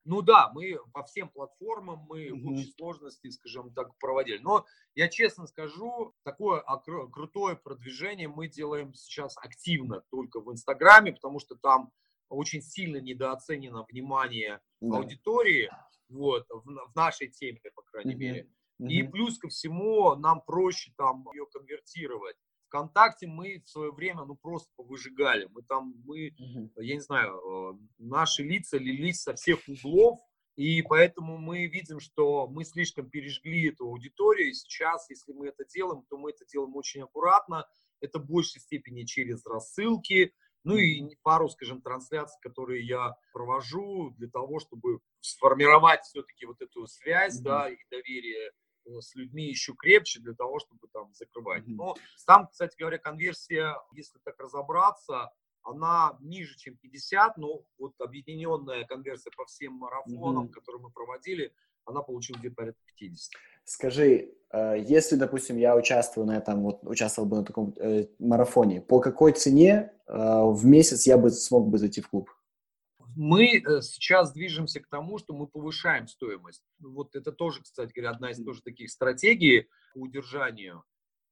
Ну 0.06 0.20
да, 0.20 0.50
мы 0.54 0.78
по 0.92 1.02
всем 1.04 1.28
платформам 1.28 2.06
мы 2.08 2.26
mm-hmm. 2.26 2.40
в 2.40 2.48
общей 2.48 2.74
сложности, 2.76 3.30
скажем 3.30 3.72
так, 3.72 3.96
проводили. 3.98 4.38
Но 4.38 4.64
я 4.94 5.08
честно 5.08 5.46
скажу, 5.46 6.14
такое 6.24 6.62
крутое 7.10 7.56
продвижение 7.56 8.28
мы 8.28 8.48
делаем 8.48 8.92
сейчас 8.94 9.34
активно 9.38 10.02
только 10.10 10.40
в 10.40 10.50
Инстаграме, 10.52 11.12
потому 11.12 11.40
что 11.40 11.56
там 11.56 11.90
очень 12.28 12.62
сильно 12.62 12.98
недооценено 12.98 13.84
внимание 13.90 14.60
да. 14.80 14.98
аудитории, 14.98 15.70
вот, 16.08 16.46
в, 16.48 16.64
в 16.64 16.94
нашей 16.94 17.28
теме, 17.28 17.60
по 17.74 17.82
крайней 17.82 18.14
mm-hmm. 18.14 18.18
мере. 18.18 18.50
Mm-hmm. 18.80 18.88
И 18.88 19.02
плюс 19.04 19.38
ко 19.38 19.48
всему 19.48 20.14
нам 20.16 20.40
проще 20.40 20.92
там 20.96 21.26
ее 21.32 21.46
конвертировать. 21.46 22.36
ВКонтакте 22.74 23.28
мы 23.28 23.62
в 23.64 23.68
свое 23.68 23.92
время, 23.92 24.24
ну, 24.24 24.34
просто 24.34 24.70
выжигали. 24.78 25.48
Мы 25.52 25.62
там, 25.62 25.94
мы, 26.04 26.34
угу. 26.36 26.82
я 26.82 26.94
не 26.94 27.00
знаю, 27.00 27.36
э, 27.36 27.78
наши 27.98 28.42
лица 28.42 28.78
лились 28.78 29.22
со 29.22 29.34
всех 29.34 29.60
углов, 29.68 30.18
И 30.56 30.82
поэтому 30.82 31.38
мы 31.38 31.66
видим, 31.66 32.00
что 32.00 32.48
мы 32.48 32.64
слишком 32.64 33.10
пережгли 33.10 33.70
эту 33.70 33.86
аудиторию. 33.86 34.50
И 34.50 34.54
сейчас, 34.54 35.08
если 35.10 35.32
мы 35.32 35.48
это 35.48 35.64
делаем, 35.64 36.04
то 36.08 36.16
мы 36.16 36.30
это 36.30 36.44
делаем 36.46 36.74
очень 36.76 37.02
аккуратно. 37.02 37.66
Это 38.00 38.18
в 38.18 38.26
большей 38.26 38.60
степени 38.60 39.04
через 39.04 39.44
рассылки, 39.46 40.32
ну 40.64 40.76
и 40.76 41.14
пару, 41.22 41.48
скажем, 41.48 41.80
трансляций, 41.80 42.38
которые 42.42 42.86
я 42.86 43.16
провожу 43.32 44.10
для 44.18 44.28
того, 44.28 44.58
чтобы 44.58 45.00
сформировать 45.20 46.02
все-таки 46.04 46.46
вот 46.46 46.60
эту 46.60 46.86
связь, 46.86 47.38
mm-hmm. 47.38 47.44
да, 47.44 47.68
и 47.68 47.76
доверие 47.90 48.50
э, 48.86 49.00
с 49.00 49.14
людьми 49.14 49.44
еще 49.44 49.74
крепче 49.74 50.20
для 50.20 50.34
того, 50.34 50.58
чтобы 50.58 50.88
там 50.92 51.12
закрывать. 51.14 51.64
Mm-hmm. 51.64 51.74
Но 51.76 51.94
там, 52.26 52.48
кстати 52.48 52.76
говоря, 52.78 52.98
конверсия, 52.98 53.76
если 53.92 54.18
так 54.24 54.38
разобраться, 54.40 55.30
она 55.62 56.16
ниже, 56.20 56.56
чем 56.56 56.76
50, 56.76 57.36
но 57.36 57.62
вот 57.78 57.94
объединенная 58.00 58.84
конверсия 58.84 59.30
по 59.36 59.44
всем 59.44 59.74
марафонам, 59.74 60.46
mm-hmm. 60.46 60.50
которые 60.50 60.82
мы 60.82 60.90
проводили, 60.90 61.54
она 61.86 62.02
получила 62.02 62.38
где-то 62.38 62.54
порядка 62.56 62.80
50. 62.96 63.32
Скажи, 63.64 64.30
э, 64.52 64.84
если, 64.86 65.16
допустим, 65.16 65.56
я 65.56 65.76
участвую 65.76 66.26
на 66.26 66.36
этом, 66.36 66.62
вот 66.62 66.80
участвовал 66.82 67.28
бы 67.28 67.36
на 67.38 67.44
таком 67.44 67.74
э, 67.78 68.06
марафоне, 68.18 68.80
по 68.80 69.00
какой 69.00 69.32
цене 69.32 69.92
э, 70.06 70.12
в 70.14 70.64
месяц 70.64 71.06
я 71.06 71.16
бы 71.16 71.30
смог 71.30 71.68
бы 71.68 71.78
зайти 71.78 72.00
в 72.00 72.08
клуб? 72.08 72.30
Мы 73.16 73.58
э, 73.58 73.80
сейчас 73.82 74.32
движемся 74.32 74.80
к 74.80 74.88
тому, 74.88 75.18
что 75.18 75.34
мы 75.34 75.46
повышаем 75.46 76.08
стоимость. 76.08 76.62
Вот 76.80 77.14
это 77.14 77.32
тоже, 77.32 77.62
кстати 77.62 77.92
говоря, 77.94 78.10
одна 78.10 78.30
из 78.30 78.42
тоже 78.44 78.60
таких 78.62 78.90
стратегий 78.90 79.68
по 79.94 80.00
удержанию. 80.00 80.82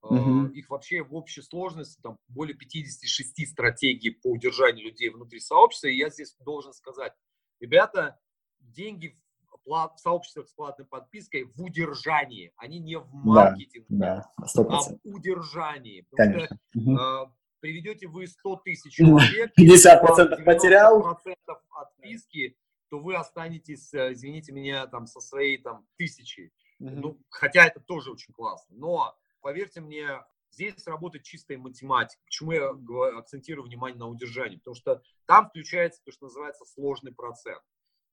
Uh-huh. 0.04 0.50
Их 0.52 0.68
вообще 0.68 1.02
в 1.02 1.14
общей 1.14 1.42
сложности 1.42 2.00
там 2.02 2.18
более 2.26 2.56
56 2.56 3.48
стратегий 3.48 4.10
по 4.10 4.28
удержанию 4.28 4.86
людей 4.86 5.10
внутри 5.10 5.38
сообщества. 5.38 5.88
И 5.88 5.96
я 5.96 6.10
здесь 6.10 6.34
должен 6.40 6.72
сказать, 6.72 7.12
ребята, 7.60 8.18
деньги 8.58 9.20
плат, 9.64 9.94
в 9.96 10.00
сообществах 10.00 10.48
с 10.48 10.52
платной 10.52 10.86
подпиской 10.86 11.44
в 11.44 11.62
удержании, 11.62 12.52
они 12.56 12.78
не 12.78 12.98
в 12.98 13.12
маркетинге, 13.12 13.86
да, 13.88 14.26
да, 14.38 14.62
а 14.68 14.80
в 14.80 14.98
удержании. 15.04 16.06
Конечно. 16.16 16.58
Что, 16.70 17.24
э, 17.24 17.30
приведете 17.60 18.08
вы 18.08 18.26
100 18.26 18.56
тысяч 18.64 18.94
человек, 18.94 19.52
50% 19.58 20.44
потерял, 20.44 21.02
процентов 21.02 21.62
отписки, 21.70 22.56
то 22.90 22.98
вы 22.98 23.16
останетесь, 23.16 23.92
э, 23.94 24.12
извините 24.12 24.52
меня, 24.52 24.86
там 24.86 25.06
со 25.06 25.20
своей 25.20 25.58
там 25.58 25.86
тысячи. 25.96 26.52
Ну, 26.78 27.18
хотя 27.30 27.66
это 27.66 27.80
тоже 27.80 28.10
очень 28.10 28.34
классно. 28.34 28.74
Но 28.76 29.16
поверьте 29.40 29.80
мне, 29.80 30.20
здесь 30.50 30.86
работает 30.86 31.24
чистая 31.24 31.58
математика. 31.58 32.20
Почему 32.24 32.52
я 32.52 32.70
акцентирую 33.18 33.64
внимание 33.64 33.98
на 33.98 34.08
удержании? 34.08 34.56
Потому 34.56 34.74
что 34.74 35.02
там 35.26 35.48
включается 35.48 36.02
то, 36.04 36.12
что 36.12 36.26
называется 36.26 36.64
сложный 36.64 37.12
процент. 37.12 37.62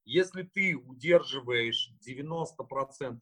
Если 0.06 0.44
ты 0.44 0.76
удерживаешь 0.76 1.92
90% 2.08 3.20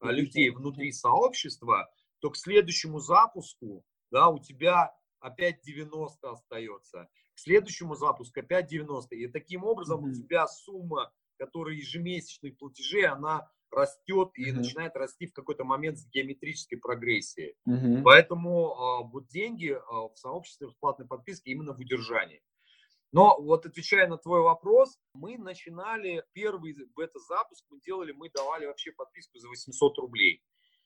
а, 0.00 0.12
людей 0.12 0.50
внутри 0.50 0.92
сообщества, 0.92 1.90
то 2.20 2.30
к 2.30 2.36
следующему 2.36 3.00
запуску 3.00 3.84
да, 4.10 4.28
у 4.28 4.38
тебя 4.38 4.94
опять 5.20 5.60
90 5.62 6.30
остается. 6.30 7.08
К 7.34 7.38
следующему 7.38 7.94
запуску 7.94 8.40
опять 8.40 8.66
90. 8.66 9.14
И 9.16 9.28
таким 9.28 9.64
образом 9.64 10.04
mm-hmm. 10.04 10.10
у 10.10 10.14
тебя 10.14 10.46
сумма, 10.46 11.12
которая 11.36 11.74
ежемесячных 11.74 12.56
платежей, 12.56 13.06
она 13.06 13.48
растет 13.70 14.30
и 14.34 14.50
mm-hmm. 14.50 14.54
начинает 14.54 14.96
расти 14.96 15.26
в 15.26 15.32
какой-то 15.32 15.64
момент 15.64 15.98
с 15.98 16.06
геометрической 16.08 16.78
прогрессией. 16.78 17.54
Mm-hmm. 17.68 18.02
Поэтому 18.02 18.74
а, 18.74 19.02
вот 19.02 19.28
деньги 19.28 19.70
а, 19.70 20.08
в 20.08 20.16
сообществе 20.16 20.68
платной 20.80 21.06
подписки 21.06 21.50
именно 21.50 21.74
в 21.74 21.78
удержании. 21.78 22.42
Но 23.12 23.40
вот 23.40 23.64
отвечая 23.64 24.06
на 24.06 24.18
твой 24.18 24.42
вопрос, 24.42 24.98
мы 25.14 25.38
начинали 25.38 26.24
первый 26.32 26.76
бета-запуск, 26.94 27.64
мы 27.70 27.80
делали, 27.80 28.12
мы 28.12 28.30
давали 28.30 28.66
вообще 28.66 28.92
подписку 28.92 29.38
за 29.38 29.48
800 29.48 29.98
рублей. 29.98 30.42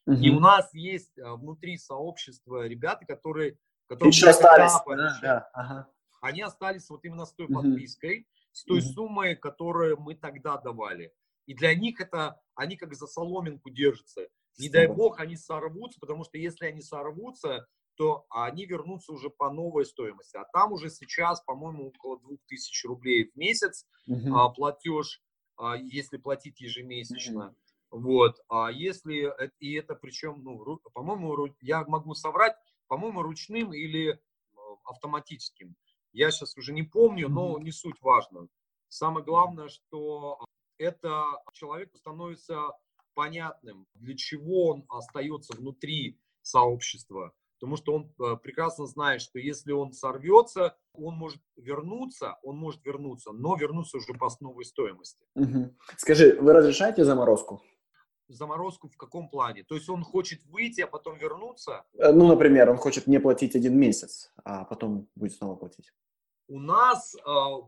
Угу. 0.06 0.16
И 0.16 0.30
у 0.30 0.40
нас 0.40 0.72
есть 0.72 1.18
а, 1.18 1.36
внутри 1.36 1.76
сообщества 1.78 2.66
ребята, 2.66 3.04
которые... 3.06 3.58
которые 3.88 4.10
Еще 4.10 4.28
остались. 4.28 4.72
Да, 4.86 5.18
да, 5.20 5.50
ага. 5.52 5.88
Они 6.20 6.42
остались 6.42 6.88
вот 6.90 7.04
именно 7.04 7.26
с 7.26 7.32
той 7.32 7.46
угу. 7.46 7.54
подпиской, 7.54 8.28
с 8.52 8.64
той 8.64 8.78
угу. 8.78 8.86
суммой, 8.86 9.36
которую 9.36 10.00
мы 10.00 10.14
тогда 10.14 10.56
давали. 10.58 11.12
И 11.46 11.54
для 11.54 11.74
них 11.74 12.00
это, 12.00 12.40
они 12.54 12.76
как 12.76 12.94
за 12.94 13.06
соломинку 13.06 13.70
держатся. 13.70 14.28
Не 14.58 14.68
дай 14.68 14.86
бог 14.86 15.18
они 15.18 15.36
сорвутся, 15.36 15.98
потому 15.98 16.24
что 16.24 16.38
если 16.38 16.66
они 16.66 16.82
сорвутся, 16.82 17.66
то 17.96 18.26
они 18.30 18.66
вернутся 18.66 19.12
уже 19.12 19.30
по 19.30 19.50
новой 19.50 19.84
стоимости. 19.84 20.36
А 20.36 20.44
там 20.52 20.72
уже 20.72 20.90
сейчас, 20.90 21.40
по-моему, 21.42 21.88
около 21.88 22.18
2000 22.20 22.86
рублей 22.86 23.30
в 23.30 23.36
месяц 23.36 23.86
uh-huh. 24.08 24.30
а, 24.34 24.48
платеж, 24.48 25.22
а, 25.56 25.76
если 25.76 26.16
платить 26.16 26.60
ежемесячно. 26.60 27.54
Uh-huh. 27.90 27.98
Вот. 27.98 28.40
А 28.48 28.70
если, 28.70 29.32
и 29.58 29.74
это 29.74 29.94
причем, 29.94 30.42
ну, 30.42 30.80
по-моему, 30.94 31.54
я 31.60 31.84
могу 31.84 32.14
соврать, 32.14 32.56
по-моему, 32.86 33.22
ручным 33.22 33.74
или 33.74 34.18
автоматическим. 34.84 35.76
Я 36.12 36.30
сейчас 36.30 36.56
уже 36.56 36.72
не 36.72 36.82
помню, 36.82 37.28
но 37.28 37.58
не 37.58 37.72
суть 37.72 38.00
важно. 38.00 38.48
Самое 38.88 39.24
главное, 39.24 39.68
что 39.68 40.44
это 40.78 41.24
человеку 41.52 41.96
становится 41.96 42.72
понятным, 43.14 43.86
для 43.94 44.16
чего 44.16 44.70
он 44.70 44.84
остается 44.88 45.54
внутри 45.56 46.18
сообщества, 46.42 47.32
потому 47.62 47.76
что 47.76 47.94
он 47.94 48.12
э, 48.18 48.36
прекрасно 48.42 48.86
знает, 48.86 49.20
что 49.20 49.38
если 49.38 49.70
он 49.70 49.92
сорвется, 49.92 50.76
он 50.94 51.14
может 51.14 51.40
вернуться, 51.56 52.36
он 52.42 52.56
может 52.56 52.84
вернуться, 52.84 53.30
но 53.30 53.54
вернуться 53.54 53.98
уже 53.98 54.14
по 54.14 54.28
новой 54.40 54.64
стоимости. 54.64 55.24
Угу. 55.36 55.70
Скажи, 55.96 56.36
вы 56.40 56.52
разрешаете 56.54 57.04
заморозку? 57.04 57.62
Заморозку 58.26 58.88
в 58.88 58.96
каком 58.96 59.28
плане? 59.28 59.62
То 59.62 59.76
есть 59.76 59.88
он 59.88 60.02
хочет 60.02 60.44
выйти, 60.46 60.80
а 60.80 60.88
потом 60.88 61.18
вернуться? 61.18 61.84
Э, 61.98 62.10
ну, 62.10 62.26
например, 62.26 62.68
он 62.68 62.78
хочет 62.78 63.06
не 63.06 63.20
платить 63.20 63.54
один 63.54 63.78
месяц, 63.78 64.32
а 64.44 64.64
потом 64.64 65.06
будет 65.14 65.34
снова 65.34 65.54
платить. 65.54 65.92
У 66.48 66.58
нас 66.58 67.14
э, 67.14 67.20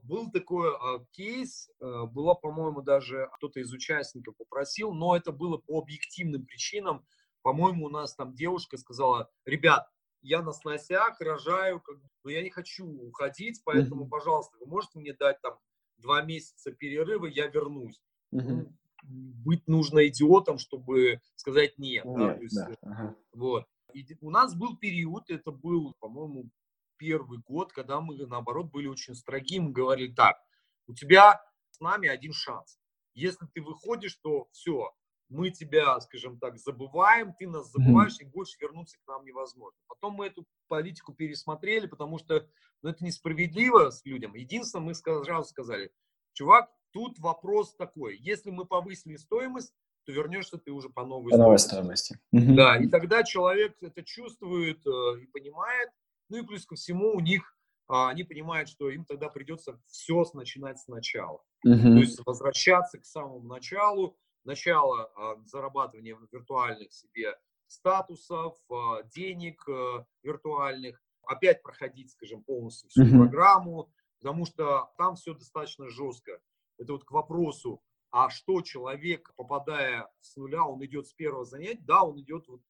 был 0.03 0.29
такой 0.33 0.71
э, 0.71 1.05
кейс, 1.13 1.71
э, 1.81 2.05
было, 2.07 2.35
по-моему, 2.35 2.83
даже 2.83 3.29
кто-то 3.37 3.61
из 3.61 3.73
участников 3.73 4.37
попросил, 4.37 4.93
но 4.93 5.17
это 5.17 5.31
было 5.31 5.59
по 5.59 5.79
объективным 5.79 6.45
причинам, 6.45 7.07
по-моему, 7.45 7.87
у 7.87 7.91
нас 7.91 8.15
там 8.15 8.35
девушка 8.35 8.79
сказала, 8.79 9.31
ребят, 9.45 9.87
я 10.23 10.41
на 10.41 10.53
сносях 10.53 11.21
рожаю, 11.21 11.79
как, 11.79 11.99
но 12.25 12.31
я 12.31 12.43
не 12.43 12.49
хочу 12.49 12.87
уходить, 12.87 13.61
поэтому, 13.65 14.07
mm-hmm. 14.07 14.09
пожалуйста, 14.09 14.57
вы 14.59 14.67
можете 14.67 14.99
мне 14.99 15.13
дать 15.13 15.43
там 15.43 15.59
два 15.99 16.23
месяца 16.23 16.73
перерыва, 16.73 17.27
я 17.27 17.49
вернусь. 17.49 18.01
Mm-hmm. 18.33 18.73
быть 19.03 19.69
нужно 19.69 20.09
идиотом, 20.09 20.57
чтобы 20.57 21.21
сказать 21.37 21.79
нет. 21.79 22.07
нет 22.07 22.17
да? 22.17 22.35
есть. 22.37 22.59
Ага. 22.81 23.15
Вот. 23.35 23.67
И 23.93 24.07
у 24.23 24.31
нас 24.31 24.55
был 24.55 24.79
период, 24.79 25.29
это 25.29 25.53
был, 25.53 25.95
по-моему, 26.01 26.49
первый 26.97 27.41
год, 27.47 27.75
когда 27.75 28.01
мы, 28.01 28.17
наоборот, 28.27 28.71
были 28.71 28.87
очень 28.87 29.15
строги, 29.15 29.61
мы 29.61 29.71
говорили 29.71 30.15
так, 30.15 30.39
у 30.87 30.95
тебя 30.95 31.43
с 31.73 31.81
нами 31.81 32.09
один 32.09 32.33
шанс. 32.33 32.79
Если 33.13 33.47
ты 33.53 33.61
выходишь, 33.61 34.17
то 34.23 34.49
все, 34.53 34.95
мы 35.29 35.51
тебя, 35.51 35.99
скажем 36.01 36.39
так, 36.39 36.59
забываем, 36.59 37.35
ты 37.39 37.49
нас 37.49 37.71
забываешь, 37.71 38.21
и 38.21 38.25
больше 38.25 38.57
вернуться 38.61 38.97
к 38.99 39.09
нам 39.09 39.25
невозможно. 39.25 39.79
Потом 39.89 40.15
мы 40.15 40.27
эту 40.27 40.47
политику 40.69 41.13
пересмотрели, 41.15 41.87
потому 41.87 42.19
что 42.19 42.47
ну, 42.83 42.91
это 42.91 43.05
несправедливо 43.05 43.91
с 43.91 44.05
людям. 44.05 44.35
Единственное, 44.35 44.87
мы 44.87 44.95
сразу 44.95 45.49
сказали, 45.49 45.91
чувак, 46.33 46.71
тут 46.93 47.19
вопрос 47.19 47.75
такой, 47.77 48.17
если 48.19 48.51
мы 48.51 48.65
повысили 48.67 49.17
стоимость, 49.17 49.73
то 50.05 50.13
вернешься 50.13 50.59
ты 50.59 50.71
уже 50.71 50.91
по 50.91 51.05
новой 51.05 51.31
по 51.31 51.39
новой 51.39 51.59
стоимости. 51.59 52.19
Да, 52.31 52.77
и 52.77 52.89
тогда 52.89 53.23
человек 53.23 53.77
это 53.81 54.03
чувствует 54.03 54.87
э, 54.87 55.23
и 55.23 55.27
понимает. 55.27 55.89
Ну 56.29 56.39
и 56.39 56.47
плюс 56.47 56.67
ко 56.67 56.75
всему 56.75 57.15
у 57.15 57.21
них 57.21 57.57
а, 57.87 58.11
они 58.11 58.25
понимают, 58.25 58.69
что 58.69 58.91
им 58.91 59.05
тогда 59.05 59.29
придется 59.29 59.79
все 59.87 60.25
начинать 60.33 60.79
сначала. 60.79 61.43
Uh-huh. 61.67 61.81
То 61.81 61.99
есть 61.99 62.21
возвращаться 62.25 62.99
к 62.99 63.05
самому 63.05 63.43
началу, 63.43 64.17
начало 64.45 65.11
а, 65.17 65.37
зарабатывания 65.45 66.17
виртуальных 66.31 66.93
себе 66.93 67.37
статусов, 67.67 68.57
а, 68.71 69.03
денег 69.05 69.67
э, 69.69 70.05
виртуальных, 70.23 71.03
опять 71.27 71.63
проходить, 71.63 72.11
скажем, 72.13 72.43
полностью 72.45 72.91
всю 72.91 73.05
mm-hmm. 73.05 73.19
программу, 73.19 73.91
потому 74.21 74.45
что 74.45 74.93
там 74.99 75.17
все 75.17 75.35
достаточно 75.35 75.89
жестко. 75.89 76.41
Это 76.79 76.93
вот 76.93 77.05
к 77.05 77.11
вопросу, 77.11 77.83
а 78.11 78.31
что 78.31 78.61
человек, 78.61 79.33
попадая 79.37 80.09
с 80.21 80.37
нуля, 80.37 80.65
он 80.65 80.85
идет 80.85 81.07
с 81.07 81.13
первого 81.13 81.45
занятия? 81.45 81.83
Да, 81.83 82.03
он 82.05 82.21
идет 82.21 82.47
вот. 82.49 82.61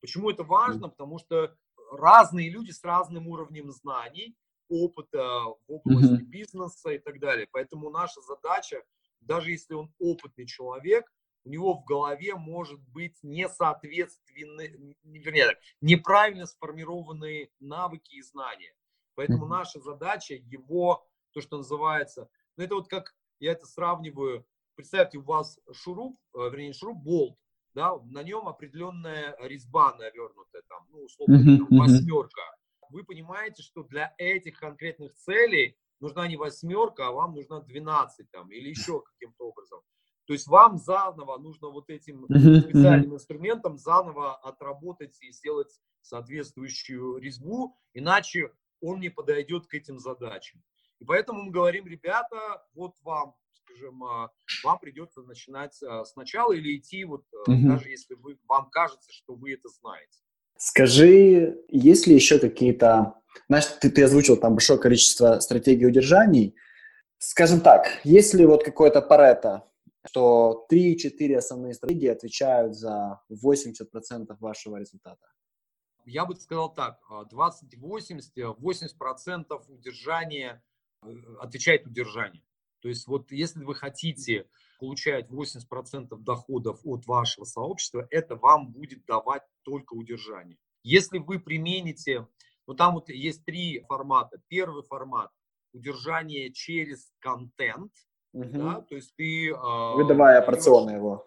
Почему 0.00 0.30
это 0.30 0.44
важно? 0.44 0.86
Mm-hmm. 0.86 0.90
Потому 0.90 1.18
что 1.18 1.56
разные 1.92 2.50
люди 2.50 2.70
с 2.70 2.82
разным 2.82 3.28
уровнем 3.28 3.70
знаний, 3.70 4.36
опыта 4.68 5.18
в 5.18 5.58
области 5.68 6.12
mm-hmm. 6.12 6.26
бизнеса 6.26 6.90
и 6.90 6.98
так 6.98 7.18
далее. 7.18 7.48
Поэтому 7.50 7.90
наша 7.90 8.20
задача, 8.20 8.82
даже 9.20 9.50
если 9.50 9.74
он 9.74 9.92
опытный 9.98 10.46
человек, 10.46 11.10
у 11.44 11.48
него 11.48 11.74
в 11.74 11.84
голове 11.84 12.34
может 12.34 12.80
быть 12.88 13.16
несоответственные, 13.22 14.96
вернее, 15.02 15.58
неправильно 15.80 16.46
сформированные 16.46 17.50
навыки 17.60 18.14
и 18.14 18.22
знания. 18.22 18.74
Поэтому 19.14 19.46
наша 19.46 19.80
задача 19.80 20.34
его, 20.34 21.06
то, 21.32 21.40
что 21.40 21.58
называется, 21.58 22.28
ну 22.56 22.64
это 22.64 22.74
вот 22.74 22.88
как 22.88 23.14
я 23.38 23.52
это 23.52 23.66
сравниваю, 23.66 24.46
представьте, 24.74 25.18
у 25.18 25.22
вас 25.22 25.58
шуруп, 25.72 26.18
э, 26.34 26.38
вернее, 26.50 26.72
шуруп 26.72 26.98
болт, 26.98 27.38
да, 27.74 27.98
на 28.04 28.22
нем 28.22 28.48
определенная 28.48 29.36
резьба 29.40 29.94
навернутая, 29.96 30.62
там, 30.68 30.86
ну, 30.90 31.04
условно, 31.04 31.36
uh-huh, 31.36 31.66
восьмерка. 31.70 32.42
Вы 32.90 33.04
понимаете, 33.04 33.62
что 33.62 33.84
для 33.84 34.14
этих 34.18 34.58
конкретных 34.58 35.14
целей 35.14 35.76
нужна 36.00 36.26
не 36.26 36.36
восьмерка, 36.36 37.08
а 37.08 37.12
вам 37.12 37.34
нужна 37.34 37.60
12 37.60 38.30
там, 38.30 38.50
или 38.50 38.68
еще 38.68 39.02
каким-то 39.02 39.48
образом. 39.48 39.80
То 40.30 40.34
есть 40.34 40.46
вам 40.46 40.78
заново 40.78 41.38
нужно 41.38 41.70
вот 41.70 41.90
этим 41.90 42.24
специальным 42.62 43.14
инструментом 43.14 43.76
заново 43.76 44.36
отработать 44.36 45.20
и 45.22 45.32
сделать 45.32 45.80
соответствующую 46.02 47.16
резьбу, 47.16 47.76
иначе 47.94 48.52
он 48.80 49.00
не 49.00 49.08
подойдет 49.08 49.66
к 49.66 49.74
этим 49.74 49.98
задачам. 49.98 50.62
И 51.00 51.04
поэтому 51.04 51.42
мы 51.42 51.50
говорим, 51.50 51.84
ребята, 51.88 52.62
вот 52.74 52.94
вам, 53.02 53.34
скажем, 53.54 54.04
а, 54.04 54.30
вам 54.62 54.78
придется 54.78 55.22
начинать 55.22 55.76
а, 55.82 56.04
сначала 56.04 56.52
или 56.52 56.76
идти, 56.76 57.04
вот, 57.04 57.24
угу. 57.48 57.68
даже 57.68 57.88
если 57.88 58.14
вы, 58.14 58.38
вам 58.46 58.70
кажется, 58.70 59.12
что 59.12 59.34
вы 59.34 59.54
это 59.54 59.68
знаете. 59.80 60.20
Скажи, 60.56 61.58
есть 61.66 62.06
ли 62.06 62.14
еще 62.14 62.38
какие-то, 62.38 63.14
знаешь, 63.48 63.66
ты, 63.80 63.90
ты 63.90 64.04
озвучил 64.04 64.36
там 64.36 64.52
большое 64.52 64.78
количество 64.78 65.40
стратегий 65.40 65.86
удержаний. 65.86 66.54
Скажем 67.18 67.60
так, 67.60 68.00
есть 68.04 68.32
ли 68.32 68.46
вот 68.46 68.62
какое-то 68.62 69.02
парето, 69.02 69.64
что 70.06 70.66
3-4 70.72 71.36
основные 71.36 71.74
стратегии 71.74 72.08
отвечают 72.08 72.74
за 72.74 73.20
80% 73.30 74.36
вашего 74.38 74.76
результата? 74.76 75.26
Я 76.06 76.24
бы 76.24 76.34
сказал 76.36 76.72
так, 76.72 76.98
20-80, 77.10 78.56
80% 78.58 79.62
удержания 79.68 80.62
отвечает 81.38 81.86
удержание. 81.86 82.42
То 82.80 82.88
есть 82.88 83.06
вот 83.06 83.30
если 83.30 83.62
вы 83.62 83.74
хотите 83.74 84.48
получать 84.78 85.28
80% 85.28 86.16
доходов 86.18 86.80
от 86.84 87.06
вашего 87.06 87.44
сообщества, 87.44 88.06
это 88.10 88.36
вам 88.36 88.72
будет 88.72 89.04
давать 89.04 89.42
только 89.62 89.92
удержание. 89.92 90.56
Если 90.82 91.18
вы 91.18 91.38
примените, 91.38 92.26
ну 92.66 92.74
там 92.74 92.94
вот 92.94 93.10
есть 93.10 93.44
три 93.44 93.80
формата. 93.80 94.40
Первый 94.48 94.82
формат– 94.82 95.30
удержание 95.74 96.50
через 96.52 97.12
контент, 97.18 97.92
угу. 98.32 98.58
да, 98.58 98.80
то 98.82 98.94
есть 98.94 99.14
ты… 99.16 99.52
А, 99.56 99.94
выдавая 99.94 100.42
порционно 100.42 100.90
его. 100.90 101.26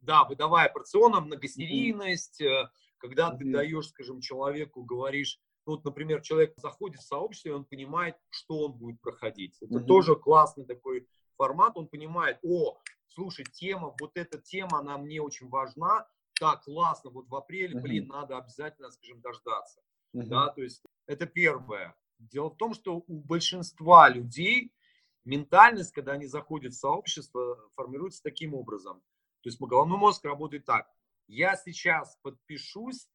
Да, 0.00 0.24
выдавая 0.24 0.68
порционно, 0.68 1.20
многосерийность, 1.20 2.40
угу. 2.40 2.68
когда 2.98 3.28
угу. 3.28 3.38
ты 3.38 3.52
даешь, 3.52 3.88
скажем, 3.88 4.20
человеку, 4.20 4.82
говоришь, 4.82 5.40
ну, 5.66 5.74
вот, 5.74 5.84
например, 5.84 6.22
человек 6.22 6.54
заходит 6.56 7.00
в 7.00 7.06
сообщество, 7.06 7.50
и 7.50 7.52
он 7.52 7.64
понимает, 7.64 8.16
что 8.30 8.66
он 8.66 8.72
будет 8.72 9.00
проходить. 9.00 9.56
Это 9.60 9.76
угу. 9.76 9.86
тоже 9.86 10.16
классный 10.16 10.64
такой 10.64 11.06
формат, 11.36 11.76
он 11.76 11.86
понимает, 11.86 12.38
о, 12.42 12.78
слушай, 13.08 13.44
тема, 13.44 13.94
вот 14.00 14.12
эта 14.14 14.38
тема, 14.38 14.78
она 14.78 14.98
мне 14.98 15.20
очень 15.20 15.48
важна, 15.48 16.06
так, 16.40 16.64
классно, 16.64 17.10
вот 17.10 17.28
в 17.28 17.36
апреле, 17.36 17.76
угу. 17.76 17.82
блин, 17.82 18.08
надо 18.08 18.38
обязательно, 18.38 18.90
скажем, 18.90 19.20
дождаться. 19.20 19.80
Угу. 20.12 20.26
Да, 20.26 20.48
то 20.48 20.62
есть 20.62 20.82
это 21.06 21.26
первое. 21.26 21.94
Дело 22.18 22.50
в 22.50 22.56
том, 22.56 22.74
что 22.74 23.02
у 23.06 23.20
большинства 23.20 24.08
людей 24.08 24.72
ментальность, 25.24 25.92
когда 25.92 26.12
они 26.12 26.26
заходят 26.26 26.72
в 26.72 26.78
сообщество, 26.78 27.58
формируется 27.74 28.22
таким 28.22 28.54
образом. 28.54 29.00
То 29.42 29.48
есть 29.48 29.60
головной 29.60 29.98
мозг 29.98 30.24
работает 30.24 30.64
так. 30.64 30.88
Я 31.26 31.56
сейчас 31.56 32.16
подпишусь, 32.22 33.08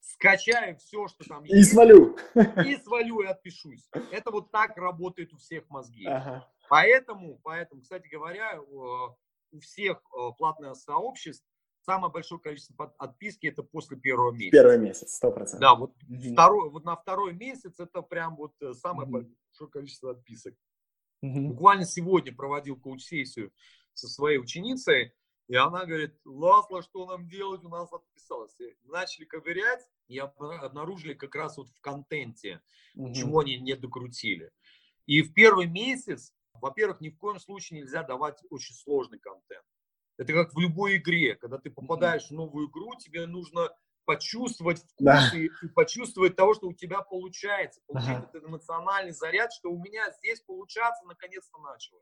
скачаю 0.00 0.76
все, 0.76 1.08
что 1.08 1.24
там 1.24 1.44
есть. 1.44 1.68
И 1.68 1.72
свалю. 1.72 2.16
И 2.34 2.76
свалю 2.76 3.20
и 3.20 3.26
отпишусь. 3.26 3.88
Это 4.12 4.30
вот 4.30 4.50
так 4.50 4.76
работает 4.76 5.32
у 5.32 5.38
всех 5.38 5.68
мозги. 5.70 6.06
Ага. 6.06 6.48
Поэтому, 6.68 7.40
поэтому, 7.42 7.82
кстати 7.82 8.08
говоря, 8.08 8.60
у 8.60 9.60
всех 9.60 9.98
э, 9.98 10.30
платных 10.36 10.76
сообществ 10.76 11.46
самое 11.84 12.12
большое 12.12 12.40
количество 12.40 12.94
отписки 12.98 13.46
это 13.46 13.62
после 13.62 13.96
первого 13.96 14.32
месяца. 14.32 14.50
Первый 14.52 14.78
месяц, 14.78 15.14
сто 15.14 15.30
процентов. 15.30 15.60
Да, 15.60 15.74
вот, 15.74 15.92
угу. 16.08 16.32
второй, 16.32 16.70
вот 16.70 16.84
на 16.84 16.96
второй 16.96 17.34
месяц 17.34 17.78
это 17.78 18.02
прям 18.02 18.36
вот 18.36 18.52
э, 18.60 18.72
самое 18.74 19.08
угу. 19.08 19.28
большое 19.50 19.70
количество 19.70 20.12
отписок. 20.12 20.54
Угу. 21.26 21.48
Буквально 21.48 21.84
сегодня 21.84 22.34
проводил 22.34 22.76
коуч-сессию 22.76 23.52
со 23.92 24.08
своей 24.08 24.38
ученицей, 24.38 25.12
и 25.46 25.56
она 25.56 25.84
говорит, 25.84 26.14
Ласла, 26.24 26.82
что 26.82 27.06
нам 27.06 27.28
делать? 27.28 27.64
У 27.64 27.68
нас 27.68 27.92
отписалось. 27.92 28.56
Начали 28.84 29.24
ковырять 29.24 29.86
и 30.08 30.18
обнаружили 30.18 31.14
как 31.14 31.34
раз 31.34 31.56
вот 31.58 31.68
в 31.68 31.80
контенте, 31.80 32.62
угу. 32.94 33.12
чего 33.12 33.40
они 33.40 33.58
не 33.58 33.74
докрутили. 33.74 34.50
И 35.06 35.22
в 35.22 35.34
первый 35.34 35.66
месяц 35.66 36.32
во-первых, 36.60 37.00
ни 37.00 37.10
в 37.10 37.18
коем 37.18 37.38
случае 37.38 37.80
нельзя 37.80 38.02
давать 38.02 38.42
очень 38.50 38.74
сложный 38.74 39.18
контент. 39.18 39.64
Это 40.16 40.32
как 40.32 40.54
в 40.54 40.58
любой 40.58 40.96
игре. 40.96 41.34
Когда 41.34 41.58
ты 41.58 41.70
попадаешь 41.70 42.28
в 42.28 42.30
новую 42.30 42.68
игру, 42.70 42.94
тебе 42.98 43.26
нужно 43.26 43.68
почувствовать 44.04 44.78
вкус 44.78 45.04
да. 45.04 45.30
и, 45.34 45.46
и 45.46 45.68
почувствовать 45.74 46.36
того, 46.36 46.54
что 46.54 46.68
у 46.68 46.72
тебя 46.72 47.00
получается. 47.02 47.80
Получить 47.86 48.10
ага. 48.10 48.28
этот 48.30 48.44
эмоциональный 48.44 49.12
заряд, 49.12 49.52
что 49.52 49.70
у 49.70 49.78
меня 49.78 50.10
здесь 50.18 50.40
получаться 50.40 51.04
наконец-то 51.06 51.58
начало. 51.60 52.00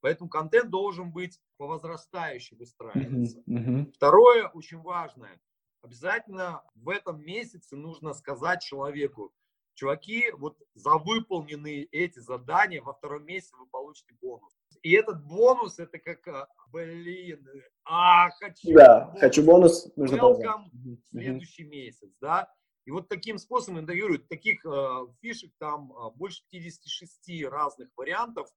Поэтому 0.00 0.28
контент 0.28 0.70
должен 0.70 1.12
быть 1.12 1.40
по 1.58 1.66
возрастающей 1.66 2.56
выстраиваться. 2.56 3.38
Uh-huh, 3.48 3.66
uh-huh. 3.66 3.92
Второе, 3.92 4.48
очень 4.48 4.80
важное. 4.80 5.40
Обязательно 5.82 6.62
в 6.74 6.88
этом 6.88 7.20
месяце 7.20 7.76
нужно 7.76 8.12
сказать 8.12 8.62
человеку, 8.62 9.32
Чуваки, 9.74 10.30
вот 10.32 10.58
за 10.74 10.98
выполненные 10.98 11.84
эти 11.84 12.18
задания 12.18 12.82
во 12.82 12.92
втором 12.92 13.24
месяце 13.24 13.56
вы 13.56 13.66
получите 13.66 14.14
бонус. 14.20 14.52
И 14.82 14.92
этот 14.92 15.24
бонус, 15.24 15.78
это 15.78 15.98
как, 15.98 16.26
а, 16.28 16.48
блин, 16.72 17.46
а, 17.84 18.30
хочу 18.30 18.74
Да, 18.74 19.06
бонус. 19.06 19.20
хочу 19.20 19.42
бонус, 19.44 19.92
нужно 19.96 20.16
Welcome 20.16 20.98
следующий 21.10 21.64
месяц, 21.64 22.10
да. 22.20 22.52
И 22.84 22.90
вот 22.90 23.08
таким 23.08 23.38
способом, 23.38 23.86
я 23.88 23.96
говорю, 23.96 24.18
таких 24.18 24.64
э, 24.66 25.06
фишек 25.20 25.52
там 25.58 25.92
э, 25.92 26.10
больше 26.16 26.42
56 26.50 27.44
разных 27.44 27.88
вариантов. 27.96 28.48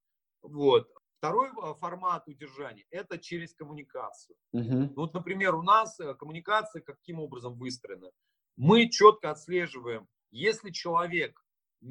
Вот. 0.41 0.89
Второй 1.19 1.49
формат 1.80 2.27
удержания– 2.27 2.85
это 2.89 3.19
через 3.19 3.53
коммуникацию. 3.53 4.35
Uh-huh. 4.56 4.91
Вот, 4.95 5.14
например, 5.14 5.56
у 5.56 5.61
нас 5.61 5.99
э, 5.99 6.15
коммуникация 6.15 6.81
каким 6.81 7.19
образом 7.19 7.56
выстроена? 7.56 8.10
Мы 8.57 8.89
четко 8.89 9.30
отслеживаем 9.30 10.07
если 10.35 10.69
человек 10.72 11.41
э, 11.81 11.85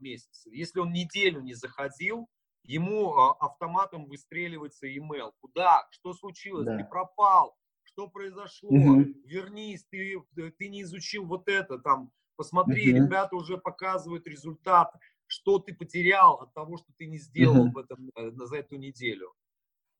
месяц, 0.00 0.46
если 0.46 0.80
он 0.80 0.92
неделю 0.92 1.40
не 1.40 1.54
заходил, 1.54 2.28
ему 2.64 3.14
а, 3.14 3.32
автоматом 3.34 4.06
выстреливается 4.06 4.86
email. 4.86 5.32
Куда? 5.40 5.86
Что 5.90 6.12
случилось? 6.14 6.66
Да. 6.66 6.78
Ты 6.78 6.84
пропал. 6.84 7.56
Что 7.82 8.08
произошло? 8.08 8.68
Угу. 8.70 9.04
Вернись, 9.24 9.84
ты, 9.90 10.22
ты 10.58 10.68
не 10.68 10.82
изучил 10.82 11.26
вот 11.26 11.48
это. 11.48 11.78
Там, 11.78 12.12
посмотри, 12.36 12.92
угу. 12.92 13.04
ребята 13.04 13.36
уже 13.36 13.58
показывают 13.58 14.26
результат. 14.26 14.92
Что 15.26 15.60
ты 15.60 15.74
потерял 15.74 16.40
от 16.40 16.52
того, 16.54 16.76
что 16.76 16.92
ты 16.98 17.06
не 17.06 17.18
сделал 17.18 17.66
угу. 17.66 17.72
в 17.72 17.78
этом, 17.78 18.10
э, 18.16 18.30
за 18.32 18.56
эту 18.56 18.76
неделю. 18.76 19.32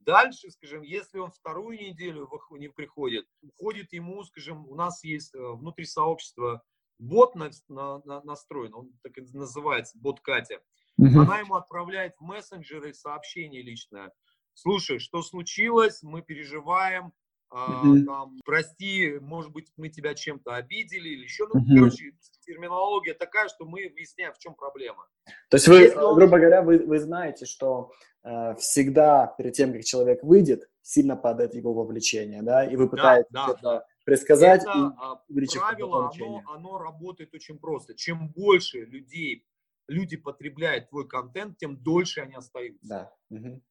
Дальше, 0.01 0.51
скажем, 0.51 0.82
если 0.82 1.19
он 1.19 1.31
вторую 1.31 1.78
неделю 1.78 2.28
не 2.53 2.69
приходит, 2.69 3.27
уходит 3.43 3.93
ему, 3.93 4.24
скажем, 4.24 4.66
у 4.66 4.74
нас 4.74 5.05
есть 5.05 5.35
э, 5.35 5.39
внутри 5.39 5.85
сообщества 5.85 6.62
бот 6.99 7.35
на, 7.35 7.51
на, 7.69 8.01
на, 8.05 8.23
настроен, 8.23 8.74
он 8.74 8.93
так 9.03 9.19
и 9.19 9.23
называется, 9.32 9.99
бот 9.99 10.20
Катя. 10.20 10.62
Угу. 11.01 11.21
Она 11.21 11.39
ему 11.39 11.55
отправляет 11.55 12.15
в 12.19 12.23
мессенджеры 12.23 12.93
сообщение 12.95 13.63
личное. 13.63 14.13
Слушай, 14.55 14.99
что 14.99 15.23
случилось, 15.23 16.03
мы 16.03 16.23
переживаем, 16.23 17.13
угу. 17.51 18.05
там, 18.05 18.39
прости, 18.45 19.19
может 19.21 19.53
быть, 19.53 19.73
мы 19.77 19.89
тебя 19.89 20.15
чем-то 20.15 20.55
обидели 20.55 21.09
или 21.09 21.23
еще, 21.23 21.47
ну, 21.53 21.61
угу. 21.61 21.75
короче, 21.75 22.13
терминология 22.43 23.15
такая, 23.15 23.49
что 23.49 23.65
мы 23.65 23.91
выясняем, 23.95 24.33
в 24.35 24.39
чем 24.39 24.55
проблема. 24.55 25.07
То 25.49 25.57
есть 25.57 25.69
вы, 25.69 25.95
он... 25.95 26.17
грубо 26.17 26.39
говоря, 26.39 26.63
вы, 26.63 26.79
вы 26.79 26.99
знаете, 26.99 27.47
что 27.47 27.93
э, 28.23 28.55
всегда 28.57 29.35
перед 29.39 29.55
тем, 29.55 29.73
как 29.73 29.85
человек 29.85 30.23
выйдет, 30.23 30.69
сильно 30.83 31.17
падает 31.17 31.55
его 31.55 31.73
вовлечение, 31.73 32.43
да, 32.43 32.65
и 32.65 32.77
вы 32.77 32.89
пытаетесь 32.89 33.31
да, 33.31 33.47
да, 33.47 33.53
это 33.53 33.63
да 33.63 33.87
предсказать 34.05 34.63
это, 34.63 34.73
и 34.73 34.83
а, 34.99 35.17
правило, 35.61 36.11
оно, 36.13 36.43
оно 36.49 36.79
работает 36.79 37.33
очень 37.33 37.59
просто. 37.59 37.95
Чем 37.95 38.29
больше 38.31 38.81
людей, 38.81 39.47
люди 39.91 40.17
потребляют 40.17 40.89
твой 40.89 41.07
контент, 41.09 41.59
тем 41.59 41.77
дольше 41.77 42.21
они 42.21 42.35
остаются. 42.35 42.89
Да. 42.89 43.15
Угу. 43.31 43.62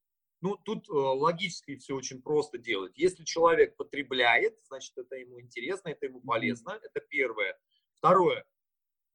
Ну, 0.41 0.56
тут 0.56 0.88
э, 0.90 0.94
логически 0.94 1.76
все 1.78 1.96
очень 1.96 2.22
просто 2.22 2.58
делать. 2.58 2.98
Если 2.98 3.24
человек 3.24 3.76
потребляет, 3.76 4.58
значит, 4.68 4.98
это 4.98 5.16
ему 5.16 5.41
интересно, 5.41 5.90
это 5.90 6.06
ему 6.06 6.22
полезно. 6.22 6.72
Mm-hmm. 6.72 6.82
Это 6.84 7.02
первое. 7.10 7.60
Второе. 7.96 8.46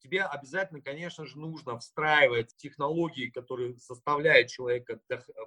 Тебе 0.00 0.22
обязательно, 0.22 0.82
конечно 0.82 1.24
же, 1.24 1.38
нужно 1.38 1.78
встраивать 1.78 2.54
технологии, 2.56 3.30
которые 3.30 3.74
заставляют 3.78 4.48
человека 4.48 5.00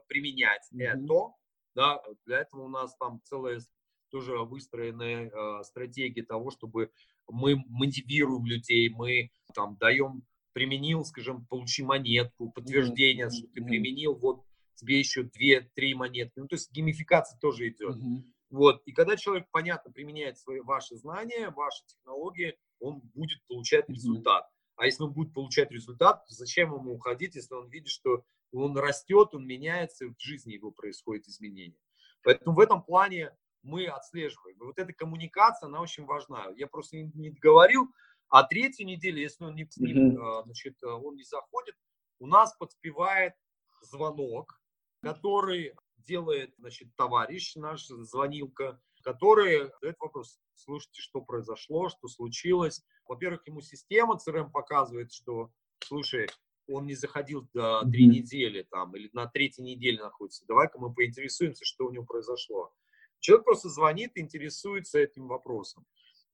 применять 0.07 0.67
mm-hmm. 0.73 1.05
это. 1.05 1.34
Да, 1.75 2.01
для 2.25 2.39
этого 2.39 2.63
у 2.63 2.69
нас 2.69 2.95
там 2.97 3.21
целая 3.23 3.61
тоже 4.09 4.38
выстроены 4.39 5.29
э, 5.31 5.63
стратегии 5.63 6.21
того, 6.21 6.49
чтобы 6.49 6.91
мы 7.27 7.63
мотивируем 7.67 8.45
людей, 8.47 8.89
мы 8.89 9.29
там 9.53 9.77
даем, 9.77 10.23
применил, 10.57 11.05
скажем, 11.05 11.45
получи 11.45 11.84
монетку, 11.84 12.51
подтверждение, 12.51 13.27
mm-hmm. 13.27 13.29
что 13.29 13.47
ты 13.49 13.63
применил, 13.63 14.15
вот 14.15 14.43
тебе 14.73 14.97
еще 14.97 15.21
2-3 15.21 15.93
монетки. 15.93 16.39
Ну, 16.39 16.47
то 16.47 16.55
есть 16.55 16.71
геймификация 16.71 17.38
тоже 17.38 17.69
идет. 17.69 17.95
Mm-hmm. 17.95 18.23
Вот. 18.49 18.81
И 18.88 18.91
когда 18.91 19.15
человек, 19.17 19.45
понятно, 19.51 19.91
применяет 19.91 20.39
свои, 20.39 20.61
ваши 20.61 20.95
знания, 20.95 21.51
ваши 21.51 21.85
технологии, 21.85 22.57
он 22.79 23.01
будет 23.13 23.45
получать 23.47 23.88
результат. 23.88 24.49
А 24.77 24.88
если 24.88 25.03
он 25.03 25.13
будет 25.13 25.31
получать 25.31 25.69
результат, 25.69 26.23
зачем 26.27 26.73
ему 26.73 26.95
уходить, 26.95 27.35
если 27.35 27.53
он 27.53 27.69
видит, 27.69 27.89
что 27.89 28.23
он 28.51 28.75
растет, 28.75 29.35
он 29.35 29.45
меняется, 29.45 30.07
в 30.07 30.15
жизни 30.17 30.53
его 30.53 30.71
происходит 30.71 31.27
изменение. 31.27 31.77
Поэтому 32.23 32.55
в 32.55 32.59
этом 32.59 32.81
плане 32.81 33.31
мы 33.61 33.85
отслеживаем. 33.85 34.57
И 34.57 34.65
вот 34.65 34.79
эта 34.79 34.91
коммуникация, 34.91 35.67
она 35.67 35.81
очень 35.81 36.05
важна. 36.05 36.47
Я 36.55 36.65
просто 36.65 36.97
не 36.97 37.29
договорил, 37.29 37.93
а 38.29 38.43
третью 38.43 38.85
неделю, 38.85 39.19
если 39.19 39.43
он 39.45 39.55
не, 39.55 39.63
mm-hmm. 39.63 40.43
значит, 40.43 40.83
он 40.83 41.15
не 41.15 41.23
заходит, 41.23 41.75
у 42.19 42.27
нас 42.27 42.55
подспевает 42.57 43.33
звонок, 43.81 44.59
который 45.01 45.73
делает, 45.97 46.53
значит, 46.57 46.89
товарищ 46.95 47.55
наш, 47.55 47.85
звонилка, 47.85 48.81
который 49.03 49.69
задает 49.69 49.97
вопрос, 49.99 50.39
слушайте, 50.55 51.01
что 51.01 51.21
произошло, 51.21 51.89
что 51.89 52.07
случилось. 52.07 52.83
Во-первых, 53.07 53.45
ему 53.47 53.61
система 53.61 54.17
CRM 54.17 54.51
показывает, 54.51 55.13
что, 55.13 55.51
слушай, 55.79 56.27
он 56.67 56.85
не 56.85 56.95
заходил 56.95 57.47
до 57.53 57.81
три 57.89 58.07
недели 58.07 58.63
там, 58.63 58.95
или 58.95 59.09
на 59.13 59.27
третьей 59.27 59.63
неделе 59.63 60.01
находится. 60.01 60.45
Давай-ка 60.47 60.79
мы 60.79 60.93
поинтересуемся, 60.93 61.63
что 61.63 61.85
у 61.85 61.91
него 61.91 62.05
произошло. 62.05 62.73
Человек 63.19 63.45
просто 63.45 63.69
звонит, 63.69 64.11
интересуется 64.15 64.99
этим 64.99 65.27
вопросом. 65.27 65.85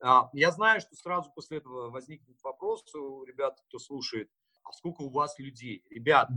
А, 0.03 0.29
я 0.33 0.51
знаю, 0.51 0.81
что 0.81 0.95
сразу 0.95 1.31
после 1.33 1.59
этого 1.59 1.89
возникнет 1.89 2.37
вопрос 2.43 2.83
у 2.93 3.23
ребят, 3.23 3.57
кто 3.67 3.79
слушает, 3.79 4.29
а 4.63 4.73
сколько 4.73 5.01
у 5.03 5.09
вас 5.09 5.39
людей? 5.39 5.85
Ребят, 5.89 6.29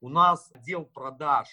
у 0.00 0.10
нас 0.10 0.50
отдел 0.52 0.84
продаж 0.84 1.48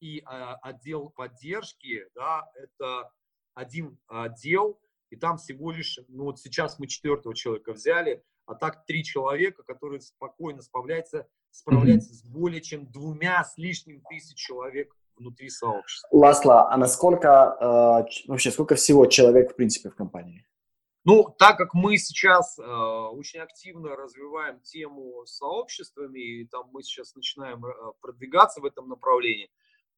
и 0.00 0.22
а, 0.26 0.56
отдел 0.56 1.08
поддержки, 1.08 2.06
да, 2.14 2.50
это 2.54 3.10
один 3.54 3.98
отдел, 4.08 4.78
и 5.08 5.16
там 5.16 5.38
всего 5.38 5.70
лишь, 5.70 5.98
ну 6.08 6.24
вот 6.24 6.38
сейчас 6.38 6.78
мы 6.78 6.86
четвертого 6.86 7.34
человека 7.34 7.72
взяли, 7.72 8.22
а 8.44 8.54
так 8.54 8.84
три 8.84 9.02
человека, 9.02 9.62
которые 9.62 10.02
спокойно 10.02 10.60
справляются, 10.60 11.26
справляются 11.50 12.10
mm-hmm. 12.10 12.16
с 12.16 12.24
более 12.24 12.60
чем 12.60 12.92
двумя 12.92 13.42
с 13.42 13.56
лишним 13.56 14.02
тысяч 14.02 14.36
человек 14.36 14.94
внутри 15.16 15.48
сообщества. 15.48 16.08
Ласла, 16.12 16.70
а 16.70 16.76
насколько 16.76 17.56
э, 17.58 18.28
вообще 18.28 18.50
сколько 18.50 18.74
всего 18.74 19.06
человек 19.06 19.52
в 19.52 19.56
принципе 19.56 19.88
в 19.88 19.94
компании? 19.94 20.46
Ну, 21.06 21.32
так 21.38 21.56
как 21.56 21.72
мы 21.72 21.98
сейчас 21.98 22.58
э, 22.58 22.62
очень 22.62 23.38
активно 23.38 23.94
развиваем 23.94 24.58
тему 24.58 25.24
с 25.24 25.36
сообществами, 25.36 26.18
и 26.18 26.46
там 26.48 26.68
мы 26.72 26.82
сейчас 26.82 27.14
начинаем 27.14 27.64
э, 27.64 27.72
продвигаться 28.00 28.60
в 28.60 28.64
этом 28.64 28.88
направлении, 28.88 29.48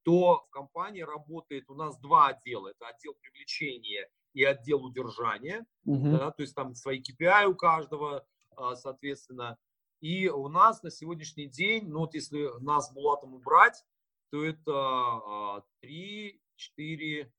то 0.03 0.45
в 0.47 0.51
компании 0.51 1.01
работает 1.01 1.71
у 1.71 1.75
нас 1.75 1.99
два 1.99 2.29
отдела. 2.29 2.69
Это 2.69 2.89
отдел 2.89 3.15
привлечения 3.23 4.07
и 4.35 4.45
отдел 4.45 4.85
удержания. 4.85 5.65
Uh-huh. 5.87 6.19
Да, 6.19 6.31
то 6.31 6.43
есть 6.43 6.55
там 6.55 6.75
свои 6.75 7.01
KPI 7.01 7.47
у 7.47 7.55
каждого, 7.55 8.27
а, 8.55 8.77
соответственно. 8.77 9.57
И 10.03 10.29
у 10.29 10.49
нас 10.49 10.83
на 10.83 10.91
сегодняшний 10.91 11.47
день, 11.47 11.89
ну 11.89 12.01
вот 12.01 12.13
если 12.13 12.51
нас 12.61 12.93
Булатом 12.93 13.33
убрать, 13.33 13.83
то 14.31 14.45
это 14.45 15.65
3, 15.81 16.39
4, 16.57 17.33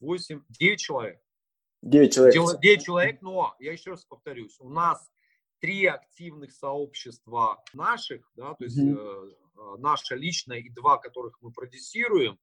8, 0.00 0.42
9 0.48 0.80
человек. 0.80 1.22
9 1.82 2.14
человек. 2.14 2.60
9 2.60 2.84
человек, 2.84 3.22
но 3.22 3.54
я 3.58 3.72
еще 3.72 3.90
раз 3.90 4.04
повторюсь, 4.04 4.56
у 4.60 4.68
нас 4.68 5.10
три 5.60 5.86
активных 5.86 6.52
сообщества 6.52 7.62
наших, 7.72 8.30
да, 8.34 8.54
то 8.54 8.64
есть 8.64 8.78
mm-hmm. 8.78 9.30
э, 9.56 9.76
наше 9.78 10.16
личное 10.16 10.58
и 10.58 10.68
два, 10.68 10.98
которых 10.98 11.40
мы 11.40 11.52
продюсируем, 11.52 12.38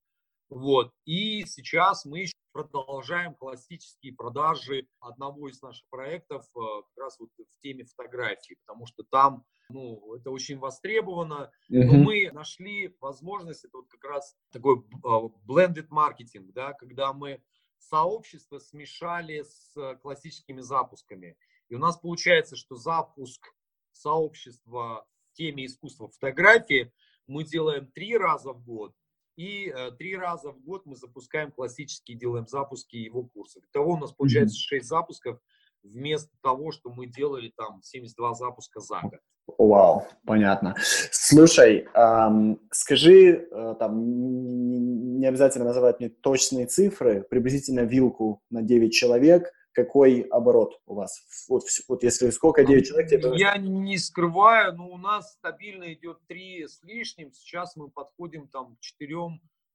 вот, 0.49 0.93
и 1.05 1.45
сейчас 1.45 2.05
мы 2.05 2.25
продолжаем 2.51 3.35
классические 3.35 4.13
продажи 4.13 4.87
одного 4.99 5.49
из 5.49 5.61
наших 5.61 5.87
проектов 5.89 6.45
э, 6.55 6.59
как 6.59 7.03
раз 7.03 7.19
вот 7.19 7.29
в 7.37 7.61
теме 7.61 7.85
фотографии, 7.85 8.57
потому 8.65 8.87
что 8.87 9.03
там, 9.03 9.43
ну, 9.69 10.15
это 10.15 10.31
очень 10.31 10.57
востребовано, 10.57 11.51
mm-hmm. 11.71 11.83
но 11.83 11.93
мы 11.93 12.31
нашли 12.31 12.95
возможность, 12.99 13.65
это 13.65 13.77
вот 13.77 13.89
как 13.89 14.03
раз 14.03 14.35
такой 14.51 14.79
э, 14.79 15.07
blended 15.45 15.87
маркетинг, 15.89 16.51
да, 16.53 16.73
когда 16.73 17.13
мы 17.13 17.41
сообщество 17.79 18.59
смешали 18.59 19.43
с 19.43 19.97
классическими 20.01 20.61
запусками. 20.61 21.37
И 21.69 21.75
у 21.75 21.79
нас 21.79 21.97
получается, 21.97 22.55
что 22.55 22.75
запуск 22.75 23.53
сообщества 23.91 25.07
в 25.31 25.33
теме 25.33 25.65
искусства 25.65 26.07
фотографии 26.07 26.91
мы 27.27 27.43
делаем 27.43 27.87
три 27.91 28.17
раза 28.17 28.53
в 28.53 28.63
год, 28.63 28.93
и 29.35 29.71
э, 29.73 29.91
три 29.91 30.17
раза 30.17 30.51
в 30.51 30.59
год 30.61 30.85
мы 30.85 30.97
запускаем 30.97 31.51
классические, 31.51 32.17
делаем 32.17 32.45
запуски 32.47 32.97
его 32.97 33.23
курсов. 33.23 33.63
Итого 33.69 33.93
у 33.93 33.97
нас 33.97 34.11
получается 34.11 34.57
6 34.57 34.85
запусков 34.85 35.39
вместо 35.83 36.31
того, 36.41 36.71
что 36.71 36.89
мы 36.89 37.07
делали 37.07 37.51
там 37.55 37.81
72 37.83 38.33
запуска 38.33 38.79
за 38.79 39.01
год. 39.01 39.19
Вау, 39.57 40.05
понятно. 40.25 40.75
Слушай, 41.11 41.87
эм, 41.93 42.59
скажи, 42.71 43.47
э, 43.51 43.75
там, 43.79 45.19
не 45.19 45.25
обязательно 45.25 45.65
называть 45.65 45.99
мне 45.99 46.09
точные 46.09 46.67
цифры, 46.67 47.23
приблизительно 47.23 47.81
вилку 47.81 48.41
на 48.49 48.61
9 48.61 48.93
человек, 48.93 49.51
какой 49.73 50.21
оборот 50.21 50.79
у 50.85 50.95
вас? 50.95 51.21
Вот, 51.47 51.63
вот 51.87 52.03
если 52.03 52.29
сколько, 52.31 52.63
9 52.63 52.87
человек? 52.87 53.09
Тебе... 53.09 53.37
Я 53.37 53.57
не 53.57 53.97
скрываю, 53.97 54.75
но 54.75 54.87
у 54.89 54.97
нас 54.97 55.33
стабильно 55.33 55.93
идет 55.93 56.19
3 56.27 56.67
с 56.67 56.83
лишним, 56.83 57.31
сейчас 57.31 57.75
мы 57.75 57.89
подходим 57.89 58.47
там 58.47 58.75
к 58.75 58.79
4 58.79 59.15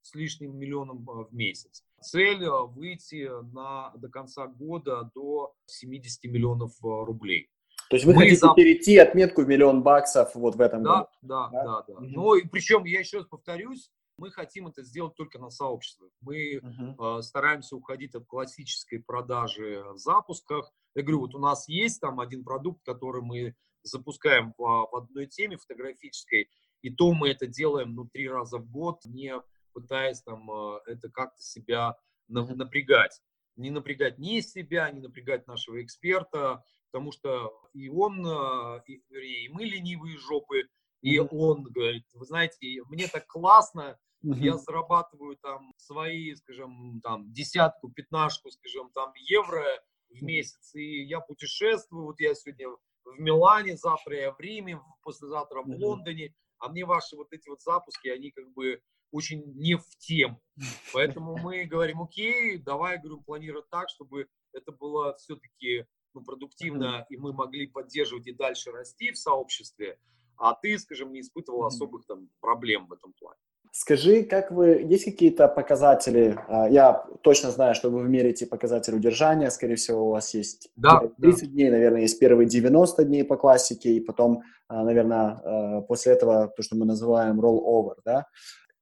с 0.04 0.14
лишним 0.14 0.56
миллионам 0.56 1.08
э, 1.08 1.24
в 1.24 1.34
месяц. 1.34 1.82
Цель 2.00 2.44
э, 2.44 2.66
выйти 2.66 3.30
на, 3.52 3.92
до 3.96 4.08
конца 4.08 4.46
года 4.46 5.10
до 5.14 5.54
70 5.66 6.24
миллионов 6.24 6.72
э, 6.72 6.86
рублей. 6.86 7.48
То 7.88 7.96
есть 7.96 8.06
вы 8.06 8.12
мы 8.12 8.20
хотите 8.20 8.36
за... 8.36 8.54
перейти 8.54 8.98
отметку 8.98 9.42
в 9.42 9.48
миллион 9.48 9.82
баксов 9.82 10.34
вот 10.34 10.56
в 10.56 10.60
этом 10.60 10.82
да, 10.82 10.90
году? 10.90 11.08
Да, 11.22 11.48
да, 11.50 11.64
да. 11.64 11.84
да. 11.88 11.94
Угу. 11.94 12.04
Ну 12.04 12.34
и 12.34 12.46
причем, 12.46 12.84
я 12.84 13.00
еще 13.00 13.18
раз 13.18 13.26
повторюсь, 13.26 13.90
мы 14.18 14.30
хотим 14.30 14.68
это 14.68 14.82
сделать 14.82 15.14
только 15.16 15.38
на 15.38 15.50
сообществах. 15.50 16.10
Мы 16.20 16.58
uh-huh. 16.58 17.18
э, 17.18 17.22
стараемся 17.22 17.74
уходить 17.74 18.14
от 18.14 18.26
классической 18.26 19.02
продажи 19.02 19.84
в 19.92 19.98
запусках. 19.98 20.70
Я 20.94 21.02
говорю, 21.02 21.20
вот 21.20 21.34
у 21.34 21.38
нас 21.38 21.68
есть 21.68 22.00
там 22.00 22.20
один 22.20 22.44
продукт, 22.44 22.84
который 22.84 23.22
мы 23.22 23.54
запускаем 23.82 24.54
в, 24.56 24.62
в 24.62 24.96
одной 24.96 25.26
теме 25.26 25.56
фотографической, 25.56 26.48
и 26.82 26.90
то 26.90 27.12
мы 27.12 27.30
это 27.30 27.46
делаем 27.46 27.94
ну, 27.94 28.06
три 28.06 28.28
раза 28.28 28.58
в 28.58 28.70
год, 28.70 29.00
не 29.04 29.34
пытаясь 29.74 30.22
там 30.22 30.50
э, 30.50 30.80
это 30.86 31.10
как-то 31.10 31.42
себя 31.42 31.96
напрягать. 32.28 33.20
Не 33.56 33.70
напрягать 33.70 34.18
ни 34.18 34.40
себя, 34.40 34.90
не 34.90 35.00
напрягать 35.00 35.46
нашего 35.46 35.82
эксперта, 35.82 36.64
потому 36.90 37.12
что 37.12 37.52
и 37.72 37.88
он, 37.88 38.26
э, 38.26 38.82
и, 38.86 39.02
и 39.10 39.48
мы 39.50 39.64
ленивые 39.64 40.16
жопы, 40.16 40.68
и 41.02 41.18
он 41.18 41.64
говорит, 41.64 42.06
вы 42.14 42.24
знаете, 42.24 42.82
мне 42.88 43.08
так 43.08 43.26
классно, 43.26 43.98
я 44.22 44.56
зарабатываю 44.56 45.36
там 45.36 45.72
свои, 45.76 46.34
скажем, 46.34 47.00
там 47.02 47.30
десятку, 47.30 47.90
пятнашку, 47.90 48.50
скажем, 48.50 48.90
там 48.94 49.12
евро 49.16 49.64
в 50.08 50.22
месяц, 50.22 50.74
и 50.74 51.04
я 51.04 51.20
путешествую, 51.20 52.06
вот 52.06 52.20
я 52.20 52.34
сегодня 52.34 52.68
в 53.04 53.18
Милане, 53.18 53.76
завтра 53.76 54.16
я 54.16 54.32
в 54.32 54.40
Риме, 54.40 54.80
послезавтра 55.02 55.62
в 55.62 55.68
Лондоне, 55.68 56.34
а 56.58 56.68
мне 56.68 56.84
ваши 56.84 57.16
вот 57.16 57.32
эти 57.32 57.48
вот 57.48 57.60
запуски, 57.60 58.08
они 58.08 58.30
как 58.30 58.50
бы 58.52 58.80
очень 59.14 59.44
не 59.54 59.76
в 59.76 59.86
тему. 59.98 60.40
Поэтому 60.92 61.36
мы 61.36 61.64
говорим, 61.64 62.02
окей, 62.02 62.58
давай, 62.58 62.98
говорю, 62.98 63.22
планировать 63.22 63.70
так, 63.70 63.88
чтобы 63.88 64.26
это 64.52 64.72
было 64.72 65.14
все-таки 65.16 65.86
ну, 66.14 66.22
продуктивно, 66.22 67.06
и 67.08 67.16
мы 67.16 67.32
могли 67.32 67.66
поддерживать 67.68 68.26
и 68.26 68.32
дальше 68.32 68.72
расти 68.72 69.12
в 69.12 69.18
сообществе, 69.18 69.98
а 70.36 70.54
ты, 70.54 70.78
скажем, 70.78 71.12
не 71.12 71.20
испытывал 71.20 71.64
особых 71.64 72.06
там 72.06 72.28
проблем 72.40 72.86
в 72.88 72.92
этом 72.92 73.12
плане. 73.12 73.38
Скажи, 73.72 74.22
как 74.22 74.52
вы, 74.52 74.86
есть 74.88 75.04
какие-то 75.04 75.48
показатели? 75.48 76.38
А, 76.48 76.68
я 76.68 77.04
точно 77.22 77.50
знаю, 77.50 77.74
что 77.74 77.90
вы 77.90 78.08
мерите 78.08 78.46
показатель 78.46 78.94
удержания, 78.94 79.50
скорее 79.50 79.74
всего, 79.74 80.06
у 80.06 80.10
вас 80.10 80.32
есть 80.34 80.70
да, 80.76 81.00
30 81.20 81.40
да. 81.40 81.46
дней, 81.48 81.70
наверное, 81.70 82.02
есть 82.02 82.20
первые 82.20 82.48
90 82.48 83.04
дней 83.04 83.24
по 83.24 83.36
классике, 83.36 83.90
и 83.90 84.00
потом, 84.00 84.42
а, 84.68 84.84
наверное, 84.84 85.40
а, 85.42 85.80
после 85.82 86.12
этого 86.12 86.52
то, 86.56 86.62
что 86.62 86.76
мы 86.76 86.84
называем 86.84 87.40
roll-over, 87.40 87.96
да? 88.04 88.26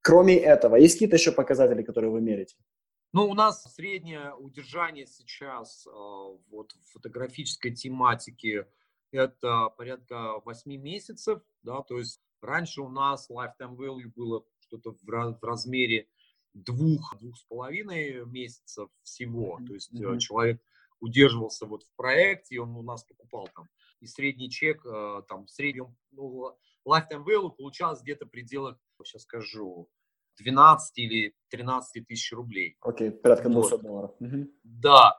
Кроме 0.02 0.36
этого, 0.36 0.76
есть 0.76 0.94
какие-то 0.96 1.16
еще 1.16 1.32
показатели, 1.32 1.82
которые 1.82 2.10
вы 2.10 2.20
мерите? 2.20 2.56
Ну, 3.12 3.28
у 3.28 3.34
нас 3.34 3.62
среднее 3.74 4.34
удержание 4.34 5.06
сейчас 5.06 5.86
вот 6.50 6.72
в 6.72 6.92
фотографической 6.92 7.74
тематике 7.74 8.66
это 9.12 9.68
порядка 9.76 10.40
8 10.44 10.76
месяцев, 10.76 11.42
да, 11.62 11.82
то 11.82 11.98
есть 11.98 12.20
раньше 12.40 12.80
у 12.80 12.88
нас 12.88 13.30
lifetime 13.30 13.76
value 13.76 14.10
было 14.16 14.44
что-то 14.60 14.96
в, 15.02 15.44
размере 15.44 16.08
двух, 16.54 17.14
двух 17.20 17.36
с 17.36 17.44
половиной 17.44 18.24
месяцев 18.24 18.88
всего, 19.02 19.60
то 19.66 19.74
есть 19.74 19.92
mm-hmm. 19.92 20.18
человек 20.18 20.62
удерживался 21.00 21.66
вот 21.66 21.82
в 21.82 21.92
проекте, 21.96 22.60
он 22.60 22.74
у 22.76 22.82
нас 22.82 23.04
покупал 23.04 23.48
там, 23.54 23.68
и 24.00 24.06
средний 24.06 24.50
чек, 24.50 24.86
э, 24.86 25.22
там, 25.28 25.46
в 25.46 25.50
среднем, 25.50 25.96
ну, 26.12 26.56
lifetime 26.86 27.24
value 27.24 27.50
получалось 27.50 28.02
где-то 28.02 28.26
в 28.26 28.30
пределах, 28.30 28.78
сейчас 29.04 29.22
скажу, 29.22 29.88
12 30.38 30.98
или 30.98 31.34
13 31.50 32.06
тысяч 32.06 32.32
рублей. 32.32 32.76
Окей, 32.80 33.08
okay, 33.08 33.12
порядка 33.12 33.48
200 33.48 33.70
вот. 33.70 33.82
долларов. 33.82 34.10
Угу. 34.20 34.50
Да. 34.64 35.18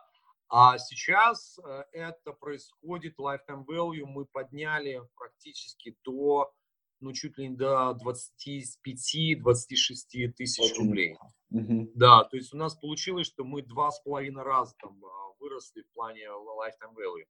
А 0.50 0.78
сейчас 0.78 1.58
э, 1.66 1.84
это 1.94 2.34
происходит, 2.34 3.18
lifetime 3.20 3.66
value 3.66 4.06
мы 4.06 4.26
подняли 4.26 5.02
практически 5.16 5.98
до, 6.04 6.54
ну, 7.00 7.14
чуть 7.14 7.38
ли 7.38 7.48
не 7.50 7.56
до 7.56 7.98
25-26 8.04 10.34
тысяч 10.36 10.78
рублей. 10.78 11.18
Угу. 11.50 11.92
Да, 11.96 12.26
то 12.26 12.38
есть 12.38 12.54
у 12.54 12.58
нас 12.58 12.76
получилось, 12.76 13.28
что 13.28 13.44
мы 13.44 13.64
два 13.64 13.92
с 13.92 14.00
половиной 14.02 14.44
раза 14.44 14.76
там 14.80 15.04
а, 15.04 15.34
выросли 15.40 15.82
в 15.82 15.92
плане 15.94 16.28
lifetime 16.28 16.94
value. 16.96 17.26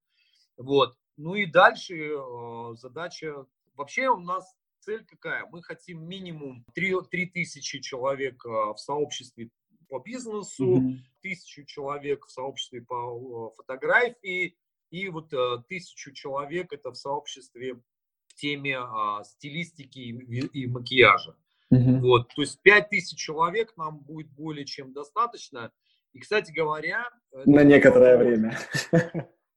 Вот. 0.58 0.98
Ну 1.16 1.36
и 1.36 1.46
дальше 1.46 1.96
э, 1.96 2.76
задача, 2.76 3.46
вообще 3.76 4.10
у 4.10 4.20
нас 4.20 4.56
цель 4.80 5.06
какая? 5.06 5.46
Мы 5.52 5.64
хотим 5.64 6.08
минимум 6.08 6.66
3, 6.76 6.96
3 7.10 7.26
тысячи 7.28 7.80
человек 7.80 8.46
а, 8.46 8.74
в 8.74 8.80
сообществе 8.80 9.50
по 9.90 10.00
бизнесу, 10.00 10.80
mm-hmm. 10.80 10.98
тысячу 11.22 11.66
человек 11.66 12.26
в 12.26 12.32
сообществе 12.32 12.82
по 12.82 13.52
фотографии 13.52 14.58
и 14.90 15.10
вот 15.10 15.34
э, 15.34 15.64
тысячу 15.68 16.14
человек 16.14 16.72
это 16.72 16.92
в 16.92 16.96
сообществе 16.96 17.76
в 18.28 18.36
теме 18.36 18.78
а, 18.78 19.24
стилистики 19.24 20.00
и, 20.00 20.48
и 20.48 20.68
макияжа. 20.68 21.36
Mm-hmm. 21.72 22.00
Вот, 22.00 22.30
то 22.36 22.42
есть 22.42 22.62
пять 22.62 22.90
тысяч 22.90 23.18
человек 23.18 23.76
нам 23.78 24.00
будет 24.00 24.32
более 24.32 24.66
чем 24.66 24.94
достаточно. 24.94 25.72
И, 26.14 26.20
кстати 26.20 26.52
говоря... 26.52 27.10
На 27.46 27.64
некоторое 27.64 28.18
время. 28.18 28.58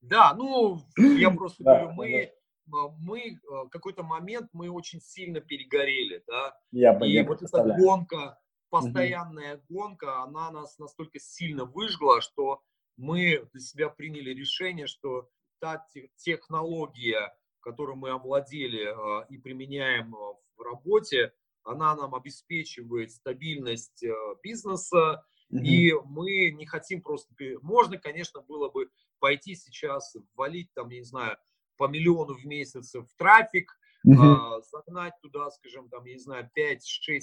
Да, 0.00 0.34
ну, 0.34 0.80
я 0.96 1.30
просто 1.30 1.64
говорю, 1.64 1.92
мы 1.92 2.32
мы 2.66 3.38
какой-то 3.70 4.02
момент 4.02 4.50
мы 4.52 4.70
очень 4.70 5.00
сильно 5.00 5.40
перегорели, 5.40 6.22
да. 6.26 6.56
Я, 6.72 6.98
и 6.98 7.10
я 7.10 7.24
вот 7.24 7.42
эта 7.42 7.62
гонка, 7.62 8.38
постоянная 8.70 9.56
угу. 9.56 9.64
гонка, 9.68 10.22
она 10.22 10.50
нас 10.50 10.78
настолько 10.78 11.18
сильно 11.18 11.64
выжгла, 11.64 12.20
что 12.20 12.62
мы 12.96 13.48
для 13.52 13.60
себя 13.60 13.88
приняли 13.88 14.30
решение, 14.30 14.86
что 14.86 15.28
та 15.60 15.86
технология, 16.16 17.34
которую 17.60 17.96
мы 17.96 18.10
овладели 18.10 18.86
э, 18.86 19.26
и 19.28 19.38
применяем 19.38 20.12
в 20.12 20.60
работе, 20.60 21.32
она 21.64 21.94
нам 21.96 22.14
обеспечивает 22.14 23.10
стабильность 23.10 24.04
бизнеса, 24.42 25.24
угу. 25.50 25.60
и 25.62 25.92
мы 26.04 26.50
не 26.52 26.66
хотим 26.66 27.02
просто... 27.02 27.34
Можно, 27.62 27.98
конечно, 27.98 28.40
было 28.40 28.68
бы 28.68 28.88
пойти 29.18 29.54
сейчас, 29.54 30.16
валить 30.34 30.72
там, 30.74 30.90
я 30.90 30.98
не 30.98 31.04
знаю, 31.04 31.36
по 31.76 31.88
миллиону 31.88 32.34
в 32.34 32.44
месяц 32.44 32.94
в 32.94 33.08
трафик, 33.16 33.72
угу. 34.04 34.62
загнать 34.70 35.14
туда, 35.22 35.50
скажем, 35.50 35.88
там, 35.88 36.04
я 36.04 36.14
не 36.14 36.18
знаю, 36.18 36.50
5-6 36.56 36.78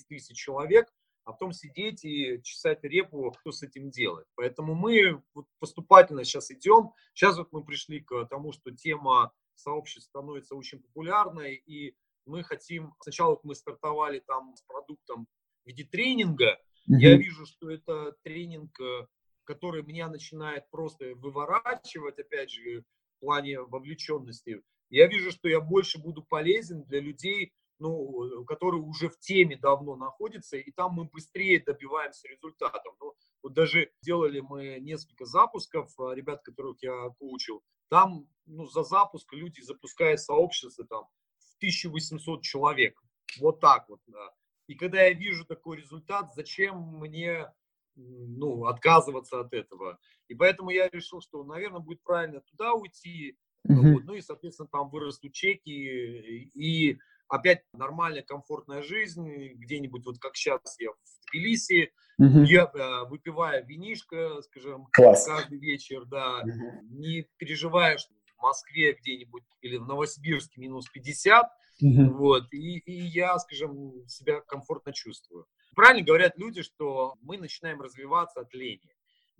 тысяч 0.08 0.38
человек, 0.38 0.92
а 1.26 1.32
потом 1.32 1.54
сидеть 1.54 2.04
и 2.04 2.42
чесать 2.44 2.84
репу, 2.84 3.34
что 3.40 3.52
с 3.52 3.64
этим 3.64 3.90
делать. 3.90 4.28
Поэтому 4.36 4.76
мы 4.76 5.22
поступательно 5.60 6.26
сейчас 6.26 6.52
идем. 6.52 6.92
Сейчас 7.14 7.38
вот 7.38 7.54
мы 7.54 7.64
пришли 7.64 8.02
к 8.02 8.26
тому, 8.26 8.52
что 8.52 8.72
тема 8.72 9.32
сообществ 9.56 10.10
становится 10.10 10.56
очень 10.56 10.80
популярной, 10.80 11.56
и 11.56 11.96
мы 12.26 12.44
хотим, 12.44 12.94
сначала 13.02 13.32
вот 13.32 13.44
мы 13.44 13.56
стартовали 13.56 14.20
там 14.20 14.56
с 14.56 14.62
продуктом 14.64 15.28
в 15.64 15.68
виде 15.68 15.84
тренинга, 15.84 16.60
mm-hmm. 16.90 16.98
я 17.00 17.18
вижу, 17.18 17.46
что 17.46 17.70
это 17.70 18.16
тренинг, 18.24 18.80
э, 18.82 19.08
который 19.44 19.84
меня 19.84 20.10
начинает 20.10 20.70
просто 20.70 21.16
выворачивать, 21.16 22.20
опять 22.20 22.50
же, 22.50 22.84
в 23.16 23.20
плане 23.20 23.62
вовлеченности. 23.62 24.62
Я 24.90 25.08
вижу, 25.08 25.32
что 25.32 25.48
я 25.48 25.60
больше 25.60 26.00
буду 26.00 26.24
полезен 26.24 26.84
для 26.84 27.00
людей, 27.00 27.54
ну, 27.80 28.46
которые 28.46 28.82
уже 28.82 29.10
в 29.10 29.20
теме 29.20 29.58
давно 29.58 29.96
находятся, 29.96 30.58
и 30.58 30.72
там 30.72 30.94
мы 30.94 31.06
быстрее 31.06 31.60
добиваемся 31.60 32.28
результатов. 32.28 32.96
Ну, 33.00 33.14
вот 33.42 33.54
даже 33.54 33.92
делали 34.02 34.40
мы 34.40 34.80
несколько 34.80 35.26
запусков, 35.26 35.92
а, 36.00 36.14
ребят, 36.14 36.44
которых 36.44 36.82
я 36.82 37.10
коучил, 37.20 37.64
там 37.90 38.28
ну, 38.46 38.66
за 38.66 38.84
запуск 38.84 39.34
люди 39.34 39.62
запускают 39.62 40.20
сообщество 40.20 40.86
там 40.86 41.04
в 41.38 41.58
1800 41.58 42.42
человек. 42.42 43.00
Вот 43.40 43.60
так 43.60 43.90
вот. 43.90 44.00
Да. 44.08 44.34
И 44.68 44.76
когда 44.76 45.04
я 45.04 45.14
вижу 45.14 45.46
такой 45.46 45.78
результат, 45.78 46.34
зачем 46.34 46.78
мне 47.00 47.52
ну, 47.96 48.66
отказываться 48.66 49.40
от 49.40 49.54
этого? 49.54 50.00
И 50.34 50.36
поэтому 50.36 50.72
я 50.72 50.90
решил, 50.90 51.22
что, 51.22 51.44
наверное, 51.44 51.80
будет 51.80 52.02
правильно 52.02 52.42
туда 52.42 52.74
уйти, 52.74 53.38
mm-hmm. 53.70 53.94
вот, 53.94 54.04
ну 54.06 54.16
и, 54.16 54.22
соответственно, 54.22 54.68
там 54.68 54.90
вырастут 54.90 55.32
чеки, 55.32 55.70
и 55.70 56.98
опять 57.28 57.62
нормальная, 57.74 58.24
комфортная 58.24 58.82
жизнь, 58.82 59.54
где-нибудь 59.54 60.04
вот 60.06 60.18
как 60.20 60.36
сейчас 60.36 60.76
я 60.80 60.90
в 60.92 61.32
Тбилиси, 61.32 61.92
угу. 62.18 62.42
я 62.44 62.70
э, 62.74 63.10
выпивая 63.10 63.64
винишко, 63.64 64.42
скажем, 64.42 64.88
Класс. 64.92 65.26
каждый 65.26 65.60
вечер, 65.60 66.06
да, 66.06 66.40
угу. 66.40 66.88
не 66.90 67.28
переживая, 67.38 67.98
что 67.98 68.14
в 68.38 68.42
Москве 68.42 68.94
где-нибудь 68.94 69.44
или 69.62 69.78
в 69.78 69.86
Новосибирске 69.86 70.62
минус 70.62 70.90
50, 70.90 71.48
угу. 71.82 72.18
вот, 72.18 72.54
и, 72.54 72.80
и 72.80 73.02
я, 73.02 73.38
скажем, 73.40 74.08
себя 74.08 74.42
комфортно 74.42 74.94
чувствую. 74.94 75.46
Правильно 75.76 76.06
говорят 76.06 76.38
люди, 76.38 76.62
что 76.62 77.16
мы 77.22 77.38
начинаем 77.38 77.82
развиваться 77.82 78.42
от 78.42 78.54
лени. 78.54 78.90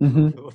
Вот 0.00 0.54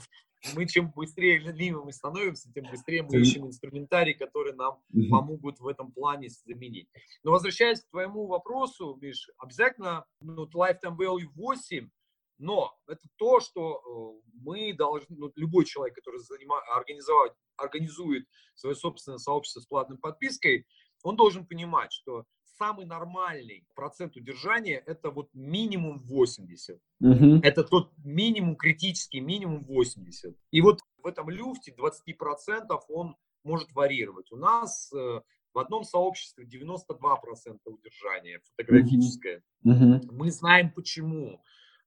мы 0.56 0.66
чем 0.68 0.92
быстрее 0.92 1.38
ленивыми 1.40 1.92
становимся, 1.92 2.52
тем 2.54 2.66
быстрее 2.70 3.04
мы 3.04 3.20
ищем 3.20 3.46
инструментарий, 3.48 4.14
который 4.14 4.54
нам 4.54 4.82
помогут 5.10 5.60
в 5.60 5.68
этом 5.68 5.92
плане 5.92 6.30
заменить. 6.30 6.90
Но 7.24 7.32
возвращаясь 7.32 7.82
к 7.82 7.90
твоему 7.90 8.28
вопросу, 8.28 8.98
Миш, 9.02 9.30
обязательно 9.38 10.06
ну, 10.22 10.46
lifetime 10.48 10.98
value 10.98 11.28
8, 11.36 11.90
но 12.38 12.74
это 12.88 13.02
то, 13.18 13.42
что 13.42 14.22
э, 14.24 14.30
мы 14.42 14.74
должны, 14.74 15.16
ну, 15.18 15.32
любой 15.36 15.66
человек, 15.66 15.96
который 15.96 16.22
занимает, 16.22 16.64
организовать, 16.74 17.34
организует 17.58 18.26
свое 18.56 18.76
собственное 18.76 19.18
сообщество 19.18 19.60
с 19.60 19.66
платной 19.66 19.98
подпиской, 19.98 20.66
он 21.04 21.18
должен 21.18 21.46
понимать, 21.46 21.92
что 21.92 22.26
самый 22.60 22.86
нормальный 22.86 23.66
процент 23.74 24.18
удержания 24.18 24.84
это 24.86 25.10
вот 25.10 25.30
минимум 25.34 26.00
80. 26.00 26.80
Угу. 27.00 27.40
Это 27.42 27.64
тот 27.64 27.92
минимум, 28.04 28.56
критический 28.58 29.22
минимум 29.22 29.64
80. 29.64 30.36
И 30.52 30.62
вот 30.62 30.82
в 31.02 31.08
этом 31.08 31.30
люфте 31.30 31.74
20% 31.74 32.78
он 32.90 33.16
может 33.44 33.72
варьировать. 33.74 34.32
У 34.32 34.36
нас 34.36 34.92
э, 34.94 35.22
в 35.54 35.60
одном 35.60 35.86
сообществе 35.86 36.46
92% 36.46 37.60
удержания 37.66 38.42
фотографическое. 38.52 39.42
Угу. 39.64 40.12
Мы 40.12 40.32
знаем 40.32 40.72
почему. 40.72 41.42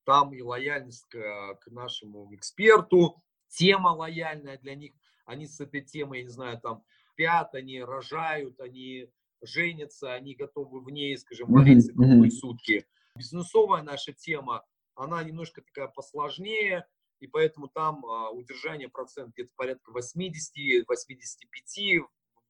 Там 0.04 0.32
и 0.32 0.40
лояльность 0.40 1.04
к, 1.08 1.54
к 1.60 1.70
нашему 1.70 2.34
эксперту, 2.34 3.22
тема 3.48 3.88
лояльная 3.88 4.58
для 4.58 4.74
них. 4.74 4.94
Они 5.26 5.46
с 5.46 5.60
этой 5.60 5.82
темой, 5.82 6.18
я 6.18 6.24
не 6.24 6.30
знаю, 6.30 6.58
там 6.60 6.82
спят, 7.12 7.54
они 7.54 7.80
рожают, 7.82 8.58
они 8.60 9.08
женятся, 9.42 10.14
они 10.14 10.34
готовы 10.34 10.80
в 10.80 10.90
ней, 10.90 11.16
скажем, 11.18 11.52
вариться 11.52 11.92
круглые 11.92 12.30
сутки. 12.30 12.86
Бизнесовая 13.16 13.82
наша 13.82 14.12
тема, 14.12 14.64
она 14.94 15.22
немножко 15.22 15.62
такая 15.62 15.88
посложнее, 15.88 16.86
и 17.20 17.26
поэтому 17.26 17.68
там 17.68 18.04
а, 18.06 18.30
удержание 18.30 18.88
процент 18.88 19.34
где-то 19.34 19.52
порядка 19.56 19.92
80-85 19.92 20.84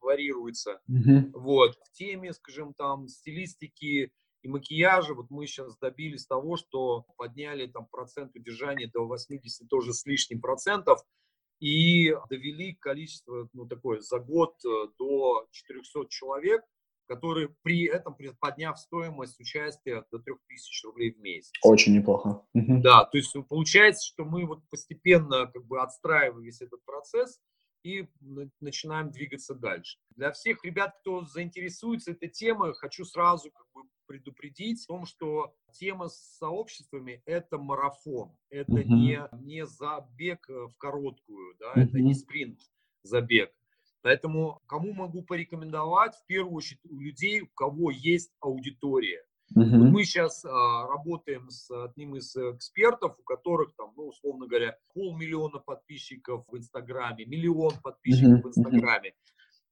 варьируется. 0.01 0.81
Mm-hmm. 0.90 1.32
Вот. 1.35 1.77
В 1.77 1.93
теме, 1.93 2.32
скажем, 2.32 2.74
там 2.74 3.09
стилистики 3.09 4.12
и 4.43 4.48
макияжа, 4.48 5.14
вот 5.14 5.31
мы 5.31 5.47
сейчас 5.47 5.77
добились 5.78 6.27
того, 6.27 6.56
что 6.56 7.06
подняли 7.16 7.66
там 7.66 7.86
процент 7.86 8.35
удержания 8.35 8.90
до 8.93 9.06
80 9.06 9.69
тоже 9.69 9.93
с 9.93 10.05
лишним 10.05 10.40
процентов 10.40 11.01
и 11.60 12.12
довели 12.28 12.74
количество, 12.74 13.48
ну, 13.52 13.66
такое, 13.66 14.01
за 14.01 14.19
год 14.19 14.56
э, 14.64 14.89
до 14.98 15.47
400 15.52 16.06
человек 16.09 16.64
который 17.12 17.51
при 17.62 17.84
этом 17.84 18.16
подняв 18.40 18.78
стоимость 18.78 19.39
участия 19.39 20.05
до 20.10 20.18
3000 20.18 20.86
рублей 20.86 21.12
в 21.12 21.20
месяц. 21.20 21.52
Очень 21.62 21.94
неплохо. 21.94 22.43
Да, 22.55 23.05
то 23.05 23.18
есть 23.18 23.34
получается, 23.48 24.06
что 24.06 24.24
мы 24.24 24.47
вот 24.47 24.66
постепенно 24.70 25.47
как 25.47 25.66
бы 25.66 25.82
отстраиваем 25.82 26.43
весь 26.43 26.62
этот 26.62 26.82
процесс 26.86 27.39
и 27.84 28.09
начинаем 28.60 29.10
двигаться 29.10 29.55
дальше. 29.55 29.98
Для 30.16 30.32
всех 30.32 30.64
ребят, 30.64 30.94
кто 31.01 31.24
заинтересуется 31.24 32.12
этой 32.12 32.28
темой, 32.28 32.72
хочу 32.74 33.05
сразу 33.05 33.51
как 33.51 33.66
бы 33.74 33.82
предупредить 34.06 34.84
о 34.84 34.94
том, 34.94 35.06
что 35.06 35.55
тема 35.72 36.09
с 36.09 36.39
сообществами– 36.39 37.22
это 37.26 37.59
марафон, 37.59 38.36
это 38.51 38.72
uh-huh. 38.72 38.84
не, 38.84 39.28
не 39.40 39.66
забег 39.66 40.48
э, 40.48 40.66
в 40.66 40.76
короткую, 40.78 41.56
да, 41.59 41.74
uh-huh. 41.74 41.84
это 41.84 42.01
не 42.01 42.14
спринт 42.14 42.60
забег. 43.02 43.52
Поэтому 44.03 44.61
кому 44.66 44.93
могу 44.93 45.23
порекомендовать? 45.23 46.15
В 46.16 46.27
первую 46.27 46.55
очередь 46.55 46.81
у 46.85 46.99
людей, 46.99 47.41
у 47.41 47.49
кого 47.49 47.91
есть 47.91 48.33
аудитория. 48.41 49.23
Uh-huh. 49.57 49.65
Мы 49.65 50.05
сейчас 50.05 50.45
а, 50.45 50.87
работаем 50.87 51.51
с 51.51 51.70
одним 51.70 52.16
из 52.16 52.35
экспертов, 52.35 53.16
у 53.19 53.23
которых 53.23 53.74
там, 53.77 53.93
ну, 53.97 54.09
условно 54.09 54.47
говоря, 54.47 54.79
полмиллиона 54.95 55.59
подписчиков 55.59 56.45
в 56.49 56.57
Инстаграме, 56.57 57.27
миллион 57.27 57.74
подписчиков 57.83 58.41
uh-huh. 58.41 58.43
в 58.43 58.47
Инстаграме. 58.49 59.15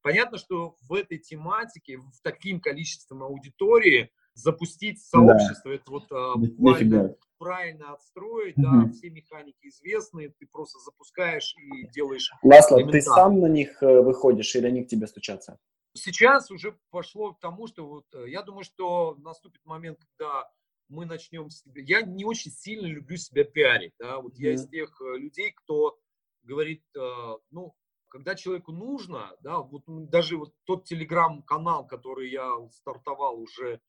Понятно, 0.02 0.38
что 0.38 0.76
в 0.82 0.92
этой 0.92 1.18
тематике, 1.18 1.98
в 1.98 2.20
таким 2.22 2.60
количеством 2.60 3.22
аудитории, 3.22 4.10
запустить 4.34 5.00
сообщество, 5.02 5.70
да. 5.70 5.74
это 5.74 5.90
вот 5.90 6.12
а, 6.12 6.36
буквально 6.36 7.16
правильно 7.40 7.94
отстроить, 7.94 8.56
угу. 8.58 8.66
да, 8.66 8.92
все 8.92 9.08
механики 9.10 9.68
известны, 9.68 10.28
ты 10.38 10.46
просто 10.46 10.78
запускаешь 10.78 11.56
и 11.56 11.88
делаешь. 11.88 12.30
Ласло, 12.42 12.86
ты 12.86 13.00
сам 13.00 13.40
на 13.40 13.46
них 13.46 13.82
э, 13.82 14.02
выходишь 14.02 14.54
или 14.54 14.66
они 14.66 14.84
к 14.84 14.88
тебе 14.88 15.06
стучатся? 15.06 15.58
Сейчас 15.94 16.50
уже 16.50 16.78
пошло 16.90 17.32
к 17.32 17.40
тому, 17.40 17.66
что 17.66 17.86
вот 17.88 18.04
э, 18.14 18.28
я 18.28 18.42
думаю, 18.42 18.62
что 18.62 19.16
наступит 19.18 19.64
момент, 19.64 19.98
когда 19.98 20.50
мы 20.88 21.06
начнем 21.06 21.48
себя. 21.48 21.82
Я 21.82 22.02
не 22.02 22.26
очень 22.26 22.50
сильно 22.50 22.86
люблю 22.86 23.16
себя 23.16 23.44
пиарить, 23.44 23.94
да, 23.98 24.20
вот 24.20 24.34
mm 24.34 24.42
я 24.42 24.52
из 24.52 24.68
тех 24.68 25.00
э, 25.00 25.16
людей, 25.16 25.52
кто 25.52 25.98
говорит, 26.42 26.82
ну, 27.50 27.74
когда 28.08 28.34
человеку 28.34 28.72
нужно, 28.72 29.30
да, 29.42 29.58
вот 29.60 29.82
даже 29.86 30.38
вот 30.38 30.54
тот 30.64 30.84
телеграм-канал, 30.84 31.86
который 31.86 32.30
я 32.30 32.50
стартовал 32.72 33.38
уже, 33.38 33.80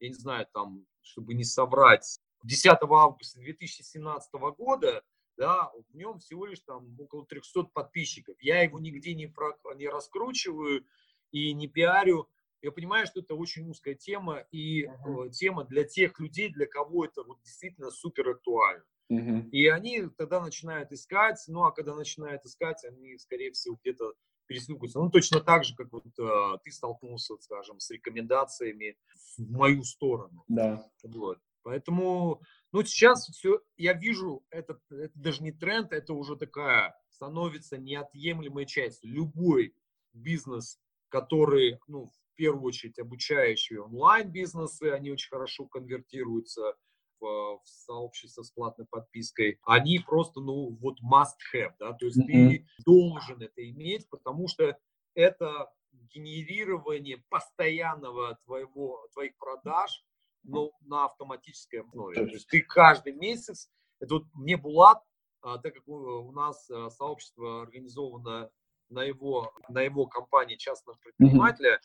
я 0.00 0.08
не 0.08 0.14
знаю, 0.14 0.46
там, 0.52 0.86
чтобы 1.02 1.34
не 1.34 1.44
соврать, 1.44 2.18
10 2.44 2.66
августа 2.82 3.38
2017 3.40 4.32
года, 4.56 5.02
да, 5.36 5.70
в 5.90 5.94
нем 5.94 6.18
всего 6.18 6.46
лишь 6.46 6.60
там 6.60 6.96
около 6.98 7.26
300 7.26 7.64
подписчиков. 7.64 8.36
Я 8.40 8.62
его 8.62 8.78
нигде 8.78 9.14
не, 9.14 9.26
про, 9.26 9.56
не 9.74 9.88
раскручиваю 9.88 10.86
и 11.30 11.52
не 11.52 11.68
пиарю. 11.68 12.28
Я 12.62 12.72
понимаю, 12.72 13.06
что 13.06 13.20
это 13.20 13.34
очень 13.34 13.68
узкая 13.68 13.94
тема 13.94 14.46
и 14.50 14.86
uh-huh. 14.86 15.30
тема 15.30 15.64
для 15.64 15.84
тех 15.84 16.18
людей, 16.18 16.48
для 16.48 16.66
кого 16.66 17.04
это 17.04 17.22
вот 17.22 17.38
действительно 17.42 17.90
супер 17.90 18.30
актуально. 18.30 18.84
Uh-huh. 19.12 19.48
И 19.50 19.68
они 19.68 20.08
тогда 20.16 20.40
начинают 20.40 20.90
искать, 20.90 21.42
ну 21.48 21.64
а 21.64 21.72
когда 21.72 21.94
начинают 21.94 22.44
искать, 22.44 22.82
они, 22.84 23.18
скорее 23.18 23.52
всего, 23.52 23.76
где-то 23.82 24.14
перестукаются. 24.46 24.98
Ну, 24.98 25.10
точно 25.10 25.40
так 25.40 25.64
же, 25.64 25.74
как 25.74 25.92
вот 25.92 26.04
э, 26.18 26.58
ты 26.64 26.70
столкнулся, 26.70 27.36
скажем, 27.40 27.80
с 27.80 27.90
рекомендациями 27.90 28.96
в 29.36 29.50
мою 29.50 29.82
сторону. 29.82 30.44
Да. 30.48 30.88
Вот. 31.02 31.38
Поэтому, 31.62 32.42
ну, 32.72 32.84
сейчас 32.84 33.26
все, 33.26 33.60
я 33.76 33.92
вижу, 33.92 34.44
это, 34.50 34.78
это 34.88 35.12
даже 35.14 35.42
не 35.42 35.50
тренд, 35.50 35.92
это 35.92 36.14
уже 36.14 36.36
такая 36.36 36.96
становится 37.10 37.76
неотъемлемой 37.76 38.66
частью. 38.66 39.10
Любой 39.10 39.74
бизнес, 40.12 40.78
который, 41.08 41.80
ну, 41.88 42.06
в 42.06 42.36
первую 42.36 42.62
очередь, 42.62 42.98
обучающие 42.98 43.80
онлайн-бизнесы, 43.80 44.90
они 44.92 45.10
очень 45.10 45.28
хорошо 45.28 45.66
конвертируются 45.66 46.76
в, 47.20 47.60
в 47.62 47.62
сообщество 47.64 48.42
с 48.42 48.50
платной 48.50 48.86
подпиской, 48.86 49.58
они 49.64 49.98
просто, 49.98 50.40
ну, 50.40 50.76
вот 50.80 50.98
must 51.02 51.36
have, 51.54 51.74
да, 51.78 51.92
то 51.92 52.06
есть 52.06 52.18
mm-hmm. 52.18 52.26
ты 52.26 52.66
должен 52.84 53.42
это 53.42 53.70
иметь, 53.70 54.08
потому 54.10 54.48
что 54.48 54.78
это 55.14 55.70
генерирование 55.92 57.22
постоянного 57.28 58.38
твоего, 58.44 59.06
твоих 59.12 59.36
продаж 59.36 60.04
но 60.46 60.70
на 60.80 61.06
автоматической 61.06 61.80
основе. 61.80 62.14
То 62.14 62.32
есть 62.32 62.48
ты 62.48 62.62
каждый 62.62 63.12
месяц, 63.12 63.70
это 64.00 64.14
вот 64.14 64.24
мне 64.34 64.56
Булат, 64.56 65.02
а, 65.42 65.58
так 65.58 65.74
как 65.74 65.86
у 65.88 66.32
нас 66.32 66.68
а, 66.70 66.90
сообщество 66.90 67.62
организовано 67.62 68.50
на 68.88 69.02
его, 69.02 69.52
на 69.68 69.82
его 69.82 70.06
компании 70.06 70.56
частного 70.56 70.96
предпринимателя, 70.98 71.80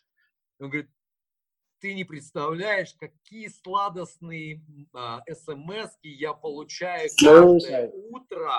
он 0.59 0.69
говорит, 0.69 0.89
ты 1.81 1.93
не 1.95 2.03
представляешь, 2.03 2.95
какие 2.99 3.47
сладостные 3.47 4.61
а, 4.93 5.21
смс 5.27 5.97
я 6.03 6.33
получаю 6.33 7.09
каждое 7.19 7.91
утро. 8.09 8.51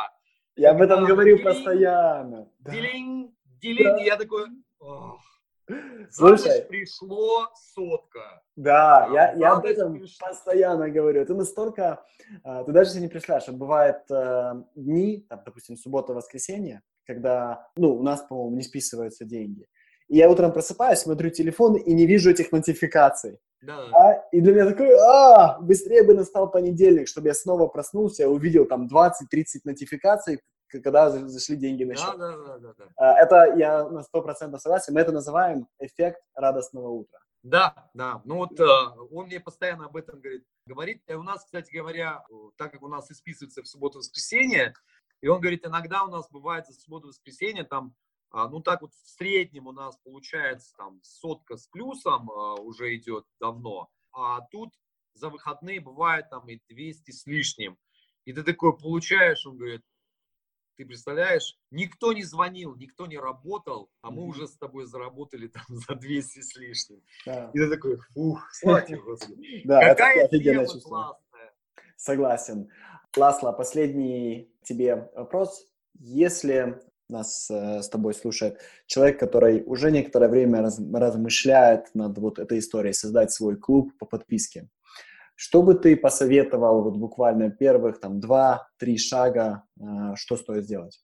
Я 0.57 0.73
об 0.73 0.83
этом 0.83 1.05
говорю 1.05 1.43
постоянно. 1.43 2.51
Делинг, 2.61 3.33
делинг, 3.45 3.97
да. 3.99 4.03
я 4.03 4.17
такой, 4.17 4.49
Ох. 4.81 5.21
Слушай, 6.11 6.63
пришло 6.69 7.49
сотка. 7.55 8.43
Да, 8.57 9.07
а, 9.07 9.13
я, 9.15 9.33
я 9.33 9.53
об 9.53 9.65
этом 9.65 9.95
пришло. 9.95 10.29
постоянно 10.29 10.91
говорю. 10.91 11.25
Ты 11.25 11.35
настолько, 11.35 12.05
а, 12.43 12.65
ты 12.65 12.73
даже 12.73 12.91
если 12.91 13.01
не 13.01 13.09
представляешь, 13.09 13.49
вот 13.49 13.57
бывают 13.57 14.03
э, 14.11 14.53
дни, 14.75 15.25
там, 15.29 15.41
допустим, 15.47 15.77
суббота-воскресенье, 15.77 16.83
когда, 17.07 17.71
ну, 17.77 17.95
у 17.95 18.03
нас, 18.03 18.23
по-моему, 18.23 18.57
не 18.57 18.63
списываются 18.63 19.25
деньги. 19.25 19.67
И 20.13 20.17
я 20.19 20.29
утром 20.29 20.53
просыпаюсь, 20.53 20.99
смотрю 20.99 21.31
телефон 21.31 21.75
и 21.75 21.95
не 21.95 22.05
вижу 22.05 22.31
этих 22.31 22.53
нотификаций. 22.53 23.39
Да. 23.63 23.89
А, 23.95 24.29
и 24.31 24.43
для 24.43 24.53
меня 24.53 24.67
такой, 24.67 24.95
а, 24.95 25.59
быстрее 25.59 26.03
бы 26.03 26.13
настал 26.13 26.51
понедельник, 26.51 27.09
чтобы 27.09 27.29
я 27.29 27.35
снова 27.35 27.67
проснулся, 27.67 28.29
увидел 28.29 28.67
там 28.67 28.89
20-30 28.89 29.63
нотификаций, 29.65 30.43
когда 30.69 31.09
зашли 31.09 31.57
деньги 31.57 31.85
на 31.85 31.97
счет. 31.97 32.15
Да, 32.19 32.37
да, 32.37 32.59
да, 32.59 32.75
да. 32.77 32.85
А, 32.97 33.23
это 33.23 33.57
я 33.57 33.89
на 33.89 34.03
сто 34.03 34.21
процентов 34.21 34.61
согласен. 34.61 34.93
Мы 34.93 35.01
это 35.01 35.13
называем 35.13 35.67
эффект 35.79 36.21
радостного 36.35 36.91
утра. 36.91 37.19
Да, 37.43 37.89
да. 37.95 38.21
Ну 38.27 38.37
вот 38.37 38.61
э, 38.61 38.65
он 39.13 39.27
мне 39.29 39.41
постоянно 39.41 39.87
об 39.87 39.97
этом 39.97 40.21
говорит. 40.21 40.45
Говорит, 40.67 41.03
и 41.09 41.15
у 41.15 41.23
нас, 41.23 41.43
кстати 41.43 41.73
говоря, 41.73 42.23
так 42.59 42.71
как 42.71 42.83
у 42.83 42.89
нас 42.89 43.11
исписывается 43.11 43.63
в 43.63 43.67
субботу-воскресенье, 43.67 44.75
и 45.23 45.29
он 45.29 45.41
говорит, 45.41 45.65
иногда 45.65 46.05
у 46.05 46.11
нас 46.11 46.29
бывает 46.31 46.67
за 46.67 46.75
субботу-воскресенье 46.75 47.65
там, 47.65 47.95
ну 48.33 48.61
так 48.61 48.83
вот 48.83 48.93
в 48.95 49.09
среднем 49.09 49.67
у 49.67 49.73
нас 49.73 49.97
получается 49.99 50.75
там 50.77 51.01
сотка 51.03 51.57
с 51.57 51.67
плюсом 51.67 52.31
а, 52.31 52.55
уже 52.55 52.97
идет 52.97 53.27
давно, 53.39 53.91
а 54.13 54.41
тут 54.51 54.73
за 55.15 55.29
выходные 55.29 55.81
бывает 55.81 56.31
там 56.31 56.49
и 56.49 56.61
200 56.69 57.11
с 57.11 57.27
лишним. 57.27 57.79
И 58.25 58.33
ты 58.33 58.43
такой 58.43 58.77
получаешь, 58.77 59.47
он 59.47 59.59
говорит, 59.59 59.83
ты 60.77 60.87
представляешь, 60.87 61.59
никто 61.71 62.13
не 62.13 62.23
звонил, 62.23 62.75
никто 62.77 63.07
не 63.07 63.19
работал, 63.19 63.91
а 64.01 64.11
мы 64.11 64.25
уже 64.25 64.47
с 64.47 64.57
тобой 64.57 64.87
заработали 64.87 65.49
там 65.49 65.65
за 65.69 65.95
200 65.95 66.41
с 66.41 66.57
лишним. 66.57 67.03
Да. 67.27 67.51
И 67.53 67.59
ты 67.59 67.69
такой, 67.69 67.99
ух, 68.15 68.49
слава 68.53 68.83
тебе, 68.83 69.01
Господи. 69.01 69.63
Да, 69.65 69.81
Какая 69.81 70.29
тема 70.29 70.67
классная. 70.67 71.55
Согласен. 71.97 72.71
Ласло, 73.17 73.53
последний 73.53 74.51
тебе 74.63 75.11
вопрос. 75.15 75.69
Если 75.99 76.81
нас 77.13 77.51
э, 77.51 77.83
с 77.83 77.89
тобой 77.89 78.15
слушает 78.15 78.61
человек, 78.87 79.21
который 79.21 79.63
уже 79.65 79.91
некоторое 79.91 80.29
время 80.29 80.63
раз, 80.63 80.79
размышляет 80.79 81.95
над 81.95 82.19
вот 82.19 82.39
этой 82.39 82.59
историей, 82.59 82.93
создать 82.93 83.33
свой 83.33 83.57
клуб 83.57 83.97
по 83.99 84.07
подписке, 84.07 84.69
что 85.35 85.63
бы 85.63 85.75
ты 85.75 85.97
посоветовал 85.97 86.83
вот 86.83 86.97
буквально 86.97 87.51
первых 87.51 88.01
там 88.01 88.21
два-три 88.21 88.99
шага, 88.99 89.65
э, 89.81 90.15
что 90.17 90.37
стоит 90.37 90.65
сделать? 90.65 91.01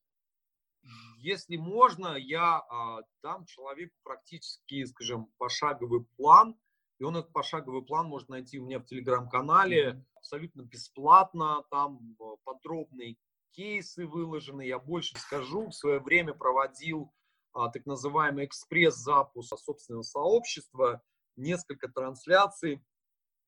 Если 1.18 1.56
можно, 1.56 2.16
я 2.16 2.60
э, 2.60 3.02
дам 3.22 3.44
человеку 3.46 3.94
практически, 4.04 4.84
скажем, 4.84 5.28
пошаговый 5.38 6.04
план, 6.16 6.56
и 7.00 7.04
он 7.04 7.16
этот 7.16 7.32
пошаговый 7.32 7.82
план 7.82 8.06
может 8.06 8.28
найти 8.28 8.58
у 8.58 8.66
меня 8.66 8.78
в 8.78 8.86
телеграм-канале. 8.86 10.04
Абсолютно 10.14 10.62
бесплатно, 10.62 11.64
там 11.70 12.16
э, 12.20 12.24
подробные 12.44 13.16
кейсы 13.52 14.06
выложены. 14.06 14.62
Я 14.62 14.78
больше 14.78 15.18
скажу, 15.18 15.68
в 15.68 15.74
свое 15.74 16.00
время 16.00 16.34
проводил 16.34 17.12
а, 17.52 17.68
так 17.70 17.86
называемый 17.86 18.46
экспресс-запуск 18.46 19.58
собственного 19.58 20.02
сообщества, 20.02 21.02
несколько 21.36 21.88
трансляций 21.88 22.82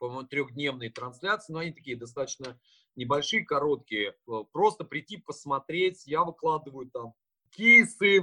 по-моему, 0.00 0.26
трехдневные 0.26 0.90
трансляции, 0.90 1.52
но 1.52 1.60
они 1.60 1.72
такие 1.72 1.96
достаточно 1.96 2.58
небольшие, 2.96 3.44
короткие. 3.44 4.16
Э, 4.26 4.44
просто 4.50 4.84
прийти 4.84 5.18
посмотреть, 5.18 6.06
я 6.06 6.24
выкладываю 6.24 6.90
там 6.90 7.12
кейсы 7.50 8.20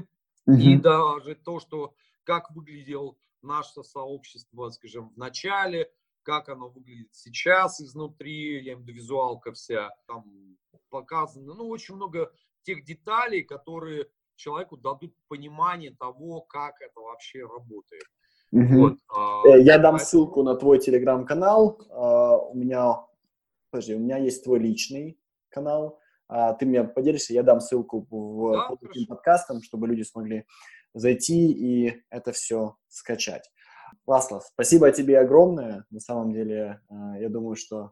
mm-hmm. 0.50 0.60
и 0.60 0.78
даже 0.78 1.36
то, 1.36 1.60
что 1.60 1.94
как 2.24 2.50
выглядел 2.52 3.18
наше 3.44 3.84
сообщество, 3.84 4.70
скажем, 4.72 5.10
в 5.10 5.18
начале, 5.18 5.90
как 6.28 6.50
оно 6.50 6.68
выглядит 6.68 7.08
сейчас 7.14 7.80
изнутри, 7.80 8.56
я 8.56 8.74
имею 8.74 8.80
в 8.80 8.82
виду 8.82 8.92
визуалка 8.92 9.54
вся, 9.54 9.92
там 10.08 10.26
показано, 10.90 11.54
ну, 11.54 11.70
очень 11.70 11.96
много 11.96 12.34
тех 12.64 12.84
деталей, 12.84 13.44
которые 13.44 14.08
человеку 14.36 14.76
дадут 14.76 15.16
понимание 15.30 15.96
того, 15.98 16.42
как 16.42 16.82
это 16.82 17.00
вообще 17.00 17.44
работает. 17.44 18.04
Угу. 18.52 18.78
Вот, 18.78 18.98
а, 19.08 19.42
э, 19.48 19.62
Я 19.62 19.80
дам 19.80 20.00
ссылку 20.00 20.44
на 20.44 20.56
твой 20.56 20.80
телеграм-канал. 20.80 21.82
А, 21.92 22.38
у 22.38 22.56
меня, 22.56 23.06
подожди, 23.70 23.96
у 23.96 24.00
меня 24.00 24.18
есть 24.18 24.44
твой 24.44 24.60
личный 24.60 25.18
канал. 25.48 25.98
А, 26.28 26.54
ты 26.56 26.66
мне 26.66 26.84
поделишься, 26.84 27.34
я 27.34 27.44
дам 27.44 27.62
ссылку 27.62 28.06
в, 28.10 28.52
да, 28.52 28.68
под 28.68 28.84
этим 28.84 29.08
подкастом, 29.08 29.62
чтобы 29.62 29.88
люди 29.88 30.02
смогли 30.02 30.46
зайти 30.94 31.54
и 31.54 32.04
это 32.10 32.34
все 32.34 32.76
скачать. 32.90 33.50
Ласлав, 34.06 34.46
спасибо 34.46 34.92
тебе 34.92 35.20
огромное. 35.20 35.86
На 35.90 36.00
самом 36.00 36.34
деле, 36.34 36.82
я 36.90 37.30
думаю, 37.30 37.56
что 37.56 37.92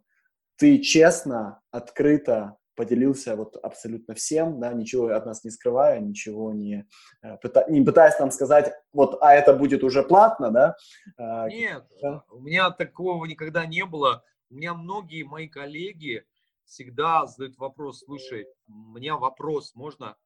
ты 0.58 0.80
честно, 0.80 1.62
открыто 1.72 2.58
поделился 2.76 3.36
вот 3.36 3.58
абсолютно 3.58 4.14
всем, 4.16 4.60
да, 4.60 4.74
ничего 4.74 5.08
от 5.08 5.26
нас 5.26 5.44
не 5.44 5.50
скрывая, 5.50 6.00
ничего 6.00 6.54
не, 6.54 6.88
э, 7.22 7.38
пыта, 7.38 7.66
не 7.70 7.82
пытаясь 7.82 8.20
нам 8.20 8.32
сказать, 8.32 8.74
вот, 8.94 9.18
а 9.22 9.34
это 9.34 9.54
будет 9.54 9.84
уже 9.84 10.04
платно, 10.04 10.52
да? 10.52 10.76
А, 11.18 11.48
Нет, 11.48 11.86
да? 12.02 12.24
у 12.30 12.42
меня 12.42 12.70
такого 12.72 13.26
никогда 13.26 13.66
не 13.66 13.86
было. 13.86 14.24
У 14.50 14.56
меня 14.56 14.74
многие 14.74 15.24
мои 15.24 15.48
коллеги 15.48 16.26
всегда 16.66 17.26
задают 17.26 17.58
вопрос, 17.58 18.04
слушай, 18.06 18.48
у 18.68 18.72
меня 18.72 19.18
вопрос, 19.18 19.74
можно, 19.76 20.18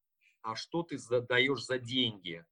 а 0.41 0.55
что 0.55 0.83
ты 0.83 0.97
даешь 1.21 1.65
за 1.65 1.79
деньги? 1.79 2.45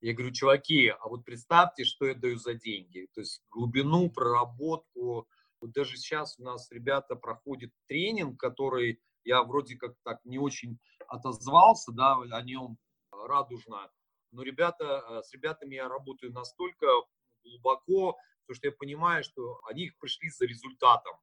Я 0.00 0.14
говорю, 0.14 0.32
чуваки, 0.32 0.88
а 0.88 1.08
вот 1.08 1.24
представьте, 1.24 1.84
что 1.84 2.06
я 2.06 2.14
даю 2.14 2.36
за 2.36 2.54
деньги. 2.54 3.08
То 3.14 3.20
есть 3.20 3.42
глубину, 3.50 4.10
проработку, 4.10 5.28
Вот 5.60 5.72
даже 5.72 5.96
сейчас 5.98 6.38
у 6.38 6.42
нас 6.42 6.70
ребята 6.70 7.16
проходят 7.16 7.70
тренинг, 7.86 8.40
который 8.40 8.98
я 9.24 9.42
вроде 9.42 9.76
как 9.76 9.94
так 10.02 10.24
не 10.24 10.38
очень 10.38 10.78
отозвался, 11.06 11.92
да, 11.92 12.16
о 12.16 12.42
нем 12.42 12.78
радужно. 13.12 13.90
Но 14.32 14.42
ребята, 14.42 15.02
э, 15.06 15.22
с 15.22 15.32
ребятами 15.34 15.74
я 15.74 15.88
работаю 15.88 16.32
настолько 16.32 16.86
глубоко, 17.44 18.16
потому 18.46 18.56
что 18.56 18.68
я 18.68 18.72
понимаю, 18.72 19.22
что 19.22 19.60
они 19.68 19.90
пришли 20.00 20.30
за 20.30 20.46
результатом. 20.46 21.14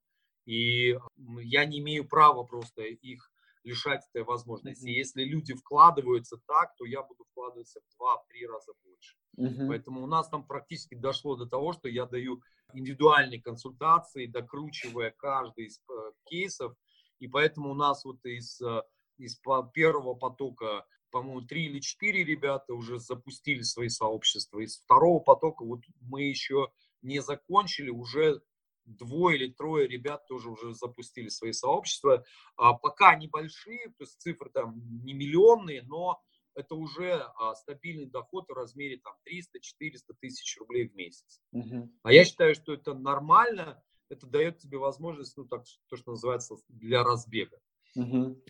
И 0.46 0.98
я 1.18 1.66
не 1.66 1.80
имею 1.80 2.08
права 2.08 2.44
просто 2.44 2.84
их 2.84 3.32
лишать 3.68 4.02
этой 4.10 4.24
возможности. 4.24 4.88
Mm-hmm. 4.88 5.04
Если 5.04 5.24
люди 5.24 5.54
вкладываются 5.54 6.38
так, 6.48 6.76
то 6.78 6.86
я 6.86 7.04
буду 7.04 7.26
вкладываться 7.32 7.80
в 7.82 7.98
два-три 7.98 8.48
раза 8.48 8.72
больше. 8.84 9.18
Mm-hmm. 9.38 9.68
Поэтому 9.68 10.04
у 10.04 10.08
нас 10.08 10.30
там 10.30 10.48
практически 10.48 10.96
дошло 10.96 11.36
до 11.36 11.46
того, 11.46 11.74
что 11.74 11.90
я 11.90 12.06
даю 12.06 12.42
индивидуальные 12.74 13.42
консультации, 13.42 14.26
докручивая 14.26 15.14
каждый 15.18 15.66
из 15.66 15.80
э, 15.90 16.12
кейсов. 16.26 16.74
И 17.20 17.28
поэтому 17.28 17.72
у 17.72 17.74
нас 17.74 18.06
вот 18.06 18.24
из, 18.26 18.60
э, 18.62 18.82
из 19.18 19.40
первого 19.74 20.14
потока, 20.14 20.86
по-моему, 21.12 21.42
три 21.42 21.66
или 21.66 21.80
четыре 21.80 22.24
ребята 22.24 22.74
уже 22.74 23.00
запустили 23.00 23.62
свои 23.62 23.90
сообщества. 23.90 24.60
Из 24.60 24.78
второго 24.78 25.20
потока 25.20 25.64
вот 25.64 25.82
мы 26.02 26.24
еще 26.24 26.70
не 27.02 27.20
закончили, 27.22 27.90
уже 27.90 28.42
двое 28.88 29.38
или 29.38 29.52
трое 29.52 29.88
ребят 29.88 30.26
тоже 30.28 30.50
уже 30.50 30.74
запустили 30.74 31.30
свои 31.30 31.52
сообщества. 31.52 32.24
А, 32.56 32.74
пока 32.74 33.16
небольшие, 33.16 33.90
то 33.90 34.04
есть 34.04 34.20
цифры 34.20 34.50
там 34.50 34.82
не 35.04 35.14
миллионные, 35.14 35.84
но 35.84 36.22
это 36.56 36.76
уже 36.76 37.24
а, 37.38 37.54
стабильный 37.56 38.08
доход 38.08 38.50
в 38.50 38.54
размере 38.54 38.98
там 38.98 39.14
300-400 39.30 40.16
тысяч 40.20 40.58
рублей 40.58 40.88
в 40.88 40.96
месяц. 40.96 41.40
Uh-huh. 41.54 41.88
А 42.02 42.12
я 42.12 42.26
считаю, 42.26 42.56
что 42.56 42.74
это 42.74 42.94
нормально, 42.94 43.84
это 44.10 44.26
дает 44.26 44.58
тебе 44.58 44.78
возможность, 44.78 45.38
ну 45.38 45.46
так, 45.46 45.66
то, 45.88 45.98
что 45.98 46.12
называется, 46.12 46.56
для 46.68 47.04
разбега. 47.04 47.60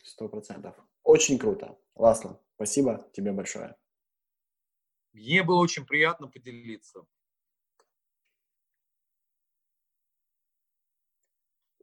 Сто 0.04 0.28
процентов. 0.30 0.76
Очень 1.04 1.38
круто. 1.38 1.78
Ласло, 1.96 2.42
спасибо 2.56 3.06
тебе 3.14 3.32
большое. 3.32 3.76
Мне 5.14 5.42
было 5.44 5.60
очень 5.60 5.86
приятно 5.86 6.28
поделиться. 6.28 7.06